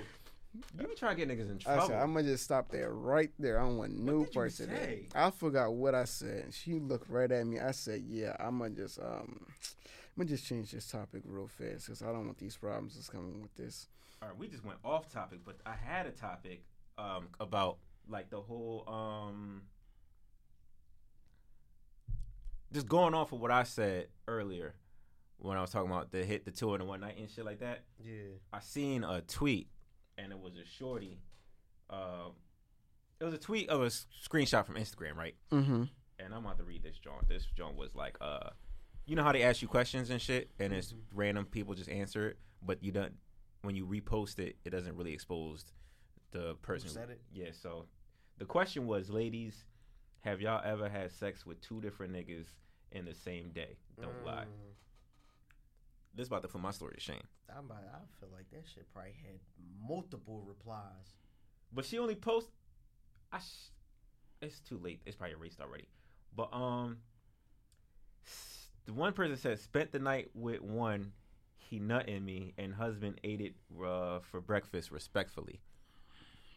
you 0.79 0.87
be 0.87 0.93
trying 0.95 1.17
to 1.17 1.25
get 1.25 1.35
niggas 1.35 1.49
in 1.49 1.57
I 1.65 1.73
trouble. 1.75 1.87
said, 1.87 2.01
I'm 2.01 2.13
gonna 2.13 2.27
just 2.27 2.43
stop 2.43 2.69
there 2.69 2.91
right 2.93 3.31
there. 3.39 3.59
I 3.59 3.63
don't 3.63 3.77
want 3.77 3.97
no 3.97 4.19
did 4.25 4.27
you 4.35 4.39
person 4.41 4.69
there. 4.69 4.97
I 5.15 5.31
forgot 5.31 5.73
what 5.73 5.95
I 5.95 6.03
said. 6.05 6.53
She 6.53 6.73
looked 6.79 7.09
right 7.09 7.31
at 7.31 7.47
me. 7.47 7.59
I 7.59 7.71
said, 7.71 8.03
"Yeah, 8.07 8.35
I'm 8.39 8.59
gonna 8.59 8.69
just 8.71 8.99
um, 8.99 9.47
I'm 10.15 10.23
gonna 10.23 10.29
just 10.29 10.45
change 10.45 10.71
this 10.71 10.87
topic 10.87 11.23
real 11.25 11.47
fast 11.47 11.87
because 11.87 12.01
I 12.01 12.07
don't 12.07 12.25
want 12.25 12.37
these 12.37 12.55
problems 12.57 12.95
that's 12.95 13.09
coming 13.09 13.41
with 13.41 13.55
this." 13.55 13.87
All 14.21 14.29
right, 14.29 14.37
we 14.37 14.47
just 14.47 14.63
went 14.63 14.79
off 14.83 15.11
topic, 15.11 15.39
but 15.43 15.57
I 15.65 15.73
had 15.75 16.05
a 16.05 16.11
topic 16.11 16.63
um, 16.97 17.29
about 17.39 17.77
like 18.07 18.29
the 18.29 18.39
whole 18.39 18.83
um, 18.87 19.63
just 22.71 22.87
going 22.87 23.13
off 23.13 23.31
of 23.31 23.39
what 23.39 23.51
I 23.51 23.63
said 23.63 24.07
earlier 24.27 24.75
when 25.37 25.57
I 25.57 25.61
was 25.61 25.71
talking 25.71 25.91
about 25.91 26.11
the 26.11 26.23
hit 26.23 26.45
the 26.45 26.51
tour 26.51 26.75
in 26.75 26.79
the 26.79 26.85
one 26.85 27.01
night 27.01 27.17
and 27.17 27.29
shit 27.29 27.45
like 27.45 27.59
that. 27.59 27.83
Yeah. 28.03 28.37
I 28.51 28.59
seen 28.59 29.03
a 29.03 29.21
tweet 29.21 29.67
and 30.17 30.31
it 30.31 30.39
was 30.39 30.53
a 30.55 30.65
shorty. 30.65 31.19
Uh, 31.89 32.29
it 33.19 33.23
was 33.25 33.33
a 33.33 33.37
tweet 33.37 33.69
of 33.69 33.81
a 33.81 33.87
screenshot 33.87 34.65
from 34.65 34.75
Instagram, 34.75 35.15
right? 35.15 35.35
Mm-hmm. 35.51 35.83
and 36.19 36.33
I'm 36.33 36.45
about 36.45 36.57
to 36.57 36.63
read 36.63 36.83
this 36.83 36.97
joint. 36.97 37.27
This 37.27 37.45
joint 37.55 37.75
was 37.75 37.93
like, 37.95 38.17
uh, 38.21 38.49
you 39.05 39.15
know 39.15 39.23
how 39.23 39.31
they 39.31 39.43
ask 39.43 39.61
you 39.61 39.67
questions 39.67 40.09
and 40.09 40.21
shit, 40.21 40.49
and 40.59 40.73
it's 40.73 40.93
random 41.13 41.45
people 41.45 41.73
just 41.73 41.89
answer 41.89 42.29
it, 42.29 42.37
but 42.61 42.83
you 42.83 42.91
don't. 42.91 43.13
When 43.61 43.75
you 43.75 43.85
repost 43.85 44.39
it, 44.39 44.57
it 44.65 44.71
doesn't 44.71 44.95
really 44.97 45.13
expose 45.13 45.65
the 46.31 46.55
person. 46.61 46.89
said 46.89 47.09
it? 47.09 47.21
Yeah. 47.33 47.51
So 47.53 47.85
the 48.37 48.45
question 48.45 48.87
was, 48.87 49.09
ladies, 49.09 49.63
have 50.21 50.41
y'all 50.41 50.61
ever 50.65 50.89
had 50.89 51.11
sex 51.11 51.45
with 51.45 51.61
two 51.61 51.79
different 51.79 52.13
niggas 52.13 52.47
in 52.91 53.05
the 53.05 53.13
same 53.13 53.51
day? 53.51 53.77
Don't 54.01 54.25
lie. 54.25 54.43
Mm, 54.45 54.73
This 56.15 56.27
about 56.27 56.41
to 56.41 56.49
put 56.49 56.59
my 56.61 56.71
story 56.71 56.95
to 56.95 56.99
shame. 56.99 57.23
I'm 57.49 57.65
about, 57.65 57.83
I 57.93 57.99
feel 58.19 58.29
like 58.35 58.49
that 58.51 58.63
shit 58.73 58.85
probably 58.93 59.13
had 59.25 59.39
multiple 59.87 60.43
replies. 60.47 61.13
But 61.71 61.85
she 61.85 61.99
only 61.99 62.15
post. 62.15 62.49
I. 63.31 63.39
Sh- 63.39 63.71
it's 64.41 64.59
too 64.59 64.77
late. 64.77 64.99
It's 65.05 65.15
probably 65.15 65.35
erased 65.35 65.61
already. 65.61 65.87
But 66.35 66.49
um, 66.53 66.97
the 68.85 68.93
one 68.93 69.13
person 69.13 69.37
said 69.37 69.59
spent 69.59 69.91
the 69.91 69.99
night 69.99 70.29
with 70.33 70.61
one, 70.61 71.11
he 71.57 71.79
nut 71.79 72.07
in 72.09 72.25
me, 72.25 72.53
and 72.57 72.73
husband 72.73 73.19
ate 73.23 73.41
it 73.41 73.53
uh, 73.83 74.19
for 74.19 74.41
breakfast 74.41 74.91
respectfully. 74.91 75.59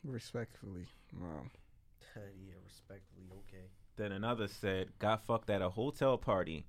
Respectfully, 0.05 0.87
wow. 1.21 1.43
yeah, 2.15 2.55
respectfully, 2.65 3.27
okay. 3.33 3.65
Then 3.97 4.13
another 4.13 4.47
said 4.47 4.89
got 4.99 5.25
fucked 5.27 5.51
at 5.51 5.63
a 5.63 5.71
hotel 5.71 6.19
party, 6.19 6.65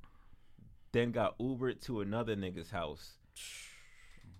then 0.91 1.11
got 1.11 1.37
Ubered 1.37 1.81
to 1.85 2.01
another 2.01 2.35
nigga's 2.35 2.71
house. 2.71 3.17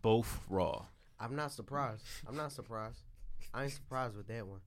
Both 0.01 0.39
raw. 0.49 0.85
I'm 1.19 1.35
not 1.35 1.51
surprised. 1.51 2.03
I'm 2.27 2.35
not 2.37 2.51
surprised. 2.51 3.01
I 3.53 3.63
ain't 3.63 3.73
surprised 3.73 4.15
with 4.15 4.27
that 4.27 4.47
one. 4.47 4.61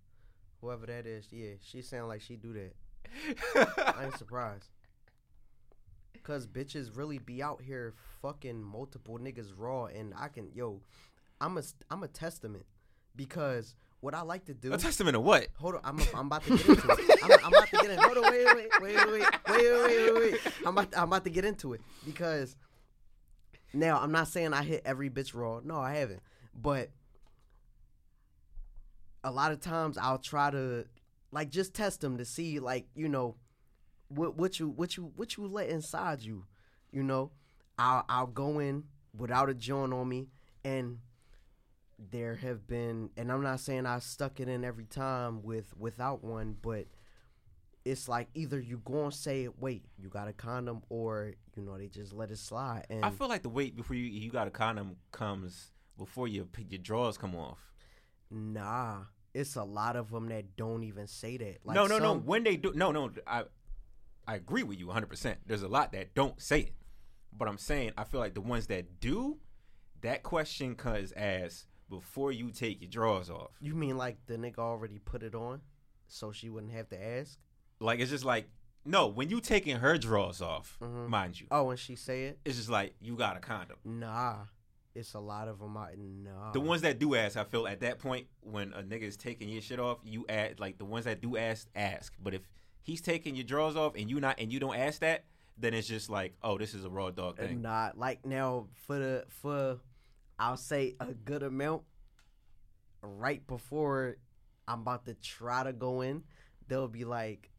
Whoever 0.61 0.87
that 0.87 1.07
is, 1.07 1.27
yeah, 1.31 1.53
she 1.63 1.81
sound 1.81 2.09
like 2.09 2.21
she 2.21 2.37
do 2.37 2.53
that. 2.53 3.95
I 3.97 4.05
ain't 4.05 4.17
surprised. 4.19 4.69
Cause 6.23 6.47
bitches 6.47 6.97
really 6.97 7.19
be 7.19 7.43
out 7.43 7.63
here 7.63 7.95
fucking 8.23 8.63
multiple 8.63 9.19
niggas 9.19 9.53
raw, 9.57 9.87
and 9.87 10.13
I 10.17 10.29
can 10.29 10.51
yo, 10.55 10.81
I'm 11.41 11.57
a 11.59 11.63
I'm 11.91 12.03
a 12.03 12.09
testament 12.09 12.67
because 13.17 13.75
what 14.01 14.15
I 14.15 14.23
like 14.23 14.47
to 14.47 14.55
do. 14.55 14.73
A 14.73 14.79
testament 14.79 15.17
of 15.17 15.23
what? 15.23 15.49
Hold 15.57 15.77
on, 15.77 15.81
I'm, 15.85 16.01
I'm 16.15 16.27
about 16.27 16.43
to 16.45 16.57
get 16.57 16.69
into 16.69 16.89
it. 16.89 17.21
I'm, 17.23 17.31
I'm 17.45 17.53
about 17.53 17.69
to 17.69 17.77
get 17.77 17.91
in. 17.91 17.99
Hold 17.99 18.19
on, 18.19 18.31
wait, 18.31 18.47
wait, 18.47 18.57
wait, 18.57 18.97
wait, 18.97 19.07
wait, 19.07 19.25
wait, 19.49 19.73
wait, 19.87 20.13
wait, 20.13 20.15
wait. 20.15 20.41
I'm 20.65 20.77
about, 20.77 20.89
I'm 20.97 21.05
about 21.05 21.25
to 21.25 21.31
get 21.31 21.45
into 21.45 21.75
it 21.75 21.83
because 22.05 22.57
now 23.73 24.01
I'm 24.01 24.13
not 24.13 24.29
saying 24.29 24.55
I 24.55 24.63
hit 24.63 24.83
every 24.85 25.11
bitch 25.11 25.35
raw. 25.35 25.61
No, 25.63 25.79
I 25.79 25.95
haven't. 25.95 26.23
But 26.55 26.91
a 29.23 29.31
lot 29.31 29.53
of 29.53 29.61
times 29.61 29.99
I'll 29.99 30.19
try 30.19 30.51
to 30.51 30.87
like 31.31 31.51
just 31.51 31.75
test 31.75 32.01
them 32.01 32.19
to 32.19 32.25
see 32.25 32.59
like 32.59 32.87
you 32.95 33.09
know 33.09 33.37
what 34.11 34.37
what 34.37 34.59
you 34.59 34.69
what 34.69 34.97
you 34.97 35.13
what 35.17 35.37
you 35.37 35.47
let 35.47 35.69
inside 35.69 36.21
you. 36.23 36.45
You 36.93 37.03
know, 37.03 37.31
I'll 37.79 38.05
I'll 38.09 38.27
go 38.27 38.59
in 38.59 38.85
without 39.17 39.49
a 39.49 39.55
joint 39.55 39.93
on 39.93 40.09
me 40.09 40.29
and 40.65 40.99
there 42.11 42.37
have 42.37 42.67
been 42.67 43.11
and 43.17 43.31
I'm 43.31 43.43
not 43.43 43.61
saying 43.61 43.87
I 43.87 43.99
stuck 43.99 44.41
it 44.41 44.49
in 44.49 44.65
every 44.65 44.87
time 44.87 45.43
with 45.43 45.77
without 45.77 46.25
one, 46.25 46.57
but 46.61 46.87
it's 47.85 48.09
like 48.09 48.29
either 48.35 48.61
you 48.61 48.81
go 48.85 49.05
and 49.05 49.15
say, 49.15 49.49
wait, 49.59 49.85
you 49.99 50.09
got 50.09 50.29
a 50.29 50.33
condom, 50.33 50.83
or 50.91 51.33
you 51.57 51.63
know 51.63 51.79
they 51.79 51.89
just 51.89 52.13
let 52.13 52.31
it 52.31 52.39
slide. 52.39 52.87
And 52.91 53.05
I 53.05 53.11
feel 53.11 53.29
like 53.29 53.43
the 53.43 53.49
wait 53.49 53.77
before 53.77 53.97
you 53.97 54.05
you 54.05 54.31
got 54.31 54.47
a 54.47 54.51
condom 54.51 54.97
comes 55.13 55.73
before 55.97 56.29
your 56.29 56.47
your 56.69 56.79
drawers 56.79 57.17
come 57.17 57.35
off. 57.35 57.59
nah, 58.31 58.99
it's 59.33 59.57
a 59.57 59.65
lot 59.65 59.97
of 59.97 60.11
them 60.11 60.29
that 60.29 60.57
don't 60.57 60.83
even 60.83 61.07
say 61.07 61.37
that. 61.37 61.59
Like 61.65 61.75
no, 61.75 61.87
no, 61.87 61.99
no. 61.99 62.15
When 62.17 62.45
they 62.45 62.57
do, 62.57 62.73
no, 62.75 62.93
no. 62.93 63.11
I 63.27 63.45
I 64.27 64.35
agree 64.37 64.63
with 64.63 64.79
you 64.79 64.87
100. 64.87 65.07
percent 65.09 65.39
There's 65.47 65.63
a 65.63 65.69
lot 65.69 65.93
that 65.93 66.15
don't 66.15 66.41
say 66.41 66.61
it, 66.61 66.75
but 67.37 67.49
I'm 67.49 67.59
saying 67.59 67.93
I 67.99 68.05
feel 68.05 68.21
like 68.21 68.35
the 68.35 68.41
ones 68.41 68.67
that 68.69 69.01
do, 69.01 69.39
that 70.03 70.23
question 70.23 70.75
comes 70.75 71.13
as 71.13 71.67
before 71.89 72.31
you 72.33 72.51
take 72.51 72.81
your 72.81 72.91
drawers 72.91 73.29
off. 73.31 73.51
You 73.61 73.75
mean 73.75 73.97
like 73.97 74.19
the 74.27 74.37
nigga 74.37 74.59
already 74.59 74.99
put 74.99 75.23
it 75.23 75.35
on, 75.35 75.61
so 76.07 76.31
she 76.33 76.49
wouldn't 76.49 76.73
have 76.73 76.89
to 76.91 77.03
ask? 77.05 77.39
Like 77.81 78.01
it's 78.01 78.11
just 78.11 78.25
like 78.25 78.49
no, 78.85 79.09
when 79.09 79.29
you 79.29 79.41
taking 79.41 79.77
her 79.77 79.99
drawers 79.99 80.41
off, 80.41 80.79
Mhm. 80.81 81.09
mind 81.09 81.39
you, 81.41 81.47
Oh, 81.51 81.69
and 81.71 81.79
she 81.79 81.97
say 81.97 82.25
it? 82.27 82.41
it's 82.47 82.57
just 82.57 82.71
like 82.71 82.95
you 83.01 83.15
got 83.17 83.37
a 83.37 83.41
condom. 83.41 83.77
Nah, 83.85 84.47
it's 84.95 85.13
a 85.13 85.21
lot 85.21 85.49
of 85.49 85.59
them 85.59 85.77
out. 85.77 85.99
Nah, 85.99 86.53
The 86.53 86.61
ones 86.61 86.81
that 86.83 86.99
do 86.99 87.15
ask, 87.15 87.37
I 87.37 87.45
feel 87.45 87.67
at 87.67 87.81
that 87.81 87.99
point 87.99 88.27
when 88.41 88.73
a 88.73 88.83
nigga 88.83 89.03
is 89.03 89.19
taking 89.19 89.51
your 89.51 89.61
shit 89.61 89.79
off, 89.81 89.99
you 90.03 90.25
add 90.31 90.61
like 90.61 90.79
the 90.79 90.87
ones 90.87 91.05
that 91.05 91.21
do 91.21 91.37
ask, 91.37 91.69
ask. 91.75 92.15
But 92.23 92.33
if 92.33 92.49
he's 92.91 93.01
taking 93.01 93.37
your 93.37 93.45
drawers 93.45 93.77
off 93.77 93.95
and 93.97 94.11
you 94.11 94.21
not 94.21 94.37
and 94.39 94.53
you 94.53 94.59
don't 94.59 94.77
ask 94.77 95.01
that, 95.01 95.25
then 95.57 95.75
it's 95.75 95.87
just 95.87 96.11
like, 96.11 96.35
oh, 96.43 96.59
this 96.59 96.75
is 96.75 96.85
a 96.85 96.91
raw 96.91 97.11
dog 97.11 97.39
thing. 97.39 97.63
Not 97.63 97.97
like 97.97 98.27
now 98.27 98.67
for 98.87 98.99
the 98.99 99.25
for 99.29 99.79
I'll 100.39 100.57
say 100.57 100.97
a 100.99 101.13
good 101.13 101.43
amount 101.43 101.83
right 103.03 103.47
before 103.47 104.17
I'm 104.67 104.81
about 104.81 105.05
to 105.07 105.15
try 105.15 105.63
to 105.63 105.73
go 105.73 106.01
in, 106.01 106.25
they'll 106.67 106.89
be 106.89 107.05
like, 107.05 107.51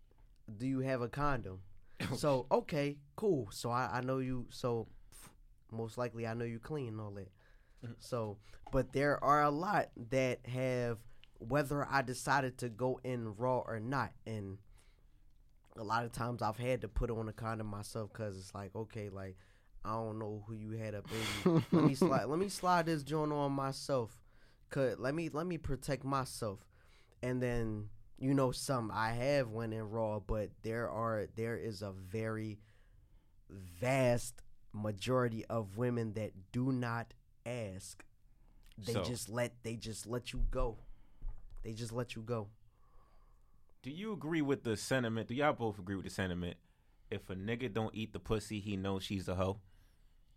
Do 0.58 0.68
you 0.68 0.80
have 0.80 1.02
a 1.02 1.08
condom? 1.08 1.60
so 2.16 2.48
okay, 2.52 2.98
cool. 3.16 3.48
So 3.52 3.70
I, 3.70 3.90
I 3.94 4.02
know 4.02 4.20
you 4.20 4.48
so 4.50 4.88
most 5.72 5.98
likely 5.98 6.28
I 6.28 6.34
know 6.34 6.46
you 6.46 6.60
clean 6.60 6.90
and 6.90 7.00
all 7.00 7.12
that. 7.12 7.32
Mm-hmm. 7.86 7.94
So 8.00 8.38
but 8.74 8.92
there 8.92 9.24
are 9.24 9.44
a 9.44 9.50
lot 9.50 9.92
that 10.10 10.46
have 10.48 10.98
whether 11.40 11.88
I 11.90 12.02
decided 12.02 12.58
to 12.60 12.70
go 12.70 13.00
in 13.04 13.36
raw 13.36 13.60
or 13.60 13.80
not 13.80 14.12
and 14.26 14.58
a 15.78 15.84
lot 15.84 16.04
of 16.06 16.12
times 16.12 16.42
I've 16.42 16.58
had 16.58 16.82
to 16.82 16.88
put 16.88 17.10
on 17.12 17.28
a 17.30 17.34
condom 17.34 17.68
myself 17.68 18.12
because 18.12 18.38
it's 18.38 18.54
like 18.54 18.76
okay, 18.76 19.10
like 19.10 19.38
I 19.86 19.94
don't 19.94 20.20
know 20.20 20.44
who 20.48 20.54
you 20.54 20.72
had 20.72 20.94
up 20.96 21.08
in. 21.46 21.52
you. 21.52 21.64
let 21.72 21.84
me 21.86 21.96
slide. 21.96 22.26
Let 22.26 22.40
me 22.40 22.50
slide 22.50 22.86
this 22.86 23.04
joint 23.04 23.32
on 23.32 23.52
myself. 23.54 24.20
Cause 24.70 24.96
let 25.00 25.14
me 25.16 25.30
let 25.30 25.46
me 25.48 25.58
protect 25.58 26.04
myself, 26.04 26.60
and 27.22 27.42
then 27.42 27.90
you 28.18 28.34
know 28.34 28.52
some 28.52 28.92
I 28.94 29.12
have 29.12 29.50
went 29.50 29.74
in 29.74 29.90
raw, 29.90 30.20
but 30.20 30.50
there 30.64 30.90
are 30.90 31.28
there 31.36 31.58
is 31.58 31.82
a 31.82 31.92
very 31.92 32.60
vast 33.50 34.42
majority 34.74 35.46
of 35.46 35.78
women 35.78 36.14
that 36.14 36.32
do 36.52 36.72
not 36.72 37.14
ask. 37.46 38.04
They 38.78 38.94
So- 38.94 39.04
just 39.04 39.30
let 39.30 39.62
they 39.64 39.76
just 39.76 40.06
let 40.08 40.32
you 40.34 40.40
go. 40.52 40.78
They 41.64 41.74
just 41.74 41.92
let 41.92 42.16
you 42.16 42.22
go. 42.22 42.48
Do 43.84 43.90
you 43.90 44.14
agree 44.14 44.42
with 44.42 44.64
the 44.64 44.78
sentiment? 44.78 45.28
Do 45.28 45.34
y'all 45.34 45.54
both 45.54 45.80
agree 45.80 45.96
with 45.96 46.06
the 46.06 46.12
sentiment? 46.12 46.58
If 47.10 47.30
a 47.30 47.36
nigga 47.36 47.74
don't 47.74 47.94
eat 47.96 48.14
the 48.14 48.20
pussy, 48.20 48.60
he 48.60 48.78
knows 48.78 49.04
she's 49.04 49.28
a 49.28 49.36
hoe. 49.36 49.58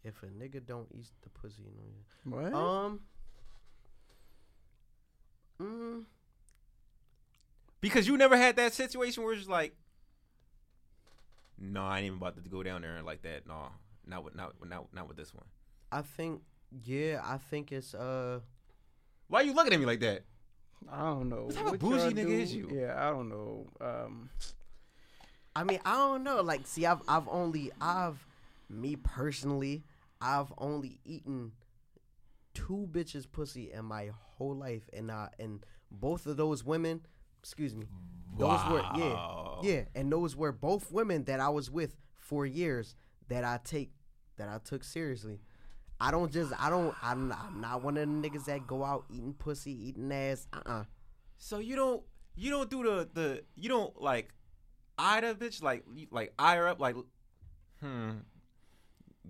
If 0.03 0.23
a 0.23 0.27
nigga 0.27 0.65
don't 0.65 0.89
eat 0.93 1.09
the 1.23 1.29
pussy, 1.31 1.63
you 1.63 2.33
know. 2.33 2.37
What? 2.43 2.55
Um. 2.55 3.01
Mm, 5.61 6.05
Because 7.81 8.09
you 8.09 8.17
never 8.17 8.37
had 8.37 8.57
that 8.57 8.73
situation 8.75 9.23
where 9.23 9.33
it's 9.33 9.43
just 9.43 9.51
like, 9.51 9.77
no, 11.59 11.85
I 11.85 11.99
ain't 11.99 12.07
even 12.07 12.19
about 12.19 12.43
to 12.43 12.49
go 12.51 12.63
down 12.63 12.83
there 12.83 13.01
like 13.03 13.23
that. 13.23 13.47
No, 13.47 13.69
not 14.07 14.25
with 14.25 14.35
not 14.35 14.55
not 14.67 14.93
not 14.93 15.07
with 15.07 15.17
this 15.17 15.33
one. 15.33 15.45
I 15.93 16.03
think 16.03 16.43
yeah, 16.85 17.21
I 17.25 17.39
think 17.39 17.71
it's 17.71 17.95
uh 17.95 18.41
Why 19.29 19.41
are 19.41 19.45
you 19.45 19.55
looking 19.55 19.73
at 19.73 19.79
me 19.79 19.87
like 19.87 20.01
that? 20.01 20.25
I 20.91 21.01
don't 21.01 21.29
know. 21.29 21.45
What 21.45 21.55
type 21.55 21.67
of 21.75 21.79
bougie 21.79 21.97
y'all 21.99 22.11
nigga 22.11 22.27
do- 22.27 22.33
is 22.33 22.55
you? 22.55 22.69
Yeah, 22.73 22.95
I 22.97 23.11
don't 23.11 23.29
know. 23.29 23.67
Um, 23.81 24.31
I 25.57 25.65
mean, 25.65 25.81
I 25.85 25.95
don't 25.95 26.25
know. 26.25 26.43
Like, 26.43 26.67
see, 26.67 26.87
I've 26.87 27.03
I've 27.09 27.29
only 27.29 27.71
I've 27.81 28.25
me 28.69 28.97
personally, 28.97 29.85
I've 30.21 30.53
only 30.59 30.99
eaten 31.05 31.53
two 32.55 32.89
bitches 32.91 33.27
pussy 33.31 33.73
in 33.73 33.85
my 33.85 34.11
whole 34.37 34.55
life, 34.55 34.89
and 34.93 35.11
uh, 35.11 35.29
and 35.39 35.65
both 35.91 36.27
of 36.27 36.37
those 36.37 36.65
women, 36.65 37.01
excuse 37.41 37.75
me, 37.75 37.87
those 38.39 38.61
were 38.71 38.83
yeah, 38.97 39.57
yeah, 39.63 39.83
and 39.95 40.11
those 40.11 40.37
were 40.37 40.53
both 40.53 40.91
women 40.91 41.25
that 41.25 41.41
I 41.41 41.49
was 41.49 41.71
with 41.71 41.97
for 42.17 42.47
years 42.47 42.97
that 43.29 43.45
I 43.45 43.61
take 43.65 43.93
that 44.37 44.49
I 44.49 44.59
took 44.65 44.83
seriously. 44.85 45.41
I 46.07 46.11
don't 46.11 46.31
just 46.33 46.53
I 46.59 46.69
don't 46.71 46.95
I'm 47.03 47.29
not, 47.29 47.39
I'm 47.47 47.61
not 47.61 47.83
one 47.83 47.97
of 47.97 48.07
the 48.09 48.29
niggas 48.29 48.45
that 48.47 48.67
go 48.67 48.85
out 48.85 49.05
eating 49.11 49.35
pussy, 49.35 49.73
eating 49.89 50.13
ass. 50.13 50.47
Uh 50.53 50.61
uh 50.67 50.85
So 51.39 51.59
you 51.59 51.77
don't 51.77 52.03
you 52.37 52.51
don't 52.51 52.69
do 52.71 52.83
the 52.83 53.09
the 53.13 53.45
you 53.57 53.69
don't 53.69 54.01
like 54.01 54.29
eye 54.99 55.21
the 55.21 55.35
bitch 55.35 55.63
like 55.63 55.85
like 56.11 56.33
eye 56.39 56.57
her 56.57 56.67
up 56.69 56.81
like 56.81 56.97
hmm 57.81 58.11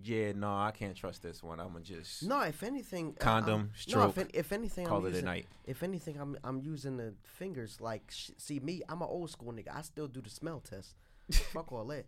yeah 0.02 0.32
no 0.32 0.48
I 0.48 0.72
can't 0.72 0.96
trust 0.96 1.22
this 1.22 1.42
one 1.42 1.60
I'm 1.60 1.68
gonna 1.68 1.80
just 1.84 2.22
No, 2.24 2.40
if 2.40 2.62
anything, 2.62 3.14
uh, 3.20 3.24
Condom, 3.24 3.60
I'm- 3.60 3.70
stroke, 3.76 4.16
No, 4.16 4.22
if, 4.22 4.28
if 4.34 4.52
anything, 4.52 4.86
call 4.86 4.98
I'm 4.98 5.14
it 5.14 5.22
a 5.22 5.22
night. 5.22 5.46
If 5.66 5.82
anything, 5.82 6.18
I'm 6.20 6.36
I'm 6.42 6.60
using 6.60 6.96
the 6.96 7.14
fingers. 7.22 7.80
Like, 7.80 8.02
sh- 8.10 8.30
see 8.36 8.58
me, 8.58 8.82
I'm 8.88 9.02
an 9.02 9.08
old 9.08 9.30
school 9.30 9.52
nigga. 9.52 9.68
I 9.74 9.82
still 9.82 10.08
do 10.08 10.20
the 10.20 10.30
smell 10.30 10.60
test. 10.60 10.96
Fuck 11.52 11.70
all 11.72 11.84
that. 11.86 12.06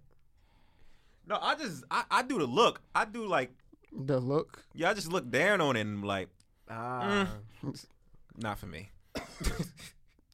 no 1.26 1.38
I 1.40 1.54
just 1.54 1.84
I, 1.90 2.04
I 2.10 2.22
do 2.22 2.38
the 2.38 2.44
look 2.46 2.82
I 2.94 3.04
do 3.04 3.26
like 3.26 3.52
the 3.92 4.18
look. 4.20 4.64
yeah 4.74 4.90
I 4.90 4.94
just 4.94 5.10
look 5.12 5.30
down 5.30 5.60
on 5.60 5.76
it 5.76 5.80
and 5.82 6.04
like 6.04 6.28
Ah, 6.68 7.28
not 8.36 8.58
for 8.58 8.66
me 8.66 8.90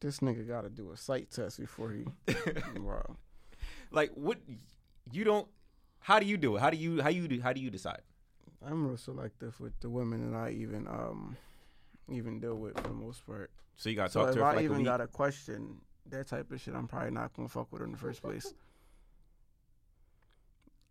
This 0.00 0.18
nigga 0.18 0.48
got 0.48 0.62
to 0.62 0.68
do 0.70 0.90
a 0.90 0.96
sight 0.96 1.30
test 1.30 1.60
before 1.60 1.92
he. 1.92 2.04
wow. 2.80 3.16
like 3.92 4.10
what 4.14 4.38
you 5.12 5.22
don't 5.24 5.46
how 6.00 6.18
do 6.18 6.26
you 6.26 6.36
do 6.36 6.56
it 6.56 6.60
how 6.60 6.70
do 6.70 6.76
you 6.76 7.00
how 7.02 7.08
you 7.08 7.28
do 7.28 7.40
how 7.40 7.52
do 7.52 7.60
you 7.60 7.70
decide 7.70 8.00
I'm 8.66 8.86
real 8.86 8.96
selective 8.96 9.58
with 9.60 9.78
the 9.80 9.90
women 9.90 10.32
that 10.32 10.36
I 10.36 10.50
even 10.50 10.88
um 10.88 11.36
even 12.08 12.40
deal 12.40 12.56
with 12.56 12.74
for 12.76 12.88
the 12.88 12.94
most 12.94 13.24
part. 13.26 13.50
so 13.76 13.88
you 13.90 13.96
got 13.96 14.06
to 14.06 14.10
So 14.12 14.20
talk 14.20 14.28
if 14.30 14.34
to 14.34 14.40
her 14.40 14.46
I 14.46 14.50
for 14.50 14.56
like 14.56 14.62
a 14.62 14.64
even 14.64 14.76
week 14.78 14.86
got 14.86 15.00
a 15.00 15.06
question, 15.06 15.80
that 16.10 16.26
type 16.28 16.50
of 16.50 16.60
shit, 16.60 16.74
I'm 16.74 16.88
probably 16.88 17.10
not 17.12 17.32
gonna 17.34 17.48
fuck 17.48 17.70
with 17.70 17.80
her 17.80 17.86
in 17.86 17.92
the 17.92 17.98
first 17.98 18.22
place. 18.22 18.52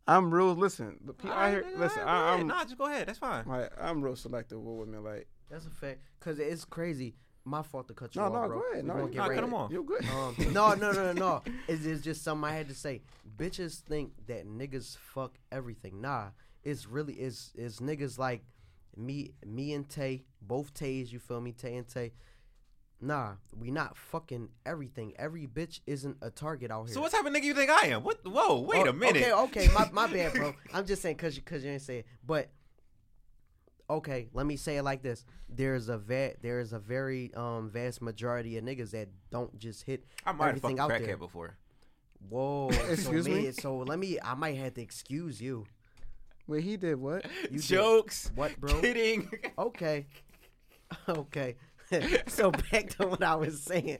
I'm 0.07 0.33
real. 0.33 0.53
Listen, 0.55 0.97
the 1.05 1.13
pe- 1.13 1.29
I 1.29 1.51
hear, 1.51 1.65
listen. 1.77 1.99
alright, 2.01 2.07
I. 2.07 2.33
I'm 2.39 2.47
nah 2.47 2.63
just 2.63 2.77
go 2.77 2.85
ahead 2.87 3.07
that's 3.07 3.19
fine 3.19 3.45
like 3.45 3.71
I'm 3.79 4.01
real 4.01 4.15
selective 4.15 4.59
with 4.59 4.87
women. 4.87 5.03
Like 5.03 5.27
that's 5.49 5.65
a 5.65 5.69
fact. 5.69 5.99
Cause 6.19 6.39
it's 6.39 6.65
crazy. 6.65 7.15
my 7.45 7.61
fault 7.63 7.87
to 7.87 7.93
cut 7.93 8.13
you 8.15 8.21
No, 8.21 8.27
off, 8.27 8.33
no, 8.33 8.47
bro. 8.47 8.59
go 8.59 8.71
ahead. 8.71 8.83
We 8.83 8.87
No, 8.87 8.93
gonna 8.93 9.05
you- 9.05 9.11
get 9.13 9.17
Nah, 9.17 9.27
cut 9.27 9.37
in. 9.37 9.43
him 9.43 9.53
off. 9.53 9.71
You're 9.71 9.83
good. 9.83 10.05
Um, 10.05 10.35
no, 10.53 10.73
no, 10.73 10.91
no, 10.91 11.11
no, 11.11 11.13
no. 11.13 11.43
It's, 11.67 11.85
it's 11.85 12.01
just 12.01 12.23
something 12.23 12.49
I 12.49 12.53
had 12.55 12.67
to 12.69 12.75
say. 12.75 13.01
Bitches 13.37 13.79
think 13.79 14.11
that 14.27 14.47
niggas 14.47 14.97
fuck 14.97 15.37
everything. 15.51 16.01
Nah, 16.01 16.29
it's 16.63 16.87
really 16.87 17.13
is 17.13 17.51
is 17.55 17.79
niggas 17.79 18.17
like 18.19 18.43
me, 18.97 19.31
me 19.45 19.73
and 19.73 19.87
Tay, 19.89 20.23
both 20.41 20.73
Tays. 20.73 21.11
You 21.13 21.19
feel 21.19 21.41
me, 21.41 21.51
Tay 21.51 21.75
and 21.77 21.87
Tay. 21.87 22.11
Nah, 23.03 23.31
we 23.59 23.71
not 23.71 23.97
fucking 23.97 24.49
everything. 24.65 25.13
Every 25.17 25.47
bitch 25.47 25.79
isn't 25.87 26.17
a 26.21 26.29
target 26.29 26.69
out 26.69 26.85
here. 26.85 26.93
So 26.93 27.01
what 27.01 27.11
type 27.11 27.25
of 27.25 27.33
nigga 27.33 27.43
you 27.43 27.55
think 27.55 27.71
I 27.71 27.87
am? 27.87 28.03
What? 28.03 28.19
Whoa, 28.25 28.59
wait 28.61 28.85
Oh, 28.85 28.89
a 28.89 28.93
minute. 28.93 29.23
Okay, 29.23 29.33
okay, 29.33 29.67
my, 29.73 29.89
my 29.91 30.05
bad, 30.07 30.33
bro. 30.33 30.53
I'm 30.73 30.85
just 30.85 31.01
saying 31.01 31.15
because 31.15 31.35
you, 31.35 31.41
cause 31.41 31.63
you 31.63 31.71
didn't 31.71 31.81
say 31.81 31.99
it. 31.99 32.05
But 32.23 32.51
okay, 33.89 34.29
let 34.33 34.45
me 34.45 34.55
say 34.55 34.77
it 34.77 34.83
like 34.83 35.01
this: 35.01 35.25
there's 35.49 35.89
a 35.89 35.97
va- 35.97 36.33
there's 36.41 36.73
a 36.73 36.79
very 36.79 37.31
um 37.35 37.69
vast 37.69 38.01
majority 38.01 38.57
of 38.57 38.63
niggas 38.63 38.91
that 38.91 39.09
don't 39.31 39.57
just 39.57 39.83
hit 39.83 40.03
I 40.25 40.31
might 40.31 40.45
have 40.45 40.57
everything 40.57 40.77
fucked 40.77 40.91
a 40.91 40.93
out 40.95 40.99
there. 40.99 41.15
crackhead 41.15 41.19
before. 41.19 41.57
Whoa, 42.29 42.69
Excuse 42.89 43.25
so 43.25 43.31
me? 43.31 43.41
may- 43.41 43.51
So 43.51 43.77
let 43.77 43.97
me. 43.99 44.19
I 44.23 44.35
might 44.35 44.57
have 44.57 44.75
to 44.75 44.81
excuse 44.81 45.41
you. 45.41 45.65
Wait, 46.47 46.63
he 46.63 46.77
did 46.77 46.95
what? 46.99 47.25
You 47.43 47.57
did- 47.57 47.61
Jokes. 47.63 48.31
What, 48.35 48.59
bro? 48.59 48.79
Kidding. 48.79 49.29
Okay, 49.57 50.05
okay. 51.09 51.55
so 52.27 52.51
back 52.51 52.89
to 52.97 53.07
what 53.07 53.23
I 53.23 53.35
was 53.35 53.61
saying. 53.61 53.99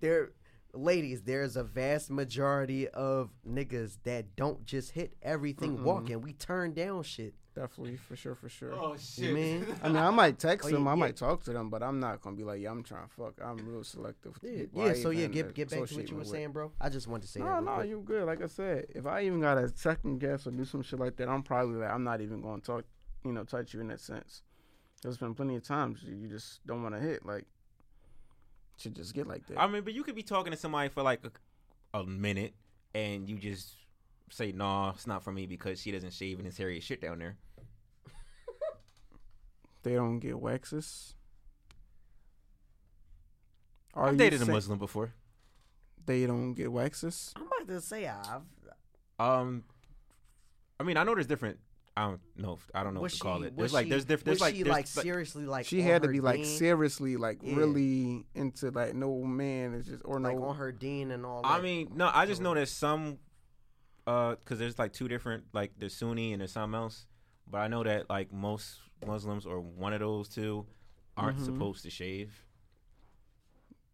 There, 0.00 0.32
ladies, 0.74 1.22
there's 1.22 1.56
a 1.56 1.64
vast 1.64 2.10
majority 2.10 2.88
of 2.88 3.30
niggas 3.48 3.98
that 4.04 4.34
don't 4.36 4.64
just 4.64 4.92
hit 4.92 5.14
everything 5.22 5.84
walking. 5.84 6.20
We 6.20 6.32
turn 6.32 6.72
down 6.74 7.02
shit. 7.04 7.34
Definitely, 7.54 7.98
for 7.98 8.16
sure, 8.16 8.34
for 8.34 8.48
sure. 8.48 8.72
oh 8.72 8.94
You 8.94 8.98
shit. 8.98 9.34
mean? 9.34 9.66
I 9.82 9.88
mean, 9.88 9.98
I 9.98 10.08
might 10.08 10.38
text 10.38 10.68
Oh, 10.68 10.70
them, 10.70 10.84
yeah, 10.84 10.90
I 10.90 10.92
yeah. 10.94 10.98
might 11.00 11.16
talk 11.16 11.44
to 11.44 11.52
them, 11.52 11.68
but 11.68 11.82
I'm 11.82 12.00
not 12.00 12.22
gonna 12.22 12.34
be 12.34 12.44
like, 12.44 12.62
yeah, 12.62 12.70
I'm 12.70 12.82
trying 12.82 13.06
to 13.06 13.10
fuck. 13.14 13.34
I'm 13.44 13.58
real 13.58 13.84
selective. 13.84 14.38
Yeah, 14.42 14.50
people 14.62 14.86
yeah. 14.86 14.94
So 14.94 15.10
yeah, 15.10 15.26
get 15.26 15.52
get 15.52 15.68
back 15.68 15.86
to 15.86 15.94
what 15.96 16.08
you 16.10 16.16
were 16.16 16.24
saying, 16.24 16.52
bro. 16.52 16.72
I 16.80 16.88
just 16.88 17.08
wanted 17.08 17.24
to 17.24 17.28
say 17.28 17.40
No, 17.40 17.46
that. 17.46 17.52
real 17.56 17.62
no, 17.64 17.74
quick. 17.74 17.88
you 17.90 18.02
good. 18.06 18.24
Like 18.24 18.42
I 18.42 18.46
said, 18.46 18.86
if 18.94 19.04
I 19.04 19.24
even 19.24 19.40
got 19.42 19.58
a 19.58 19.68
second 19.76 20.18
guess 20.20 20.46
or 20.46 20.50
do 20.52 20.64
some 20.64 20.80
shit 20.80 20.98
like 20.98 21.16
that, 21.16 21.28
I'm 21.28 21.42
probably 21.42 21.76
like, 21.76 21.90
I'm 21.90 22.04
not 22.04 22.22
even 22.22 22.40
gonna 22.40 22.62
talk, 22.62 22.86
you 23.22 23.32
know, 23.32 23.44
touch 23.44 23.74
you 23.74 23.80
in 23.82 23.88
that 23.88 24.00
sense. 24.00 24.42
There's 25.02 25.18
been 25.18 25.34
plenty 25.34 25.56
of 25.56 25.64
times 25.64 26.00
you 26.04 26.28
just 26.28 26.64
don't 26.66 26.82
want 26.82 26.94
to 26.94 27.00
hit, 27.00 27.26
like, 27.26 27.46
should 28.76 28.94
just 28.94 29.14
get 29.14 29.26
like 29.26 29.46
that. 29.48 29.60
I 29.60 29.66
mean, 29.66 29.82
but 29.82 29.94
you 29.94 30.02
could 30.02 30.14
be 30.14 30.22
talking 30.22 30.52
to 30.52 30.58
somebody 30.58 30.88
for 30.88 31.02
like 31.02 31.20
a, 31.24 31.98
a 31.98 32.04
minute, 32.04 32.54
and 32.94 33.28
you 33.28 33.38
just 33.38 33.74
say, 34.30 34.52
"Nah, 34.52 34.90
it's 34.90 35.06
not 35.06 35.22
for 35.22 35.32
me 35.32 35.46
because 35.46 35.80
she 35.80 35.92
doesn't 35.92 36.12
shave 36.12 36.38
and 36.38 36.46
it's 36.46 36.56
hairy 36.56 36.78
as 36.78 36.84
shit 36.84 37.00
down 37.00 37.18
there." 37.18 37.36
they 39.82 39.94
don't 39.94 40.18
get 40.18 40.38
waxes. 40.38 41.14
Are 43.94 44.06
I've 44.06 44.12
you 44.12 44.18
dated 44.18 44.42
a 44.42 44.46
Muslim 44.46 44.78
before. 44.78 45.12
They 46.04 46.26
don't 46.26 46.54
get 46.54 46.72
waxes. 46.72 47.32
I'm 47.36 47.46
about 47.46 47.68
to 47.68 47.80
say 47.80 48.08
I've. 48.08 48.42
Um, 49.18 49.64
I 50.80 50.82
mean, 50.82 50.96
I 50.96 51.04
know 51.04 51.14
there's 51.14 51.26
different. 51.26 51.58
I 51.96 52.06
don't 52.06 52.20
know. 52.36 52.54
If, 52.54 52.70
I 52.74 52.82
don't 52.84 52.94
know 52.94 53.00
Was 53.00 53.02
what 53.02 53.10
to 53.12 53.16
she, 53.16 53.20
call 53.20 53.42
it. 53.42 53.52
was 53.54 53.56
There's 53.56 53.72
like 53.74 53.88
there's 53.90 54.04
different. 54.06 54.24
There's 54.24 54.36
was 54.36 54.40
like 54.40 54.54
she 54.56 54.62
there's 54.62 54.72
like 54.74 54.86
seriously 54.86 55.44
like 55.44 55.66
she 55.66 55.82
had 55.82 56.02
to 56.02 56.08
her 56.08 56.12
be 56.12 56.20
like 56.20 56.36
dean? 56.36 56.44
seriously, 56.46 57.16
like 57.18 57.40
Yeah. 57.42 57.54
really 57.56 58.26
into 58.34 58.70
like 58.70 58.94
no 58.94 59.22
man 59.22 59.74
is 59.74 59.86
just 59.86 60.02
or 60.06 60.18
no. 60.18 60.28
like 60.30 60.40
on 60.40 60.56
her 60.56 60.72
deen 60.72 61.10
and 61.10 61.26
all. 61.26 61.42
That. 61.42 61.48
I 61.48 61.56
that. 61.58 61.62
mean, 61.62 61.92
no, 61.94 62.10
I 62.12 62.24
just 62.24 62.40
know 62.40 62.54
there's 62.54 62.70
some, 62.72 63.18
uh, 64.06 64.36
because 64.36 64.58
there's 64.58 64.78
like 64.78 64.92
two 64.94 65.06
different, 65.06 65.44
like 65.52 65.72
there's 65.78 65.94
Sunni 65.94 66.32
and 66.32 66.40
there's 66.40 66.52
something 66.52 66.78
else. 66.78 67.06
But 67.46 67.58
I 67.58 67.68
know 67.68 67.82
that 67.84 68.08
like 68.08 68.32
most 68.32 68.78
Muslims 69.06 69.44
or 69.44 69.60
one 69.60 69.92
of 69.92 70.00
those 70.00 70.28
two 70.30 70.64
aren't 71.16 71.38
Mhm. 71.40 71.44
supposed 71.44 71.82
to 71.82 71.90
shave, 71.90 72.42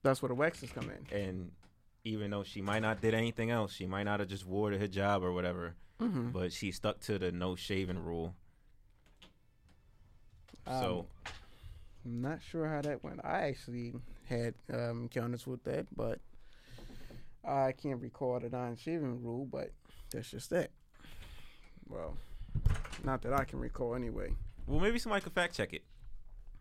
That's 0.02 0.22
where 0.22 0.28
the 0.28 0.34
waxes 0.36 0.70
come 0.70 0.90
in. 0.90 1.16
and 1.18 1.50
even 2.04 2.30
though 2.30 2.44
she 2.44 2.62
might 2.62 2.80
not 2.80 3.00
did 3.00 3.12
anything 3.14 3.50
else, 3.50 3.72
she 3.72 3.86
might 3.86 4.04
not 4.04 4.20
have 4.20 4.28
just 4.28 4.46
wore 4.46 4.70
the 4.70 4.78
hijab 4.78 5.22
or 5.22 5.32
whatever, 5.32 5.74
Mm-hmm. 6.00 6.30
but 6.30 6.52
she 6.52 6.70
stuck 6.70 7.00
to 7.00 7.18
the 7.18 7.32
no 7.32 7.56
shaving 7.56 7.98
rule. 7.98 8.34
So 10.66 11.06
I'm 12.04 12.20
not 12.22 12.40
sure 12.42 12.68
how 12.68 12.82
that 12.82 13.02
went. 13.02 13.20
I 13.24 13.48
actually 13.48 13.94
had 14.28 14.54
um, 14.72 15.02
encounters 15.02 15.46
with 15.46 15.64
that, 15.64 15.86
but 15.96 16.20
I 17.44 17.72
can't 17.72 18.00
recall 18.00 18.38
the 18.38 18.50
non-shaving 18.50 19.22
rule. 19.22 19.46
But 19.50 19.72
that's 20.12 20.30
just 20.30 20.50
that. 20.50 20.70
Well, 21.88 22.16
not 23.02 23.22
that 23.22 23.32
I 23.32 23.44
can 23.44 23.58
recall 23.58 23.94
anyway. 23.94 24.34
well, 24.66 24.78
maybe 24.80 24.98
somebody 24.98 25.22
could 25.22 25.32
fact 25.32 25.56
check 25.56 25.72
it. 25.72 25.82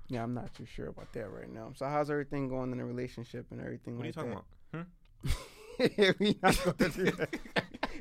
Yeah, 0.08 0.24
I'm 0.24 0.34
not 0.34 0.54
too 0.56 0.66
sure 0.66 0.88
about 0.88 1.12
that 1.12 1.30
right 1.30 1.52
now. 1.54 1.74
So 1.76 1.86
how's 1.86 2.10
everything 2.10 2.48
going 2.48 2.72
in 2.72 2.78
the 2.78 2.86
relationship 2.86 3.46
and 3.52 3.60
everything 3.60 3.98
What 3.98 4.04
are 4.04 4.08
you 4.08 4.14
talking 4.14 4.30
that? 4.32 4.44
about? 4.74 4.88
Hmm? 5.28 6.14
We 6.20 6.36
not 6.42 6.78
gonna 6.78 6.92
do 6.92 7.12
that. 7.12 7.36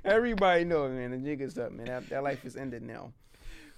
Everybody 0.06 0.64
know, 0.64 0.88
man. 0.88 1.10
The 1.10 1.18
jig 1.18 1.40
is 1.40 1.58
up, 1.58 1.72
man. 1.72 1.86
That, 1.86 2.08
that 2.10 2.22
life 2.22 2.44
is 2.44 2.56
ended 2.56 2.82
now. 2.82 3.12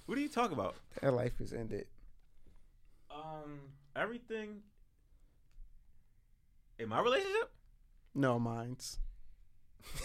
What 0.05 0.17
are 0.17 0.21
you 0.21 0.29
talking 0.29 0.53
about? 0.53 0.75
That 1.01 1.13
life 1.13 1.41
is 1.41 1.53
ended. 1.53 1.87
Um, 3.09 3.59
everything 3.95 4.61
in 6.77 6.87
my 6.87 7.01
relationship. 7.01 7.51
No 8.13 8.39
minds. 8.39 8.99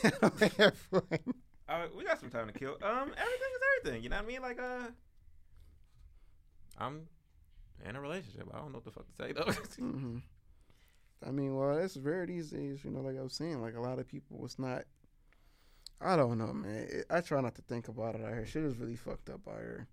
I 0.02 0.10
don't 0.20 0.52
have 0.54 0.76
fun. 0.76 1.02
Uh, 1.68 1.86
we 1.96 2.04
got 2.04 2.20
some 2.20 2.30
time 2.30 2.46
to 2.46 2.52
kill. 2.52 2.72
Um, 2.82 3.10
everything 3.16 3.52
is 3.54 3.60
everything. 3.78 4.02
You 4.02 4.08
know 4.08 4.16
what 4.16 4.24
I 4.24 4.28
mean? 4.28 4.42
Like, 4.42 4.60
uh, 4.60 4.86
I'm 6.78 7.02
in 7.86 7.96
a 7.96 8.00
relationship. 8.00 8.48
I 8.52 8.58
don't 8.58 8.72
know 8.72 8.78
what 8.78 8.84
the 8.84 8.90
fuck 8.90 9.06
to 9.06 9.14
say 9.14 9.32
though. 9.32 9.52
hmm 9.84 10.18
I 11.26 11.30
mean, 11.30 11.54
well, 11.56 11.78
it's 11.78 11.96
rare 11.96 12.26
these 12.26 12.50
days. 12.50 12.84
You 12.84 12.90
know, 12.90 13.00
like 13.00 13.18
I 13.18 13.22
was 13.22 13.34
saying, 13.34 13.60
like 13.62 13.76
a 13.76 13.80
lot 13.80 13.98
of 13.98 14.08
people, 14.08 14.44
it's 14.44 14.58
not. 14.58 14.84
I 16.04 16.16
don't 16.16 16.36
know, 16.38 16.52
man. 16.52 16.86
It, 16.90 17.06
I 17.10 17.20
try 17.20 17.40
not 17.40 17.54
to 17.56 17.62
think 17.62 17.88
about 17.88 18.14
it 18.14 18.20
out 18.22 18.28
here. 18.32 18.46
Shit 18.46 18.62
is 18.64 18.76
really 18.76 18.96
fucked 18.96 19.30
up 19.30 19.40
out 19.48 19.58
here. 19.58 19.86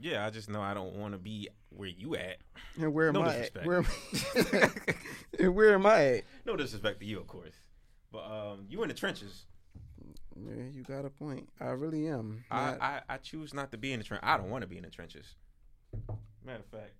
yeah, 0.00 0.24
I 0.26 0.30
just 0.30 0.48
know 0.48 0.62
I 0.62 0.72
don't 0.74 0.94
want 0.94 1.12
to 1.12 1.18
be 1.18 1.48
where 1.68 1.88
you 1.88 2.16
at. 2.16 2.38
And 2.80 2.92
where 2.94 3.08
am 3.08 3.14
No 3.14 3.22
I 3.22 3.34
at? 3.36 3.66
Where 3.66 3.78
am 3.78 3.86
and 5.38 5.54
where 5.54 5.74
am 5.74 5.84
I 5.86 6.04
at? 6.06 6.24
No 6.46 6.56
disrespect 6.56 7.00
to 7.00 7.06
you, 7.06 7.18
of 7.20 7.26
course, 7.26 7.54
but 8.10 8.24
um, 8.24 8.64
you 8.68 8.82
in 8.82 8.88
the 8.88 8.94
trenches. 8.94 9.44
Yeah, 10.36 10.64
you 10.72 10.82
got 10.84 11.04
a 11.04 11.10
point. 11.10 11.48
I 11.60 11.66
really 11.66 12.06
am. 12.08 12.44
I, 12.50 12.70
Not- 12.70 12.80
I 12.82 13.00
I 13.10 13.16
choose 13.18 13.52
not 13.52 13.70
to 13.72 13.76
be 13.78 13.92
in 13.92 13.98
the 14.00 14.04
trench. 14.04 14.22
I 14.24 14.38
don't 14.38 14.48
want 14.48 14.62
to 14.62 14.68
be 14.68 14.78
in 14.78 14.84
the 14.84 14.90
trenches. 14.90 15.34
Matter 16.44 16.60
of 16.60 16.66
fact, 16.66 16.92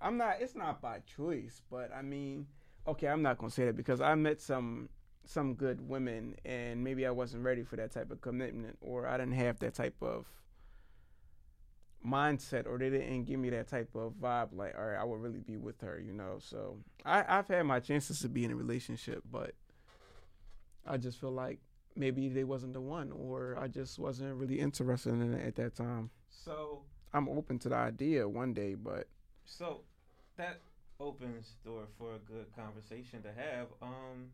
I'm 0.00 0.16
not. 0.16 0.36
It's 0.40 0.54
not 0.56 0.80
by 0.80 1.00
choice, 1.00 1.62
but 1.70 1.92
I 1.94 2.02
mean, 2.02 2.46
okay, 2.88 3.06
I'm 3.06 3.22
not 3.22 3.38
gonna 3.38 3.50
say 3.50 3.66
that 3.66 3.76
because 3.76 4.00
I 4.00 4.14
met 4.16 4.40
some 4.40 4.88
some 5.24 5.54
good 5.54 5.88
women, 5.88 6.34
and 6.44 6.82
maybe 6.82 7.06
I 7.06 7.10
wasn't 7.10 7.44
ready 7.44 7.62
for 7.62 7.76
that 7.76 7.92
type 7.92 8.10
of 8.10 8.20
commitment, 8.20 8.78
or 8.80 9.06
I 9.06 9.16
didn't 9.16 9.34
have 9.34 9.58
that 9.60 9.74
type 9.74 9.96
of 10.02 10.26
mindset, 12.04 12.66
or 12.66 12.78
they 12.78 12.90
didn't 12.90 13.24
give 13.24 13.38
me 13.38 13.50
that 13.50 13.68
type 13.68 13.94
of 13.94 14.14
vibe. 14.14 14.48
Like, 14.52 14.74
all 14.76 14.84
right, 14.86 14.98
I 14.98 15.04
would 15.04 15.20
really 15.20 15.40
be 15.40 15.56
with 15.56 15.80
her, 15.82 16.00
you 16.00 16.12
know. 16.12 16.38
So 16.38 16.78
I, 17.04 17.24
I've 17.28 17.48
had 17.48 17.62
my 17.64 17.80
chances 17.80 18.20
to 18.20 18.28
be 18.28 18.44
in 18.44 18.50
a 18.50 18.56
relationship, 18.56 19.22
but 19.30 19.54
I 20.86 20.96
just 20.96 21.20
feel 21.20 21.32
like 21.32 21.58
maybe 21.94 22.28
they 22.28 22.44
wasn't 22.44 22.72
the 22.72 22.80
one, 22.80 23.12
or 23.12 23.56
I 23.60 23.68
just 23.68 23.98
wasn't 23.98 24.34
really 24.34 24.58
interested 24.58 25.12
in 25.12 25.34
it 25.34 25.46
at 25.46 25.56
that 25.56 25.76
time. 25.76 26.10
so 26.28 26.82
I'm 27.12 27.28
open 27.28 27.58
to 27.60 27.68
the 27.68 27.76
idea 27.76 28.28
one 28.28 28.54
day, 28.54 28.74
but 28.74 29.08
so 29.44 29.80
that 30.36 30.60
opens 31.00 31.56
door 31.64 31.84
for 31.98 32.14
a 32.14 32.18
good 32.18 32.46
conversation 32.54 33.22
to 33.22 33.28
have. 33.28 33.66
Um, 33.82 34.30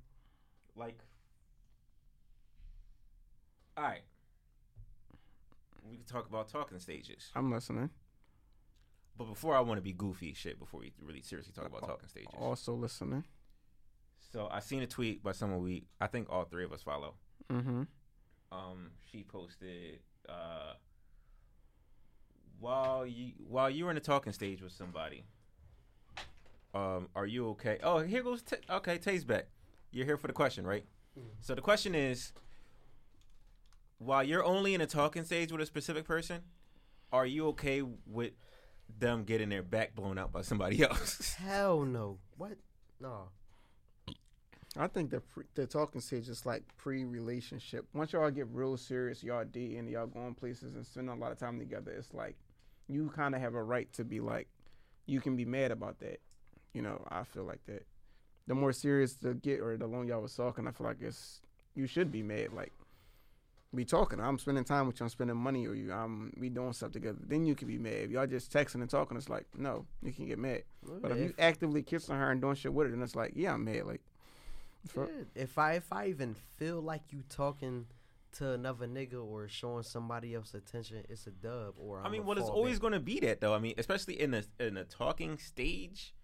like, 0.76 0.98
all 3.76 3.84
right, 3.84 4.02
we 5.88 5.96
can 5.96 6.04
talk 6.04 6.28
about 6.28 6.48
talking 6.48 6.78
stages. 6.78 7.30
I'm 7.34 7.50
listening. 7.50 7.90
But 9.18 9.24
before 9.24 9.56
I 9.56 9.60
want 9.60 9.78
to 9.78 9.82
be 9.82 9.92
goofy 9.92 10.34
shit, 10.34 10.58
before 10.58 10.80
we 10.80 10.92
really 11.00 11.22
seriously 11.22 11.52
talk 11.54 11.66
about 11.66 11.86
talking 11.86 12.08
stages. 12.08 12.34
Also 12.38 12.74
listening. 12.74 13.24
So 14.32 14.48
I 14.50 14.60
seen 14.60 14.82
a 14.82 14.86
tweet 14.86 15.22
by 15.22 15.32
someone 15.32 15.62
we 15.62 15.84
I 16.00 16.06
think 16.06 16.28
all 16.30 16.44
three 16.44 16.64
of 16.64 16.72
us 16.72 16.82
follow. 16.82 17.14
Mm-hmm. 17.50 17.82
Um, 18.52 18.90
she 19.10 19.22
posted 19.22 20.00
uh, 20.28 20.74
while 22.60 23.06
you 23.06 23.32
while 23.48 23.70
you 23.70 23.84
were 23.84 23.90
in 23.90 23.94
the 23.94 24.00
talking 24.00 24.32
stage 24.32 24.60
with 24.60 24.72
somebody. 24.72 25.24
Um, 26.74 27.08
are 27.14 27.26
you 27.26 27.48
okay? 27.50 27.78
Oh, 27.82 28.00
here 28.00 28.22
goes. 28.22 28.42
T- 28.42 28.56
okay, 28.68 28.98
Tay's 28.98 29.24
back. 29.24 29.46
You're 29.90 30.04
here 30.06 30.16
for 30.16 30.26
the 30.26 30.32
question, 30.32 30.66
right? 30.66 30.84
Mm-hmm. 31.18 31.28
So 31.40 31.54
the 31.54 31.62
question 31.62 31.94
is, 31.94 32.32
while 33.98 34.22
you're 34.22 34.44
only 34.44 34.74
in 34.74 34.80
a 34.80 34.86
talking 34.86 35.24
stage 35.24 35.50
with 35.52 35.60
a 35.60 35.66
specific 35.66 36.04
person, 36.04 36.42
are 37.12 37.26
you 37.26 37.48
okay 37.48 37.82
with 38.06 38.32
them 38.98 39.24
getting 39.24 39.48
their 39.48 39.62
back 39.62 39.94
blown 39.94 40.18
out 40.18 40.32
by 40.32 40.42
somebody 40.42 40.82
else? 40.88 41.34
hell 41.34 41.82
no. 41.82 42.18
What? 42.36 42.58
No. 43.00 43.28
I 44.78 44.88
think 44.88 45.10
the 45.10 45.20
pre- 45.20 45.44
the 45.54 45.66
talking 45.66 46.02
stage 46.02 46.28
is 46.28 46.44
like 46.44 46.62
pre-relationship. 46.76 47.86
Once 47.94 48.12
y'all 48.12 48.30
get 48.30 48.46
real 48.52 48.76
serious, 48.76 49.22
y'all 49.22 49.44
D 49.44 49.78
and 49.78 49.88
y'all 49.88 50.06
going 50.06 50.34
places 50.34 50.74
and 50.74 50.84
spending 50.86 51.16
a 51.16 51.18
lot 51.18 51.32
of 51.32 51.38
time 51.38 51.58
together. 51.58 51.92
It's 51.92 52.12
like 52.12 52.36
you 52.86 53.10
kind 53.16 53.34
of 53.34 53.40
have 53.40 53.54
a 53.54 53.62
right 53.62 53.90
to 53.94 54.04
be 54.04 54.20
like, 54.20 54.48
you 55.06 55.22
can 55.22 55.34
be 55.34 55.46
mad 55.46 55.70
about 55.70 55.98
that. 56.00 56.20
you 56.74 56.82
know, 56.82 57.02
I 57.10 57.24
feel 57.24 57.44
like 57.44 57.64
that. 57.66 57.86
The 58.46 58.54
more 58.54 58.72
serious 58.72 59.14
to 59.16 59.34
get 59.34 59.60
or 59.60 59.76
the 59.76 59.86
longer 59.86 60.12
y'all 60.12 60.22
was 60.22 60.34
talking, 60.34 60.66
I 60.66 60.70
feel 60.70 60.86
like 60.86 61.00
it's 61.00 61.40
you 61.74 61.86
should 61.86 62.12
be 62.12 62.22
mad. 62.22 62.52
Like 62.52 62.72
we 63.72 63.84
talking, 63.84 64.20
I'm 64.20 64.38
spending 64.38 64.64
time 64.64 64.86
with 64.86 65.00
you, 65.00 65.04
I'm 65.04 65.10
spending 65.10 65.36
money 65.36 65.66
with 65.66 65.78
you, 65.78 65.92
I'm 65.92 66.32
we 66.38 66.48
doing 66.48 66.72
stuff 66.72 66.92
together. 66.92 67.18
Then 67.20 67.44
you 67.44 67.54
can 67.54 67.68
be 67.68 67.78
mad. 67.78 68.04
If 68.04 68.10
y'all 68.10 68.26
just 68.26 68.52
texting 68.52 68.76
and 68.76 68.90
talking, 68.90 69.16
it's 69.16 69.28
like 69.28 69.46
no, 69.56 69.86
you 70.02 70.12
can 70.12 70.26
get 70.26 70.38
mad. 70.38 70.62
But 70.82 71.12
if 71.12 71.18
you 71.18 71.34
actively 71.38 71.82
kissing 71.82 72.14
her 72.14 72.30
and 72.30 72.40
doing 72.40 72.54
shit 72.54 72.72
with 72.72 72.86
her, 72.86 72.90
then 72.92 73.02
it's 73.02 73.16
like 73.16 73.32
yeah, 73.34 73.54
I'm 73.54 73.64
mad. 73.64 73.86
Like. 73.86 74.00
Yeah, 74.96 75.06
if 75.34 75.58
I 75.58 75.72
if 75.72 75.92
I 75.92 76.06
even 76.06 76.36
feel 76.58 76.80
like 76.80 77.02
you 77.10 77.24
talking 77.28 77.86
to 78.36 78.52
another 78.52 78.86
nigga 78.86 79.24
or 79.24 79.48
showing 79.48 79.82
somebody 79.82 80.34
else 80.34 80.54
attention, 80.54 81.02
it's 81.08 81.26
a 81.26 81.30
dub. 81.30 81.74
Or 81.78 81.98
I 81.98 82.02
I'ma 82.02 82.10
mean, 82.10 82.26
well, 82.26 82.38
it's 82.38 82.48
always 82.48 82.78
going 82.78 82.92
to 82.92 83.00
be 83.00 83.20
that 83.20 83.40
though. 83.40 83.54
I 83.54 83.58
mean, 83.58 83.74
especially 83.78 84.20
in 84.20 84.34
a 84.34 84.42
in 84.60 84.76
a 84.76 84.84
talking 84.84 85.38
stage, 85.38 86.14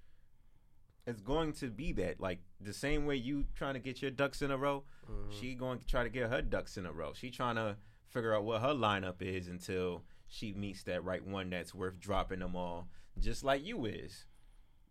it's 1.07 1.21
going 1.21 1.53
to 1.55 1.69
be 1.71 1.93
that. 1.93 2.21
Like 2.21 2.41
the 2.61 2.73
same 2.73 3.07
way 3.07 3.17
you 3.17 3.45
trying 3.55 3.75
to 3.75 3.81
get 3.81 4.01
your 4.03 4.11
ducks 4.11 4.43
in 4.43 4.51
a 4.51 4.57
row, 4.57 4.85
Mm-hmm. 5.11 5.31
she 5.41 5.55
going 5.55 5.79
to 5.81 5.87
try 5.87 6.05
to 6.05 6.09
get 6.09 6.31
her 6.31 6.41
ducks 6.41 6.77
in 6.77 6.87
a 6.87 6.93
row. 6.93 7.13
She 7.13 7.31
trying 7.31 7.57
to 7.57 7.77
figure 8.09 8.35
out 8.37 8.45
what 8.45 8.61
her 8.63 8.73
lineup 8.73 9.21
is 9.21 9.49
until 9.49 10.05
she 10.29 10.53
meets 10.53 10.85
that 10.85 11.03
right 11.05 11.27
one 11.27 11.51
that's 11.51 11.75
worth 11.75 11.99
dropping 11.99 12.39
them 12.39 12.55
all, 12.55 12.87
just 13.19 13.43
like 13.43 13.65
you 13.67 13.85
is. 13.85 14.27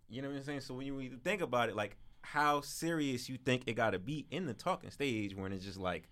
You 0.09 0.21
know 0.21 0.27
what 0.29 0.37
I'm 0.37 0.43
saying? 0.43 0.61
So 0.61 0.73
when 0.73 0.85
you 0.85 0.95
really 0.95 1.17
think 1.23 1.41
about 1.41 1.69
it, 1.69 1.75
like 1.77 1.95
how 2.23 2.59
serious 2.59 3.29
you 3.29 3.37
think 3.37 3.63
it 3.67 3.73
got 3.73 3.91
to 3.91 3.99
be 3.99 4.27
in 4.31 4.45
the 4.47 4.53
talking 4.53 4.91
stage, 4.91 5.33
when 5.33 5.53
it's 5.53 5.63
just 5.63 5.79
like, 5.79 6.09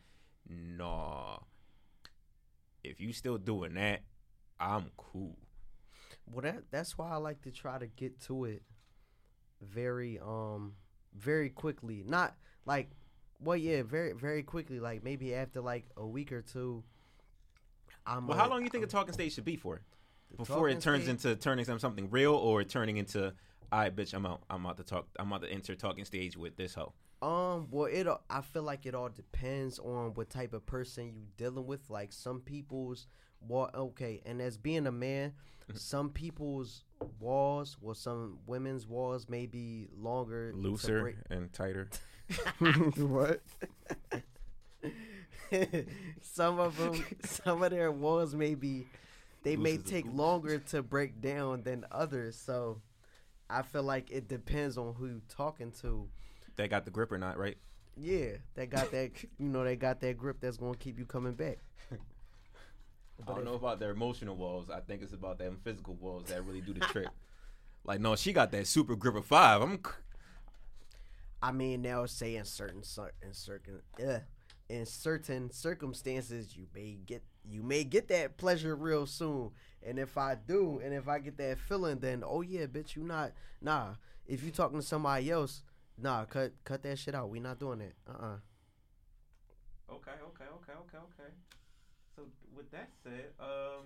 nah. 0.50 1.40
If 2.82 3.02
you 3.02 3.12
still 3.12 3.38
doing 3.38 3.74
that, 3.74 4.00
I'm 4.60 4.92
cool. 4.96 5.38
Well, 6.26 6.42
that 6.44 6.64
that's 6.72 6.98
why 6.98 7.10
I 7.10 7.18
like 7.18 7.42
to 7.42 7.52
try 7.52 7.78
to 7.78 7.88
get 7.88 8.22
to 8.28 8.46
it 8.46 8.64
very 9.61 10.19
um 10.19 10.73
very 11.15 11.49
quickly. 11.49 12.03
Not 12.06 12.36
like 12.65 12.90
well 13.40 13.57
yeah, 13.57 13.84
very 13.84 14.14
very 14.14 14.44
quickly. 14.44 14.80
Like 14.80 15.03
maybe 15.03 15.34
after 15.36 15.61
like 15.61 15.86
a 15.98 16.06
week 16.06 16.31
or 16.31 16.41
two. 16.41 16.84
I'm 18.06 18.27
Well, 18.27 18.38
a- 18.38 18.41
how 18.41 18.49
long 18.49 18.64
you 18.64 18.69
think 18.69 18.84
a 18.84 18.88
talking 18.88 19.14
stage 19.14 19.34
should 19.34 19.45
be 19.45 19.56
for? 19.56 19.81
Before 20.38 20.69
it 20.69 20.80
turns 20.80 21.03
stage- 21.03 21.10
into 21.26 21.36
turning 21.36 21.65
into 21.68 21.80
something 21.80 22.10
real, 22.10 22.34
or 22.34 22.64
turning 22.64 22.98
into, 22.98 23.34
all 23.72 23.80
right, 23.80 23.95
bitch, 23.95 24.14
I'm 24.14 24.26
out. 24.26 24.41
I'm 24.49 24.65
out 24.65 24.77
to 24.77 24.84
talk. 24.84 25.07
I'm 25.18 25.31
out 25.34 25.41
to 25.41 25.49
enter 25.52 25.76
talking 25.76 26.06
stage 26.06 26.38
with 26.38 26.56
this 26.56 26.76
hoe. 26.76 26.94
Um, 27.22 27.68
well, 27.72 27.86
it. 27.86 28.07
I 28.30 28.41
feel 28.41 28.64
like 28.64 28.86
it 28.86 28.95
all 28.95 29.10
depends 29.10 29.80
on 29.80 30.14
what 30.14 30.30
type 30.30 30.53
of 30.53 30.65
person 30.65 31.07
you 31.15 31.23
dealing 31.38 31.65
with. 31.65 31.90
Like 31.90 32.14
some 32.14 32.41
people's 32.41 33.07
wall. 33.48 33.70
Okay, 33.74 34.22
and 34.26 34.41
as 34.41 34.57
being 34.57 34.88
a 34.88 34.91
man, 34.91 35.34
some 35.74 36.10
people's 36.10 36.84
walls, 37.20 37.78
well, 37.82 37.95
some 37.95 38.40
women's 38.48 38.86
walls 38.88 39.28
may 39.30 39.45
be 39.45 39.88
longer, 39.98 40.52
Looser 40.56 41.02
break- 41.02 41.16
and 41.30 41.52
tighter. 41.53 41.90
what? 42.98 43.41
some 46.22 46.60
of 46.60 46.78
them, 46.78 47.03
some 47.24 47.64
of 47.64 47.72
their 47.72 47.91
walls 47.91 48.36
may 48.36 48.56
be, 48.56 48.86
they 49.44 49.56
may 49.56 49.74
Loose 49.74 49.82
as 49.86 49.88
a 49.88 49.91
take 49.94 50.06
goose. 50.06 50.14
longer 50.14 50.60
to 50.60 50.84
break 50.84 51.22
down 51.22 51.64
than 51.64 51.86
others. 51.91 52.36
So, 52.36 52.82
I 53.49 53.64
feel 53.64 53.84
like 53.84 54.11
it 54.11 54.28
depends 54.28 54.78
on 54.78 54.94
who 54.94 55.07
you're 55.07 55.22
talking 55.28 55.72
to. 55.82 56.07
They 56.56 56.68
got 56.68 56.86
the 56.86 56.91
grip 56.91 57.11
or 57.11 57.18
not, 57.18 57.38
right? 57.38 57.57
Yeah, 57.98 58.34
they 58.53 58.68
got 58.68 58.91
that. 58.91 59.11
you 59.24 59.48
know, 59.49 59.64
they 59.64 59.76
got 59.76 59.99
that 60.02 60.18
grip 60.18 60.38
that's 60.40 60.57
gonna 60.57 60.78
keep 60.78 60.99
you 60.99 61.06
coming 61.06 61.34
back. 61.34 61.57
I 63.28 63.34
don't 63.34 63.46
know 63.46 63.54
about 63.54 63.80
their 63.80 63.91
emotional 63.91 64.36
walls. 64.36 64.70
I 64.70 64.80
think 64.80 65.02
it's 65.02 65.14
about 65.14 65.40
them 65.40 65.58
physical 65.64 65.96
walls 65.96 66.26
that 66.26 66.46
really 66.46 66.62
do 66.62 66.74
the 66.74 66.82
trick. 66.82 67.08
Like, 67.86 68.02
no, 68.02 68.16
she 68.18 68.34
got 68.34 68.52
that 68.52 68.68
super 68.68 68.96
grip 68.96 69.16
of 69.16 69.26
five. 69.26 69.62
I'm. 69.62 69.82
I 71.41 71.54
mean, 71.54 71.82
now 71.82 72.06
say 72.06 72.36
in 72.36 72.44
certain 72.44 72.84
cer- 72.84 73.14
in 73.22 73.34
certain 73.34 73.82
uh, 74.06 74.20
in 74.68 74.86
certain 74.86 75.50
circumstances, 75.50 76.56
you 76.56 76.68
may 76.76 76.98
get 77.06 77.24
you 77.50 77.64
may 77.64 77.84
get 77.84 78.10
that 78.10 78.38
pleasure 78.38 78.76
real 78.76 79.06
soon. 79.06 79.52
And 79.82 79.98
if 79.98 80.18
I 80.18 80.36
do, 80.36 80.82
and 80.84 80.94
if 80.94 81.08
I 81.08 81.20
get 81.20 81.38
that 81.38 81.58
feeling, 81.58 82.00
then 82.00 82.24
oh 82.26 82.41
yeah, 82.41 82.66
bitch, 82.66 82.96
you 82.96 83.04
not 83.04 83.32
nah. 83.62 83.96
If 84.28 84.44
you 84.44 84.52
talking 84.52 84.80
to 84.80 84.86
somebody 84.86 85.32
else, 85.32 85.64
nah, 85.98 86.26
cut 86.26 86.52
cut 86.66 86.84
that 86.84 87.00
shit 87.00 87.16
out. 87.16 87.30
We 87.30 87.40
not 87.40 87.60
doing 87.60 87.80
that. 87.80 87.94
Uh 88.08 88.24
uh 88.24 88.38
Okay, 89.91 90.12
okay, 90.12 90.44
okay, 90.44 90.74
okay, 90.74 90.98
okay. 90.98 91.34
With 92.60 92.72
that 92.72 92.90
said, 93.02 93.27
um, 93.40 93.86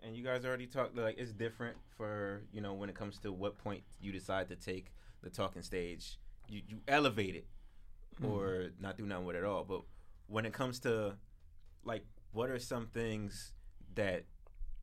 and 0.00 0.14
you 0.14 0.22
guys 0.22 0.44
already 0.44 0.66
talked 0.66 0.96
like 0.96 1.16
it's 1.18 1.32
different 1.32 1.76
for 1.96 2.42
you 2.52 2.60
know 2.60 2.72
when 2.72 2.88
it 2.88 2.94
comes 2.94 3.18
to 3.18 3.32
what 3.32 3.58
point 3.58 3.82
you 4.00 4.12
decide 4.12 4.48
to 4.50 4.54
take 4.54 4.92
the 5.24 5.30
talking 5.30 5.62
stage. 5.62 6.20
You 6.48 6.62
you 6.68 6.78
elevate 6.86 7.34
it 7.34 7.46
or 8.22 8.66
not 8.78 8.96
do 8.96 9.04
nothing 9.06 9.24
with 9.24 9.34
it 9.34 9.40
at 9.40 9.44
all. 9.44 9.64
But 9.64 9.80
when 10.28 10.46
it 10.46 10.52
comes 10.52 10.78
to 10.80 11.14
like, 11.84 12.04
what 12.30 12.48
are 12.48 12.60
some 12.60 12.86
things 12.86 13.52
that 13.96 14.22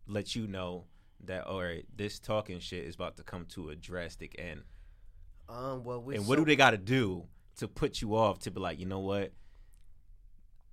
let 0.07 0.35
you 0.35 0.47
know 0.47 0.83
that 1.23 1.45
all 1.47 1.61
right, 1.63 1.85
this 1.95 2.19
talking 2.19 2.59
shit 2.59 2.83
is 2.83 2.95
about 2.95 3.15
to 3.15 3.23
come 3.23 3.45
to 3.51 3.69
a 3.69 3.75
drastic 3.77 4.35
end? 4.37 4.63
Um, 5.47 5.85
well, 5.85 6.03
and 6.09 6.27
what 6.27 6.39
so- 6.39 6.43
do 6.43 6.45
they 6.45 6.57
got 6.57 6.71
to 6.71 6.77
do 6.77 7.23
to 7.57 7.69
put 7.69 8.01
you 8.01 8.17
off 8.17 8.39
to 8.39 8.51
be 8.51 8.59
like, 8.59 8.79
you 8.79 8.85
know 8.85 8.99
what? 8.99 9.31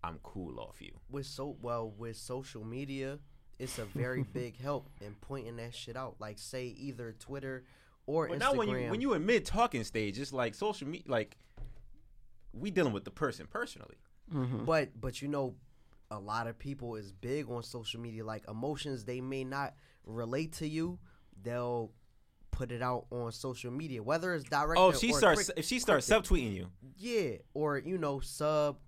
I'm 0.04 0.18
cool 0.22 0.60
off 0.60 0.80
you. 0.80 0.92
with 1.10 1.26
so 1.26 1.56
well 1.62 1.90
with 1.90 2.16
social 2.16 2.64
media, 2.64 3.18
it's 3.58 3.78
a 3.78 3.84
very 3.84 4.22
big 4.32 4.60
help 4.60 4.88
in 5.00 5.14
pointing 5.20 5.56
that 5.56 5.74
shit 5.74 5.96
out. 5.96 6.16
Like 6.20 6.38
say 6.38 6.66
either 6.66 7.14
Twitter 7.18 7.64
or 8.06 8.28
But 8.28 8.36
Instagram. 8.36 8.40
now 8.40 8.52
when 8.54 8.68
you 8.68 8.90
when 8.90 9.00
you 9.00 9.12
in 9.14 9.26
mid 9.26 9.44
talking 9.44 9.84
stage, 9.84 10.18
it's 10.18 10.32
like 10.32 10.54
social 10.54 10.86
media. 10.88 11.10
Like 11.10 11.36
we 12.52 12.70
dealing 12.70 12.92
with 12.92 13.04
the 13.04 13.10
person 13.10 13.46
personally. 13.48 13.96
Mm-hmm. 14.32 14.64
But 14.64 14.98
but 15.00 15.20
you 15.22 15.28
know, 15.28 15.54
a 16.10 16.18
lot 16.18 16.46
of 16.46 16.58
people 16.58 16.96
is 16.96 17.12
big 17.12 17.50
on 17.50 17.62
social 17.62 18.00
media. 18.00 18.24
Like 18.24 18.44
emotions 18.48 19.04
they 19.04 19.20
may 19.20 19.44
not 19.44 19.74
relate 20.04 20.52
to 20.54 20.66
you, 20.68 20.98
they'll 21.42 21.92
put 22.50 22.72
it 22.72 22.82
out 22.82 23.06
on 23.10 23.30
social 23.32 23.70
media, 23.70 24.02
whether 24.02 24.34
it's 24.34 24.44
direct. 24.44 24.78
Oh, 24.80 24.90
if 24.90 24.98
she 24.98 25.12
or 25.12 25.18
starts 25.18 25.44
quick- 25.46 25.58
if 25.58 25.64
she 25.66 25.78
starts 25.78 26.06
quick- 26.06 26.22
subtweeting 26.24 26.54
you, 26.54 26.68
yeah, 26.96 27.36
or 27.54 27.78
you 27.78 27.98
know, 27.98 28.20
sub 28.20 28.78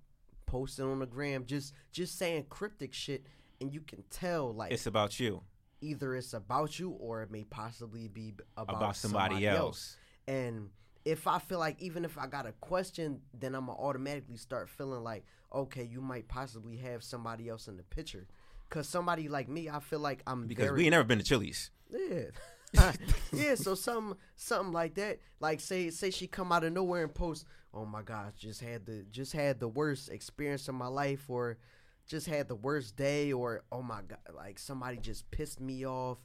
posting 0.51 0.85
on 0.87 0.99
the 0.99 1.07
gram, 1.07 1.45
just 1.47 1.73
just 1.93 2.19
saying 2.19 2.47
cryptic 2.51 2.93
shit, 2.93 3.25
and 3.61 3.73
you 3.73 3.81
can 3.81 4.03
tell 4.11 4.53
like 4.53 4.73
it's 4.73 4.87
about 4.87 5.21
you. 5.21 5.43
either 5.81 6.15
it's 6.17 6.33
about 6.35 6.79
you 6.79 6.91
or 6.91 7.23
it 7.23 7.31
may 7.31 7.45
possibly 7.45 8.09
be 8.09 8.35
about, 8.57 8.77
About 8.77 8.97
somebody 8.97 9.47
else. 9.47 9.97
And 10.27 10.71
if 11.05 11.27
I 11.27 11.39
feel 11.39 11.59
like 11.59 11.81
even 11.81 12.05
if 12.05 12.19
I 12.19 12.27
got 12.27 12.47
a 12.47 12.53
question, 12.61 13.21
then 13.33 13.55
I'm 13.55 13.67
gonna 13.67 13.79
automatically 13.79 14.37
start 14.37 14.69
feeling 14.69 15.03
like, 15.05 15.25
okay, 15.55 15.85
you 15.85 16.01
might 16.01 16.27
possibly 16.29 16.77
have 16.79 17.03
somebody 17.03 17.49
else 17.49 17.69
in 17.69 17.77
the 17.77 17.83
picture. 17.85 18.27
Cause 18.71 18.89
somebody 18.89 19.29
like 19.29 19.49
me, 19.49 19.69
I 19.69 19.81
feel 19.81 19.99
like 20.01 20.23
I'm 20.27 20.47
Because 20.47 20.67
very 20.67 20.77
we 20.79 20.85
ain't 20.85 20.91
never 20.93 21.05
been 21.05 21.19
to 21.19 21.25
Chili's. 21.25 21.71
yeah. 21.91 22.25
yeah, 23.33 23.55
so 23.55 23.75
some 23.75 24.17
something 24.37 24.73
like 24.73 24.95
that. 24.95 25.19
Like 25.41 25.61
say 25.61 25.91
say 25.91 26.11
she 26.11 26.27
come 26.27 26.53
out 26.53 26.65
of 26.65 26.73
nowhere 26.73 27.03
and 27.03 27.15
post, 27.15 27.45
"Oh 27.75 27.85
my 27.85 28.03
gosh, 28.03 28.33
just 28.39 28.61
had 28.61 28.87
the 28.87 29.05
just 29.11 29.33
had 29.33 29.61
the 29.61 29.69
worst 29.69 30.09
experience 30.11 30.69
of 30.69 30.75
my 30.75 30.87
life 30.87 31.29
or 31.29 31.59
just 32.07 32.27
had 32.27 32.49
the 32.49 32.55
worst 32.57 32.97
day 32.97 33.33
or 33.33 33.63
oh 33.71 33.83
my 33.83 34.01
god, 34.07 34.19
like 34.35 34.59
somebody 34.59 34.99
just 34.99 35.31
pissed 35.31 35.61
me 35.61 35.87
off. 35.87 36.19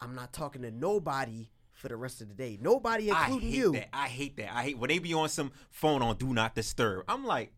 I'm 0.00 0.14
not 0.14 0.32
talking 0.32 0.62
to 0.62 0.70
nobody 0.70 1.50
for 1.72 1.88
the 1.88 1.96
rest 1.96 2.20
of 2.20 2.28
the 2.28 2.34
day. 2.34 2.58
Nobody 2.60 3.08
including 3.08 3.36
I 3.36 3.40
hate 3.40 3.56
you. 3.56 3.72
that. 3.72 3.88
I 3.92 4.08
hate 4.08 4.36
that. 4.36 4.54
I 4.54 4.62
hate 4.62 4.78
when 4.78 4.88
they 4.88 4.98
be 4.98 5.14
on 5.14 5.28
some 5.28 5.52
phone 5.70 6.02
on 6.02 6.16
do 6.16 6.32
not 6.32 6.54
disturb. 6.54 7.04
I'm 7.08 7.24
like, 7.24 7.52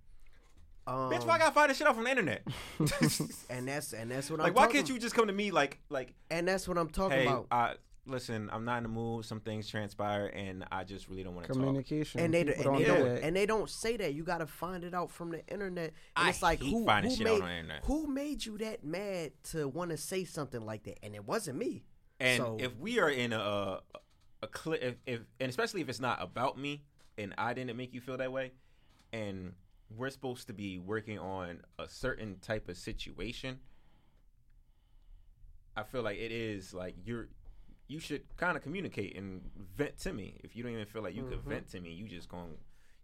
Um, 0.87 1.11
bitch, 1.11 1.25
why 1.27 1.35
I 1.35 1.39
gotta 1.39 1.53
find 1.53 1.71
this 1.71 1.79
shit 1.79 1.87
off 1.87 1.99
on 1.99 2.05
the 2.05 2.11
internet? 2.11 2.43
and 3.51 3.69
that's 3.69 3.93
and 3.93 4.11
that's 4.11 4.31
what 4.31 4.41
I'm 4.41 4.45
like, 4.45 4.55
why 4.57 4.67
can't 4.69 4.89
you 4.89 4.99
just 4.99 5.15
come 5.15 5.27
to 5.27 5.33
me 5.33 5.51
like 5.51 5.81
like 5.89 6.15
And 6.31 6.47
that's 6.47 6.67
what 6.67 6.79
I'm 6.79 6.89
talking 6.89 7.19
hey, 7.19 7.27
about. 7.27 7.47
I 7.51 7.75
listen, 8.07 8.51
I'm 8.53 8.65
not 8.65 8.79
in 8.79 8.83
the 8.85 8.89
mood. 8.89 9.25
Some 9.25 9.41
things 9.41 9.69
transpire, 9.69 10.27
and 10.27 10.65
I 10.71 10.85
just 10.85 11.09
really 11.09 11.23
don't 11.23 11.35
want 11.35 11.47
to 11.47 11.53
talk. 11.53 11.63
Communication. 11.63 12.21
and 12.21 12.35
they, 12.35 12.45
People 12.45 12.75
and, 12.75 12.81
they 12.81 12.85
do 12.85 12.95
don't, 12.95 13.19
and 13.19 13.37
they 13.37 13.47
don't 13.47 13.71
say 13.71 13.97
that. 13.97 14.15
You 14.15 14.25
got 14.25 14.39
to 14.39 14.47
find 14.47 14.85
it 14.85 14.95
out 14.95 15.11
from 15.11 15.31
the 15.31 15.47
internet. 15.47 15.93
And 16.17 16.27
I 16.27 16.31
it's 16.31 16.43
like 16.43 16.61
hate 16.63 16.71
who, 16.71 16.85
finding 16.85 17.11
who 17.11 17.17
shit 17.17 17.27
out 17.27 17.35
made 17.35 17.43
on 17.43 17.49
the 17.49 17.55
internet. 17.55 17.85
who 17.85 18.07
made 18.07 18.45
you 18.45 18.59
that 18.59 18.85
mad 18.85 19.33
to 19.51 19.69
want 19.69 19.91
to 19.91 19.97
say 19.97 20.25
something 20.25 20.65
like 20.65 20.85
that? 20.85 20.99
And 21.05 21.15
it 21.15 21.25
wasn't 21.25 21.59
me. 21.59 21.85
And 22.21 22.43
So- 22.43 22.57
if 22.61 22.77
we 22.77 22.99
are 23.01 23.11
in 23.11 23.33
a 23.33 23.39
a, 23.39 23.81
a 24.43 24.47
cli 24.49 24.79
if, 24.81 24.95
if 25.07 25.21
and 25.41 25.49
especially 25.51 25.81
if 25.81 25.89
it's 25.89 26.01
not 26.01 26.23
about 26.23 26.59
me 26.59 26.83
and 27.19 27.35
I 27.39 27.55
didn't 27.55 27.77
make 27.77 27.95
you 27.95 28.01
feel 28.01 28.17
that 28.17 28.33
way, 28.33 28.53
and 29.13 29.53
we're 29.97 30.11
supposed 30.11 30.47
to 30.47 30.53
be 30.53 30.79
working 30.79 31.19
on 31.19 31.61
a 31.79 31.87
certain 31.89 32.39
type 32.41 32.69
of 32.69 32.77
situation, 32.77 33.59
I 35.77 35.83
feel 35.83 36.03
like 36.03 36.19
it 36.19 36.33
is 36.33 36.73
like 36.75 36.95
you're 37.05 37.29
you 37.89 38.01
should 38.01 38.23
kind 38.37 38.57
of 38.57 38.63
communicate 38.63 39.17
and 39.17 39.43
vent 39.77 39.99
to 40.01 40.13
me. 40.13 40.41
If 40.43 40.57
you 40.57 40.63
don't 40.63 40.73
even 40.73 40.87
feel 40.87 41.03
like 41.03 41.15
you 41.15 41.25
could 41.25 41.39
mm-hmm. 41.39 41.51
vent 41.51 41.71
to 41.73 41.81
me, 41.81 41.93
you 41.93 42.09
just 42.09 42.29
going 42.29 42.55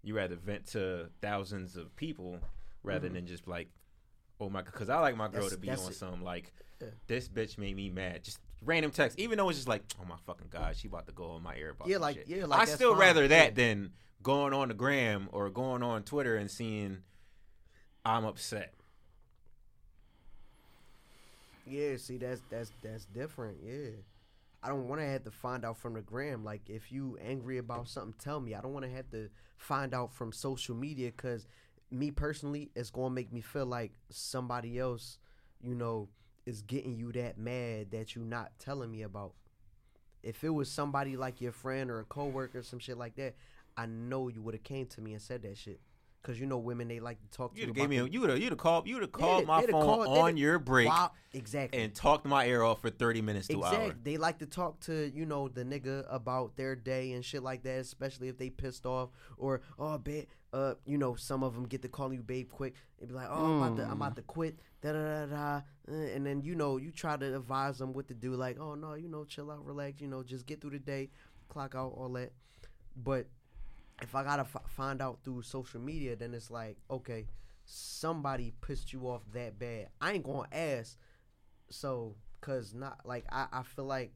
you 0.02 0.16
rather 0.16 0.36
vent 0.36 0.66
to 0.68 1.10
thousands 1.20 1.76
of 1.76 1.94
people 1.96 2.38
rather 2.82 3.06
mm-hmm. 3.06 3.16
than 3.16 3.26
just 3.26 3.48
like 3.48 3.68
oh 4.40 4.48
my, 4.48 4.62
god 4.62 4.72
because 4.72 4.88
I 4.88 5.00
like 5.00 5.16
my 5.16 5.26
girl 5.26 5.42
That's- 5.42 5.52
to 5.52 5.58
be 5.58 5.70
on 5.70 5.78
it. 5.78 5.94
some 5.94 6.22
like, 6.22 6.52
Yeah. 6.80 6.88
this 7.06 7.28
bitch 7.28 7.58
made 7.58 7.76
me 7.76 7.90
mad. 7.90 8.24
Just 8.24 8.38
random 8.64 8.90
text, 8.90 9.18
even 9.18 9.38
though 9.38 9.48
it's 9.48 9.58
just 9.58 9.68
like, 9.68 9.82
oh 10.00 10.04
my 10.04 10.16
fucking 10.26 10.48
god, 10.50 10.76
she 10.76 10.88
about 10.88 11.06
to 11.06 11.12
go 11.12 11.30
on 11.32 11.42
my 11.42 11.56
ear 11.56 11.74
Yeah, 11.86 11.98
like- 11.98 12.16
shit. 12.16 12.28
yeah, 12.28 12.46
like, 12.46 12.60
I 12.60 12.64
still 12.64 12.92
fine. 12.92 13.00
rather 13.00 13.28
that 13.28 13.56
Yeah. 13.56 13.64
than 13.66 13.92
going 14.22 14.52
on 14.52 14.68
the 14.68 14.74
gram 14.74 15.28
or 15.32 15.50
going 15.50 15.82
on 15.82 16.02
Twitter 16.02 16.36
and 16.36 16.50
seeing 16.50 16.98
I'm 18.04 18.24
upset. 18.24 18.74
Yeah, 21.66 21.96
see 21.98 22.16
that's 22.16 22.40
that's 22.48 22.72
that's 22.82 23.04
different. 23.06 23.58
Yeah. 23.62 23.90
I 24.62 24.68
don't 24.68 24.88
want 24.88 25.00
to 25.00 25.06
have 25.06 25.24
to 25.24 25.30
find 25.30 25.64
out 25.64 25.78
from 25.78 25.94
the 25.94 26.00
gram. 26.00 26.44
Like, 26.44 26.68
if 26.68 26.90
you 26.90 27.16
angry 27.24 27.58
about 27.58 27.88
something, 27.88 28.14
tell 28.18 28.40
me. 28.40 28.54
I 28.54 28.60
don't 28.60 28.72
want 28.72 28.84
to 28.84 28.90
have 28.90 29.08
to 29.10 29.28
find 29.56 29.94
out 29.94 30.12
from 30.12 30.32
social 30.32 30.74
media 30.74 31.12
because 31.16 31.46
me 31.90 32.10
personally, 32.10 32.70
it's 32.74 32.90
gonna 32.90 33.14
make 33.14 33.32
me 33.32 33.40
feel 33.40 33.66
like 33.66 33.92
somebody 34.10 34.78
else, 34.78 35.18
you 35.60 35.74
know, 35.74 36.08
is 36.46 36.62
getting 36.62 36.96
you 36.96 37.12
that 37.12 37.38
mad 37.38 37.90
that 37.90 38.14
you 38.14 38.22
not 38.22 38.52
telling 38.58 38.90
me 38.90 39.02
about. 39.02 39.32
If 40.22 40.42
it 40.42 40.50
was 40.50 40.70
somebody 40.70 41.16
like 41.16 41.40
your 41.40 41.52
friend 41.52 41.90
or 41.90 42.00
a 42.00 42.04
coworker, 42.04 42.58
or 42.58 42.62
some 42.62 42.78
shit 42.78 42.98
like 42.98 43.14
that, 43.16 43.36
I 43.76 43.86
know 43.86 44.28
you 44.28 44.42
would 44.42 44.54
have 44.54 44.64
came 44.64 44.86
to 44.86 45.00
me 45.00 45.12
and 45.12 45.22
said 45.22 45.42
that 45.42 45.56
shit. 45.56 45.80
Cause 46.22 46.38
you 46.38 46.46
know 46.46 46.58
women 46.58 46.88
they 46.88 46.98
like 47.00 47.20
to 47.20 47.28
talk 47.30 47.54
to 47.54 47.60
You'd 47.60 47.68
You 47.68 47.74
gave 47.74 47.88
me 47.88 47.98
a, 47.98 48.04
you 48.04 48.20
would 48.20 48.28
have, 48.30 48.38
you'd 48.40 48.50
have 48.50 48.58
called, 48.58 48.86
you'd 48.88 49.00
have 49.00 49.12
called 49.12 49.46
my 49.46 49.62
phone 49.62 49.70
called- 49.70 50.18
on 50.18 50.36
your 50.36 50.58
break 50.58 50.88
Wow, 50.88 51.12
exactly. 51.32 51.80
and 51.80 51.94
talked 51.94 52.26
my 52.26 52.46
ear 52.46 52.62
off 52.62 52.82
for 52.82 52.90
thirty 52.90 53.22
minutes 53.22 53.46
to 53.48 53.62
an 53.62 53.74
hour. 53.74 53.94
They 54.02 54.16
like 54.16 54.40
to 54.40 54.46
talk 54.46 54.80
to 54.80 55.10
you 55.14 55.24
know 55.24 55.48
the 55.48 55.64
nigga 55.64 56.04
about 56.12 56.56
their 56.56 56.74
day 56.74 57.12
and 57.12 57.24
shit 57.24 57.42
like 57.42 57.62
that, 57.62 57.78
especially 57.78 58.28
if 58.28 58.36
they 58.36 58.50
pissed 58.50 58.84
off 58.84 59.10
or 59.38 59.62
oh 59.78 59.96
babe, 59.96 60.26
uh, 60.52 60.74
you 60.84 60.98
know 60.98 61.14
some 61.14 61.42
of 61.44 61.54
them 61.54 61.66
get 61.66 61.82
to 61.82 61.88
call 61.88 62.12
you 62.12 62.20
babe 62.22 62.50
quick. 62.50 62.74
They 62.98 63.06
be 63.06 63.14
like, 63.14 63.28
oh 63.30 63.44
I'm 63.44 63.62
about 63.62 63.76
to 63.76 63.84
I'm 63.84 63.92
about 63.92 64.16
to 64.16 64.22
quit, 64.22 64.58
da 64.82 64.92
da 64.92 64.98
da 64.98 65.26
da, 65.26 65.56
uh, 65.88 65.92
and 65.92 66.26
then 66.26 66.42
you 66.42 66.56
know 66.56 66.78
you 66.78 66.90
try 66.90 67.16
to 67.16 67.36
advise 67.36 67.78
them 67.78 67.92
what 67.92 68.08
to 68.08 68.14
do, 68.14 68.34
like 68.34 68.58
oh 68.58 68.74
no, 68.74 68.94
you 68.94 69.08
know 69.08 69.24
chill 69.24 69.50
out, 69.52 69.64
relax, 69.64 70.00
you 70.00 70.08
know 70.08 70.24
just 70.24 70.46
get 70.46 70.60
through 70.60 70.70
the 70.70 70.78
day, 70.80 71.10
clock 71.48 71.74
out 71.76 71.94
all 71.96 72.08
that. 72.14 72.32
But 72.96 73.28
if 74.02 74.14
I 74.14 74.22
gotta 74.24 74.42
f- 74.42 74.62
find 74.68 75.00
out 75.02 75.18
through 75.24 75.42
social 75.42 75.80
media, 75.80 76.16
then 76.16 76.34
it's 76.34 76.50
like 76.50 76.76
okay, 76.90 77.26
somebody 77.64 78.52
pissed 78.60 78.92
you 78.92 79.08
off 79.08 79.22
that 79.32 79.58
bad. 79.58 79.88
I 80.00 80.12
ain't 80.12 80.24
gonna 80.24 80.48
ask. 80.52 80.96
So, 81.70 82.14
cause 82.40 82.72
not 82.74 83.00
like 83.04 83.24
I, 83.30 83.46
I 83.52 83.62
feel 83.62 83.84
like 83.84 84.12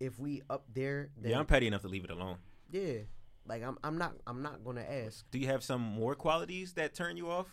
if 0.00 0.18
we 0.18 0.42
up 0.50 0.64
there, 0.74 1.10
then 1.16 1.30
yeah, 1.32 1.38
I'm 1.38 1.46
petty 1.46 1.66
enough 1.66 1.82
to 1.82 1.88
leave 1.88 2.04
it 2.04 2.10
alone. 2.10 2.36
yeah, 2.70 2.98
like 3.46 3.62
I'm 3.62 3.78
I'm 3.82 3.96
not 3.98 4.14
I'm 4.26 4.42
not 4.42 4.64
gonna 4.64 4.82
ask 4.82 5.24
Do 5.30 5.38
you 5.38 5.46
have 5.46 5.62
some 5.62 5.80
more 5.80 6.14
qualities 6.14 6.72
that 6.74 6.94
turn 6.94 7.16
you 7.16 7.30
off? 7.30 7.48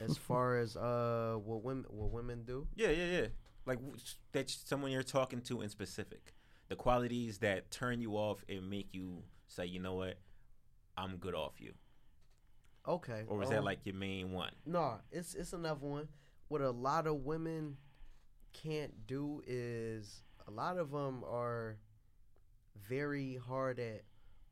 as 0.00 0.16
far 0.18 0.56
as 0.58 0.76
uh 0.76 1.36
what 1.42 1.62
women 1.62 1.84
what 1.88 2.10
women 2.10 2.42
do. 2.44 2.66
Yeah, 2.74 2.90
yeah, 2.90 3.06
yeah. 3.06 3.26
Like 3.64 3.78
that 4.32 4.50
someone 4.50 4.90
you're 4.90 5.02
talking 5.04 5.40
to 5.42 5.62
in 5.62 5.68
specific. 5.68 6.34
The 6.68 6.76
qualities 6.76 7.38
that 7.38 7.70
turn 7.70 8.00
you 8.00 8.14
off 8.16 8.44
and 8.48 8.68
make 8.68 8.88
you 8.92 9.22
say, 9.52 9.66
you 9.66 9.80
know 9.80 9.94
what, 9.94 10.18
I'm 10.96 11.16
good 11.16 11.34
off 11.34 11.54
you. 11.60 11.72
Okay, 12.86 13.22
Or 13.28 13.38
was 13.38 13.50
that 13.50 13.60
um, 13.60 13.64
like 13.64 13.80
your 13.84 13.94
main 13.94 14.32
one? 14.32 14.50
No, 14.66 14.96
it's 15.12 15.34
it's 15.34 15.52
another 15.52 15.86
one. 15.86 16.08
What 16.48 16.60
a 16.60 16.70
lot 16.70 17.06
of 17.06 17.24
women 17.24 17.76
can't 18.52 19.06
do 19.06 19.42
is 19.46 20.22
a 20.48 20.50
lot 20.50 20.78
of 20.78 20.90
them 20.90 21.22
are 21.24 21.78
very 22.88 23.36
hard 23.36 23.78
at 23.78 24.02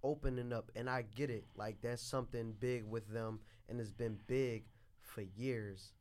opening 0.04 0.52
up, 0.52 0.70
and 0.76 0.88
I 0.88 1.02
get 1.02 1.28
it. 1.30 1.44
Like 1.56 1.80
that's 1.82 2.02
something 2.02 2.54
big 2.58 2.84
with 2.84 3.08
them, 3.08 3.40
and 3.68 3.80
it's 3.80 3.90
been 3.90 4.18
big 4.28 4.64
for 5.02 5.22
years. 5.22 5.92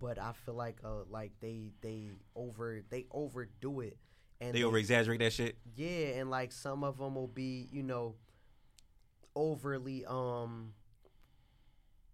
But 0.00 0.18
I 0.18 0.32
feel 0.32 0.54
like 0.54 0.78
uh 0.84 1.04
like 1.08 1.32
they 1.40 1.70
they 1.82 2.10
over 2.34 2.82
they 2.90 3.06
overdo 3.12 3.80
it, 3.80 3.96
and 4.42 4.54
They 4.54 4.62
over 4.64 4.76
exaggerate 4.78 5.20
that 5.20 5.32
shit. 5.32 5.56
yeah, 5.76 6.18
and 6.18 6.30
like 6.30 6.52
some 6.52 6.84
of 6.84 6.98
them 6.98 7.14
will 7.14 7.28
be, 7.28 7.68
you 7.72 7.82
know, 7.82 8.16
overly 9.34 10.04
um 10.06 10.74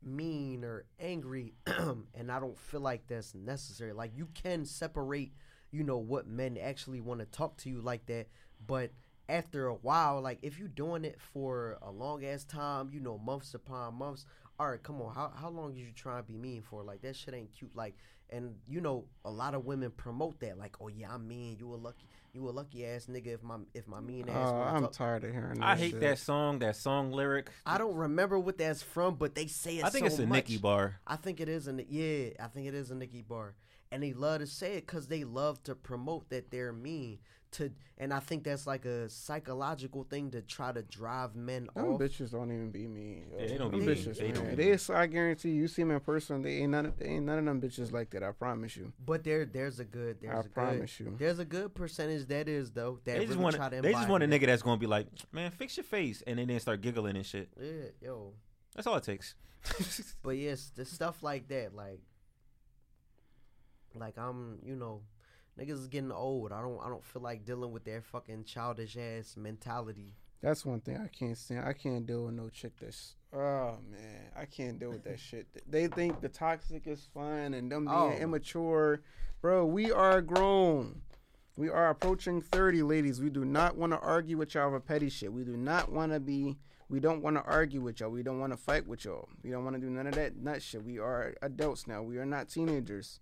mean 0.03 0.63
or 0.65 0.85
angry 1.01 1.55
and 1.67 2.31
I 2.31 2.39
don't 2.39 2.57
feel 2.59 2.81
like 2.81 3.07
that's 3.09 3.35
necessary. 3.35 3.93
Like 3.93 4.13
you 4.15 4.29
can 4.35 4.65
separate, 4.65 5.33
you 5.73 5.83
know, 5.83 5.99
what 5.99 6.27
men 6.29 6.57
actually 6.57 7.01
want 7.01 7.21
to 7.21 7.27
talk 7.27 7.57
to 7.59 7.69
you 7.69 7.81
like 7.81 8.07
that, 8.07 8.29
but 8.65 8.93
after 9.29 9.67
a 9.67 9.75
while, 9.75 10.21
like 10.23 10.39
if 10.43 10.59
you're 10.59 10.69
doing 10.69 11.05
it 11.05 11.19
for 11.21 11.77
a 11.83 11.91
long 11.91 12.25
ass 12.25 12.45
time, 12.45 12.89
you 12.93 13.01
know, 13.01 13.19
months 13.19 13.55
upon 13.55 13.95
months, 13.95 14.25
all 14.59 14.71
right, 14.71 14.83
come 14.83 15.03
on, 15.03 15.15
how 15.15 15.33
how 15.35 15.49
long 15.51 15.73
is 15.73 15.79
you 15.79 15.93
trying 15.95 16.23
to 16.23 16.27
be 16.27 16.37
mean 16.37 16.63
for? 16.63 16.83
Like 16.83 17.03
that 17.03 17.15
shit 17.17 17.35
ain't 17.35 17.53
cute. 17.53 17.75
Like, 17.77 17.95
and 18.31 18.55
you 18.69 18.81
know, 18.81 19.05
a 19.25 19.31
lot 19.31 19.55
of 19.55 19.65
women 19.65 19.91
promote 19.91 20.41
that, 20.41 20.59
like, 20.59 20.77
oh 20.81 20.89
yeah, 20.89 21.13
I'm 21.13 21.29
mean. 21.29 21.57
You 21.59 21.75
a 21.75 21.77
lucky, 21.77 22.07
you 22.39 22.49
a 22.49 22.51
lucky 22.53 22.87
ass 22.87 23.07
nigga 23.07 23.35
if 23.35 23.43
my 23.43 23.57
if 23.75 23.87
my 23.89 24.01
mean 24.01 24.29
ass. 24.29 24.37
Oh, 24.37 24.55
I'm 24.57 24.83
talk- 24.83 24.93
tired 24.93 25.25
of 25.25 25.33
hearing. 25.33 25.59
That. 25.61 25.65
I 25.65 25.75
that 25.75 25.83
hate 25.83 25.91
shit. 25.93 26.01
that 26.01 26.19
song, 26.19 26.59
that 26.61 26.77
song 26.77 27.13
lyric. 27.13 27.51
I 27.67 27.79
don't 27.79 27.95
remember 27.95 28.39
what 28.39 28.59
that's 28.59 28.83
from, 28.83 29.17
but 29.17 29.35
they 29.35 29.47
say 29.47 29.79
it. 29.79 29.85
I 29.85 29.91
think 29.91 30.07
so 30.07 30.13
it's 30.13 30.19
a 30.19 30.27
much. 30.27 30.49
Nicki 30.49 30.59
bar. 30.59 31.01
I 31.07 31.17
think 31.17 31.41
it 31.41 31.49
is 31.49 31.69
a 31.69 31.73
yeah. 31.89 32.31
I 32.43 32.47
think 32.49 32.67
it 32.67 32.75
is 32.75 32.91
a 32.91 32.95
Nicki 32.95 33.23
bar, 33.23 33.55
and 33.93 34.03
they 34.03 34.13
love 34.13 34.41
to 34.41 34.47
say 34.47 34.75
it 34.75 34.87
because 34.87 35.09
they 35.09 35.25
love 35.25 35.63
to 35.65 35.75
promote 35.75 36.29
that 36.31 36.51
they're 36.51 36.73
mean 36.73 37.19
to, 37.51 37.71
and 37.97 38.13
I 38.13 38.21
think 38.21 38.45
that's 38.45 38.67
like 38.67 38.85
a 38.85 39.09
psychological 39.09 40.05
thing 40.05 40.31
to 40.33 40.43
try 40.43 40.71
to 40.71 40.83
drive 40.83 41.35
men 41.35 41.69
Them 41.75 41.93
off. 41.95 42.01
bitches 42.01 42.33
don't 42.33 42.53
even 42.53 42.71
be 42.71 42.87
me. 42.87 43.23
yo. 43.33 43.39
Yeah, 43.41 43.47
they 43.47 43.57
don't 43.57 43.71
be 43.71 43.79
mean. 43.79 43.89
bitches, 43.89 44.19
They 44.19 44.33
don't 44.33 44.55
They 44.55 44.69
is- 44.73 44.91
I 44.91 45.07
guarantee 45.07 45.53
you, 45.53 45.63
you 45.63 45.69
see 45.69 45.81
them 45.81 45.93
in 45.93 46.01
person, 46.01 46.43
they 46.43 46.59
ain't 46.59 46.73
none. 46.73 46.85
Of, 46.87 46.99
they 46.99 47.07
ain't 47.07 47.25
none 47.25 47.39
of 47.39 47.45
them 47.47 47.61
bitches 47.63 47.91
like 47.91 48.11
that. 48.11 48.23
I 48.23 48.33
promise 48.33 48.77
you. 48.77 48.93
But 49.03 49.25
there, 49.25 49.47
there's 49.47 49.81
a 49.81 49.85
good, 49.87 50.19
there's 50.21 50.37
I 50.37 50.41
a 50.41 50.43
good, 50.43 50.53
promise 50.55 51.01
you. 51.01 51.15
there's 51.19 51.39
a 51.39 51.45
good 51.47 51.75
percentage 51.75 52.27
that 52.29 52.49
is 52.49 52.71
though. 52.73 53.01
That 53.07 53.15
They 53.15 53.21
just 53.25 53.31
really 53.31 53.43
want 53.45 53.57
try 53.57 53.71
to 53.71 53.81
they 53.81 53.93
just 53.93 54.09
want 54.11 54.23
a 54.25 54.27
nigga 54.27 54.45
that's 54.45 54.63
gonna 54.63 54.77
be 54.77 54.87
like, 54.87 55.07
man, 55.33 55.51
fix 55.51 55.79
your 55.79 55.85
face, 55.85 56.23
and 56.27 56.39
then 56.39 56.49
they 56.49 56.59
start 56.59 56.83
giggling 56.83 57.17
and 57.17 57.25
shit. 57.25 57.49
Yeah, 57.59 57.71
yo. 58.03 58.35
That's 58.75 58.87
all 58.87 58.97
it 58.97 59.05
takes. 59.05 59.35
But 60.23 60.37
yes, 60.37 60.71
the 60.75 60.85
stuff 60.85 61.23
like 61.23 61.49
that, 61.49 61.75
like, 61.75 62.01
like 63.99 64.17
I'm, 64.19 64.59
you 64.65 64.77
know, 64.77 65.03
niggas 65.59 65.71
is 65.81 65.89
getting 65.89 66.13
old. 66.13 66.53
I 66.53 66.61
don't, 66.61 66.79
I 66.83 66.89
don't 66.89 67.05
feel 67.05 67.23
like 67.23 67.45
dealing 67.45 67.73
with 67.73 67.85
their 67.85 68.01
fucking 68.03 68.45
childish 68.45 68.97
ass 68.97 69.37
mentality. 69.37 70.15
That's 70.41 70.65
one 70.65 70.81
thing 70.81 70.97
I 70.97 71.09
can't 71.09 71.37
stand. 71.37 71.65
I 71.67 71.73
can't 71.73 72.07
deal 72.07 72.27
with 72.27 72.35
no 72.35 72.49
chick 72.49 72.73
that's. 72.81 73.17
Oh 73.33 73.77
man, 73.91 74.31
I 74.37 74.45
can't 74.45 74.79
deal 74.79 74.91
with 74.91 75.03
that 75.05 75.19
shit. 75.19 75.47
They 75.69 75.89
think 75.89 76.21
the 76.21 76.29
toxic 76.29 76.87
is 76.87 77.09
fun 77.13 77.55
and 77.55 77.71
them 77.71 77.85
being 77.87 77.97
Oh. 77.97 78.13
immature, 78.13 79.01
bro. 79.43 79.67
We 79.67 79.91
are 79.93 80.23
grown. 80.23 81.03
We 81.57 81.69
are 81.69 81.91
approaching 81.91 82.41
thirty, 82.41 82.83
ladies. 82.83 83.21
We 83.21 83.31
do 83.31 83.45
not 83.45 83.77
want 83.77 83.93
to 83.93 83.99
argue 83.99 84.39
with 84.39 84.55
y'all 84.55 84.69
over 84.69 84.79
petty 84.79 85.09
shit. 85.11 85.33
We 85.33 85.43
do 85.43 85.57
not 85.57 85.91
want 85.91 86.13
to 86.13 86.21
be. 86.21 86.57
We 86.89 87.01
don't 87.01 87.21
want 87.21 87.37
to 87.37 87.43
argue 87.43 87.81
with 87.83 87.99
y'all. 88.01 88.09
We 88.11 88.23
don't 88.23 88.39
want 88.39 88.53
to 88.53 88.57
fight 88.57 88.87
with 88.87 89.05
y'all. 89.05 89.29
We 89.43 89.51
don't 89.51 89.65
want 89.65 89.75
to 89.75 89.83
do 89.83 89.91
none 89.91 90.07
of 90.07 90.15
that 90.15 90.37
nut 90.37 90.63
shit. 90.63 90.85
We 90.85 90.99
are 91.01 91.35
adults 91.43 91.87
now. 91.89 92.03
We 92.03 92.17
are 92.19 92.25
not 92.25 92.49
teenagers. 92.49 93.19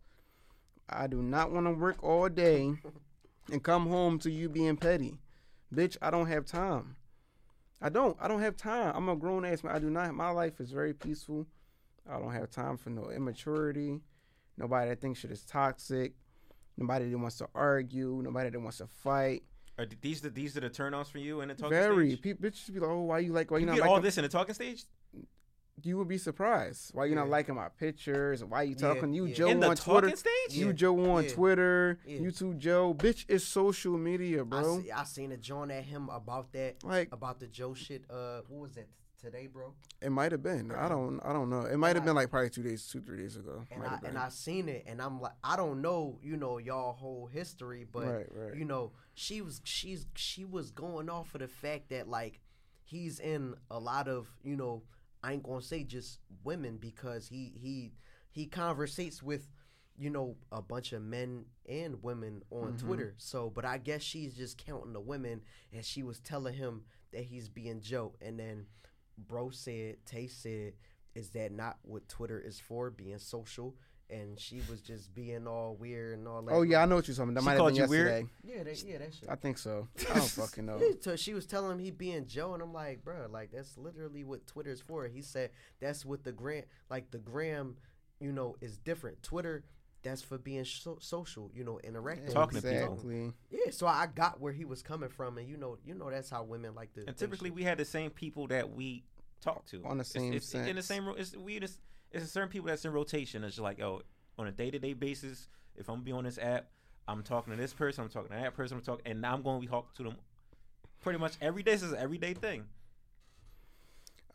I 0.88 1.06
do 1.06 1.22
not 1.22 1.50
want 1.50 1.66
to 1.66 1.72
work 1.72 2.02
all 2.02 2.28
day 2.28 2.74
and 3.50 3.62
come 3.62 3.86
home 3.86 4.18
to 4.20 4.30
you 4.30 4.48
being 4.48 4.76
petty. 4.76 5.18
Bitch, 5.74 5.96
I 6.00 6.10
don't 6.10 6.26
have 6.26 6.44
time. 6.46 6.96
I 7.82 7.88
don't. 7.88 8.16
I 8.20 8.28
don't 8.28 8.40
have 8.40 8.56
time. 8.56 8.92
I'm 8.94 9.08
a 9.08 9.16
grown 9.16 9.44
ass 9.44 9.62
man. 9.64 9.74
I 9.74 9.78
do 9.78 9.90
not. 9.90 10.14
My 10.14 10.30
life 10.30 10.60
is 10.60 10.70
very 10.70 10.94
peaceful. 10.94 11.46
I 12.08 12.18
don't 12.18 12.32
have 12.32 12.50
time 12.50 12.76
for 12.76 12.90
no 12.90 13.10
immaturity. 13.10 14.00
Nobody 14.56 14.88
that 14.90 15.00
thinks 15.00 15.20
shit 15.20 15.30
is 15.32 15.44
toxic. 15.44 16.14
Nobody 16.78 17.10
that 17.10 17.18
wants 17.18 17.36
to 17.38 17.48
argue. 17.54 18.20
Nobody 18.24 18.50
that 18.50 18.60
wants 18.60 18.78
to 18.78 18.86
fight. 18.86 19.42
Uh, 19.78 19.82
are 19.82 19.86
these 20.00 20.20
the 20.22 20.30
these 20.30 20.56
are 20.56 20.60
the 20.60 20.70
turn 20.70 20.94
offs 20.94 21.10
for 21.10 21.18
you 21.18 21.40
in 21.42 21.48
the 21.48 21.54
talking 21.54 21.70
Very. 21.70 22.10
stage? 22.12 22.22
Pe- 22.22 22.32
bitches 22.34 22.72
be 22.72 22.80
like, 22.80 22.88
oh, 22.88 23.02
why 23.02 23.18
you 23.18 23.32
like? 23.32 23.50
Why 23.50 23.58
you, 23.58 23.62
You 23.62 23.66
not 23.66 23.74
get 23.76 23.82
like? 23.82 23.90
all 23.90 24.00
this 24.00 24.16
in 24.16 24.22
the 24.22 24.28
talking 24.28 24.54
stage? 24.54 24.84
You 25.82 25.98
would 25.98 26.08
be 26.08 26.16
surprised. 26.18 26.94
Why 26.94 27.04
you 27.04 27.14
not 27.14 27.24
Yeah. 27.26 27.32
liking 27.32 27.54
my 27.54 27.68
pictures? 27.68 28.42
Why 28.42 28.62
you 28.62 28.70
Yeah, 28.70 28.94
talking? 28.94 29.12
You 29.12 29.26
yeah. 29.26 29.34
Joe 29.34 29.48
In 29.48 29.60
the 29.60 29.68
on 29.68 29.76
Twitter. 29.76 30.16
stage? 30.16 30.32
You 30.50 30.68
Yeah. 30.68 30.72
Joe 30.72 31.10
on 31.12 31.24
Yeah. 31.24 31.30
Twitter. 31.30 31.98
Yeah. 32.06 32.18
You 32.20 32.30
too 32.30 32.54
Joe. 32.54 32.94
Bitch, 32.94 33.26
it's 33.28 33.44
social 33.44 33.98
media, 33.98 34.40
I 34.40 34.44
bro. 34.44 34.80
see, 34.80 34.90
I 34.90 35.04
seen 35.04 35.32
a 35.32 35.36
joint 35.36 35.70
at 35.70 35.84
him 35.84 36.08
about 36.08 36.52
that, 36.52 36.82
Like- 36.82 37.12
about 37.12 37.40
the 37.40 37.46
Joe 37.46 37.74
shit. 37.74 38.10
Uh, 38.10 38.40
what 38.48 38.60
was 38.62 38.74
that 38.76 38.88
today, 39.20 39.48
bro? 39.48 39.74
It 40.00 40.10
might 40.10 40.32
have 40.32 40.42
been. 40.42 40.72
I 40.72 40.88
don't. 40.88 41.20
I 41.20 41.34
don't 41.34 41.50
know. 41.50 41.66
It 41.66 41.76
might 41.76 41.94
have 41.94 42.04
been 42.06 42.14
like 42.14 42.30
probably 42.30 42.48
two 42.50 42.62
days, 42.62 42.88
two 42.88 43.02
three 43.02 43.18
days 43.18 43.36
ago. 43.36 43.62
And 43.70 43.84
I 43.84 43.98
and 44.02 44.16
I 44.16 44.30
seen 44.30 44.70
it, 44.70 44.84
and 44.86 45.00
I'm 45.02 45.20
like, 45.20 45.32
I 45.44 45.56
don't 45.56 45.82
know, 45.82 46.18
you 46.22 46.38
know, 46.38 46.56
y'all 46.56 46.94
whole 46.94 47.26
history, 47.26 47.84
but 47.84 48.06
Right, 48.06 48.26
right. 48.34 48.54
you 48.56 48.64
know, 48.64 48.92
she 49.14 49.42
was 49.42 49.60
she's 49.64 50.06
she 50.14 50.44
was 50.46 50.70
going 50.70 51.10
off 51.10 51.34
of 51.34 51.42
the 51.42 51.48
fact 51.48 51.90
that 51.90 52.08
like 52.08 52.40
he's 52.82 53.20
in 53.20 53.56
a 53.70 53.78
lot 53.78 54.08
of 54.08 54.28
you 54.42 54.56
know, 54.56 54.82
I 55.22 55.32
ain't 55.32 55.42
gonna 55.42 55.62
say 55.62 55.82
just 55.84 56.20
women 56.44 56.76
because 56.78 57.28
he 57.28 57.52
he 57.56 57.92
he 58.30 58.46
conversates 58.46 59.22
with 59.22 59.48
you 59.98 60.10
know 60.10 60.36
a 60.52 60.60
bunch 60.62 60.92
of 60.92 61.02
men 61.02 61.46
and 61.68 62.02
women 62.02 62.42
on 62.50 62.72
Mm-hmm. 62.74 62.86
Twitter. 62.86 63.14
So, 63.18 63.50
but 63.50 63.64
I 63.64 63.78
guess 63.78 64.02
she's 64.02 64.34
just 64.34 64.58
counting 64.58 64.92
the 64.92 65.00
women, 65.00 65.42
and 65.72 65.84
she 65.84 66.02
was 66.02 66.20
telling 66.20 66.54
him 66.54 66.82
that 67.12 67.24
he's 67.24 67.48
being 67.48 67.80
Joe, 67.80 68.14
and 68.20 68.38
then 68.38 68.66
bro 69.16 69.50
said, 69.50 69.96
Tay 70.04 70.26
said, 70.26 70.74
is 71.14 71.30
that 71.30 71.50
not 71.52 71.78
what 71.82 72.08
Twitter 72.08 72.38
is 72.38 72.60
for? 72.60 72.90
Being 72.90 73.18
social, 73.18 73.74
and 74.08 74.38
she 74.38 74.60
was 74.70 74.80
just 74.80 75.14
being 75.14 75.46
all 75.46 75.74
weird 75.74 76.18
and 76.18 76.28
all 76.28 76.42
that. 76.42 76.52
Oh 76.52 76.62
yeah, 76.62 76.82
I 76.82 76.86
know 76.86 76.96
what 76.96 77.08
you're 77.08 77.16
talking 77.16 77.30
about. 77.30 77.34
That 77.34 77.40
She 77.40 77.44
might 77.46 77.52
have 77.52 77.60
called 77.60 77.74
been 77.74 77.82
you 77.82 77.88
weird? 77.88 78.28
yeah, 78.44 78.62
that, 78.62 78.82
yeah, 78.84 78.98
that 78.98 79.14
shit. 79.14 79.28
I 79.28 79.34
think 79.34 79.58
so. 79.58 79.88
I 80.10 80.14
don't 80.14 80.28
fucking 80.28 80.66
know. 80.66 80.80
So 81.00 81.16
she 81.16 81.34
was 81.34 81.46
telling 81.46 81.72
him 81.72 81.78
he 81.78 81.90
being 81.90 82.26
Joe, 82.26 82.54
and 82.54 82.62
I'm 82.62 82.72
like, 82.72 83.04
bro, 83.04 83.26
like 83.30 83.50
that's 83.52 83.76
literally 83.76 84.24
what 84.24 84.46
Twitter's 84.46 84.80
for. 84.80 85.06
He 85.06 85.22
said 85.22 85.50
that's 85.80 86.04
what 86.04 86.24
the 86.24 86.32
gram, 86.32 86.64
like 86.88 87.10
the 87.10 87.18
gram, 87.18 87.76
you 88.20 88.32
know, 88.32 88.56
is 88.60 88.78
different. 88.78 89.22
Twitter, 89.22 89.64
that's 90.02 90.22
for 90.22 90.38
being 90.38 90.64
so- 90.64 90.98
social, 91.00 91.50
you 91.54 91.64
know, 91.64 91.80
interacting. 91.82 92.32
Talking 92.32 92.60
to 92.60 92.68
people. 92.68 93.32
Yeah, 93.50 93.70
so 93.70 93.86
I 93.86 94.06
got 94.06 94.40
where 94.40 94.52
he 94.52 94.64
was 94.64 94.82
coming 94.82 95.08
from, 95.08 95.38
and 95.38 95.48
you 95.48 95.56
know, 95.56 95.78
you 95.84 95.94
know 95.94 96.10
that's 96.10 96.30
how 96.30 96.44
women 96.44 96.74
like 96.74 96.92
to. 96.94 97.04
And 97.06 97.16
typically, 97.16 97.48
shit. 97.48 97.56
we 97.56 97.62
had 97.64 97.78
the 97.78 97.84
same 97.84 98.10
people 98.10 98.46
that 98.48 98.72
we 98.72 99.02
talk 99.40 99.66
to 99.66 99.82
On 99.84 99.98
the 99.98 100.04
same 100.04 100.32
it's, 100.32 100.54
in 100.54 100.76
the 100.76 100.82
same. 100.82 101.06
room. 101.06 101.16
It's 101.18 101.36
we 101.36 101.58
just 101.60 101.78
it's 102.16 102.24
a 102.26 102.28
certain 102.28 102.48
people 102.48 102.68
that's 102.68 102.84
in 102.84 102.92
rotation. 102.92 103.44
It's 103.44 103.56
just 103.56 103.62
like 103.62 103.80
oh, 103.80 104.02
on 104.38 104.46
a 104.46 104.52
day 104.52 104.70
to 104.70 104.78
day 104.78 104.92
basis, 104.92 105.48
if 105.76 105.88
I'm 105.88 105.96
going 105.96 106.00
to 106.00 106.04
be 106.04 106.12
on 106.12 106.24
this 106.24 106.38
app, 106.38 106.66
I'm 107.08 107.22
talking 107.22 107.52
to 107.52 107.58
this 107.58 107.72
person, 107.72 108.04
I'm 108.04 108.10
talking 108.10 108.30
to 108.30 108.42
that 108.42 108.54
person, 108.54 108.76
I'm 108.78 108.82
talking, 108.82 109.06
and 109.06 109.24
I'm 109.24 109.42
going 109.42 109.60
to 109.60 109.66
be 109.66 109.70
talking 109.70 109.90
to 109.96 110.02
them 110.02 110.16
pretty 111.00 111.18
much 111.18 111.34
every 111.40 111.62
day. 111.62 111.72
This 111.72 111.82
is 111.82 111.92
an 111.92 111.98
everyday 111.98 112.34
thing. 112.34 112.64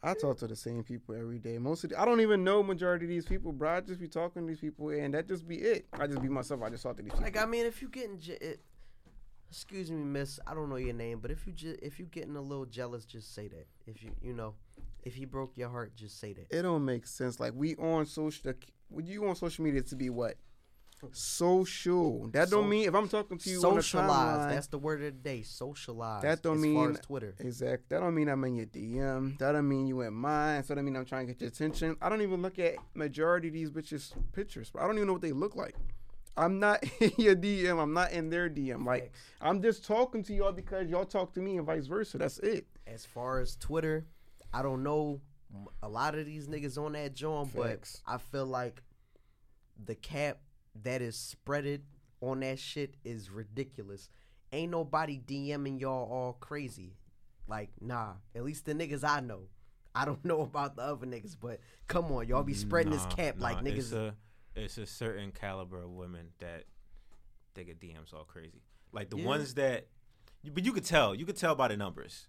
I 0.03 0.15
talk 0.15 0.39
to 0.39 0.47
the 0.47 0.55
same 0.55 0.83
people 0.83 1.13
every 1.15 1.37
day. 1.37 1.59
Most 1.59 1.83
of 1.83 1.91
the, 1.91 2.01
I 2.01 2.05
don't 2.05 2.21
even 2.21 2.43
know 2.43 2.63
majority 2.63 3.05
of 3.05 3.09
these 3.09 3.25
people, 3.25 3.51
bro. 3.51 3.77
I 3.77 3.81
just 3.81 3.99
be 3.99 4.07
talking 4.07 4.41
to 4.43 4.47
these 4.47 4.59
people, 4.59 4.89
and 4.89 5.13
that 5.13 5.27
just 5.27 5.47
be 5.47 5.57
it. 5.57 5.85
I 5.93 6.07
just 6.07 6.21
be 6.21 6.27
myself. 6.27 6.61
I 6.63 6.69
just 6.69 6.81
talk 6.81 6.97
to 6.97 7.03
these 7.03 7.11
people. 7.11 7.23
Like 7.23 7.37
I 7.37 7.45
mean, 7.45 7.67
if 7.67 7.83
you 7.83 7.87
getting, 7.87 8.17
je- 8.19 8.37
it, 8.41 8.61
excuse 9.51 9.91
me, 9.91 10.03
miss, 10.03 10.39
I 10.47 10.55
don't 10.55 10.69
know 10.69 10.77
your 10.77 10.95
name, 10.95 11.19
but 11.19 11.29
if 11.29 11.45
you 11.45 11.53
just 11.53 11.79
if 11.83 11.99
you 11.99 12.05
getting 12.05 12.35
a 12.35 12.41
little 12.41 12.65
jealous, 12.65 13.05
just 13.05 13.35
say 13.35 13.47
that. 13.49 13.67
If 13.85 14.01
you 14.01 14.11
you 14.23 14.33
know, 14.33 14.55
if 15.03 15.15
he 15.15 15.25
broke 15.25 15.57
your 15.57 15.69
heart, 15.69 15.95
just 15.95 16.19
say 16.19 16.33
that. 16.33 16.47
it 16.49 16.61
don't 16.61 16.85
make 16.85 17.07
sense. 17.07 17.39
Like 17.39 17.53
we 17.55 17.75
on 17.75 18.05
social, 18.05 18.53
would 18.89 19.07
you 19.07 19.27
on 19.27 19.35
social 19.35 19.63
media 19.63 19.81
to 19.81 19.95
be 19.95 20.09
what? 20.09 20.35
Social. 21.13 22.27
That 22.27 22.49
don't 22.49 22.69
mean 22.69 22.87
if 22.87 22.93
I'm 22.93 23.09
talking 23.09 23.37
to 23.37 23.49
you 23.49 23.55
the 23.55 23.61
Socialize. 23.61 24.53
That's 24.53 24.67
the 24.67 24.77
word 24.77 24.99
of 24.99 25.05
the 25.05 25.11
day. 25.11 25.41
Socialize. 25.41 26.21
That 26.21 26.43
don't 26.43 26.57
as 26.57 26.61
mean 26.61 26.75
far 26.75 26.91
as 26.91 26.99
Twitter. 26.99 27.35
Exact. 27.39 27.89
That 27.89 28.01
don't 28.01 28.13
mean 28.13 28.29
I'm 28.29 28.43
in 28.43 28.55
your 28.55 28.67
DM. 28.67 29.37
That 29.39 29.53
don't 29.53 29.67
mean 29.67 29.87
you 29.87 30.01
in 30.01 30.13
mine. 30.13 30.63
So 30.63 30.75
that 30.75 30.83
mean 30.83 30.95
I'm 30.95 31.05
trying 31.05 31.27
to 31.27 31.33
get 31.33 31.41
your 31.41 31.47
attention. 31.47 31.97
I 32.01 32.09
don't 32.09 32.21
even 32.21 32.41
look 32.41 32.59
at 32.59 32.75
majority 32.93 33.47
of 33.47 33.53
these 33.53 33.71
bitches' 33.71 34.13
pictures. 34.33 34.71
I 34.79 34.85
don't 34.85 34.95
even 34.95 35.07
know 35.07 35.13
what 35.13 35.21
they 35.21 35.31
look 35.31 35.55
like. 35.55 35.75
I'm 36.37 36.59
not 36.59 36.83
in 36.99 37.11
your 37.17 37.35
DM. 37.35 37.81
I'm 37.81 37.93
not 37.93 38.11
in 38.11 38.29
their 38.29 38.49
DM. 38.49 38.85
Like. 38.85 39.11
I'm 39.41 39.61
just 39.61 39.85
talking 39.85 40.23
to 40.23 40.33
y'all 40.33 40.51
because 40.51 40.87
y'all 40.87 41.05
talk 41.05 41.33
to 41.33 41.39
me 41.39 41.57
and 41.57 41.65
vice 41.65 41.87
versa. 41.87 42.17
That's 42.19 42.37
it. 42.39 42.67
As 42.85 43.05
far 43.05 43.39
as 43.39 43.55
Twitter, 43.55 44.05
I 44.53 44.61
don't 44.61 44.83
know 44.83 45.21
a 45.83 45.89
lot 45.89 46.15
of 46.15 46.25
these 46.25 46.47
niggas 46.47 46.77
on 46.77 46.93
that 46.93 47.13
joint, 47.13 47.49
but 47.55 47.93
I 48.07 48.17
feel 48.17 48.45
like 48.45 48.81
the 49.83 49.95
cap 49.95 50.39
that 50.83 51.01
is 51.01 51.35
spreaded 51.35 51.81
on 52.21 52.39
that 52.41 52.59
shit 52.59 52.95
is 53.03 53.29
ridiculous. 53.29 54.09
Ain't 54.53 54.71
nobody 54.71 55.19
DMing 55.19 55.79
y'all 55.79 56.09
all 56.11 56.33
crazy. 56.39 56.95
Like, 57.47 57.69
nah. 57.81 58.13
At 58.35 58.43
least 58.43 58.65
the 58.65 58.73
niggas 58.73 59.03
I 59.03 59.19
know. 59.21 59.43
I 59.93 60.05
don't 60.05 60.23
know 60.25 60.41
about 60.41 60.75
the 60.75 60.83
other 60.83 61.05
niggas, 61.05 61.35
but 61.39 61.59
come 61.87 62.11
on, 62.11 62.27
y'all 62.27 62.43
be 62.43 62.53
spreading 62.53 62.91
this 62.91 63.03
Nah, 63.03 63.09
cap 63.09 63.35
like 63.39 63.59
niggas. 63.59 63.77
It's 63.77 63.91
a, 63.93 64.15
it's 64.55 64.77
a 64.77 64.85
certain 64.85 65.31
caliber 65.31 65.81
of 65.81 65.89
women 65.89 66.27
that 66.39 66.63
they 67.53 67.63
get 67.63 67.79
DMs 67.81 68.13
all 68.13 68.23
crazy. 68.23 68.61
Like 68.93 69.09
the 69.09 69.17
Yeah. 69.17 69.25
ones 69.27 69.53
that, 69.55 69.87
but 70.53 70.63
you 70.63 70.71
could 70.73 70.85
tell. 70.85 71.13
You 71.15 71.25
could 71.25 71.37
tell 71.37 71.55
by 71.55 71.67
the 71.69 71.77
numbers, 71.77 72.27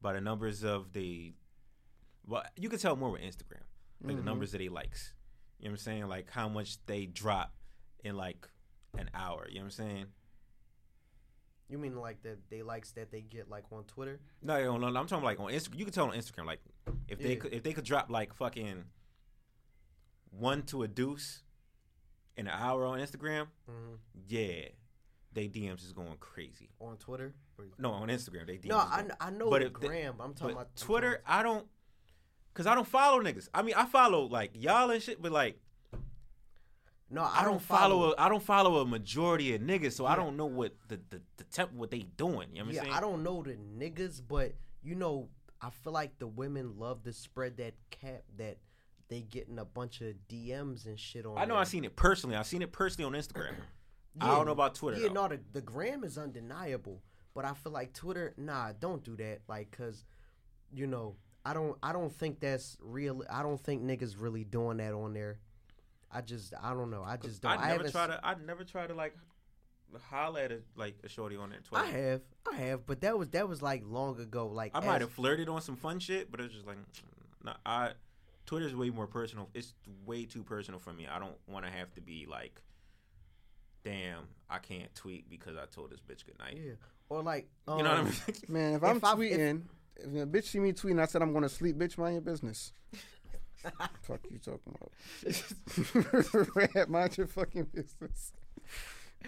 by 0.00 0.12
the 0.14 0.20
numbers 0.20 0.62
of 0.64 0.92
the. 0.92 1.34
Well, 2.26 2.44
you 2.56 2.68
can 2.68 2.78
tell 2.78 2.96
more 2.96 3.10
with 3.10 3.22
Instagram, 3.22 3.62
like 4.00 4.08
Mm-hmm. 4.08 4.16
the 4.16 4.22
numbers 4.22 4.52
that 4.52 4.60
he 4.60 4.68
likes. 4.68 5.14
You 5.58 5.66
know 5.66 5.72
what 5.72 5.80
I'm 5.80 5.84
saying? 5.84 6.08
Like 6.08 6.30
how 6.30 6.48
much 6.48 6.84
they 6.86 7.06
drop 7.06 7.54
in 8.04 8.16
like 8.16 8.48
an 8.98 9.10
hour. 9.14 9.46
You 9.48 9.56
know 9.56 9.60
what 9.62 9.64
I'm 9.66 9.70
saying? 9.70 10.06
you 11.68 11.78
mean 11.78 11.96
like 11.96 12.20
the 12.22 12.36
they 12.50 12.60
likes 12.62 12.92
that 12.92 13.10
they 13.10 13.22
get 13.22 13.48
like 13.48 13.64
on 13.72 13.84
Twitter? 13.84 14.20
No, 14.42 14.76
no, 14.76 14.90
no, 14.90 15.00
I'm 15.00 15.06
talking 15.06 15.24
like 15.24 15.40
on 15.40 15.50
Instagram. 15.50 15.78
You 15.78 15.84
can 15.86 15.94
tell 15.94 16.08
on 16.10 16.14
Instagram, 16.14 16.44
like 16.44 16.60
if 17.08 17.18
they 17.18 17.30
Yeah. 17.30 17.36
could, 17.36 17.54
if 17.54 17.62
they 17.62 17.72
could 17.72 17.84
drop 17.84 18.10
like 18.10 18.34
fucking 18.34 18.84
one 20.30 20.62
to 20.64 20.82
a 20.82 20.88
deuce 20.88 21.42
in 22.36 22.46
an 22.46 22.52
hour 22.58 22.84
on 22.86 22.98
Instagram, 22.98 23.46
Mhm. 23.70 23.98
yeah, 24.26 24.68
they 25.32 25.48
DMs 25.48 25.82
is 25.84 25.92
going 25.92 26.16
crazy. 26.18 26.68
On 26.80 26.96
Twitter? 26.98 27.34
No, 27.78 27.92
on 27.92 28.08
Instagram 28.08 28.46
they 28.46 28.58
DMs. 28.58 28.66
No, 28.68 28.78
I, 28.78 29.06
I 29.20 29.30
know 29.30 29.48
But 29.48 29.62
if 29.62 29.72
they- 29.74 29.86
gram. 29.88 30.16
I'm 30.20 30.34
talking 30.34 30.54
but 30.56 30.62
about 30.62 30.76
Twitter, 30.76 31.22
I 31.26 31.42
don't, 31.42 31.66
cause 32.54 32.66
I 32.66 32.74
don't 32.74 32.86
follow 32.86 33.22
niggas. 33.22 33.48
I 33.54 33.62
mean, 33.62 33.74
I 33.76 33.86
follow 33.86 34.24
like 34.24 34.50
y'all 34.54 34.90
and 34.90 35.02
shit, 35.02 35.20
but 35.20 35.32
like 35.32 35.58
No, 37.10 37.22
I, 37.22 37.44
don't 37.44 37.60
follow. 37.60 38.12
a, 38.12 38.14
I 38.18 38.28
don't 38.28 38.42
follow 38.42 38.80
a 38.80 38.86
majority 38.86 39.54
of 39.54 39.60
niggas, 39.60 39.92
so 39.92 40.06
I 40.06 40.16
don't 40.16 40.36
know 40.36 40.46
what 40.46 40.74
the 40.88 41.00
the, 41.10 41.20
the 41.36 41.44
temp 41.44 41.72
what 41.72 41.90
they 41.90 42.00
doing. 42.16 42.48
You 42.52 42.60
know 42.60 42.64
what 42.64 42.68
I'm 42.68 42.74
yeah, 42.74 42.80
saying? 42.82 42.92
I 42.94 43.00
don't 43.00 43.22
know 43.22 43.42
the 43.42 43.56
niggas, 43.56 44.22
but 44.26 44.54
you 44.82 44.94
know, 44.94 45.28
I 45.60 45.70
feel 45.70 45.92
like 45.92 46.18
the 46.18 46.26
women 46.26 46.78
love 46.78 47.02
to 47.04 47.12
spread 47.12 47.56
that 47.58 47.74
cap 47.90 48.22
that 48.36 48.58
they 49.08 49.20
getting 49.20 49.58
a 49.58 49.64
bunch 49.64 50.00
of 50.00 50.14
DMs 50.28 50.86
and 50.86 50.98
shit 50.98 51.26
on. 51.26 51.36
I 51.36 51.44
know 51.44 51.54
there. 51.54 51.60
I 51.60 51.64
seen 51.64 51.84
it 51.84 51.96
personally. 51.96 52.34
I 52.34 52.42
seen 52.42 52.62
it 52.62 52.72
personally 52.72 53.14
on 53.14 53.20
Instagram. 53.20 53.54
I 54.20 54.28
don't 54.28 54.46
know 54.46 54.52
about 54.52 54.74
Twitter. 54.74 54.98
Yeah, 54.98 55.08
though. 55.08 55.14
no, 55.14 55.28
the, 55.28 55.40
the 55.52 55.60
gram 55.60 56.02
is 56.02 56.18
undeniable, 56.18 57.02
but 57.34 57.44
I 57.44 57.54
feel 57.54 57.72
like 57.72 57.92
Twitter, 57.92 58.34
nah, 58.36 58.72
don't 58.78 59.04
do 59.04 59.16
that. 59.16 59.40
Like, 59.48 59.70
cause 59.70 60.04
you 60.74 60.86
know, 60.86 61.16
I 61.44 61.54
don't, 61.54 61.76
I 61.82 61.92
don't 61.92 62.12
think 62.12 62.40
that's 62.40 62.76
real. 62.80 63.22
I 63.30 63.42
don't 63.42 63.60
think 63.60 63.82
niggas 63.82 64.14
really 64.18 64.44
doing 64.44 64.76
that 64.78 64.92
on 64.92 65.12
there. 65.12 65.38
I 66.10 66.20
just, 66.20 66.52
I 66.62 66.72
don't 66.74 66.90
know. 66.90 67.02
I 67.02 67.16
just 67.16 67.42
don't. 67.42 67.52
I, 67.52 67.54
I 67.54 67.58
never 67.68 67.72
haven't 67.78 67.92
try 67.92 68.06
to. 68.06 68.20
I 68.22 68.34
never 68.46 68.64
try 68.64 68.86
to 68.86 68.94
like 68.94 69.16
holler 70.10 70.40
at 70.40 70.52
a, 70.52 70.60
like 70.76 70.96
a 71.04 71.08
shorty 71.08 71.36
on 71.36 71.50
that 71.50 71.64
Twitter. 71.64 71.84
I 71.84 71.88
have, 71.90 72.20
I 72.50 72.56
have, 72.56 72.86
but 72.86 73.00
that 73.00 73.18
was 73.18 73.28
that 73.30 73.48
was 73.48 73.62
like 73.62 73.82
long 73.84 74.20
ago. 74.20 74.46
Like 74.48 74.72
I 74.74 74.78
as- 74.80 74.84
might 74.84 75.00
have 75.00 75.10
flirted 75.10 75.48
on 75.48 75.60
some 75.62 75.76
fun 75.76 75.98
shit, 75.98 76.30
but 76.30 76.40
it's 76.40 76.54
just 76.54 76.66
like, 76.66 76.78
nah, 77.44 77.54
I. 77.66 77.92
Twitter's 78.44 78.74
way 78.74 78.90
more 78.90 79.06
personal. 79.06 79.48
It's 79.54 79.72
way 80.04 80.24
too 80.24 80.42
personal 80.42 80.80
for 80.80 80.92
me. 80.92 81.06
I 81.06 81.20
don't 81.20 81.36
want 81.46 81.64
to 81.64 81.70
have 81.70 81.94
to 81.94 82.00
be 82.00 82.26
like, 82.28 82.60
damn, 83.84 84.24
I 84.50 84.58
can't 84.58 84.92
tweet 84.96 85.30
because 85.30 85.56
I 85.56 85.66
told 85.66 85.90
this 85.90 86.00
bitch 86.00 86.26
good 86.26 86.38
night. 86.40 86.58
Yeah, 86.62 86.72
or 87.08 87.22
like, 87.22 87.48
You 87.68 87.84
know 87.84 87.84
what 87.84 87.86
I 87.86 87.98
um, 88.00 88.04
mean? 88.06 88.14
Man, 88.48 88.72
if, 88.74 88.82
If 88.82 88.88
I'm 88.88 88.96
if 88.96 89.04
I- 89.04 89.12
if- 89.12 89.18
tweeting, 89.18 89.62
if, 89.96 90.06
a 90.06 90.26
bitch 90.26 90.44
see 90.44 90.60
me 90.60 90.72
tweeting, 90.72 91.00
I 91.00 91.06
said 91.06 91.22
I'm 91.22 91.32
going 91.32 91.42
to 91.42 91.48
sleep. 91.48 91.76
Bitch, 91.76 91.98
mind 91.98 92.14
your 92.14 92.22
business. 92.22 92.72
Fuck 94.02 94.20
you 94.30 94.38
talking 94.38 94.74
about? 94.74 96.56
rap, 96.74 96.88
mind 96.88 97.16
your 97.16 97.26
fucking 97.26 97.68
business. 97.72 98.32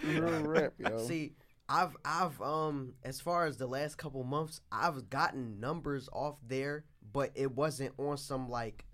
Real 0.02 0.42
rap, 0.42 0.72
yo. 0.78 0.98
See, 1.06 1.34
I've 1.68 1.96
I've 2.04 2.40
um 2.42 2.94
as 3.04 3.20
far 3.20 3.46
as 3.46 3.56
the 3.56 3.66
last 3.66 3.96
couple 3.96 4.22
months, 4.24 4.60
I've 4.72 5.08
gotten 5.08 5.60
numbers 5.60 6.08
off 6.12 6.36
there, 6.46 6.84
but 7.12 7.30
it 7.34 7.52
wasn't 7.52 7.94
on 7.98 8.16
some 8.18 8.48
like 8.50 8.84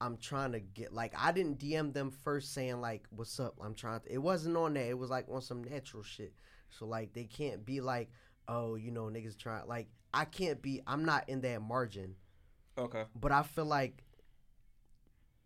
I'm 0.00 0.16
trying 0.16 0.52
to 0.52 0.60
get 0.60 0.92
like 0.92 1.14
I 1.16 1.32
didn't 1.32 1.58
DM 1.58 1.92
them 1.92 2.10
first 2.10 2.52
saying 2.52 2.80
like 2.80 3.04
what's 3.10 3.38
up. 3.38 3.54
I'm 3.62 3.74
trying 3.74 4.00
to. 4.00 4.12
It 4.12 4.18
wasn't 4.18 4.56
on 4.56 4.74
that. 4.74 4.88
It 4.88 4.98
was 4.98 5.10
like 5.10 5.26
on 5.30 5.42
some 5.42 5.62
natural 5.62 6.02
shit. 6.02 6.32
So 6.70 6.86
like 6.86 7.12
they 7.12 7.24
can't 7.24 7.64
be 7.64 7.80
like 7.80 8.10
oh 8.48 8.74
you 8.74 8.90
know 8.90 9.04
niggas 9.04 9.38
trying 9.38 9.66
like 9.66 9.88
I 10.14 10.24
can't 10.24 10.62
be. 10.62 10.80
I'm 10.86 11.04
not 11.04 11.28
in 11.28 11.40
that 11.42 11.60
margin. 11.60 12.14
okay. 12.78 13.04
But 13.14 13.32
I 13.32 13.42
feel 13.42 13.64
like 13.66 14.04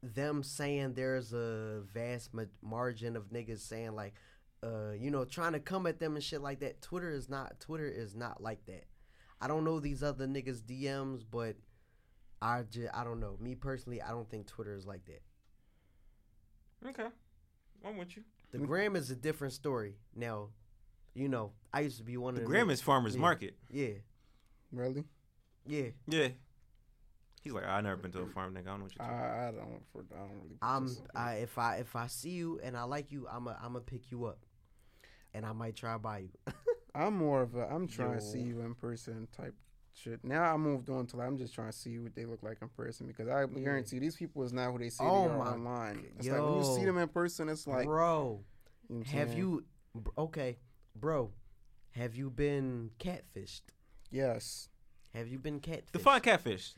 them 0.02 0.42
saying 0.42 0.94
there's 0.94 1.32
a 1.32 1.80
vast 1.92 2.32
ma- 2.32 2.44
margin 2.62 3.16
of 3.16 3.30
niggas 3.30 3.60
saying 3.60 3.94
like, 3.96 4.14
uh, 4.62 4.90
you 4.92 5.10
know, 5.10 5.24
trying 5.24 5.52
to 5.52 5.60
come 5.60 5.86
at 5.86 5.98
them 5.98 6.14
and 6.14 6.22
shit 6.22 6.40
like 6.42 6.60
that. 6.60 6.82
Twitter 6.82 7.10
is 7.10 7.28
not. 7.28 7.58
Twitter 7.60 7.86
is 7.88 8.14
not 8.14 8.42
like 8.42 8.64
that. 8.66 8.84
I 9.40 9.48
don't 9.48 9.64
know 9.64 9.80
these 9.80 10.02
other 10.02 10.26
niggas 10.26 10.62
DMs, 10.62 11.24
but 11.28 11.56
I 12.42 12.62
just 12.70 12.88
I 12.94 13.04
don't 13.04 13.20
know. 13.20 13.36
Me 13.40 13.54
personally, 13.54 14.02
I 14.02 14.10
don't 14.10 14.28
think 14.28 14.46
Twitter 14.46 14.74
is 14.74 14.86
like 14.86 15.04
that. 15.06 15.22
Okay. 16.88 17.08
I'm 17.84 17.96
with 17.96 18.16
you. 18.16 18.22
The 18.50 18.58
gram 18.58 18.96
is 18.96 19.10
a 19.10 19.16
different 19.16 19.52
story. 19.52 19.94
Now, 20.14 20.48
you 21.14 21.28
know, 21.28 21.52
I 21.72 21.80
used 21.80 21.98
to 21.98 22.04
be 22.04 22.16
one 22.16 22.34
The 22.34 22.40
of 22.40 22.46
the 22.46 22.50
gram 22.50 22.70
is 22.70 22.80
farmer's 22.80 23.14
yeah. 23.14 23.20
market. 23.20 23.56
Yeah, 23.70 23.88
Really? 24.72 25.04
yeah. 25.66 25.88
Yeah. 26.06 26.28
He's 27.42 27.52
like, 27.52 27.66
I 27.66 27.80
never 27.80 27.96
been 27.96 28.12
to 28.12 28.20
a 28.20 28.26
farm, 28.26 28.54
nigga. 28.54 28.62
I 28.62 28.70
don't 28.70 28.78
know 28.78 28.84
what 28.84 28.96
you're 28.96 29.06
talking. 29.06 29.20
I, 29.20 29.48
I 29.48 29.50
don't. 29.52 29.82
For, 29.92 30.04
I 30.14 30.18
don't 30.18 30.36
really. 30.42 30.58
I'm. 30.60 30.96
I 31.14 31.34
if 31.34 31.56
I 31.56 31.76
if 31.76 31.94
I 31.96 32.06
see 32.08 32.30
you 32.30 32.60
and 32.62 32.76
I 32.76 32.82
like 32.82 33.12
you, 33.12 33.26
I'm 33.30 33.46
a 33.46 33.56
I'm 33.62 33.72
gonna 33.72 33.80
pick 33.80 34.10
you 34.10 34.24
up, 34.24 34.44
and 35.32 35.46
I 35.46 35.52
might 35.52 35.76
try 35.76 35.96
buy 35.98 36.18
you. 36.18 36.30
I'm 36.94 37.16
more 37.16 37.42
of 37.42 37.54
a. 37.54 37.66
I'm 37.68 37.86
trying 37.86 38.14
to 38.14 38.20
see 38.20 38.40
you 38.40 38.60
in 38.60 38.74
person 38.74 39.28
type 39.36 39.54
shit. 39.94 40.24
Now 40.24 40.42
I 40.42 40.56
moved 40.56 40.90
on 40.90 41.06
to 41.06 41.16
like, 41.16 41.28
I'm 41.28 41.38
just 41.38 41.54
trying 41.54 41.70
to 41.70 41.76
see 41.76 41.98
what 41.98 42.14
they 42.14 42.24
look 42.24 42.42
like 42.42 42.58
in 42.60 42.68
person 42.68 43.06
because 43.06 43.28
I 43.28 43.46
guarantee 43.46 43.98
these 43.98 44.16
people 44.16 44.42
is 44.42 44.52
not 44.52 44.72
who 44.72 44.78
they 44.78 44.90
see 44.90 45.04
Oh 45.04 45.28
they 45.28 45.34
are 45.34 45.52
online. 45.52 46.04
It's 46.18 46.28
like 46.28 46.42
when 46.42 46.56
you 46.56 46.64
see 46.64 46.84
them 46.84 46.98
in 46.98 47.08
person, 47.08 47.48
it's 47.48 47.66
like. 47.66 47.86
bro, 47.86 48.40
you 48.88 48.96
know 48.96 49.04
have 49.06 49.28
saying? 49.28 49.38
you? 49.38 49.64
Okay, 50.16 50.58
bro, 50.96 51.30
have 51.92 52.16
you 52.16 52.30
been 52.30 52.90
catfished? 52.98 53.62
Yes. 54.10 54.68
Have 55.14 55.28
you 55.28 55.38
been 55.38 55.60
catfished? 55.60 55.92
Define 55.92 56.20
catfish. 56.20 56.74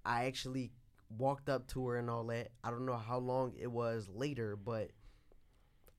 I 0.04 0.24
actually 0.26 0.72
walked 1.08 1.48
up 1.48 1.66
to 1.68 1.86
her 1.88 1.96
and 1.96 2.08
all 2.08 2.24
that. 2.26 2.48
I 2.62 2.70
don't 2.70 2.86
know 2.86 2.96
how 2.96 3.18
long 3.18 3.54
it 3.58 3.70
was 3.70 4.08
later 4.12 4.56
but 4.56 4.90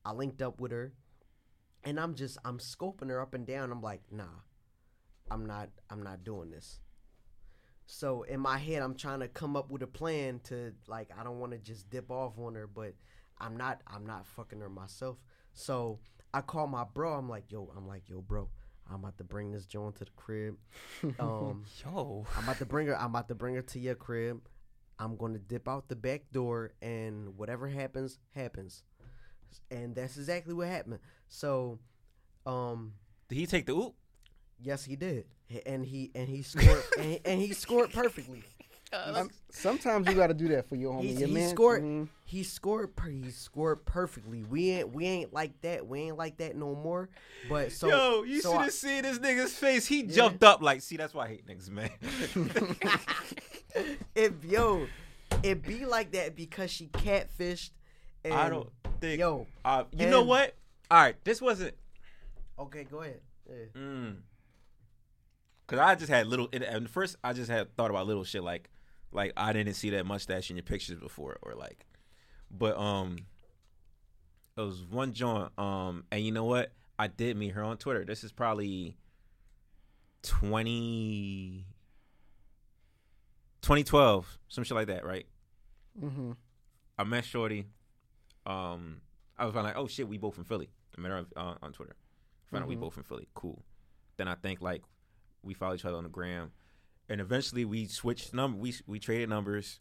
I 0.04 0.12
linked 0.12 0.42
up 0.42 0.60
with 0.60 0.72
her 0.72 0.92
and 1.84 1.98
I'm 1.98 2.14
just 2.14 2.38
I'm 2.44 2.58
scoping 2.58 3.08
her 3.08 3.20
up 3.20 3.34
and 3.34 3.46
down. 3.46 3.70
I'm 3.72 3.82
like 3.82 4.02
nah 4.10 4.40
I'm 5.30 5.46
not 5.46 5.70
I'm 5.90 6.02
not 6.02 6.24
doing 6.24 6.50
this. 6.50 6.80
So 7.86 8.22
in 8.22 8.40
my 8.40 8.58
head, 8.58 8.82
I'm 8.82 8.94
trying 8.94 9.20
to 9.20 9.28
come 9.28 9.56
up 9.56 9.70
with 9.70 9.82
a 9.82 9.86
plan 9.86 10.40
to 10.44 10.72
like 10.86 11.10
I 11.18 11.24
don't 11.24 11.40
want 11.40 11.52
to 11.52 11.58
just 11.58 11.90
dip 11.90 12.10
off 12.10 12.38
on 12.38 12.54
her, 12.54 12.66
but 12.66 12.94
I'm 13.38 13.56
not 13.56 13.80
I'm 13.86 14.06
not 14.06 14.26
fucking 14.26 14.60
her 14.60 14.68
myself. 14.68 15.18
So 15.52 15.98
I 16.32 16.40
call 16.40 16.66
my 16.66 16.84
bro. 16.84 17.14
I'm 17.14 17.28
like, 17.28 17.50
yo, 17.50 17.70
I'm 17.76 17.86
like, 17.86 18.08
yo, 18.08 18.20
bro, 18.20 18.48
I'm 18.90 18.96
about 19.00 19.16
to 19.18 19.24
bring 19.24 19.52
this 19.52 19.66
joint 19.66 19.96
to 19.96 20.04
the 20.04 20.10
crib. 20.16 20.56
Um, 21.18 21.64
Yo, 21.84 22.26
I'm 22.36 22.44
about 22.44 22.58
to 22.58 22.66
bring 22.66 22.86
her. 22.88 22.98
I'm 22.98 23.10
about 23.10 23.28
to 23.28 23.34
bring 23.34 23.54
her 23.54 23.62
to 23.62 23.78
your 23.78 23.94
crib. 23.94 24.40
I'm 24.98 25.16
gonna 25.16 25.38
dip 25.38 25.66
out 25.68 25.88
the 25.88 25.96
back 25.96 26.22
door, 26.32 26.72
and 26.80 27.36
whatever 27.36 27.68
happens, 27.68 28.18
happens. 28.34 28.82
And 29.70 29.94
that's 29.94 30.16
exactly 30.16 30.54
what 30.54 30.68
happened. 30.68 31.00
So, 31.28 31.78
um, 32.46 32.94
did 33.28 33.36
he 33.36 33.46
take 33.46 33.66
the 33.66 33.72
oop? 33.72 33.94
yes, 34.62 34.84
he 34.84 34.96
did, 34.96 35.24
and 35.66 35.84
he 35.84 36.10
and 36.14 36.28
he 36.28 36.42
scored, 36.42 36.82
and, 36.96 37.06
he, 37.06 37.20
and 37.24 37.40
he 37.40 37.52
scored 37.52 37.92
perfectly. 37.92 38.42
Sometimes 39.50 40.06
you 40.08 40.14
got 40.14 40.26
to 40.28 40.34
do 40.34 40.48
that 40.48 40.68
for 40.68 40.76
your 40.76 40.92
homie. 40.94 41.02
He, 41.02 41.12
your 41.12 41.28
he 41.28 41.34
man, 41.34 41.48
scored. 41.50 41.82
mm, 41.82 42.08
He 42.24 42.42
scored. 42.42 42.94
Per, 42.96 43.08
he 43.08 43.30
scored 43.30 43.84
perfectly. 43.84 44.44
We 44.44 44.70
ain't. 44.70 44.92
We 44.94 45.06
ain't 45.06 45.32
like 45.32 45.60
that. 45.62 45.86
We 45.86 46.00
ain't 46.00 46.16
like 46.18 46.38
that 46.38 46.56
no 46.56 46.74
more. 46.74 47.08
But 47.48 47.72
so. 47.72 47.88
Yo, 47.88 48.22
you 48.22 48.40
so 48.40 48.52
should 48.52 48.58
I- 48.58 48.62
have 48.64 48.72
seen 48.72 49.02
this 49.02 49.18
nigga's 49.18 49.52
face. 49.54 49.86
He 49.86 50.02
jumped 50.02 50.42
up 50.44 50.62
like, 50.62 50.80
see, 50.82 50.96
that's 50.96 51.14
why 51.14 51.24
I 51.24 51.28
hate 51.28 51.46
niggas, 51.46 51.70
man. 51.70 51.90
If 54.14 54.44
yo, 54.44 54.86
it 55.42 55.62
be 55.62 55.86
like 55.86 56.12
that 56.12 56.36
because 56.36 56.70
she 56.70 56.88
catfished. 56.88 57.70
And, 58.24 58.34
I 58.34 58.50
don't 58.50 58.68
think. 59.00 59.18
Yo, 59.18 59.46
uh, 59.64 59.84
you 59.96 60.08
know 60.10 60.22
what? 60.22 60.54
All 60.90 61.00
right, 61.00 61.16
this 61.24 61.40
wasn't. 61.40 61.74
Okay, 62.58 62.84
go 62.84 63.00
ahead. 63.00 63.20
Yeah. 63.48 63.80
Mm. 63.80 64.16
Cause 65.66 65.78
I 65.78 65.94
just 65.94 66.10
had 66.10 66.26
little. 66.26 66.48
And 66.52 66.62
and 66.62 66.88
first, 66.90 67.16
I 67.24 67.32
just 67.32 67.50
had 67.50 67.74
thought 67.76 67.88
about 67.90 68.06
little 68.06 68.24
shit 68.24 68.42
like, 68.44 68.68
like 69.12 69.32
I 69.36 69.52
didn't 69.52 69.74
see 69.74 69.90
that 69.90 70.06
mustache 70.06 70.50
in 70.50 70.56
your 70.56 70.62
pictures 70.62 70.98
before, 70.98 71.38
or 71.42 71.54
like, 71.54 71.86
but 72.50 72.76
um, 72.78 73.18
it 74.56 74.60
was 74.60 74.84
one 74.84 75.12
joint. 75.12 75.50
Um, 75.58 76.04
and 76.10 76.24
you 76.24 76.32
know 76.32 76.44
what? 76.44 76.72
I 76.98 77.06
did 77.08 77.36
meet 77.36 77.50
her 77.50 77.62
on 77.62 77.78
Twitter. 77.78 78.04
This 78.04 78.22
is 78.22 78.32
probably 78.32 78.96
20, 80.22 81.64
2012, 83.62 84.38
some 84.48 84.64
shit 84.64 84.74
like 84.76 84.86
that, 84.88 85.04
right? 85.04 85.26
mhm. 86.00 86.36
I 86.98 87.04
met 87.04 87.24
Shorty. 87.24 87.66
Um, 88.46 89.00
I 89.38 89.46
was 89.46 89.54
like, 89.54 89.76
oh 89.76 89.86
shit, 89.86 90.08
we 90.08 90.18
both 90.18 90.34
from 90.34 90.44
Philly. 90.44 90.68
I 90.96 91.00
met 91.00 91.10
her 91.10 91.26
on, 91.36 91.58
on 91.62 91.72
Twitter. 91.72 91.96
Found 92.50 92.64
out 92.64 92.68
we 92.68 92.76
both 92.76 92.94
from 92.94 93.02
Philly. 93.04 93.28
Cool. 93.34 93.62
Then 94.16 94.28
I 94.28 94.34
think 94.34 94.60
like 94.60 94.82
we 95.42 95.54
followed 95.54 95.74
each 95.74 95.84
other 95.84 95.96
on 95.96 96.04
the 96.04 96.10
gram, 96.10 96.52
and 97.08 97.20
eventually 97.20 97.64
we 97.64 97.86
switched 97.86 98.34
number. 98.34 98.58
We 98.58 98.74
we 98.86 98.98
traded 98.98 99.28
numbers, 99.28 99.80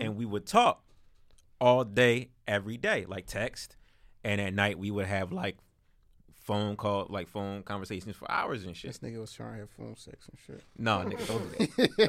and 0.00 0.16
we 0.16 0.24
would 0.24 0.46
talk 0.46 0.82
all 1.60 1.84
day, 1.84 2.30
every 2.46 2.76
day, 2.76 3.04
like 3.06 3.26
text, 3.26 3.76
and 4.24 4.40
at 4.40 4.52
night 4.52 4.78
we 4.78 4.90
would 4.90 5.06
have 5.06 5.32
like 5.32 5.56
phone 6.34 6.76
call, 6.76 7.06
like 7.08 7.28
phone 7.28 7.62
conversations 7.62 8.16
for 8.16 8.30
hours 8.30 8.64
and 8.64 8.76
shit. 8.76 8.90
This 8.90 8.98
nigga 8.98 9.20
was 9.20 9.32
trying 9.32 9.54
to 9.54 9.60
have 9.60 9.70
phone 9.70 9.96
sex 9.96 10.28
and 10.28 10.38
shit. 10.44 10.64
No, 10.76 11.04
nigga, 11.04 11.26
don't 11.26 11.58
do 11.58 11.66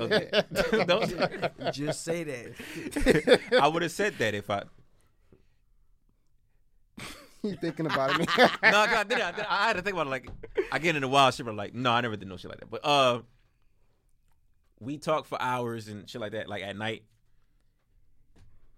that. 0.08 0.88
Don't 0.88 1.10
do 1.10 1.16
that. 1.16 1.58
Don't. 1.58 1.74
Just 1.74 2.04
say 2.04 2.24
that. 2.24 3.40
I 3.62 3.68
would 3.68 3.84
have 3.84 3.92
said 3.92 4.18
that 4.18 4.34
if 4.34 4.50
I. 4.50 4.64
You 7.46 7.58
thinking 7.58 7.88
about 7.88 8.18
it? 8.22 8.30
no, 8.38 8.48
I 8.64 9.04
did 9.04 9.18
it. 9.18 9.24
I, 9.26 9.32
did. 9.34 9.46
I 9.50 9.68
had 9.68 9.76
to 9.76 9.82
think 9.82 9.96
about 9.96 10.08
it. 10.08 10.12
Like, 10.12 10.30
I 10.72 10.80
get 10.80 10.96
into 10.96 11.10
wild 11.10 11.34
shit, 11.34 11.46
but 11.46 11.54
like, 11.56 11.74
no, 11.74 11.92
I 11.92 12.00
never 12.00 12.16
did 12.16 12.30
no 12.30 12.38
shit 12.38 12.50
like 12.50 12.62
that. 12.62 12.70
But 12.70 12.86
uh, 12.86 13.20
we 14.84 14.98
talk 14.98 15.26
for 15.26 15.42
hours 15.42 15.88
and 15.88 16.10
shit 16.10 16.22
like 16.22 16.34
that, 16.34 16.50
like 16.50 16.64
at 16.64 16.76
night. 16.76 17.04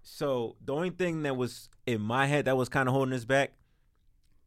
So 0.04 0.56
the 0.64 0.74
only 0.74 0.92
thing 0.92 1.24
that 1.24 1.36
was 1.36 1.70
in 1.86 2.02
my 2.02 2.28
head 2.28 2.46
that 2.46 2.56
was 2.56 2.70
kind 2.70 2.88
of 2.88 2.94
holding 2.94 3.14
us 3.14 3.26
back, 3.26 3.54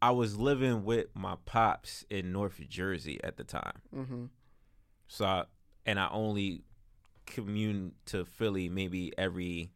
I 0.00 0.12
was 0.12 0.36
living 0.36 0.84
with 0.84 1.06
my 1.14 1.36
pops 1.44 2.04
in 2.08 2.32
North 2.32 2.60
Jersey 2.68 3.18
at 3.24 3.36
the 3.36 3.44
time. 3.44 3.82
mm-hmm. 3.94 4.24
So, 5.08 5.24
I, 5.24 5.44
and 5.86 5.98
I 5.98 6.08
only 6.10 6.62
commune 7.26 7.92
to 8.06 8.24
Philly 8.24 8.68
maybe 8.68 9.12
every 9.18 9.70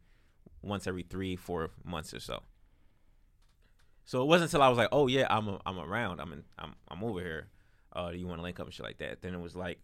once 0.61 0.87
every 0.87 1.03
three, 1.03 1.35
four 1.35 1.71
months 1.83 2.13
or 2.13 2.19
so. 2.19 2.43
So 4.05 4.21
it 4.21 4.25
wasn't 4.25 4.49
until 4.49 4.61
I 4.61 4.69
was 4.69 4.77
like, 4.77 4.89
"Oh 4.91 5.07
yeah, 5.07 5.27
I'm 5.29 5.47
a, 5.47 5.59
I'm 5.65 5.79
around. 5.79 6.19
I'm 6.19 6.33
in, 6.33 6.43
I'm 6.59 6.75
I'm 6.89 7.03
over 7.03 7.19
here. 7.19 7.47
Uh, 7.93 8.11
do 8.11 8.17
you 8.17 8.27
want 8.27 8.39
to 8.39 8.43
link 8.43 8.59
up 8.59 8.65
and 8.65 8.73
shit 8.73 8.85
like 8.85 8.97
that?" 8.99 9.21
Then 9.21 9.33
it 9.33 9.39
was 9.39 9.55
like, 9.55 9.79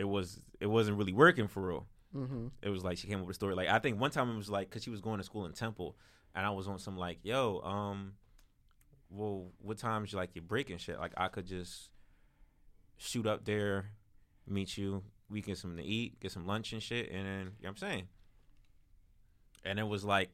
it 0.00 0.08
was 0.08 0.40
it 0.60 0.66
wasn't 0.66 0.96
really 0.96 1.12
working 1.12 1.46
for 1.46 1.60
real. 1.68 1.86
Mm-hmm. 2.16 2.46
It 2.62 2.70
was 2.70 2.82
like 2.82 2.96
she 2.96 3.06
came 3.06 3.20
up 3.20 3.26
with 3.26 3.34
a 3.34 3.38
story. 3.38 3.54
Like 3.54 3.68
I 3.68 3.78
think 3.78 4.00
one 4.00 4.10
time 4.10 4.30
it 4.30 4.36
was 4.36 4.48
like 4.48 4.70
because 4.70 4.82
she 4.82 4.90
was 4.90 5.02
going 5.02 5.18
to 5.18 5.24
school 5.24 5.44
in 5.44 5.52
Temple, 5.52 5.94
and 6.34 6.46
I 6.46 6.50
was 6.50 6.66
on 6.66 6.78
some 6.78 6.96
like, 6.96 7.18
"Yo, 7.22 7.60
um, 7.60 8.12
well, 9.10 9.48
what 9.60 9.76
time's 9.76 10.14
like 10.14 10.34
your 10.34 10.42
break 10.42 10.70
and 10.70 10.80
shit? 10.80 10.98
Like 10.98 11.12
I 11.18 11.28
could 11.28 11.46
just 11.46 11.90
shoot 12.96 13.26
up 13.26 13.44
there, 13.44 13.90
meet 14.48 14.78
you. 14.78 15.02
We 15.28 15.42
get 15.42 15.58
something 15.58 15.76
to 15.76 15.84
eat, 15.88 16.18
get 16.18 16.32
some 16.32 16.46
lunch 16.46 16.72
and 16.72 16.82
shit, 16.82 17.10
and 17.10 17.26
then 17.26 17.38
you 17.38 17.44
know 17.44 17.50
what 17.60 17.68
I'm 17.68 17.76
saying. 17.76 18.08
And 19.64 19.78
it 19.78 19.86
was 19.86 20.02
like 20.02 20.30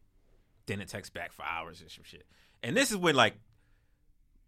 didn't 0.66 0.88
text 0.88 1.12
back 1.12 1.32
for 1.32 1.44
hours 1.44 1.80
and 1.80 1.90
some 1.90 2.04
shit. 2.04 2.24
And 2.62 2.76
this 2.76 2.92
is 2.92 2.96
when 2.96 3.16
like 3.16 3.34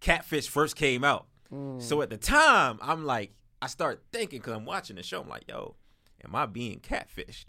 Catfish 0.00 0.48
first 0.48 0.76
came 0.76 1.02
out. 1.02 1.26
So 1.80 2.02
at 2.02 2.10
the 2.10 2.18
time, 2.18 2.78
I'm 2.82 3.04
like, 3.06 3.32
I 3.60 3.66
start 3.66 4.04
thinking 4.12 4.38
because 4.38 4.54
I'm 4.54 4.64
watching 4.64 4.96
the 4.96 5.02
show. 5.02 5.20
I'm 5.20 5.28
like, 5.28 5.48
yo, 5.48 5.76
am 6.24 6.34
I 6.34 6.46
being 6.46 6.80
catfished? 6.80 7.46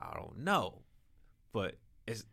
I 0.00 0.14
don't 0.14 0.38
know, 0.38 0.82
but 1.52 1.76
it's. 2.06 2.24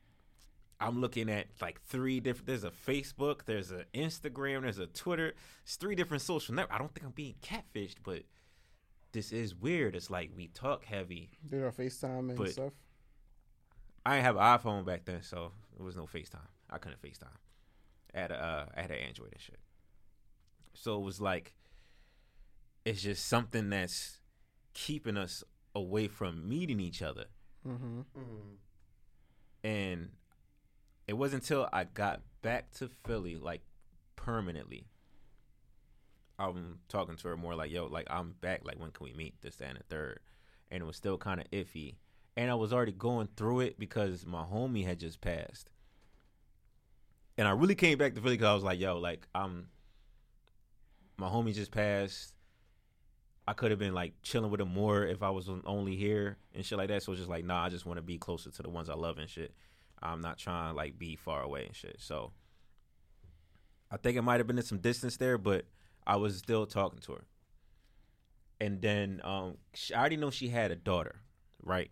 I'm 0.79 0.99
looking 0.99 1.29
at 1.29 1.47
like 1.61 1.79
three 1.83 2.19
different. 2.19 2.47
There's 2.47 2.63
a 2.63 2.71
Facebook, 2.71 3.45
there's 3.45 3.69
an 3.69 3.85
Instagram, 3.93 4.63
there's 4.63 4.79
a 4.79 4.87
Twitter. 4.87 5.33
It's 5.63 5.75
three 5.75 5.93
different 5.93 6.23
social 6.23 6.55
networks. 6.55 6.75
I 6.75 6.79
don't 6.79 6.93
think 6.93 7.05
I'm 7.05 7.11
being 7.11 7.35
catfished, 7.43 7.97
but 8.03 8.23
this 9.11 9.31
is 9.31 9.53
weird. 9.53 9.95
It's 9.95 10.09
like 10.09 10.31
we 10.35 10.47
talk 10.47 10.85
heavy. 10.85 11.29
Did 11.47 11.63
our 11.63 11.71
FaceTime 11.71 12.35
and 12.35 12.49
stuff. 12.49 12.73
I 14.05 14.15
didn't 14.15 14.25
have 14.25 14.37
an 14.37 14.41
iPhone 14.41 14.85
back 14.85 15.05
then, 15.05 15.21
so 15.21 15.51
there 15.77 15.85
was 15.85 15.95
no 15.95 16.05
FaceTime. 16.05 16.47
I 16.69 16.79
couldn't 16.79 17.01
FaceTime. 17.01 17.37
I 18.15 18.19
had 18.19 18.31
a, 18.31 18.43
uh, 18.43 18.65
I 18.75 18.81
had 18.81 18.91
an 18.91 18.97
Android 18.97 19.33
and 19.33 19.41
shit. 19.41 19.59
So 20.73 20.97
it 20.97 21.03
was 21.03 21.21
like, 21.21 21.53
it's 22.85 23.01
just 23.01 23.25
something 23.27 23.69
that's 23.69 24.19
keeping 24.73 25.17
us 25.17 25.43
away 25.75 26.07
from 26.07 26.47
meeting 26.47 26.79
each 26.79 27.01
other. 27.01 27.25
Mm-hmm. 27.67 28.01
And 29.63 30.09
it 31.07 31.13
wasn't 31.13 31.43
until 31.43 31.69
I 31.71 31.83
got 31.83 32.21
back 32.41 32.71
to 32.75 32.89
Philly, 33.05 33.35
like 33.35 33.61
permanently. 34.15 34.87
I'm 36.39 36.79
talking 36.89 37.17
to 37.17 37.27
her 37.27 37.37
more 37.37 37.53
like, 37.53 37.69
yo, 37.71 37.85
like 37.85 38.07
I'm 38.09 38.33
back. 38.41 38.61
Like, 38.63 38.79
when 38.79 38.91
can 38.91 39.03
we 39.03 39.13
meet? 39.13 39.35
This, 39.41 39.57
that, 39.57 39.69
and 39.69 39.79
the 39.79 39.83
third. 39.83 40.19
And 40.71 40.81
it 40.81 40.85
was 40.85 40.95
still 40.95 41.17
kind 41.17 41.39
of 41.39 41.49
iffy. 41.51 41.95
And 42.35 42.49
I 42.49 42.55
was 42.55 42.73
already 42.73 42.93
going 42.93 43.29
through 43.35 43.59
it 43.59 43.77
because 43.77 44.25
my 44.25 44.43
homie 44.43 44.85
had 44.85 44.99
just 44.99 45.21
passed. 45.21 45.69
And 47.37 47.47
I 47.47 47.51
really 47.51 47.75
came 47.75 47.97
back 47.97 48.15
to 48.15 48.21
Philly 48.21 48.35
because 48.35 48.49
I 48.49 48.53
was 48.55 48.63
like, 48.63 48.79
yo, 48.79 48.97
like 48.97 49.27
I'm. 49.35 49.67
My 51.17 51.27
homie 51.27 51.53
just 51.53 51.71
passed. 51.71 52.33
I 53.47 53.53
could 53.53 53.71
have 53.71 53.79
been 53.79 53.93
like 53.93 54.13
chilling 54.21 54.51
with 54.51 54.61
him 54.61 54.73
more 54.73 55.03
if 55.03 55.23
I 55.23 55.29
was 55.29 55.49
only 55.65 55.95
here 55.95 56.37
and 56.53 56.65
shit 56.65 56.77
like 56.77 56.89
that. 56.89 57.03
So 57.03 57.11
it's 57.11 57.19
just 57.19 57.29
like, 57.29 57.43
nah, 57.43 57.65
I 57.65 57.69
just 57.69 57.85
want 57.85 57.97
to 57.97 58.03
be 58.03 58.17
closer 58.17 58.51
to 58.51 58.61
the 58.61 58.69
ones 58.69 58.89
I 58.89 58.93
love 58.93 59.17
and 59.17 59.29
shit. 59.29 59.53
I'm 60.01 60.21
not 60.21 60.37
trying 60.37 60.71
to 60.71 60.75
like 60.75 60.97
be 60.97 61.15
far 61.15 61.41
away 61.41 61.65
and 61.65 61.75
shit. 61.75 61.97
So 61.99 62.31
I 63.91 63.97
think 63.97 64.17
it 64.17 64.21
might 64.21 64.39
have 64.39 64.47
been 64.47 64.57
in 64.57 64.63
some 64.63 64.79
distance 64.79 65.17
there, 65.17 65.37
but 65.37 65.65
I 66.05 66.15
was 66.15 66.37
still 66.37 66.65
talking 66.65 66.99
to 66.99 67.13
her. 67.13 67.23
And 68.59 68.81
then 68.81 69.21
um, 69.23 69.57
she, 69.73 69.93
I 69.93 69.99
already 69.99 70.17
know 70.17 70.29
she 70.29 70.49
had 70.49 70.71
a 70.71 70.75
daughter, 70.75 71.21
right? 71.63 71.89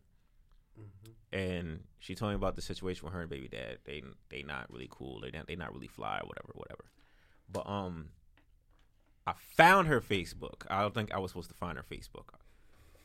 And 1.33 1.83
she 1.99 2.15
told 2.15 2.31
me 2.31 2.35
about 2.35 2.55
the 2.55 2.61
situation 2.61 3.05
with 3.05 3.13
her 3.13 3.21
and 3.21 3.29
baby 3.29 3.47
dad. 3.47 3.79
They 3.85 4.03
they 4.29 4.43
not 4.43 4.71
really 4.71 4.87
cool. 4.89 5.19
They 5.21 5.31
not, 5.31 5.47
they 5.47 5.55
not 5.55 5.73
really 5.73 5.87
fly 5.87 6.19
or 6.23 6.27
whatever, 6.27 6.51
whatever. 6.53 6.85
But 7.51 7.67
um, 7.67 8.09
I 9.27 9.33
found 9.55 9.87
her 9.87 10.01
Facebook. 10.01 10.63
I 10.69 10.81
don't 10.81 10.93
think 10.93 11.13
I 11.13 11.19
was 11.19 11.31
supposed 11.31 11.49
to 11.49 11.55
find 11.55 11.77
her 11.77 11.85
Facebook, 11.89 12.29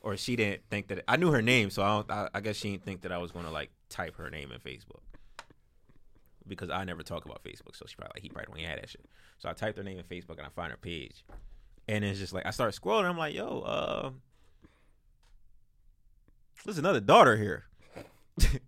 or 0.01 0.17
she 0.17 0.35
didn't 0.35 0.63
think 0.69 0.87
that 0.87 1.03
I 1.07 1.17
knew 1.17 1.31
her 1.31 1.41
name. 1.41 1.69
So 1.69 1.83
I. 1.83 2.03
I, 2.09 2.29
I 2.35 2.41
guess 2.41 2.55
she 2.55 2.71
didn't 2.71 2.85
think 2.85 3.01
that 3.01 3.11
I 3.11 3.17
was 3.17 3.31
gonna 3.31 3.51
like 3.51 3.71
type 3.89 4.15
her 4.17 4.29
name 4.29 4.51
in 4.51 4.59
Facebook 4.59 5.01
because 6.47 6.69
I 6.69 6.83
never 6.83 7.03
talk 7.03 7.25
about 7.25 7.43
Facebook. 7.43 7.75
So 7.75 7.85
she 7.87 7.95
probably 7.95 8.13
like 8.15 8.23
he 8.23 8.29
probably 8.29 8.61
don't 8.61 8.69
have 8.69 8.81
that 8.81 8.89
shit. 8.89 9.05
So 9.37 9.49
I 9.49 9.53
typed 9.53 9.77
her 9.77 9.83
name 9.83 9.99
in 9.99 10.03
Facebook 10.03 10.37
and 10.37 10.45
I 10.45 10.49
find 10.49 10.71
her 10.71 10.77
page, 10.77 11.25
and 11.87 12.03
it's 12.03 12.19
just 12.19 12.33
like 12.33 12.45
I 12.45 12.51
start 12.51 12.73
scrolling. 12.73 13.05
I'm 13.05 13.17
like, 13.17 13.33
yo, 13.35 13.59
uh, 13.61 14.11
there's 16.63 16.77
another 16.77 16.99
daughter 16.99 17.37
here. 17.37 17.65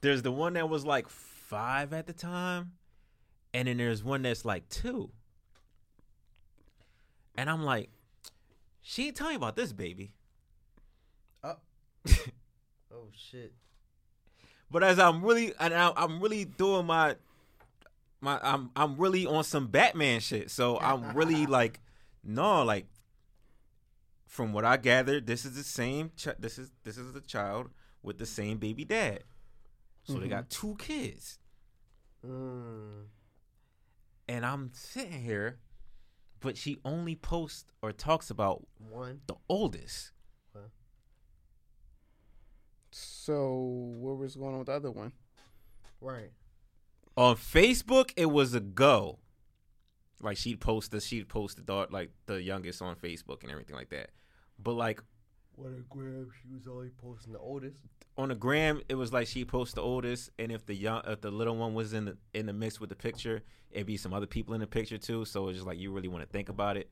there's 0.00 0.22
the 0.22 0.32
one 0.32 0.54
that 0.54 0.68
was 0.68 0.84
like 0.84 1.08
five 1.08 1.92
at 1.92 2.06
the 2.06 2.12
time, 2.12 2.72
and 3.54 3.68
then 3.68 3.76
there's 3.78 4.02
one 4.04 4.22
that's 4.22 4.44
like 4.44 4.68
two. 4.68 5.10
And 7.38 7.48
I'm 7.48 7.62
like, 7.62 7.88
she 8.82 9.06
ain't 9.06 9.16
telling 9.16 9.34
me 9.34 9.36
about 9.36 9.54
this 9.54 9.72
baby. 9.72 10.10
Oh 11.44 11.54
oh 12.92 13.08
shit. 13.14 13.52
But 14.68 14.82
as 14.82 14.98
I'm 14.98 15.24
really, 15.24 15.54
and 15.60 15.72
I, 15.72 15.92
I'm 15.96 16.20
really 16.20 16.44
doing 16.44 16.84
my, 16.86 17.14
my, 18.20 18.40
I'm, 18.42 18.70
I'm 18.74 18.96
really 18.96 19.24
on 19.24 19.44
some 19.44 19.68
Batman 19.68 20.18
shit. 20.18 20.50
So 20.50 20.80
I'm 20.80 21.14
really 21.16 21.46
like, 21.58 21.78
no, 22.24 22.64
like, 22.64 22.86
from 24.26 24.52
what 24.52 24.64
I 24.64 24.76
gathered, 24.76 25.28
this 25.28 25.44
is 25.44 25.54
the 25.54 25.62
same. 25.62 26.10
Ch- 26.16 26.36
this 26.40 26.58
is 26.58 26.72
this 26.82 26.98
is 26.98 27.12
the 27.12 27.20
child 27.20 27.68
with 28.02 28.18
the 28.18 28.26
same 28.26 28.58
baby 28.58 28.84
dad. 28.84 29.22
So 30.02 30.14
they 30.14 30.26
got 30.28 30.50
two 30.50 30.74
kids, 30.78 31.38
Mm. 32.26 33.04
and 34.26 34.44
I'm 34.44 34.70
sitting 34.74 35.22
here, 35.22 35.58
but 36.40 36.56
she 36.56 36.78
only 36.84 37.14
posts 37.16 37.72
or 37.82 37.92
talks 37.92 38.30
about 38.30 38.66
One. 38.90 39.20
the 39.26 39.36
oldest. 39.48 40.12
So 42.90 43.52
what 43.98 44.18
was 44.18 44.36
going 44.36 44.52
on 44.52 44.58
with 44.58 44.66
the 44.68 44.72
other 44.74 44.90
one? 44.90 45.12
Right. 46.00 46.30
on 47.16 47.36
Facebook, 47.36 48.12
it 48.16 48.26
was 48.26 48.54
a 48.54 48.60
go. 48.60 49.18
Like 50.20 50.36
she'd 50.36 50.60
post 50.60 50.90
the 50.90 51.00
she'd 51.00 51.28
post 51.28 51.56
the 51.56 51.62
daughter, 51.62 51.90
like 51.92 52.10
the 52.26 52.40
youngest 52.42 52.80
on 52.82 52.96
Facebook 52.96 53.42
and 53.42 53.52
everything 53.52 53.76
like 53.76 53.90
that. 53.90 54.10
But 54.58 54.72
like 54.74 55.00
What 55.58 55.72
a 55.72 55.82
gram. 55.90 56.30
She 56.40 56.54
was 56.54 56.68
only 56.68 56.90
posting 57.02 57.32
the 57.32 57.40
oldest. 57.40 57.78
on 58.16 58.28
the 58.28 58.36
gram, 58.36 58.80
it 58.88 58.94
was 58.94 59.12
like 59.12 59.26
she 59.26 59.44
posts 59.44 59.74
the 59.74 59.82
oldest, 59.82 60.30
and 60.38 60.52
if 60.52 60.64
the 60.64 60.74
young, 60.74 61.02
if 61.06 61.20
the 61.20 61.32
little 61.32 61.56
one 61.56 61.74
was 61.74 61.92
in 61.92 62.04
the 62.04 62.16
in 62.32 62.46
the 62.46 62.52
mix 62.52 62.78
with 62.80 62.90
the 62.90 62.96
picture, 62.96 63.42
it'd 63.72 63.86
be 63.86 63.96
some 63.96 64.14
other 64.14 64.26
people 64.26 64.54
in 64.54 64.60
the 64.60 64.68
picture 64.68 64.98
too. 64.98 65.24
So 65.24 65.48
it's 65.48 65.56
just 65.56 65.66
like 65.66 65.78
you 65.78 65.90
really 65.90 66.06
want 66.06 66.22
to 66.22 66.30
think 66.30 66.48
about 66.48 66.76
it, 66.76 66.90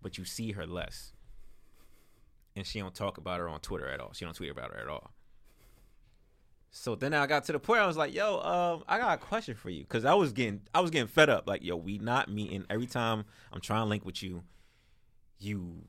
but 0.00 0.16
you 0.16 0.24
see 0.24 0.52
her 0.52 0.64
less, 0.64 1.12
and 2.54 2.64
she 2.64 2.78
don't 2.78 2.94
talk 2.94 3.18
about 3.18 3.40
her 3.40 3.48
on 3.48 3.58
Twitter 3.60 3.88
at 3.88 3.98
all. 3.98 4.12
She 4.12 4.24
don't 4.24 4.34
tweet 4.34 4.50
about 4.52 4.72
her 4.72 4.80
at 4.80 4.88
all. 4.88 5.10
So 6.70 6.94
then 6.96 7.14
I 7.14 7.26
got 7.26 7.44
to 7.44 7.52
the 7.52 7.58
point 7.60 7.80
I 7.80 7.86
was 7.86 7.96
like, 7.96 8.14
"Yo, 8.14 8.38
um, 8.40 8.84
I 8.88 8.98
got 8.98 9.14
a 9.14 9.18
question 9.18 9.56
for 9.56 9.70
you," 9.70 9.82
because 9.82 10.04
I 10.04 10.14
was 10.14 10.32
getting, 10.32 10.60
I 10.72 10.80
was 10.80 10.90
getting 10.92 11.08
fed 11.08 11.30
up. 11.30 11.48
Like, 11.48 11.64
yo, 11.64 11.76
we 11.76 11.98
not 11.98 12.28
meeting. 12.28 12.64
Every 12.70 12.86
time 12.86 13.24
I'm 13.52 13.60
trying 13.60 13.82
to 13.82 13.88
link 13.88 14.04
with 14.04 14.22
you, 14.22 14.44
you 15.38 15.84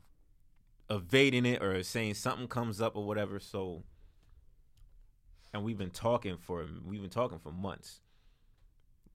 evading 0.90 1.46
it 1.46 1.62
or 1.62 1.82
saying 1.84 2.14
something 2.14 2.48
comes 2.48 2.82
up 2.82 2.96
or 2.96 3.06
whatever. 3.06 3.40
So, 3.40 3.84
and 5.54 5.64
we've 5.64 5.78
been 5.78 5.92
talking 5.92 6.38
for 6.38 6.66
we've 6.86 7.02
been 7.02 7.10
talking 7.10 7.40
for 7.40 7.52
months, 7.52 8.02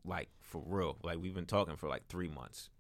like 0.05 0.29
for 0.41 0.63
real. 0.65 0.97
Like 1.03 1.19
we've 1.19 1.35
been 1.35 1.47
talking 1.47 1.77
for 1.77 1.89
like 1.89 2.07
three 2.09 2.29
months. 2.29 2.71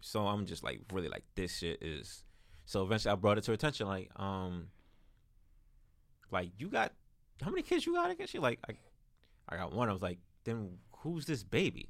So 0.00 0.26
I'm 0.26 0.46
just 0.46 0.62
like 0.62 0.80
really 0.92 1.08
like 1.08 1.24
this 1.34 1.58
shit 1.58 1.82
is. 1.82 2.24
So 2.64 2.82
eventually 2.82 3.12
I 3.12 3.16
brought 3.16 3.38
it 3.38 3.44
to 3.44 3.50
her 3.50 3.54
attention, 3.54 3.86
like 3.86 4.10
um, 4.16 4.68
like 6.30 6.50
you 6.58 6.68
got 6.68 6.92
how 7.42 7.50
many 7.50 7.62
kids 7.62 7.86
you 7.86 7.94
got? 7.94 8.10
I 8.10 8.14
guess 8.14 8.30
she 8.30 8.38
like 8.38 8.58
I, 8.68 8.74
I 9.48 9.56
got 9.56 9.72
one. 9.72 9.88
I 9.88 9.92
was 9.92 10.02
like, 10.02 10.18
then 10.44 10.78
who's 10.98 11.26
this 11.26 11.42
baby? 11.42 11.88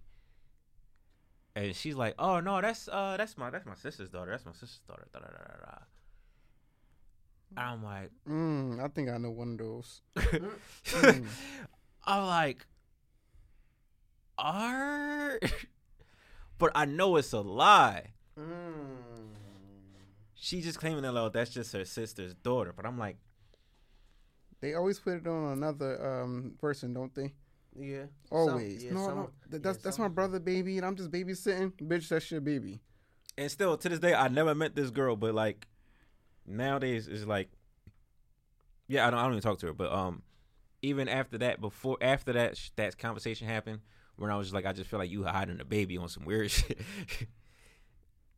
And 1.59 1.75
she's 1.75 1.97
like, 1.97 2.15
oh 2.21 2.39
no, 2.39 2.61
that's 2.61 2.87
uh 2.87 3.17
that's 3.17 3.37
my 3.37 3.51
that's 3.51 3.67
my 3.67 3.75
sister's 3.75 4.09
daughter. 4.11 4.31
That's 4.31 4.47
my 4.47 4.53
sister's 4.53 4.79
daughter. 4.87 5.09
Da, 5.13 5.19
da, 5.19 5.27
da. 5.27 5.79
I'm 7.61 7.83
like, 7.83 8.11
Mm, 8.29 8.81
I 8.81 8.87
think 8.87 9.09
I 9.11 9.19
know 9.19 9.33
one 9.33 9.53
of 9.53 9.59
those. 9.59 10.03
I'm 12.07 12.27
like, 12.27 12.65
are, 14.39 15.41
but 16.59 16.71
I 16.77 16.85
know 16.85 17.17
it's 17.17 17.33
a 17.33 17.41
lie. 17.41 18.13
Mm. 18.39 19.33
She 20.37 20.61
just 20.61 20.79
claiming 20.79 21.03
that 21.03 21.17
oh, 21.17 21.29
that's 21.29 21.51
just 21.51 21.73
her 21.73 21.85
sister's 21.85 22.35
daughter. 22.35 22.73
But 22.73 22.87
I'm 22.87 22.99
like, 23.01 23.17
They 24.61 24.75
always 24.75 25.01
put 25.01 25.15
it 25.15 25.27
on 25.27 25.55
another 25.55 26.23
um 26.23 26.53
person, 26.61 26.95
don't 26.95 27.13
they? 27.17 27.33
Yeah. 27.79 28.05
Always. 28.31 28.79
Some- 28.81 28.87
yeah, 28.89 28.93
no, 28.95 29.07
some- 29.07 29.17
no. 29.17 29.31
Th- 29.51 29.63
That's 29.63 29.79
yeah, 29.79 29.83
that's 29.85 29.97
some- 29.97 30.03
my 30.05 30.09
brother, 30.09 30.39
baby, 30.41 30.77
and 30.79 30.87
I'm 30.87 30.97
just 30.97 31.11
babysitting. 31.11 31.73
Bitch, 31.81 32.09
that's 32.09 32.31
your 32.31 32.41
baby. 32.41 32.81
and 33.37 33.51
still 33.51 33.77
to 33.77 33.89
this 33.89 33.99
day, 34.01 34.15
I 34.15 34.29
never 34.29 34.55
met 34.55 34.75
this 34.75 34.91
girl. 34.91 35.15
But 35.17 35.35
like 35.35 35.67
nowadays, 36.47 37.07
it's 37.09 37.25
like, 37.27 37.51
yeah, 38.89 39.07
I 39.07 39.11
don't, 39.11 39.19
I 39.21 39.23
don't 39.23 39.33
even 39.33 39.43
talk 39.43 39.59
to 39.61 39.67
her. 39.67 39.73
But 39.73 39.93
um, 39.93 40.23
even 40.83 41.09
after 41.09 41.39
that, 41.39 41.61
before 41.61 41.99
after 42.01 42.33
that 42.33 42.57
sh- 42.57 42.71
that 42.77 42.99
conversation 42.99 43.47
happened, 43.47 43.81
when 44.17 44.31
I 44.31 44.37
was 44.37 44.49
just 44.49 44.55
like, 44.55 44.67
I 44.67 44.73
just 44.73 44.91
feel 44.91 44.99
like 44.99 45.11
you 45.11 45.25
hiding 45.25 45.61
a 45.61 45.65
baby 45.65 45.97
on 45.99 46.09
some 46.09 46.25
weird 46.25 46.51
shit. 46.53 46.81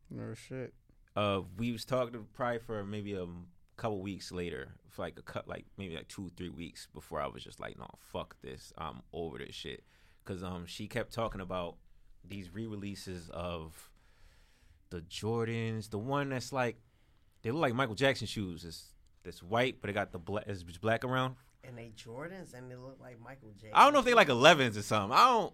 No 0.09 0.33
shit. 0.33 0.73
uh 1.15 1.41
we 1.57 1.71
was 1.71 1.85
talking 1.85 2.25
probably 2.33 2.59
for 2.59 2.83
maybe 2.83 3.13
a 3.13 3.25
couple 3.81 3.99
weeks 4.01 4.31
later 4.31 4.69
for 4.89 5.01
like 5.01 5.17
a 5.17 5.23
cut 5.23 5.47
like 5.47 5.65
maybe 5.75 5.95
like 5.95 6.07
two 6.07 6.29
three 6.37 6.49
weeks 6.49 6.87
before 6.93 7.19
i 7.19 7.25
was 7.25 7.43
just 7.43 7.59
like 7.59 7.77
no 7.79 7.87
fuck 7.99 8.35
this 8.43 8.71
i'm 8.77 9.01
over 9.11 9.39
this 9.39 9.55
shit 9.55 9.83
because 10.23 10.43
um 10.43 10.65
she 10.67 10.87
kept 10.87 11.11
talking 11.11 11.41
about 11.41 11.77
these 12.23 12.53
re-releases 12.53 13.29
of 13.31 13.89
the 14.91 15.01
jordans 15.01 15.89
the 15.89 15.97
one 15.97 16.29
that's 16.29 16.53
like 16.53 16.75
they 17.41 17.49
look 17.49 17.61
like 17.61 17.73
michael 17.73 17.95
jackson 17.95 18.27
shoes 18.27 18.63
it's 18.63 18.89
it's 19.25 19.41
white 19.41 19.77
but 19.81 19.89
it 19.89 19.93
got 19.93 20.11
the 20.11 20.19
black 20.19 20.43
it's 20.45 20.61
black 20.77 21.03
around 21.03 21.35
And 21.63 21.75
they 21.75 21.91
Jordans 21.97 22.53
and 22.53 22.69
they 22.69 22.75
look 22.75 22.97
like 23.01 23.19
Michael 23.19 23.49
Jackson. 23.53 23.71
i 23.73 23.83
don't 23.83 23.93
know 23.93 23.99
if 23.99 24.05
they 24.05 24.13
like 24.13 24.27
11s 24.27 24.77
or 24.77 24.81
something 24.83 25.17
i 25.17 25.25
don't 25.25 25.53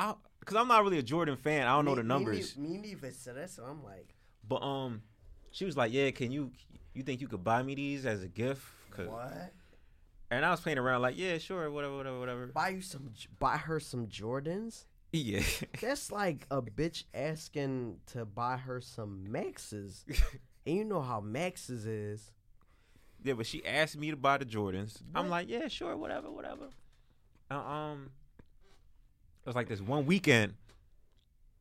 i 0.00 0.14
because 0.40 0.56
i'm 0.56 0.66
not 0.68 0.82
really 0.82 0.98
a 0.98 1.02
jordan 1.02 1.36
fan 1.36 1.66
i 1.66 1.76
don't 1.76 1.84
know 1.84 1.94
the 1.94 2.02
numbers 2.02 2.56
Me, 2.56 2.76
neither. 2.78 3.12
So 3.12 3.34
that's 3.34 3.58
what 3.58 3.68
I'm 3.68 3.84
like. 3.84 4.14
But 4.48 4.62
um, 4.62 5.02
she 5.50 5.64
was 5.64 5.76
like, 5.76 5.92
"Yeah, 5.92 6.10
can 6.10 6.30
you 6.30 6.52
you 6.94 7.02
think 7.02 7.20
you 7.20 7.28
could 7.28 7.44
buy 7.44 7.62
me 7.62 7.74
these 7.74 8.06
as 8.06 8.22
a 8.22 8.28
gift?" 8.28 8.64
What? 8.96 9.52
And 10.30 10.44
I 10.44 10.50
was 10.50 10.60
playing 10.60 10.78
around 10.78 11.02
like, 11.02 11.16
"Yeah, 11.16 11.38
sure, 11.38 11.70
whatever, 11.70 11.96
whatever, 11.96 12.18
whatever." 12.18 12.46
Buy 12.46 12.70
you 12.70 12.82
some. 12.82 13.12
Buy 13.38 13.56
her 13.56 13.80
some 13.80 14.06
Jordans. 14.06 14.84
Yeah. 15.12 15.42
That's 15.80 16.12
like 16.12 16.46
a 16.50 16.60
bitch 16.60 17.04
asking 17.14 17.98
to 18.12 18.24
buy 18.24 18.56
her 18.56 18.80
some 18.80 19.30
Maxes. 19.30 20.04
and 20.66 20.76
you 20.76 20.84
know 20.84 21.00
how 21.00 21.20
Maxes 21.20 21.86
is. 21.86 22.30
Yeah, 23.24 23.34
but 23.34 23.46
she 23.46 23.64
asked 23.66 23.96
me 23.96 24.10
to 24.10 24.16
buy 24.16 24.38
the 24.38 24.44
Jordans. 24.44 24.96
I'm 25.14 25.28
like, 25.28 25.48
yeah, 25.48 25.68
sure, 25.68 25.96
whatever, 25.96 26.30
whatever. 26.30 26.68
Uh, 27.50 27.58
um, 27.58 28.10
it 29.42 29.46
was 29.46 29.56
like 29.56 29.68
this 29.68 29.80
one 29.80 30.06
weekend. 30.06 30.54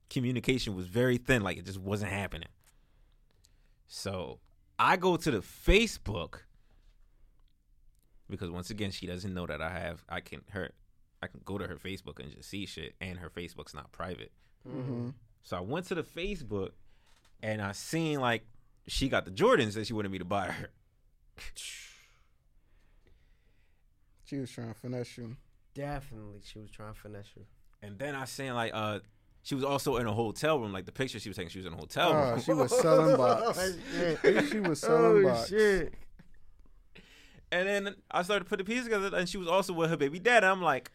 Communication 0.09 0.75
was 0.75 0.87
very 0.87 1.17
thin, 1.17 1.41
like 1.41 1.57
it 1.57 1.65
just 1.65 1.79
wasn't 1.79 2.11
happening. 2.11 2.47
So 3.87 4.39
I 4.77 4.97
go 4.97 5.17
to 5.17 5.31
the 5.31 5.39
Facebook 5.39 6.41
because 8.29 8.49
once 8.49 8.69
again, 8.69 8.91
she 8.91 9.07
doesn't 9.07 9.33
know 9.33 9.45
that 9.45 9.61
I 9.61 9.69
have. 9.69 10.03
I 10.09 10.19
can 10.19 10.41
her, 10.49 10.71
I 11.21 11.27
can 11.27 11.41
go 11.45 11.57
to 11.57 11.67
her 11.67 11.75
Facebook 11.75 12.19
and 12.19 12.31
just 12.31 12.49
see 12.49 12.65
shit, 12.65 12.95
and 12.99 13.19
her 13.19 13.29
Facebook's 13.29 13.73
not 13.73 13.91
private. 13.91 14.31
Mm-hmm. 14.67 15.09
So 15.43 15.57
I 15.57 15.61
went 15.61 15.85
to 15.87 15.95
the 15.95 16.03
Facebook, 16.03 16.71
and 17.41 17.61
I 17.61 17.71
seen 17.71 18.19
like 18.19 18.45
she 18.87 19.09
got 19.09 19.25
the 19.25 19.31
Jordans 19.31 19.73
that 19.73 19.87
she 19.87 19.93
wanted 19.93 20.11
me 20.11 20.19
to 20.19 20.25
buy 20.25 20.47
her. 20.47 20.69
She 24.25 24.37
was 24.37 24.51
trying 24.51 24.73
to 24.73 24.73
finesse 24.73 25.17
you. 25.17 25.37
Definitely, 25.73 26.41
she 26.43 26.59
was 26.59 26.69
trying 26.69 26.93
to 26.93 26.99
finesse 26.99 27.29
you. 27.35 27.45
And 27.81 27.97
then 27.97 28.13
I 28.15 28.25
seen 28.25 28.53
like 28.53 28.71
uh 28.73 28.99
she 29.47 29.55
was 29.55 29.63
also 29.63 29.95
in 29.95 30.05
a 30.07 30.11
hotel 30.11 30.59
room. 30.59 30.73
Like 30.73 30.83
the 30.85 30.91
picture 30.91 31.19
she 31.21 31.29
was 31.29 31.37
taking, 31.37 31.49
she 31.49 31.59
was 31.59 31.65
in 31.67 31.71
a 31.73 31.77
hotel 31.77 32.11
Oh, 32.11 32.31
room. 32.31 32.41
she 32.41 32.51
was 32.51 32.77
selling 32.81 33.15
box. 33.23 33.57
she 34.49 34.59
was 34.59 34.81
selling 34.81 35.25
oh 35.25 35.29
box. 35.29 35.47
shit! 35.47 35.93
And 37.49 37.65
then 37.65 37.95
I 38.11 38.23
started 38.23 38.43
to 38.43 38.49
put 38.49 38.57
the 38.57 38.65
pieces 38.65 38.83
together, 38.83 39.15
and 39.15 39.29
she 39.29 39.37
was 39.37 39.47
also 39.47 39.71
with 39.71 39.89
her 39.89 39.95
baby 39.95 40.19
dad. 40.19 40.43
I'm 40.43 40.61
like, 40.61 40.91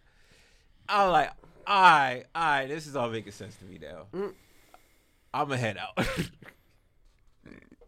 I'm 0.86 1.10
like, 1.10 1.30
all 1.66 1.80
right, 1.82 2.24
all 2.34 2.42
right, 2.44 2.66
this 2.66 2.86
is 2.86 2.94
all 2.94 3.08
making 3.08 3.32
sense 3.32 3.56
to 3.56 3.64
me 3.64 3.78
now. 3.80 4.04
Mm. 4.12 4.34
I'm 5.32 5.48
gonna 5.48 5.56
head 5.56 5.78
out. 5.78 6.06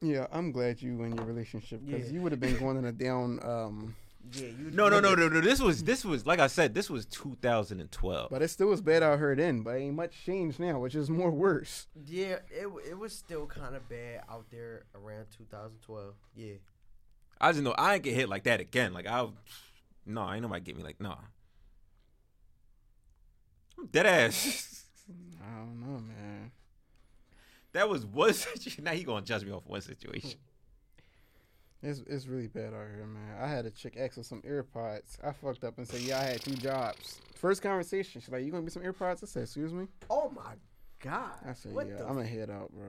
Yeah, 0.01 0.27
I'm 0.33 0.53
glad 0.53 0.83
you 0.83 1.03
in 1.03 1.17
your 1.17 1.25
relationship 1.25 1.81
because 1.85 2.09
Yeah. 2.09 2.15
you 2.15 2.21
would 2.23 2.33
have 2.33 2.41
been 2.41 2.59
going 2.59 2.77
in 2.77 2.85
a 2.85 2.93
down. 2.93 3.41
Um, 3.43 3.97
Yeah, 4.33 4.47
you. 4.47 4.71
no, 4.73 4.89
no, 4.89 5.01
no, 5.01 5.15
no, 5.15 5.29
no. 5.29 5.41
This 5.41 5.61
was 5.61 5.85
this 5.85 6.05
was 6.05 6.27
like 6.27 6.39
I 6.39 6.47
said, 6.47 6.75
this 6.75 6.89
was 6.89 7.07
2012. 7.07 8.31
but 8.31 8.43
it 8.43 8.49
still 8.49 8.69
was 8.69 8.81
bad 8.81 9.03
out 9.03 9.19
here 9.19 9.35
then. 9.37 9.63
But 9.63 9.77
ain't 9.77 9.95
much 9.95 10.15
changed 10.25 10.59
now, 10.59 10.79
which 10.79 10.95
is 10.95 11.11
more 11.11 11.31
worse. 11.31 11.87
Yeah, 12.07 12.39
it 12.51 12.69
it 12.89 12.99
was 12.99 13.13
still 13.13 13.47
kind 13.47 13.77
of 13.77 13.89
bad 13.89 14.23
out 14.29 14.47
there 14.51 14.85
around 14.95 15.27
2012. 15.37 16.15
Yeah. 16.35 16.55
I 17.41 17.53
just 17.53 17.63
know 17.63 17.73
I 17.73 17.95
ain't 17.95 18.03
get 18.03 18.15
hit 18.15 18.29
like 18.29 18.45
that 18.45 18.61
again. 18.61 18.95
Like 18.95 19.07
I, 19.07 19.27
no, 20.07 20.33
ain't 20.33 20.43
nobody 20.43 20.63
get 20.63 20.77
me 20.77 20.83
like 20.83 21.01
no. 21.01 21.17
I'm 23.79 23.87
dead 23.87 24.07
ass. 24.07 24.85
I 25.43 25.59
don't 25.59 25.81
know, 25.81 25.99
man. 26.01 26.53
That 27.73 27.89
was 27.89 28.07
one 28.07 28.33
situation. 28.35 28.85
Now 28.85 28.93
he 28.93 29.05
gonna 29.05 29.25
judge 29.25 29.45
me 29.45 29.53
off 29.53 29.67
one 29.67 29.81
situation. 29.81 30.39
It's 31.85 32.03
it's 32.07 32.27
really 32.27 32.49
bad 32.49 32.69
out 32.73 32.87
here, 32.95 33.07
man. 33.07 33.37
I 33.41 33.47
had 33.47 33.67
a 33.67 33.71
chick 33.71 33.97
ask 33.99 34.15
for 34.15 34.23
some 34.23 34.41
AirPods. 34.43 35.19
I 35.23 35.33
fucked 35.33 35.65
up 35.65 35.77
and 35.77 35.87
said, 35.87 36.01
"Yeah, 36.01 36.19
I 36.19 36.23
had 36.25 36.41
two 36.41 36.55
jobs." 36.55 37.21
First 37.35 37.61
conversation, 37.61 38.21
she's 38.23 38.31
like, 38.31 38.43
"You 38.45 38.51
gonna 38.51 38.63
be 38.63 38.71
some 38.71 38.83
AirPods?" 38.83 39.23
I 39.23 39.27
said, 39.27 39.43
"Excuse 39.43 39.73
me." 39.73 39.87
Oh 40.09 40.31
my 40.35 40.55
god. 41.01 41.35
I 41.47 41.53
said, 41.53 41.75
what 41.75 41.87
"Yeah, 41.87 41.97
the 41.97 42.07
I'm 42.09 42.15
gonna 42.15 42.27
head 42.27 42.49
out, 42.49 42.73
bro." 42.73 42.87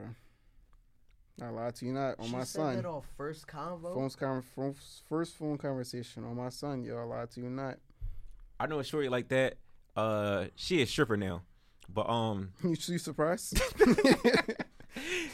Not 1.38 1.52
lie 1.52 1.70
to 1.70 1.84
you, 1.84 1.92
not 1.92 2.18
on 2.18 2.26
she 2.26 2.32
my 2.32 2.38
said 2.44 2.60
son. 2.60 2.76
that 2.76 2.86
off 2.86 3.04
first 3.18 3.46
convo. 3.46 3.94
Phone's 3.94 4.16
con- 4.16 4.42
first 5.06 5.36
phone 5.36 5.58
conversation 5.58 6.24
on 6.24 6.34
my 6.34 6.48
son, 6.48 6.82
yo. 6.82 6.96
I 6.96 7.02
lied 7.02 7.30
to 7.32 7.42
you, 7.42 7.50
not. 7.50 7.76
I 8.58 8.66
know 8.66 8.78
a 8.78 8.84
shorty 8.84 9.10
like 9.10 9.28
that. 9.28 9.58
Uh, 9.94 10.46
she 10.54 10.80
is 10.80 10.88
stripper 10.88 11.18
now, 11.18 11.42
but 11.92 12.08
um, 12.08 12.52
You, 12.62 12.70
you 12.70 12.98
surprised? 12.98 13.60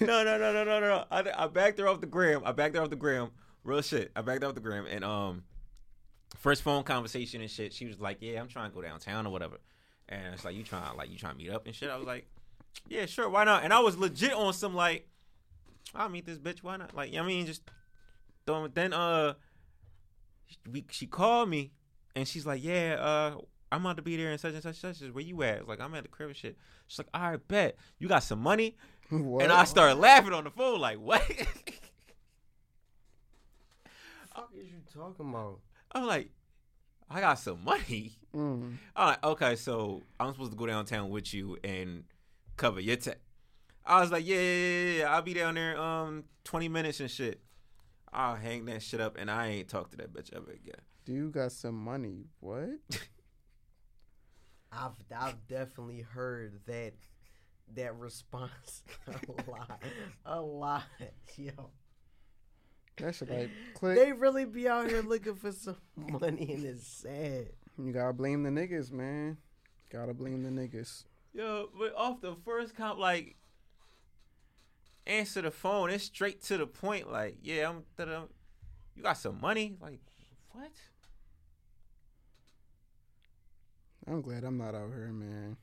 no, 0.00 0.24
no, 0.24 0.38
no, 0.38 0.52
no, 0.52 0.64
no, 0.64 0.80
no. 0.80 1.04
I, 1.10 1.24
I 1.36 1.46
backed 1.46 1.78
her 1.78 1.86
off 1.86 2.00
the 2.00 2.06
gram. 2.08 2.42
I 2.44 2.50
backed 2.50 2.74
her 2.74 2.82
off 2.82 2.90
the 2.90 2.96
gram. 2.96 3.30
Real 3.64 3.82
shit. 3.82 4.10
I 4.16 4.22
backed 4.22 4.42
up 4.42 4.54
the 4.54 4.60
gram, 4.60 4.86
and 4.86 5.04
um, 5.04 5.44
first 6.38 6.62
phone 6.62 6.82
conversation 6.82 7.40
and 7.40 7.50
shit. 7.50 7.72
She 7.72 7.86
was 7.86 8.00
like, 8.00 8.18
"Yeah, 8.20 8.40
I'm 8.40 8.48
trying 8.48 8.70
to 8.70 8.74
go 8.74 8.82
downtown 8.82 9.26
or 9.26 9.30
whatever," 9.30 9.58
and 10.08 10.34
it's 10.34 10.44
like, 10.44 10.56
"You 10.56 10.62
trying 10.64 10.96
like 10.96 11.10
you 11.10 11.18
trying 11.18 11.34
to 11.34 11.38
meet 11.38 11.50
up 11.50 11.66
and 11.66 11.74
shit?" 11.74 11.90
I 11.90 11.96
was 11.96 12.06
like, 12.06 12.26
"Yeah, 12.88 13.06
sure, 13.06 13.28
why 13.28 13.44
not?" 13.44 13.64
And 13.64 13.72
I 13.72 13.80
was 13.80 13.96
legit 13.96 14.32
on 14.32 14.52
some 14.52 14.74
like, 14.74 15.08
"I'll 15.94 16.08
meet 16.08 16.26
this 16.26 16.38
bitch. 16.38 16.58
Why 16.62 16.76
not?" 16.76 16.94
Like, 16.94 17.10
you 17.10 17.16
know 17.16 17.22
what 17.22 17.30
I 17.30 17.34
mean, 17.34 17.46
just 17.46 17.62
don't. 18.46 18.74
Then 18.74 18.92
uh, 18.92 19.34
we 20.70 20.84
she 20.90 21.06
called 21.06 21.48
me, 21.48 21.72
and 22.16 22.26
she's 22.26 22.46
like, 22.46 22.62
"Yeah, 22.62 22.96
uh." 22.98 23.40
I'm 23.70 23.86
about 23.86 23.96
to 23.96 24.02
be 24.02 24.18
there 24.18 24.30
and 24.30 24.38
such 24.38 24.52
and 24.52 24.62
such 24.62 24.84
and 24.84 24.94
such. 24.94 25.08
Where 25.12 25.24
you 25.24 25.42
at? 25.44 25.56
I 25.56 25.58
was 25.60 25.68
like, 25.68 25.80
I'm 25.80 25.94
at 25.94 26.02
the 26.02 26.10
crib 26.10 26.28
and 26.28 26.36
shit. 26.36 26.58
She's 26.88 26.98
like, 26.98 27.08
all 27.14 27.30
right, 27.30 27.48
bet. 27.48 27.76
You 27.98 28.06
got 28.06 28.22
some 28.22 28.38
money? 28.38 28.76
what? 29.08 29.42
And 29.42 29.50
I 29.50 29.64
started 29.64 29.94
laughing 29.94 30.34
on 30.34 30.44
the 30.44 30.50
phone, 30.50 30.78
like, 30.78 30.98
what? 30.98 31.22
fuck 34.34 34.50
is 34.58 34.66
you 34.68 34.80
talking 34.92 35.28
about? 35.28 35.60
I'm 35.92 36.06
like, 36.06 36.30
I 37.10 37.20
got 37.20 37.38
some 37.38 37.62
money. 37.64 38.18
Mm. 38.34 38.76
I'm 38.96 39.16
okay, 39.22 39.56
so 39.56 40.02
I'm 40.18 40.32
supposed 40.32 40.52
to 40.52 40.56
go 40.56 40.66
downtown 40.66 41.10
with 41.10 41.34
you 41.34 41.58
and 41.62 42.04
cover 42.56 42.80
your 42.80 42.96
tech. 42.96 43.18
I 43.84 44.00
was 44.00 44.10
like, 44.10 44.26
yeah, 44.26 44.36
yeah, 44.36 44.42
yeah, 44.42 44.98
yeah, 44.98 45.14
I'll 45.14 45.22
be 45.22 45.34
down 45.34 45.54
there 45.54 45.78
um 45.78 46.24
20 46.44 46.68
minutes 46.68 47.00
and 47.00 47.10
shit. 47.10 47.40
I'll 48.12 48.36
hang 48.36 48.66
that 48.66 48.82
shit 48.82 49.00
up 49.00 49.16
and 49.18 49.30
I 49.30 49.48
ain't 49.48 49.68
talk 49.68 49.90
to 49.90 49.96
that 49.98 50.12
bitch 50.12 50.32
ever 50.34 50.50
again. 50.50 50.80
Do 51.04 51.12
you 51.12 51.30
got 51.30 51.52
some 51.52 51.74
money? 51.74 52.26
What? 52.40 52.70
I've 54.72 54.92
I've 55.14 55.46
definitely 55.48 56.00
heard 56.00 56.60
that 56.66 56.94
that 57.74 57.96
response 57.96 58.82
a 59.06 59.50
lot, 59.50 59.82
a 60.24 60.40
lot, 60.40 60.84
yo. 61.36 61.70
That 62.98 63.14
shit 63.14 63.30
like 63.30 63.50
click. 63.74 63.96
They 63.98 64.12
really 64.12 64.44
be 64.44 64.68
out 64.68 64.88
here 64.88 65.02
looking 65.02 65.34
for 65.34 65.52
some 65.52 65.76
money, 65.96 66.52
and 66.52 66.64
it's 66.64 66.86
sad. 66.86 67.48
You 67.78 67.92
gotta 67.92 68.12
blame 68.12 68.42
the 68.42 68.50
niggas, 68.50 68.92
man. 68.92 69.38
Gotta 69.90 70.14
blame 70.14 70.42
the 70.42 70.50
niggas. 70.50 71.04
Yo, 71.32 71.68
but 71.78 71.94
off 71.96 72.20
the 72.20 72.36
first 72.44 72.76
comp, 72.76 72.98
like, 72.98 73.36
answer 75.06 75.40
the 75.40 75.50
phone. 75.50 75.90
It's 75.90 76.04
straight 76.04 76.42
to 76.44 76.58
the 76.58 76.66
point. 76.66 77.10
Like, 77.10 77.38
yeah, 77.42 77.70
I'm. 77.70 77.84
da-da. 77.96 78.24
You 78.94 79.02
got 79.02 79.16
some 79.16 79.40
money? 79.40 79.74
Like, 79.80 80.00
what? 80.50 80.70
I'm 84.06 84.20
glad 84.20 84.44
I'm 84.44 84.58
not 84.58 84.74
out 84.74 84.90
here, 84.90 85.12
man. 85.12 85.56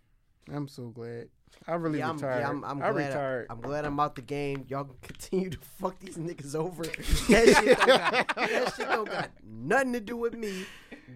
I'm 0.52 0.68
so 0.68 0.88
glad. 0.88 1.30
I 1.68 1.74
really 1.76 1.99
Yeah, 1.99 2.10
I'm, 2.10 2.16
retired. 2.16 2.40
yeah, 2.41 2.49
I'm, 2.49 2.64
I'm 2.64 2.82
I 2.82 2.91
glad. 2.91 3.07
retired. 3.07 3.48
I, 3.49 3.53
am 3.53 3.61
glad 3.61 3.86
I'm 3.86 3.99
out 3.99 4.16
the 4.16 4.22
game. 4.22 4.66
Y'all 4.68 4.86
can 4.86 4.95
continue 5.02 5.49
to 5.49 5.57
fuck 5.60 5.99
these 5.99 6.18
niggas 6.18 6.56
over. 6.56 6.84
That 7.30 7.48
shit, 7.48 7.78
don't 7.78 7.88
got, 7.88 8.36
that 8.36 8.74
shit 8.76 8.88
don't 8.88 9.10
got 9.10 9.30
nothing 9.44 9.94
to 9.94 9.99
do 9.99 10.18
with 10.18 10.34
me. 10.36 10.66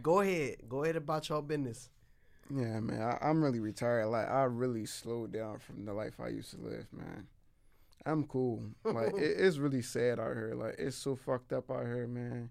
Go 0.02 0.22
ahead. 0.22 0.58
Go 0.68 0.84
ahead 0.84 0.96
about 0.96 1.30
y'all 1.30 1.42
business. 1.42 1.90
yeah, 2.50 2.80
man. 2.80 3.02
I, 3.02 3.18
I'm 3.28 3.44
really 3.44 3.60
retired. 3.60 4.08
Like 4.08 4.28
I 4.30 4.44
really 4.44 4.86
slowed 4.86 5.32
down 5.32 5.60
from 5.60 5.86
the 5.86 5.94
life 5.94 6.20
I 6.20 6.28
used 6.30 6.52
to 6.52 6.58
live, 6.62 6.88
man. 6.92 7.28
I'm 8.06 8.26
cool. 8.26 8.62
Like 8.84 9.14
it, 9.18 9.36
it's 9.40 9.58
really 9.58 9.82
sad 9.82 10.20
out 10.20 10.34
here. 10.36 10.54
Like 10.56 10.76
it's 10.78 10.98
so 10.98 11.16
fucked 11.16 11.54
up 11.54 11.72
out 11.72 11.86
here, 11.86 12.08
man. 12.08 12.50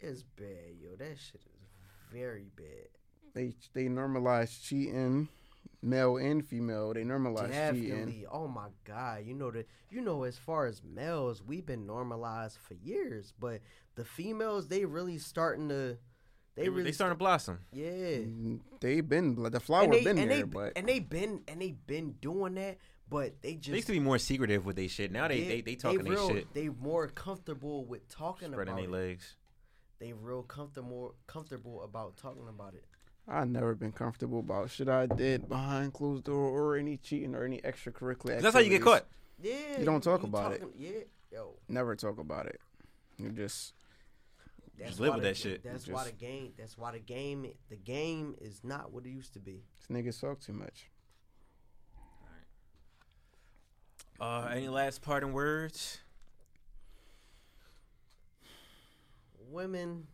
It's 0.00 0.22
bad, 0.22 0.74
yo. 0.80 0.96
That 0.98 1.16
shit 1.18 1.40
is 1.44 1.68
very 2.12 2.48
bad. 2.56 2.88
They 3.34 3.54
they 3.74 3.84
normalize 3.84 4.60
cheating, 4.62 5.28
male 5.82 6.16
and 6.16 6.46
female. 6.46 6.92
They 6.94 7.04
normalize 7.04 7.48
cheating. 7.72 7.88
Definitely. 7.90 8.26
Oh 8.30 8.48
my 8.48 8.68
god. 8.84 9.24
You 9.26 9.34
know 9.34 9.50
the 9.50 9.64
you 9.90 10.00
know 10.00 10.24
as 10.24 10.36
far 10.36 10.66
as 10.66 10.82
males, 10.84 11.42
we've 11.42 11.66
been 11.66 11.86
normalized 11.86 12.58
for 12.58 12.74
years, 12.74 13.32
but 13.38 13.60
the 13.94 14.04
females 14.04 14.68
they 14.68 14.84
really 14.84 15.18
starting 15.18 15.68
to 15.68 15.98
they, 16.54 16.64
They, 16.64 16.68
really 16.68 16.84
they 16.84 16.92
starting 16.92 17.14
to 17.14 17.18
blossom. 17.18 17.60
yeah. 17.72 17.86
Mm, 18.18 18.60
They 18.80 19.00
been 19.00 19.34
the 19.42 19.58
flower 19.60 19.84
and 19.84 19.92
they, 19.94 20.04
been 20.04 20.18
and 20.18 20.30
there, 20.30 20.38
they, 20.38 20.42
but 20.44 20.72
and 20.76 20.86
they 20.86 20.98
been 20.98 21.42
and 21.48 21.60
they 21.62 21.72
been 21.72 22.12
doing 22.20 22.54
that, 22.54 22.76
but 23.08 23.40
they 23.42 23.54
just 23.54 23.70
They 23.70 23.76
used 23.76 23.86
to 23.86 23.92
be 23.94 24.00
more 24.00 24.18
secretive 24.18 24.66
with 24.66 24.76
their 24.76 24.88
shit. 24.88 25.10
Now 25.12 25.28
they 25.28 25.42
they, 25.44 25.60
they 25.62 25.74
talking 25.76 26.02
their 26.04 26.12
real, 26.12 26.28
shit, 26.28 26.52
They 26.54 26.68
more 26.68 27.08
comfortable 27.08 27.84
with 27.86 28.06
talking 28.08 28.52
spreading 28.52 28.72
about 28.74 28.80
their 28.90 28.90
it. 29.00 29.08
legs. 29.08 29.36
They 29.98 30.12
real 30.12 30.42
comfortable 30.42 31.14
comfortable 31.26 31.82
about 31.84 32.16
talking 32.16 32.48
about 32.48 32.74
it. 32.74 32.84
I 33.28 33.44
never 33.44 33.74
been 33.74 33.92
comfortable 33.92 34.40
about 34.40 34.70
shit 34.70 34.88
I 34.88 35.06
did 35.06 35.48
behind 35.48 35.92
closed 35.92 36.24
door 36.24 36.50
or 36.50 36.76
any 36.76 36.96
cheating 36.96 37.34
or 37.34 37.44
any 37.44 37.58
extracurricular. 37.60 38.40
That's 38.40 38.54
how 38.54 38.60
you 38.60 38.68
get 38.70 38.82
activities. 38.82 38.84
caught. 38.84 39.06
Yeah, 39.40 39.78
You 39.78 39.84
don't 39.84 40.02
talk 40.02 40.22
about 40.24 40.52
it. 40.52 40.62
Yeah, 40.76 40.90
yo, 41.32 41.54
Never 41.68 41.94
talk 41.96 42.18
about 42.18 42.46
it. 42.46 42.60
You 43.18 43.30
just 43.30 43.74
that's 44.78 44.90
Just 44.90 45.00
live 45.00 45.10
why 45.10 45.16
with 45.16 45.22
the- 45.24 45.28
that 45.30 45.36
shit. 45.36 45.62
That's 45.62 45.86
You 45.86 45.94
why 45.94 46.04
just- 46.04 46.18
the 46.18 46.26
game. 46.26 46.52
That's 46.58 46.76
why 46.78 46.92
the 46.92 46.98
game. 46.98 47.46
The 47.68 47.76
game 47.76 48.34
is 48.40 48.62
not 48.64 48.92
what 48.92 49.06
it 49.06 49.10
used 49.10 49.32
to 49.34 49.38
be. 49.40 49.62
this 49.76 49.86
niggas 49.88 50.20
talk 50.20 50.40
too 50.40 50.52
much. 50.52 50.88
Uh, 54.20 54.48
any 54.52 54.68
last 54.68 55.02
parting 55.02 55.32
words? 55.32 55.98
Women, 59.50 60.06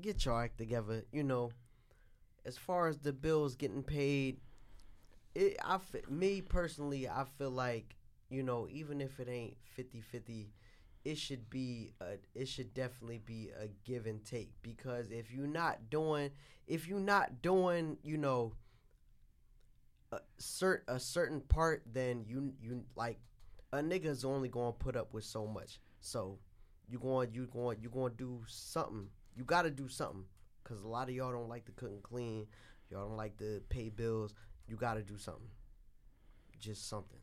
get 0.00 0.24
your 0.24 0.42
act 0.42 0.58
together. 0.58 1.04
You 1.12 1.22
know, 1.22 1.50
as 2.48 2.56
far 2.56 2.88
as 2.88 2.98
the 2.98 3.12
bills 3.12 3.54
getting 3.54 3.82
paid, 3.82 4.38
it 5.34 5.58
I 5.62 5.78
me 6.08 6.40
personally 6.40 7.06
I 7.06 7.24
feel 7.36 7.50
like 7.50 7.94
you 8.30 8.42
know 8.42 8.66
even 8.70 9.02
if 9.02 9.20
it 9.20 9.28
ain't 9.28 9.56
50-50 9.78 10.46
it 11.04 11.16
should 11.16 11.48
be 11.48 11.92
a, 12.00 12.16
it 12.34 12.48
should 12.48 12.74
definitely 12.74 13.20
be 13.24 13.50
a 13.62 13.68
give 13.84 14.06
and 14.06 14.24
take. 14.24 14.50
Because 14.62 15.10
if 15.10 15.30
you're 15.30 15.46
not 15.46 15.90
doing 15.90 16.30
if 16.66 16.88
you're 16.88 17.00
not 17.00 17.42
doing 17.42 17.98
you 18.02 18.16
know 18.16 18.54
a 20.10 20.20
cert 20.40 20.80
a 20.88 20.98
certain 20.98 21.42
part 21.42 21.82
then 21.92 22.24
you 22.26 22.54
you 22.62 22.82
like 22.96 23.20
a 23.74 23.78
nigga's 23.78 24.24
only 24.24 24.48
to 24.72 24.78
put 24.78 24.96
up 24.96 25.12
with 25.12 25.24
so 25.24 25.46
much. 25.46 25.80
So 26.00 26.38
you 26.88 26.98
going 26.98 27.28
you 27.34 27.46
going 27.52 27.76
you 27.82 27.90
to 27.90 28.16
do 28.16 28.40
something. 28.46 29.08
You 29.36 29.44
got 29.44 29.62
to 29.62 29.70
do 29.70 29.86
something 29.86 30.24
cuz 30.68 30.82
a 30.82 30.88
lot 30.88 31.08
of 31.08 31.14
y'all 31.14 31.32
don't 31.32 31.48
like 31.48 31.64
to 31.64 31.72
cook 31.72 31.90
and 31.90 32.02
clean 32.02 32.46
y'all 32.90 33.08
don't 33.08 33.16
like 33.16 33.36
to 33.38 33.60
pay 33.68 33.88
bills 33.88 34.34
you 34.66 34.76
got 34.76 34.94
to 34.94 35.02
do 35.02 35.16
something 35.16 35.50
just 36.60 36.88
something 36.88 37.20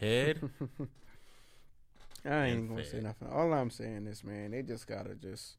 Head. 0.00 0.40
I 2.24 2.46
ain't 2.46 2.68
gonna 2.68 2.84
say 2.84 3.00
nothing. 3.00 3.28
All 3.30 3.52
I'm 3.52 3.70
saying 3.70 4.06
is, 4.06 4.24
man, 4.24 4.50
they 4.50 4.62
just 4.62 4.86
gotta 4.86 5.14
just, 5.14 5.56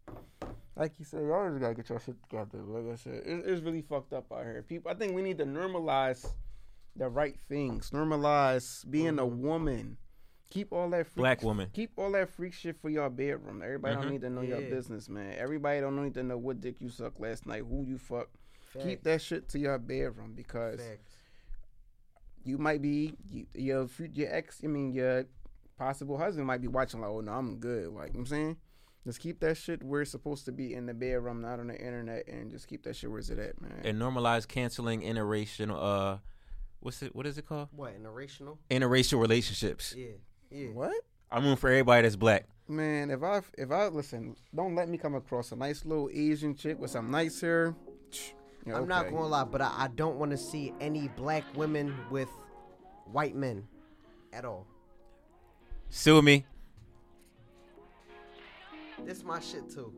like 0.75 0.93
you 0.97 1.05
said, 1.05 1.21
y'all 1.21 1.47
just 1.49 1.61
gotta 1.61 1.75
get 1.75 1.89
your 1.89 1.99
shit 1.99 2.15
together. 2.23 2.63
Like 2.63 2.93
I 2.93 2.95
said, 2.95 3.21
it, 3.25 3.43
it's 3.45 3.61
really 3.61 3.81
fucked 3.83 4.13
up 4.13 4.31
out 4.31 4.43
here. 4.43 4.63
People, 4.67 4.89
I 4.89 4.95
think 4.95 5.13
we 5.13 5.21
need 5.21 5.37
to 5.39 5.45
normalize 5.45 6.27
the 6.95 7.07
right 7.07 7.35
things. 7.49 7.91
Normalize 7.91 8.89
being 8.89 9.19
a 9.19 9.23
mm-hmm. 9.23 9.41
woman. 9.41 9.97
Keep 10.51 10.71
all 10.73 10.89
that 10.91 11.07
freak, 11.07 11.15
Black 11.15 11.41
woman. 11.43 11.69
Keep 11.73 11.93
all 11.97 12.11
that 12.11 12.29
freak 12.29 12.53
shit 12.53 12.75
for 12.79 12.89
your 12.89 13.09
bedroom. 13.09 13.61
Everybody 13.63 13.95
Mhm. 13.95 14.01
don't 14.01 14.11
need 14.11 14.21
to 14.21 14.29
know 14.29 14.41
your 14.41 14.61
business, 14.61 15.09
man. 15.09 15.33
Everybody 15.37 15.79
don't 15.81 16.01
need 16.03 16.13
to 16.13 16.23
know 16.23 16.37
what 16.37 16.59
dick 16.61 16.75
you 16.79 16.89
sucked 16.89 17.19
last 17.19 17.45
night, 17.47 17.63
who 17.67 17.83
you 17.85 17.97
fuck. 17.97 18.29
Keep 18.83 19.03
that 19.03 19.21
shit 19.21 19.49
to 19.49 19.59
your 19.59 19.77
bedroom 19.79 20.33
because 20.35 20.79
Facts. 20.79 21.15
you 22.43 22.57
might 22.57 22.81
be 22.81 23.17
you, 23.29 23.45
your 23.53 23.89
your 24.13 24.33
ex. 24.33 24.61
I 24.63 24.67
mean 24.67 24.91
your 24.93 25.25
possible 25.77 26.17
husband 26.17 26.45
might 26.47 26.61
be 26.61 26.67
watching 26.67 27.01
like, 27.01 27.09
oh 27.09 27.21
no, 27.21 27.31
I'm 27.33 27.57
good. 27.57 27.87
Like 27.89 28.09
you 28.09 28.13
know 28.13 28.19
what 28.19 28.19
I'm 28.19 28.25
saying, 28.27 28.57
just 29.05 29.19
keep 29.19 29.39
that 29.41 29.57
shit 29.57 29.81
where 29.83 30.01
it's 30.01 30.11
supposed 30.11 30.45
to 30.45 30.51
be 30.51 30.73
in 30.73 30.85
the 30.85 30.93
bedroom, 30.93 31.41
not 31.41 31.59
on 31.59 31.67
the 31.67 31.77
internet, 31.79 32.27
and 32.27 32.51
just 32.51 32.67
keep 32.67 32.83
that 32.83 32.95
shit 32.95 33.09
where's 33.11 33.29
it 33.29 33.39
at, 33.39 33.59
man. 33.61 33.81
and 33.83 33.99
normalize 33.99 34.47
canceling 34.47 35.01
interracial. 35.01 35.71
Uh, 35.71 36.17
what's 36.81 37.01
it? 37.01 37.15
What 37.15 37.25
is 37.25 37.37
it 37.37 37.45
called? 37.45 37.69
what 37.75 37.93
interracial 38.01 38.57
Interracial 38.69 39.19
relationships. 39.19 39.93
yeah 39.97 40.07
yeah 40.51 40.67
what? 40.67 40.93
I'm 41.31 41.43
rooting 41.43 41.57
for 41.57 41.69
everybody 41.69 42.03
that's 42.03 42.15
black. 42.15 42.45
Man, 42.67 43.09
if 43.09 43.23
I 43.23 43.41
if 43.57 43.71
I 43.71 43.87
listen, 43.87 44.35
don't 44.53 44.75
let 44.75 44.89
me 44.89 44.97
come 44.97 45.15
across 45.15 45.51
a 45.51 45.55
nice 45.55 45.85
little 45.85 46.09
Asian 46.13 46.55
chick 46.55 46.79
with 46.79 46.91
some 46.91 47.11
nice 47.11 47.39
hair. 47.41 47.75
yeah, 48.65 48.77
I'm 48.77 48.87
not 48.87 49.09
gonna 49.09 49.27
lie, 49.27 49.43
but 49.43 49.61
I, 49.61 49.73
I 49.77 49.87
don't 49.95 50.17
want 50.17 50.31
to 50.31 50.37
see 50.37 50.73
any 50.79 51.07
black 51.09 51.43
women 51.55 51.95
with 52.09 52.29
white 53.05 53.35
men 53.35 53.67
at 54.33 54.45
all. 54.45 54.67
Sue 55.89 56.21
me. 56.21 56.45
This 59.03 59.23
my 59.23 59.39
shit 59.39 59.69
too. 59.69 59.93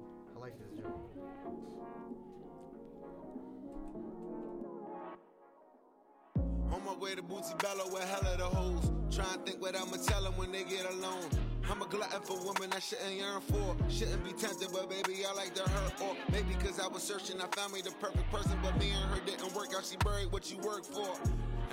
On 6.93 6.99
my 6.99 7.05
way 7.05 7.15
to 7.15 7.21
Bootsy 7.21 7.57
Bellows 7.59 7.91
with 7.91 8.03
hella 8.03 8.37
the 8.37 8.43
hoes. 8.43 8.91
Try 9.11 9.25
and 9.33 9.45
think 9.45 9.61
what 9.61 9.75
I'ma 9.75 9.97
tell 10.05 10.23
them 10.23 10.33
when 10.37 10.51
they 10.51 10.63
get 10.63 10.85
alone. 10.91 11.29
I'm 11.69 11.81
a 11.81 11.85
glutton 11.85 12.21
for 12.21 12.37
women 12.37 12.71
I 12.73 12.79
shouldn't 12.79 13.15
yearn 13.15 13.41
for. 13.41 13.75
Shouldn't 13.89 14.23
be 14.23 14.31
tempted, 14.33 14.69
but 14.71 14.89
baby, 14.89 15.25
I 15.25 15.33
like 15.33 15.53
to 15.55 15.63
hurt. 15.63 15.93
Or 16.01 16.15
maybe 16.31 16.53
cause 16.55 16.79
I 16.79 16.87
was 16.87 17.01
searching, 17.01 17.41
I 17.41 17.47
found 17.55 17.73
me 17.73 17.81
the 17.81 17.91
perfect 17.99 18.29
person, 18.31 18.57
but 18.61 18.77
me 18.79 18.91
and 18.91 19.09
her 19.11 19.25
didn't 19.25 19.53
work 19.55 19.69
out. 19.75 19.85
She 19.85 19.97
buried 19.97 20.31
what 20.31 20.51
you 20.51 20.57
work 20.59 20.83
for. 20.85 21.09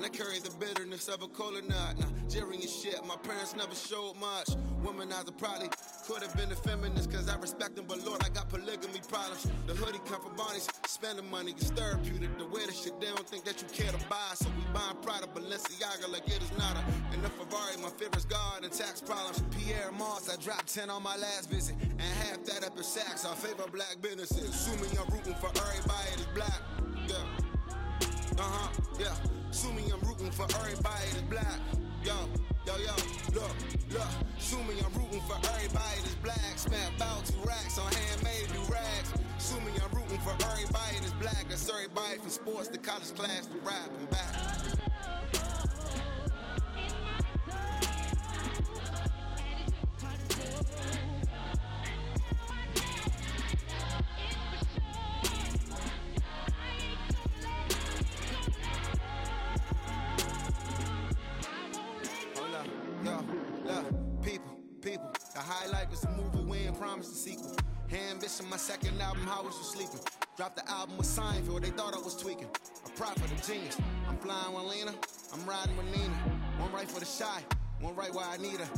And 0.01 0.06
I 0.06 0.16
carry 0.16 0.39
the 0.39 0.48
bitterness 0.56 1.09
of 1.09 1.20
a 1.20 1.28
cola 1.28 1.60
nut. 1.60 2.01
Now, 2.01 2.09
Jerry 2.27 2.56
and 2.56 2.64
shit, 2.64 2.97
my 3.06 3.16
parents 3.16 3.55
never 3.55 3.74
showed 3.74 4.16
much. 4.18 4.48
Womanizer 4.81 5.36
probably 5.36 5.68
could 6.09 6.22
have 6.22 6.35
been 6.39 6.51
a 6.51 6.56
feminist, 6.56 7.12
cause 7.12 7.28
I 7.28 7.36
respect 7.36 7.77
them, 7.77 7.85
but 7.86 8.02
Lord, 8.06 8.24
I 8.24 8.31
got 8.31 8.48
polygamy 8.48 9.05
problems. 9.06 9.47
The 9.66 9.74
hoodie 9.74 10.01
come 10.09 10.22
from 10.22 10.40
spending 10.86 11.31
money 11.31 11.52
is 11.52 11.68
therapeutic. 11.72 12.32
The 12.39 12.47
way 12.47 12.64
the 12.64 12.72
shit, 12.72 12.98
they 12.98 13.09
don't 13.09 13.28
think 13.28 13.44
that 13.44 13.60
you 13.60 13.68
care 13.68 13.93
to 13.93 14.09
buy. 14.09 14.32
So 14.36 14.48
we 14.56 14.64
buying 14.72 14.97
Prada, 15.02 15.27
Balenciaga 15.27 16.10
like 16.10 16.27
it 16.28 16.40
is 16.40 16.52
nada. 16.56 16.82
And 17.12 17.22
the 17.22 17.28
Ferrari, 17.28 17.77
my 17.82 17.90
favorite's 17.90 18.24
God 18.24 18.64
and 18.64 18.72
tax 18.72 19.02
problems. 19.02 19.43
Pyer 19.52 19.93
Moss, 19.93 20.32
I 20.32 20.40
dropped 20.40 20.72
10 20.72 20.89
on 20.89 21.02
my 21.02 21.16
last 21.16 21.51
visit. 21.51 21.77
And 21.78 22.01
half 22.01 22.43
that 22.44 22.64
up 22.64 22.74
in 22.74 22.85
sacks, 22.85 23.27
I 23.27 23.35
favor 23.35 23.68
black 23.70 23.97
businesses. 24.01 24.48
Assuming 24.48 24.97
I'm 24.97 25.12
rooting 25.12 25.35
for 25.35 25.48
everybody 25.48 26.09
that's 26.16 26.24
black. 26.32 26.60
Yeah. 27.06 27.40
Uh 28.39 28.43
huh, 28.43 28.69
yeah. 28.98 29.15
Sue 29.51 29.73
me, 29.73 29.82
I'm 29.93 30.01
rooting 30.09 30.31
for 30.31 30.44
everybody 30.44 31.07
that's 31.12 31.23
black. 31.28 31.59
Yo, 32.05 32.15
yo, 32.66 32.74
yo, 32.77 32.94
look, 33.35 33.55
look. 33.93 34.09
Sue 34.39 34.57
me, 34.65 34.74
I'm 34.85 34.93
rooting 34.94 35.20
for 35.23 35.36
everybody 35.36 36.01
that's 36.02 36.15
black. 36.23 36.52
Spent 36.57 36.97
about 36.97 37.24
two 37.27 37.40
racks 37.47 37.78
on 37.78 37.93
handmade 37.93 38.48
new 38.55 38.65
rags. 38.73 39.12
Sue 39.39 39.61
me, 39.61 39.73
I'm 39.82 39.90
rooting 39.97 40.20
for 40.20 40.32
everybody 40.32 40.97
that's 41.01 41.12
black. 41.15 41.44
That's 41.48 41.69
everybody 41.69 42.19
from 42.19 42.31
sports 42.31 42.69
to 42.69 42.78
college 42.78 43.15
class 43.15 43.47
to 43.47 43.59
rap 43.65 43.90
and 43.98 44.11
back. 44.11 44.90
The 65.41 65.47
highlight 65.47 65.91
was 65.91 66.03
the 66.03 66.11
movie 66.11 66.45
we 66.45 66.59
ain't 66.67 66.79
promised 66.79 67.12
a 67.12 67.15
sequel. 67.15 67.57
Ambition, 67.91 68.47
my 68.51 68.59
second 68.59 69.01
album, 69.01 69.23
How 69.23 69.43
Was 69.43 69.57
You 69.57 69.65
Sleeping? 69.65 70.01
Dropped 70.37 70.57
the 70.57 70.71
album 70.71 70.99
with 70.99 71.07
Seinfeld, 71.07 71.62
they 71.62 71.71
thought 71.71 71.95
I 71.95 71.99
was 71.99 72.15
tweaking. 72.15 72.51
A 72.85 72.91
prophet, 72.91 73.25
a 73.25 73.51
genius. 73.51 73.79
I'm 74.07 74.19
flying 74.19 74.53
with 74.53 74.65
Lena, 74.65 74.93
I'm 75.33 75.47
riding 75.47 75.75
with 75.79 75.87
Nina. 75.97 76.12
One 76.59 76.71
right 76.73 76.87
for 76.87 77.01
the 77.01 77.07
shy, 77.07 77.43
one 77.81 77.97
right 77.97 78.12
where 78.12 78.27
I 78.27 78.37
need 78.37 78.61
her. 78.61 78.69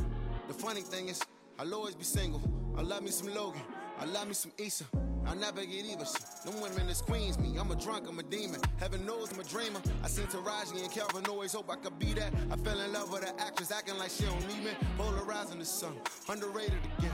The 0.46 0.54
funny 0.54 0.82
thing 0.82 1.08
is, 1.08 1.20
I'll 1.58 1.74
always 1.74 1.96
be 1.96 2.04
single. 2.04 2.40
I 2.78 2.82
love 2.82 3.02
me 3.02 3.10
some 3.10 3.34
Logan, 3.34 3.62
I 3.98 4.04
love 4.04 4.28
me 4.28 4.34
some 4.34 4.52
Issa. 4.56 4.84
I'll 5.26 5.36
never 5.36 5.64
get 5.64 5.84
either. 5.84 6.04
shit. 6.04 6.22
Them 6.44 6.60
women 6.60 6.88
is 6.88 7.00
queens 7.00 7.38
me. 7.38 7.56
I'm 7.58 7.70
a 7.70 7.76
drunk, 7.76 8.08
I'm 8.08 8.18
a 8.18 8.22
demon. 8.22 8.60
Heaven 8.78 9.04
knows 9.06 9.32
I'm 9.32 9.40
a 9.40 9.44
dreamer. 9.44 9.80
I 10.02 10.08
seen 10.08 10.26
Taraji 10.26 10.82
and 10.82 10.90
Calvin 10.92 11.24
always 11.28 11.52
hope 11.52 11.70
I 11.70 11.76
could 11.76 11.98
be 11.98 12.12
that. 12.14 12.32
I 12.50 12.56
fell 12.56 12.80
in 12.80 12.92
love 12.92 13.12
with 13.12 13.28
an 13.28 13.34
actress 13.38 13.70
acting 13.70 13.98
like 13.98 14.10
she 14.10 14.24
don't 14.24 14.46
need 14.48 14.64
me. 14.64 14.70
Polarizing 14.98 15.58
the 15.58 15.64
sun, 15.64 15.94
underrated 16.28 16.78
again. 16.98 17.12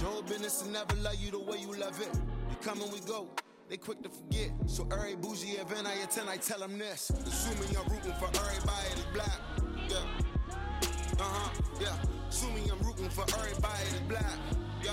Show 0.00 0.22
business 0.22 0.62
and 0.62 0.72
never 0.72 0.94
love 0.96 1.16
you 1.16 1.30
the 1.30 1.38
way 1.38 1.58
you 1.58 1.72
love 1.78 2.00
it. 2.00 2.10
We 2.48 2.56
come 2.62 2.80
and 2.80 2.92
we 2.92 3.00
go. 3.00 3.28
They 3.68 3.76
quick 3.76 4.02
to 4.02 4.08
forget. 4.08 4.50
So 4.66 4.86
every 4.90 5.14
bougie 5.14 5.58
event 5.58 5.86
I 5.86 5.94
attend, 6.02 6.28
I 6.28 6.38
tell 6.38 6.58
them 6.58 6.76
this. 6.78 7.10
Assuming 7.10 7.76
I'm 7.76 7.86
rooting 7.92 8.12
for 8.14 8.26
everybody 8.26 8.88
that's 8.88 9.04
black. 9.12 9.40
Yeah. 9.88 11.20
Uh-huh, 11.20 11.62
yeah. 11.80 12.19
Sue 12.30 12.46
me, 12.52 12.62
I'm 12.70 12.78
rooting 12.86 13.10
for 13.10 13.22
everybody 13.34 13.84
that's 13.90 14.00
black. 14.08 14.38
Yo, 14.84 14.92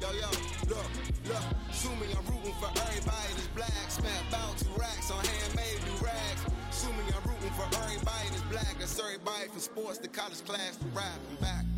yo, 0.00 0.08
yo, 0.12 0.30
look, 0.68 0.86
look. 1.26 1.42
Sue 1.72 1.90
me, 1.96 2.06
I'm 2.16 2.24
rooting 2.32 2.54
for 2.62 2.70
everybody 2.70 3.32
that's 3.34 3.48
black. 3.48 3.90
Spent 3.90 4.28
about 4.28 4.56
two 4.56 4.70
racks 4.78 5.10
on 5.10 5.24
handmade 5.24 5.82
new 5.82 6.06
rags. 6.06 6.46
Sue 6.70 6.88
me, 6.92 7.02
I'm 7.10 7.28
rooting 7.28 7.50
for 7.58 7.66
everybody 7.82 8.28
that's 8.30 8.42
black. 8.42 8.76
That's 8.78 8.98
everybody 9.00 9.48
from 9.48 9.60
sports 9.60 9.98
to 9.98 10.08
college 10.08 10.44
class 10.44 10.76
to 10.76 10.86
rap 10.94 11.18
and 11.28 11.40
back. 11.40 11.75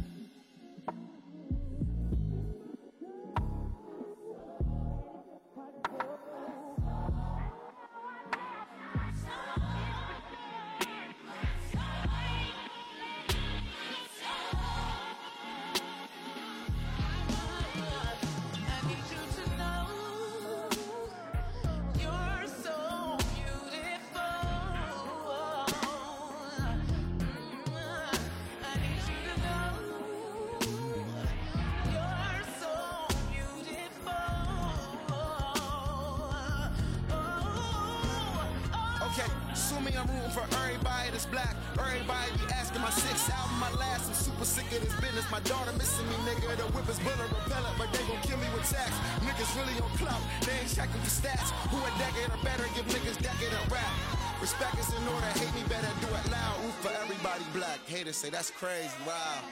Sick 44.70 44.82
of 44.82 45.01
business. 45.01 45.27
My 45.31 45.40
daughter 45.40 45.73
missing 45.77 46.07
me, 46.09 46.16
nigga. 46.28 46.57
The 46.57 46.66
whip 46.73 46.89
is 46.89 46.99
bullet 47.01 47.28
repellent, 47.32 47.77
but 47.78 47.89
they 47.93 48.03
gon' 48.05 48.20
kill 48.23 48.39
me 48.39 48.49
with 48.55 48.69
tax. 48.69 48.93
Niggas 49.24 49.51
really 49.57 49.77
on 49.81 49.90
clout, 49.97 50.20
they 50.45 50.53
ain't 50.61 50.69
checking 50.69 51.01
for 51.01 51.12
stats. 51.12 51.51
Who 51.73 51.78
a 51.81 51.90
decade 51.99 52.31
or 52.31 52.40
better, 52.45 52.65
give 52.77 52.86
niggas 52.89 53.19
decade 53.20 53.53
of 53.53 53.73
rap. 53.73 53.93
Respect 54.40 54.78
is 54.78 54.89
in 54.93 55.05
order, 55.09 55.31
hate 55.35 55.53
me 55.55 55.65
better 55.69 55.90
do 56.01 56.09
it 56.09 56.27
loud. 56.31 56.57
Ooh, 56.65 56.74
for 56.85 56.93
everybody 57.03 57.45
black. 57.53 57.81
Haters 57.86 58.16
say 58.16 58.31
that's 58.31 58.51
crazy. 58.51 58.93
Wow. 59.07 59.43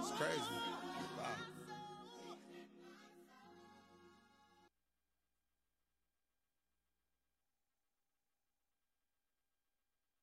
It's 0.00 0.10
crazy. 0.12 0.61